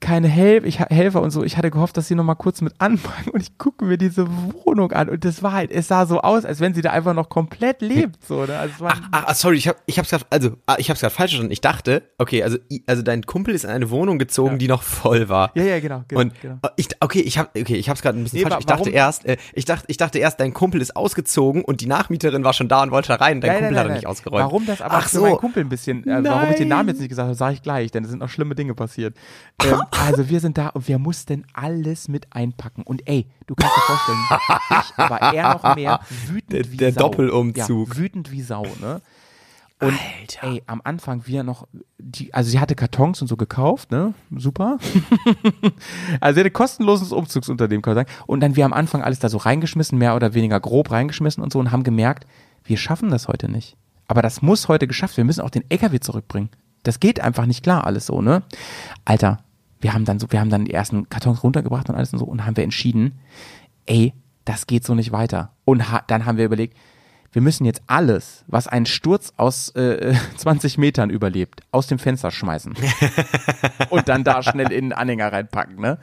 keine 0.00 0.28
Hel 0.28 0.64
ich 0.66 0.78
Helfer 0.80 1.22
und 1.22 1.30
so. 1.30 1.42
Ich 1.44 1.56
hatte 1.56 1.70
gehofft, 1.70 1.96
dass 1.96 2.08
sie 2.08 2.14
noch 2.14 2.24
mal 2.24 2.34
kurz 2.34 2.60
mit 2.60 2.74
anfangen 2.78 3.28
und 3.32 3.40
ich 3.42 3.58
gucke 3.58 3.84
mir 3.84 3.98
diese 3.98 4.26
Wohnung 4.64 4.92
an 4.92 5.08
und 5.08 5.24
das 5.24 5.42
war 5.42 5.52
halt, 5.52 5.70
es 5.70 5.88
sah 5.88 6.06
so 6.06 6.20
aus, 6.20 6.44
als 6.44 6.60
wenn 6.60 6.74
sie 6.74 6.82
da 6.82 6.90
einfach 6.90 7.14
noch 7.14 7.28
komplett 7.28 7.80
lebt, 7.82 8.24
so, 8.24 8.44
ne? 8.44 8.58
Also 8.58 8.86
Ach, 8.86 9.00
ach, 9.10 9.34
sorry, 9.34 9.56
ich 9.56 9.68
hab, 9.68 9.76
ich 9.86 9.98
hab's 9.98 10.10
grad, 10.10 10.26
also, 10.30 10.56
ah, 10.66 10.76
ich 10.78 10.90
hab's 10.90 11.00
gerade 11.00 11.14
falsch 11.14 11.32
verstanden. 11.32 11.52
Ich 11.52 11.60
dachte, 11.60 12.02
okay, 12.18 12.42
also, 12.42 12.58
also 12.86 13.02
dein 13.02 13.22
Kumpel 13.22 13.54
ist 13.54 13.64
in 13.64 13.70
eine 13.70 13.90
Wohnung 13.90 14.18
gezogen, 14.18 14.58
die 14.58 14.68
noch 14.68 14.82
voll 14.82 15.28
war. 15.28 15.50
ja, 15.54 15.64
ja, 15.64 15.80
genau, 15.80 16.04
genau, 16.08 16.20
Und 16.20 16.40
genau. 16.40 16.54
äh, 16.62 16.68
ich, 16.76 16.88
okay, 17.00 17.20
ich 17.20 17.38
hab, 17.38 17.56
okay, 17.56 17.76
ich 17.76 17.88
hab's 17.88 18.02
gerade 18.02 18.18
ein 18.18 18.24
bisschen 18.24 18.40
Nee, 18.40 18.48
falsch. 18.48 18.60
Ich 18.60 18.66
dachte 18.66 18.80
warum- 18.86 18.94
erst, 18.94 19.24
äh, 19.26 19.36
ich 19.54 19.64
dachte, 19.64 19.84
ich 19.88 19.96
dachte 19.96 20.18
erst, 20.18 20.40
dein 20.40 20.52
Kumpel 20.52 20.80
ist 20.80 20.96
ausgezogen 20.96 21.62
und 21.64 21.80
die 21.80 21.86
Nachmieterin 21.86 22.44
war 22.44 22.52
schon 22.52 22.68
da 22.68 22.82
und 22.82 22.90
wollte 22.90 23.08
da 23.08 23.14
rein. 23.16 23.40
Dein 23.40 23.48
Nein, 23.50 23.58
Kumpel 23.58 23.72
nein, 23.74 23.78
hat 23.78 23.84
er 23.84 23.88
nein, 23.88 23.94
nicht 23.94 24.04
nein. 24.04 24.10
ausgeräumt. 24.10 24.44
Warum 24.44 24.66
das 24.66 24.80
aber 24.80 24.94
Ach 24.94 25.08
so. 25.08 25.22
meinen 25.22 25.36
Kumpel 25.36 25.62
ein 25.64 25.68
bisschen, 25.68 26.06
äh, 26.06 26.22
warum 26.24 26.50
ich 26.50 26.56
den 26.56 26.68
Namen 26.68 26.86
Nein. 26.86 26.94
jetzt 26.94 27.00
nicht 27.00 27.08
gesagt 27.10 27.26
habe, 27.26 27.34
sage 27.36 27.54
ich 27.54 27.62
gleich, 27.62 27.90
denn 27.90 28.04
es 28.04 28.10
sind 28.10 28.18
noch 28.20 28.28
schlimme 28.28 28.54
Dinge 28.54 28.74
passiert. 28.74 29.14
Ähm, 29.62 29.80
also 29.90 30.28
wir 30.28 30.40
sind 30.40 30.58
da 30.58 30.68
und 30.68 30.88
wir 30.88 30.98
mussten 30.98 31.44
alles 31.52 32.08
mit 32.08 32.26
einpacken. 32.34 32.82
Und 32.82 33.06
ey, 33.08 33.26
du 33.46 33.54
kannst 33.54 33.76
dir 33.76 33.80
vorstellen, 33.82 34.18
ich, 34.70 34.98
aber 34.98 35.18
er 35.34 35.54
noch 35.54 35.76
mehr 35.76 36.00
wütend 36.26 36.52
Der- 36.52 36.72
wie 36.72 36.76
der 36.76 36.92
Sau. 36.92 37.00
Doppelumzug. 37.02 37.88
Ja, 37.88 37.96
wütend 37.96 38.30
wie 38.32 38.42
Sau, 38.42 38.66
ne? 38.80 39.00
Und 39.80 39.98
ey, 40.42 40.62
am 40.68 40.80
Anfang 40.84 41.26
wir 41.26 41.42
noch, 41.42 41.66
die, 41.98 42.32
also 42.32 42.48
sie 42.50 42.60
hatte 42.60 42.76
Kartons 42.76 43.20
und 43.20 43.26
so 43.26 43.36
gekauft, 43.36 43.90
ne? 43.90 44.14
Super. 44.36 44.78
also 46.20 46.34
sie 46.34 46.40
hatte 46.40 46.50
kostenloses 46.52 47.10
Umzugsunternehmen, 47.12 47.82
kann 47.82 47.94
man 47.96 48.06
sagen. 48.06 48.18
Und 48.26 48.40
dann 48.40 48.54
wir 48.56 48.64
am 48.64 48.72
Anfang 48.72 49.02
alles 49.02 49.18
da 49.18 49.28
so 49.28 49.38
reingeschmissen, 49.38 49.98
mehr 49.98 50.14
oder 50.14 50.34
weniger 50.34 50.60
grob 50.60 50.90
reingeschmissen 50.92 51.42
und 51.42 51.52
so 51.52 51.58
und 51.58 51.72
haben 51.72 51.82
gemerkt, 51.82 52.26
wir 52.64 52.76
schaffen 52.76 53.10
das 53.10 53.26
heute 53.28 53.50
nicht. 53.50 53.76
Aber 54.06 54.22
das 54.22 54.40
muss 54.42 54.68
heute 54.68 54.86
geschafft 54.86 55.16
werden. 55.16 55.24
Wir 55.26 55.30
müssen 55.30 55.40
auch 55.40 55.50
den 55.50 55.64
LKW 55.68 55.98
zurückbringen. 56.00 56.50
Das 56.82 57.00
geht 57.00 57.20
einfach 57.20 57.46
nicht 57.46 57.62
klar 57.62 57.86
alles 57.86 58.06
so, 58.06 58.22
ne? 58.22 58.42
Alter, 59.04 59.38
wir 59.80 59.92
haben 59.92 60.04
dann 60.04 60.18
so, 60.18 60.30
wir 60.30 60.40
haben 60.40 60.50
dann 60.50 60.64
die 60.64 60.74
ersten 60.74 61.08
Kartons 61.08 61.42
runtergebracht 61.42 61.88
und 61.88 61.96
alles 61.96 62.12
und 62.12 62.18
so 62.18 62.24
und 62.24 62.46
haben 62.46 62.56
wir 62.56 62.64
entschieden, 62.64 63.18
ey, 63.86 64.14
das 64.44 64.66
geht 64.66 64.84
so 64.84 64.94
nicht 64.94 65.12
weiter. 65.12 65.52
Und 65.64 65.90
ha 65.90 66.02
dann 66.06 66.24
haben 66.24 66.38
wir 66.38 66.44
überlegt, 66.44 66.76
wir 67.32 67.40
müssen 67.40 67.64
jetzt 67.64 67.82
alles, 67.86 68.44
was 68.46 68.68
einen 68.68 68.86
Sturz 68.86 69.32
aus 69.36 69.70
äh, 69.70 70.14
20 70.36 70.78
Metern 70.78 71.10
überlebt, 71.10 71.62
aus 71.70 71.86
dem 71.86 71.98
Fenster 71.98 72.30
schmeißen. 72.30 72.74
und 73.90 74.08
dann 74.08 74.22
da 74.22 74.42
schnell 74.42 74.70
in 74.70 74.86
den 74.86 74.92
Anhänger 74.92 75.32
reinpacken, 75.32 75.80
ne? 75.80 75.98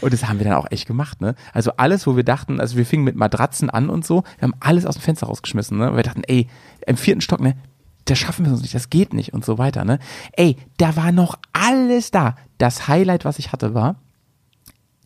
Und 0.00 0.12
das 0.12 0.28
haben 0.28 0.38
wir 0.38 0.44
dann 0.44 0.54
auch 0.54 0.70
echt 0.70 0.86
gemacht, 0.86 1.20
ne? 1.20 1.34
Also 1.52 1.72
alles, 1.78 2.06
wo 2.06 2.16
wir 2.16 2.24
dachten, 2.24 2.60
also 2.60 2.76
wir 2.76 2.86
fingen 2.86 3.04
mit 3.04 3.16
Matratzen 3.16 3.70
an 3.70 3.88
und 3.88 4.04
so, 4.04 4.24
wir 4.38 4.42
haben 4.42 4.54
alles 4.60 4.84
aus 4.84 4.96
dem 4.96 5.02
Fenster 5.02 5.26
rausgeschmissen, 5.26 5.78
ne? 5.78 5.88
Weil 5.88 5.96
wir 5.96 6.02
dachten, 6.02 6.22
ey, 6.26 6.48
im 6.86 6.96
vierten 6.96 7.22
Stock, 7.22 7.40
ne? 7.40 7.56
Das 8.04 8.18
schaffen 8.18 8.44
wir 8.44 8.52
uns 8.52 8.62
nicht, 8.62 8.74
das 8.74 8.90
geht 8.90 9.14
nicht 9.14 9.32
und 9.32 9.44
so 9.44 9.58
weiter, 9.58 9.84
ne? 9.84 9.98
Ey, 10.32 10.56
da 10.76 10.96
war 10.96 11.10
noch 11.12 11.38
alles 11.52 12.10
da. 12.10 12.36
Das 12.58 12.88
Highlight, 12.88 13.24
was 13.24 13.38
ich 13.38 13.52
hatte, 13.52 13.74
war, 13.74 13.96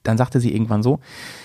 dann 0.03 0.19
sagte 0.19 0.41
sie 0.41 0.53
irgendwann 0.53 0.83
so, 0.83 1.01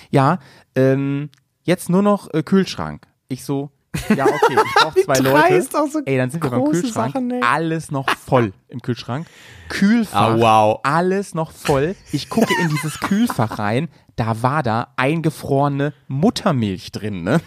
ja, 0.09 0.39
ähm, 0.75 1.29
jetzt 1.63 1.89
nur 1.89 2.01
noch 2.01 2.33
äh, 2.33 2.43
Kühlschrank. 2.43 3.07
Ich 3.27 3.43
so, 3.45 3.71
ja, 4.15 4.25
okay, 4.25 4.57
ich 4.65 4.73
brauche 4.75 5.01
zwei 5.03 5.19
Leute. 5.19 5.61
so 5.61 6.01
Ey, 6.05 6.17
dann 6.17 6.31
sind 6.31 6.43
wir 6.43 6.49
beim 6.49 6.65
Kühlschrank. 6.65 7.13
Sachen, 7.13 7.43
alles 7.43 7.91
noch 7.91 8.09
voll 8.09 8.53
im 8.69 8.81
Kühlschrank. 8.81 9.27
Kühlfach. 9.69 10.35
Ah, 10.35 10.37
wow. 10.37 10.79
Alles 10.83 11.35
noch 11.35 11.51
voll. 11.51 11.95
Ich 12.11 12.29
gucke 12.29 12.53
in 12.61 12.69
dieses 12.69 12.99
Kühlfach 12.99 13.59
rein. 13.59 13.89
Da 14.15 14.41
war 14.41 14.63
da 14.63 14.93
eingefrorene 14.95 15.93
Muttermilch 16.07 16.91
drin, 16.91 17.23
ne? 17.23 17.41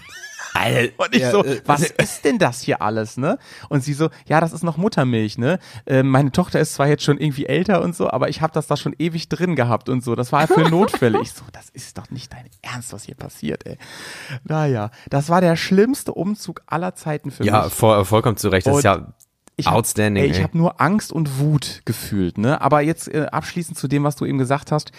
Alter, 0.55 0.93
Und 0.99 1.15
ich 1.15 1.23
ja, 1.23 1.31
so, 1.31 1.45
äh, 1.45 1.61
was 1.67 1.83
ist 1.99 2.25
denn 2.25 2.39
das 2.39 2.61
hier 2.63 2.83
alles, 2.83 3.17
ne? 3.17 3.39
Und 3.69 3.83
sie 3.85 3.93
so, 3.93 4.09
ja, 4.27 4.41
das 4.41 4.53
ist 4.53 4.63
noch 4.63 4.77
Muttermilch, 4.77 5.39
ne? 5.39 5.59
Äh, 5.87 6.03
meine 6.03 6.33
Tochter 6.33 6.61
ist 6.61 6.75
zwar 6.75 6.89
jetzt 6.89 7.03
schon 7.05 7.19
irgendwie 7.19 7.47
älter 7.47 7.83
und 7.83 7.95
so, 7.95 8.11
aber 8.11 8.29
ich 8.29 8.41
habe 8.43 8.53
das 8.53 8.67
da 8.67 8.77
schon 8.77 8.95
ewig 8.99 9.29
drin 9.29 9.57
gehabt 9.57 9.89
und 9.89 10.03
so. 10.05 10.15
Das 10.15 10.33
war 10.33 10.47
für 10.49 10.63
Notfälle. 10.69 11.21
Ich 11.23 11.33
so, 11.33 11.43
das 11.53 11.69
ist 11.71 11.99
doch 11.99 12.11
nicht 12.11 12.33
dein 12.33 12.47
Ernst, 12.63 12.93
was 12.93 13.05
hier 13.05 13.15
passiert, 13.17 13.67
ey. 13.67 13.79
Naja, 14.45 14.91
das 15.11 15.29
war 15.29 15.41
der 15.41 15.57
schlimmste 15.57 16.13
Umzug 16.13 16.63
aller 16.67 16.95
Zeiten 16.95 17.31
für 17.31 17.45
Ja, 17.45 17.65
mich. 17.65 17.73
voll, 17.75 18.05
vollkommen 18.05 18.37
zu 18.37 18.49
Recht. 18.49 18.67
Das 18.67 18.73
ist 18.73 18.77
Und 18.79 18.85
ja 18.85 19.13
Ich 19.57 19.67
hab- 19.67 19.75
outstanding. 19.75 20.25
Ey, 20.25 20.31
ich 20.31 20.43
habe 20.43 20.57
nur 20.57 20.81
Angst 20.81 21.13
und 21.13 21.39
Wut 21.39 21.83
gefühlt, 21.85 22.39
ne? 22.39 22.61
Aber 22.61 22.81
jetzt 22.83 23.09
äh, 23.13 23.27
abschließend 23.31 23.79
zu 23.79 23.89
dem, 23.89 24.05
was 24.05 24.17
du 24.17 24.25
eben 24.27 24.39
gesagt 24.39 24.73
hast. 24.73 24.93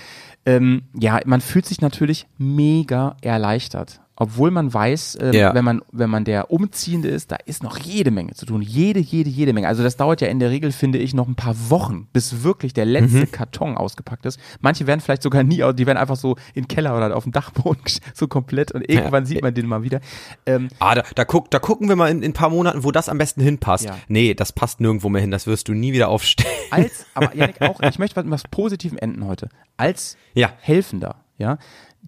Ähm, 0.46 0.84
ja, 0.94 1.20
man 1.26 1.42
fühlt 1.42 1.66
sich 1.66 1.82
natürlich 1.82 2.26
mega 2.38 3.18
erleichtert. 3.22 4.02
Obwohl 4.20 4.50
man 4.52 4.74
weiß, 4.74 5.18
ähm, 5.22 5.34
Ja. 5.34 5.54
wenn 5.54 5.64
man 5.64 5.82
wenn 5.92 6.10
man 6.10 6.26
der 6.26 6.50
Umziehende 6.52 7.08
ist, 7.08 7.32
da 7.32 7.38
ist 7.46 7.62
noch 7.64 7.78
jede 7.78 8.10
Menge 8.12 8.34
zu 8.34 8.46
tun, 8.48 8.62
jede 8.62 9.00
jede 9.00 9.30
jede 9.30 9.54
Menge. 9.54 9.68
Also 9.68 9.84
das 9.84 9.96
dauert 9.96 10.22
ja 10.22 10.28
in 10.28 10.40
der 10.40 10.50
Regel, 10.50 10.72
finde 10.72 10.98
ich, 10.98 11.14
noch 11.14 11.28
ein 11.28 11.36
paar 11.36 11.56
Wochen, 11.70 12.08
bis 12.14 12.44
wirklich 12.44 12.74
der 12.74 12.86
letzte 12.86 13.20
Mhm. 13.20 13.32
Karton 13.32 13.78
ausgepackt 13.78 14.26
ist. 14.26 14.40
Manche 14.60 14.88
werden 14.88 15.02
vielleicht 15.02 15.22
sogar 15.24 15.44
nie, 15.44 15.58
die 15.74 15.86
werden 15.86 15.98
einfach 15.98 16.16
so 16.16 16.36
in 16.56 16.64
den 16.64 16.68
Keller 16.68 16.98
oder 16.98 17.16
auf 17.16 17.24
dem 17.24 17.32
Dachboden 17.32 17.82
so 18.14 18.28
komplett 18.28 18.72
und 18.72 18.82
irgendwann 18.90 19.26
sieht 19.26 19.42
man 19.42 19.54
den 19.54 19.68
mal 19.68 19.84
wieder. 19.84 20.02
Ähm, 20.46 20.70
Ah, 20.80 20.96
da, 20.96 21.04
da, 21.16 21.24
guck, 21.24 21.52
da 21.52 21.60
gucken 21.60 21.88
wir 21.88 21.96
mal 21.96 22.10
in, 22.10 22.24
in 22.24 22.32
ein 22.32 22.34
paar 22.34 22.50
Monaten, 22.50 22.84
wo 22.84 22.92
das 22.92 23.10
am 23.10 23.18
besten 23.20 23.42
hinpasst. 23.42 23.86
Ja. 23.86 23.98
Nee, 24.08 24.34
das 24.34 24.52
passt 24.52 24.82
nirgendwo 24.82 25.10
mehr 25.10 25.22
hin. 25.22 25.30
Das 25.32 25.46
wirst 25.48 25.68
du 25.68 25.74
nie 25.74 25.94
wieder 25.94 26.10
aufstellen. 26.10 26.50
als, 26.72 27.06
aber 27.14 27.36
Janik 27.36 27.62
auch, 27.62 27.80
ich 27.88 28.00
möchte 28.00 28.16
was 28.16 28.26
was 28.28 28.44
Positivem 28.50 28.98
enden 28.98 29.26
heute. 29.28 29.50
Als 29.78 30.18
Ja. 30.34 30.52
Helfender, 30.60 31.16
ja, 31.38 31.60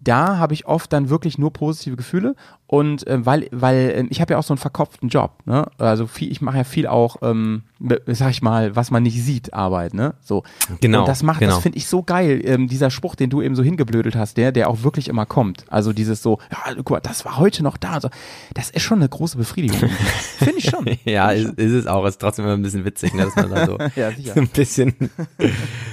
da 0.02 0.38
habe 0.38 0.54
ich 0.54 0.66
oft 0.68 0.92
dann 0.94 1.10
wirklich 1.10 1.38
nur 1.38 1.52
positive 1.52 1.96
Gefühle 1.96 2.36
und 2.68 3.06
äh, 3.08 3.26
weil 3.26 3.48
weil 3.52 3.78
äh, 3.90 4.06
ich 4.10 4.22
habe 4.22 4.34
ja 4.34 4.40
auch 4.40 4.44
so 4.44 4.54
einen 4.54 4.60
verkopften 4.60 5.10
Job, 5.10 5.32
ne? 5.46 5.66
Also 5.78 6.08
viel, 6.08 6.32
ich 6.32 6.42
mache 6.42 6.58
ja 6.58 6.64
viel 6.64 6.88
auch, 6.88 7.18
ähm, 7.22 7.64
sag 8.08 8.32
ich 8.32 8.42
mal, 8.42 8.76
was 8.76 8.92
man 8.92 9.04
nicht 9.04 9.22
sieht, 9.24 9.54
Arbeit, 9.54 9.94
ne? 9.94 10.14
So. 10.22 10.44
Genau, 10.82 11.00
Und 11.00 11.08
das 11.08 11.24
macht, 11.24 11.40
genau. 11.40 11.54
das 11.54 11.64
finde 11.64 11.78
ich 11.78 11.88
so 11.88 12.04
geil. 12.04 12.42
Ähm, 12.44 12.68
dieser 12.68 12.90
Spruch, 12.90 13.16
den 13.16 13.30
du 13.30 13.42
eben 13.42 13.56
so 13.56 13.64
hingeblödelt 13.64 14.16
hast, 14.16 14.38
der, 14.38 14.52
der 14.52 14.70
auch 14.70 14.84
wirklich 14.84 15.08
immer 15.08 15.26
kommt. 15.26 15.66
Also 15.70 15.94
dieses 15.94 16.22
so, 16.22 16.40
ja, 16.52 16.74
guck 16.76 16.92
mal, 16.92 17.00
das 17.00 17.24
war 17.24 17.38
heute 17.38 17.64
noch 17.64 17.78
da. 17.78 18.02
So, 18.02 18.10
das 18.54 18.70
ist 18.70 18.82
schon 18.82 19.00
eine 19.00 19.08
große 19.08 19.38
Befriedigung. 19.38 19.90
finde 20.38 20.58
ich 20.58 20.70
schon. 20.70 20.86
Ja, 21.06 21.32
ist, 21.32 21.54
ist 21.54 21.72
es 21.72 21.88
auch. 21.88 22.06
Ist 22.06 22.18
trotzdem 22.18 22.46
immer 22.46 22.56
ein 22.56 22.62
bisschen 22.62 22.84
witzig, 22.84 23.14
ne, 23.14 23.26
dass 23.26 23.36
man 23.36 23.50
da 23.50 23.66
so, 23.66 23.78
Ja, 23.96 24.12
so 24.12 24.42
ein 24.42 24.48
bisschen, 24.50 24.94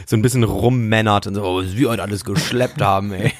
so 0.06 0.16
ein 0.16 0.22
bisschen 0.22 0.42
rummännert 0.42 1.28
und 1.28 1.34
so, 1.34 1.44
oh, 1.44 1.62
was 1.62 1.76
wir 1.76 1.90
heute 1.90 2.02
alles 2.02 2.24
geschleppt 2.24 2.82
haben, 2.82 3.12
ey. 3.12 3.32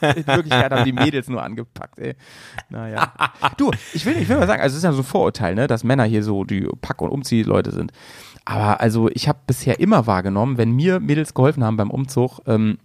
In 0.00 0.26
Wirklichkeit 0.26 0.72
haben 0.72 0.84
die 0.84 0.92
Mädels 0.92 1.28
nur 1.28 1.42
angepackt, 1.42 1.98
ey. 1.98 2.14
Naja. 2.70 3.12
Du, 3.56 3.70
ich 3.92 4.06
will, 4.06 4.16
ich 4.16 4.28
will 4.28 4.38
mal 4.38 4.46
sagen, 4.46 4.62
also 4.62 4.74
es 4.74 4.78
ist 4.78 4.84
ja 4.84 4.92
so 4.92 5.02
ein 5.02 5.04
Vorurteil, 5.04 5.54
ne, 5.54 5.66
dass 5.66 5.84
Männer 5.84 6.04
hier 6.04 6.22
so 6.22 6.44
die 6.44 6.66
Pack- 6.80 7.02
und 7.02 7.10
Umziehleute 7.10 7.73
sind. 7.74 7.92
Aber 8.44 8.80
also 8.80 9.08
ich 9.12 9.28
habe 9.28 9.38
bisher 9.46 9.80
immer 9.80 10.06
wahrgenommen, 10.06 10.58
wenn 10.58 10.72
mir 10.72 11.00
Mädels 11.00 11.34
geholfen 11.34 11.64
haben 11.64 11.76
beim 11.76 11.90
Umzug, 11.90 12.40
ähm, 12.46 12.78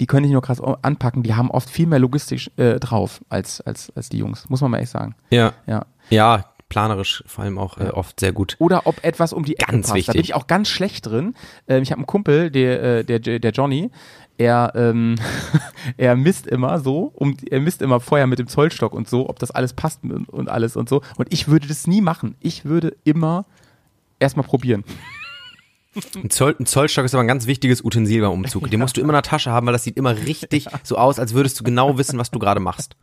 die 0.00 0.06
können 0.06 0.22
nicht 0.22 0.32
nur 0.32 0.42
krass 0.42 0.60
anpacken, 0.60 1.22
die 1.22 1.34
haben 1.34 1.50
oft 1.50 1.68
viel 1.68 1.86
mehr 1.86 1.98
logistisch 1.98 2.50
äh, 2.56 2.80
drauf 2.80 3.20
als, 3.28 3.60
als, 3.60 3.92
als 3.94 4.08
die 4.08 4.18
Jungs, 4.18 4.48
muss 4.48 4.62
man 4.62 4.70
mal 4.70 4.78
echt 4.78 4.90
sagen. 4.90 5.14
Ja. 5.30 5.52
Ja. 5.66 5.86
Ja, 6.08 6.46
planerisch 6.70 7.22
vor 7.26 7.44
allem 7.44 7.58
auch 7.58 7.76
äh, 7.78 7.90
oft 7.90 8.18
sehr 8.18 8.32
gut. 8.32 8.56
Oder 8.58 8.86
ob 8.86 9.04
etwas 9.04 9.34
um 9.34 9.44
die 9.44 9.58
Ecke 9.58 9.72
Ganz 9.72 9.88
passt. 9.88 10.08
Da 10.08 10.12
bin 10.12 10.20
wichtig. 10.20 10.30
ich 10.30 10.34
auch 10.34 10.46
ganz 10.46 10.68
schlecht 10.68 11.06
drin. 11.06 11.34
Ähm, 11.68 11.82
ich 11.82 11.90
habe 11.90 11.98
einen 11.98 12.06
Kumpel, 12.06 12.50
der, 12.50 12.82
äh, 12.82 13.04
der, 13.04 13.18
der 13.18 13.50
Johnny, 13.50 13.90
er, 14.38 14.72
ähm, 14.74 15.16
er 15.98 16.16
misst 16.16 16.46
immer 16.46 16.80
so, 16.80 17.12
um, 17.14 17.36
er 17.50 17.60
misst 17.60 17.82
immer 17.82 18.00
vorher 18.00 18.26
mit 18.26 18.38
dem 18.38 18.46
Zollstock 18.46 18.94
und 18.94 19.08
so, 19.08 19.28
ob 19.28 19.38
das 19.38 19.50
alles 19.50 19.74
passt 19.74 20.00
und 20.02 20.48
alles 20.48 20.76
und 20.76 20.88
so. 20.88 21.02
Und 21.18 21.32
ich 21.32 21.48
würde 21.48 21.68
das 21.68 21.86
nie 21.86 22.00
machen. 22.00 22.36
Ich 22.40 22.64
würde 22.64 22.96
immer 23.04 23.44
erstmal 24.20 24.46
probieren. 24.46 24.84
Ein, 26.14 26.30
Zoll, 26.30 26.54
ein 26.60 26.66
Zollstock 26.66 27.04
ist 27.04 27.14
aber 27.14 27.24
ein 27.24 27.28
ganz 27.28 27.46
wichtiges 27.48 27.82
Utensil 27.82 28.20
beim 28.20 28.30
Umzug. 28.30 28.70
Den 28.70 28.78
musst 28.78 28.96
du 28.96 29.00
immer 29.00 29.10
in 29.10 29.14
der 29.14 29.22
Tasche 29.22 29.50
haben, 29.50 29.66
weil 29.66 29.72
das 29.72 29.82
sieht 29.82 29.96
immer 29.96 30.16
richtig 30.16 30.66
so 30.84 30.96
aus, 30.96 31.18
als 31.18 31.34
würdest 31.34 31.58
du 31.58 31.64
genau 31.64 31.98
wissen, 31.98 32.16
was 32.18 32.30
du 32.30 32.38
gerade 32.38 32.60
machst. 32.60 32.94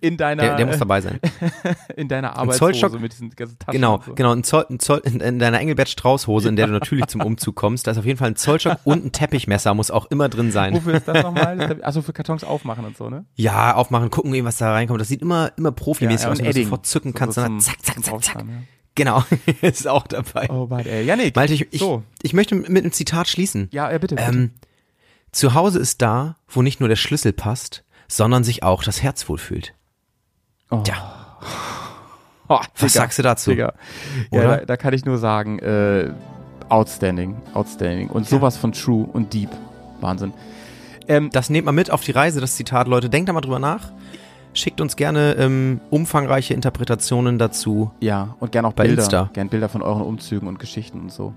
In 0.00 0.16
deiner, 0.16 0.42
Der, 0.42 0.56
der 0.56 0.66
muss 0.66 0.78
dabei 0.78 1.00
sein. 1.00 1.20
in 1.96 2.08
deiner 2.08 2.36
Arbeitshose 2.36 2.98
mit 2.98 3.12
diesen 3.12 3.30
ganzen 3.30 3.58
Taschen. 3.58 3.72
Genau, 3.72 4.02
so. 4.04 4.14
genau. 4.14 4.32
Ein 4.32 4.42
Zoll, 4.44 4.66
ein 4.68 4.80
Zoll, 4.80 5.00
in, 5.04 5.20
in 5.20 5.38
deiner 5.38 5.60
Engelbert 5.60 5.88
Strauß-Hose, 5.88 6.48
in 6.48 6.56
der 6.56 6.66
du 6.66 6.72
natürlich 6.72 7.06
zum 7.06 7.22
Umzug 7.22 7.54
kommst, 7.54 7.86
da 7.86 7.92
ist 7.92 7.98
auf 7.98 8.04
jeden 8.04 8.18
Fall 8.18 8.28
ein 8.28 8.36
Zollstock 8.36 8.78
und 8.84 9.04
ein 9.04 9.12
Teppichmesser 9.12 9.72
muss 9.74 9.90
auch 9.90 10.06
immer 10.06 10.28
drin 10.28 10.50
sein. 10.50 10.74
Wofür 10.74 10.94
ist 10.94 11.06
das 11.06 11.22
nochmal? 11.22 11.80
Also 11.82 12.02
für 12.02 12.12
Kartons 12.12 12.42
aufmachen 12.44 12.84
und 12.84 12.96
so, 12.96 13.08
ne? 13.08 13.24
Ja, 13.36 13.74
aufmachen, 13.74 14.10
gucken, 14.10 14.34
eben, 14.34 14.46
was 14.46 14.58
da 14.58 14.72
reinkommt. 14.72 15.00
Das 15.00 15.08
sieht 15.08 15.22
immer, 15.22 15.52
immer 15.56 15.72
profimäßig 15.72 16.26
aus, 16.26 16.38
und 16.40 16.44
wenn 16.46 16.52
du 16.52 16.62
sofort 16.64 16.86
zücken 16.86 17.14
kannst. 17.14 17.36
So 17.36 17.42
und 17.42 17.48
dann 17.48 17.60
zum- 17.60 17.72
zack, 17.72 17.82
zack, 17.84 18.04
zack, 18.04 18.24
zack. 18.24 18.44
Ja. 19.00 19.24
Genau, 19.36 19.52
ist 19.62 19.86
auch 19.88 20.06
dabei. 20.06 20.48
Oh, 20.50 20.68
warte, 20.70 20.90
ey. 20.90 21.04
Janik. 21.04 21.34
Malte, 21.36 21.54
ich, 21.54 21.72
ich, 21.72 21.80
So. 21.80 22.02
ich 22.22 22.32
möchte 22.32 22.54
mit 22.54 22.68
einem 22.84 22.92
Zitat 22.92 23.28
schließen. 23.28 23.68
Ja, 23.72 23.90
äh, 23.90 23.98
bitte. 23.98 24.16
bitte. 24.16 24.28
Ähm, 24.28 24.50
zu 25.32 25.54
Hause 25.54 25.78
ist 25.78 26.02
da, 26.02 26.36
wo 26.48 26.62
nicht 26.62 26.80
nur 26.80 26.88
der 26.88 26.96
Schlüssel 26.96 27.32
passt, 27.32 27.84
sondern 28.08 28.44
sich 28.44 28.62
auch 28.62 28.82
das 28.82 29.02
Herz 29.02 29.28
wohlfühlt. 29.28 29.74
Oh. 30.70 30.82
Tja, 30.82 31.16
Oh, 32.48 32.58
was 32.58 32.92
Digga, 32.92 33.02
sagst 33.02 33.18
du 33.18 33.22
dazu? 33.22 33.50
Digga. 33.50 33.74
Ja, 34.32 34.42
da, 34.42 34.56
da 34.64 34.76
kann 34.76 34.92
ich 34.92 35.04
nur 35.04 35.18
sagen, 35.18 35.60
äh, 35.60 36.10
outstanding, 36.68 37.36
outstanding. 37.54 38.08
Und 38.10 38.26
sowas 38.28 38.56
von 38.56 38.72
true 38.72 39.06
und 39.12 39.32
deep. 39.32 39.50
Wahnsinn. 40.00 40.32
Ähm, 41.06 41.30
Das 41.32 41.48
nehmt 41.48 41.66
mal 41.66 41.72
mit 41.72 41.92
auf 41.92 42.02
die 42.02 42.10
Reise, 42.10 42.40
das 42.40 42.56
Zitat, 42.56 42.88
Leute. 42.88 43.08
Denkt 43.08 43.28
da 43.28 43.32
mal 43.32 43.40
drüber 43.40 43.60
nach. 43.60 43.92
Schickt 44.52 44.80
uns 44.80 44.96
gerne 44.96 45.34
ähm, 45.38 45.80
umfangreiche 45.90 46.54
Interpretationen 46.54 47.38
dazu. 47.38 47.90
ja, 48.00 48.34
und 48.40 48.50
gern 48.52 48.64
auch 48.64 48.72
Bei 48.72 48.84
Bilder. 48.84 49.02
Insta. 49.02 49.30
Gern 49.32 49.48
Bilder 49.48 49.68
von 49.68 49.80
euren 49.82 50.02
Umzügen 50.02 50.48
und 50.48 50.58
Geschichten 50.58 51.00
und 51.00 51.12
so. 51.12 51.32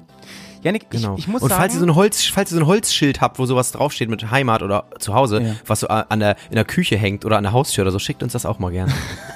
Janik, 0.64 0.90
Genau. 0.90 1.14
ich, 1.14 1.20
ich 1.20 1.28
muss 1.28 1.42
und 1.42 1.50
sagen, 1.50 1.60
falls 1.62 1.74
ihr 1.76 1.80
so 1.82 1.86
ein 1.86 1.94
Holz, 1.96 2.24
falls 2.26 2.52
ihr 2.52 2.56
so 2.56 2.62
ein 2.64 2.68
Holzschild 2.68 3.22
habt, 3.22 3.38
wo 3.38 3.46
sowas 3.46 3.72
draufsteht 3.74 4.10
mit 4.10 4.32
Heimat 4.32 4.64
oder 4.64 4.86
zu 5.00 5.14
Hause, 5.14 5.42
Ja. 5.42 5.56
was 5.68 5.82
so 5.82 5.88
an 5.90 6.20
der 6.22 6.38
in 6.50 6.56
der 6.56 6.66
Küche 6.66 6.96
hängt 6.98 7.26
oder 7.26 7.38
an 7.38 7.44
der 7.44 7.52
Haustür 7.52 7.84
oder 7.84 7.92
so, 7.92 8.00
schickt 8.00 8.24
uns 8.24 8.32
das 8.34 8.46
auch 8.46 8.60
mal 8.60 8.72
gerne. 8.72 8.92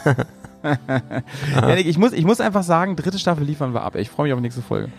Janik, 1.56 1.86
ich 1.86 1.98
muss, 1.98 2.14
ich 2.14 2.26
muss 2.26 2.40
einfach 2.42 2.64
sagen, 2.64 2.96
dritte 2.96 3.20
Staffel 3.20 3.44
liefern 3.46 3.74
wir 3.74 3.82
ab. 3.84 3.96
Ich 3.96 4.10
freue 4.10 4.26
mich 4.26 4.34
auf 4.34 4.40
die 4.40 4.44
nächste 4.44 4.62
Folge. 4.62 4.90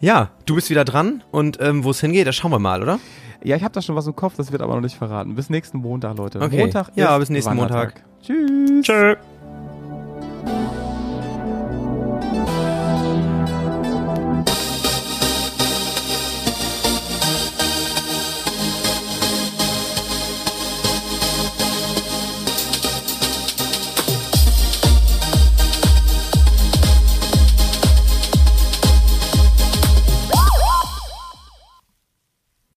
Ja, 0.00 0.30
du 0.46 0.54
bist 0.54 0.70
wieder 0.70 0.84
dran 0.84 1.24
und 1.32 1.58
ähm, 1.60 1.82
wo 1.82 1.90
es 1.90 2.00
hingeht, 2.00 2.26
da 2.26 2.32
schauen 2.32 2.52
wir 2.52 2.58
mal, 2.58 2.82
oder? 2.82 3.00
Ja, 3.42 3.56
ich 3.56 3.62
habe 3.62 3.72
da 3.74 3.82
schon 3.82 3.96
was 3.96 4.06
im 4.06 4.14
Kopf, 4.14 4.34
das 4.36 4.52
wird 4.52 4.62
aber 4.62 4.74
noch 4.74 4.80
nicht 4.80 4.96
verraten. 4.96 5.34
Bis 5.34 5.50
nächsten 5.50 5.78
Montag, 5.78 6.16
Leute. 6.16 6.40
Okay. 6.40 6.58
Montag 6.58 6.90
ja, 6.94 7.16
bis 7.18 7.30
nächsten 7.30 7.56
Montag. 7.56 8.02
Tschüss. 8.22 8.84
Tschö. 8.84 9.16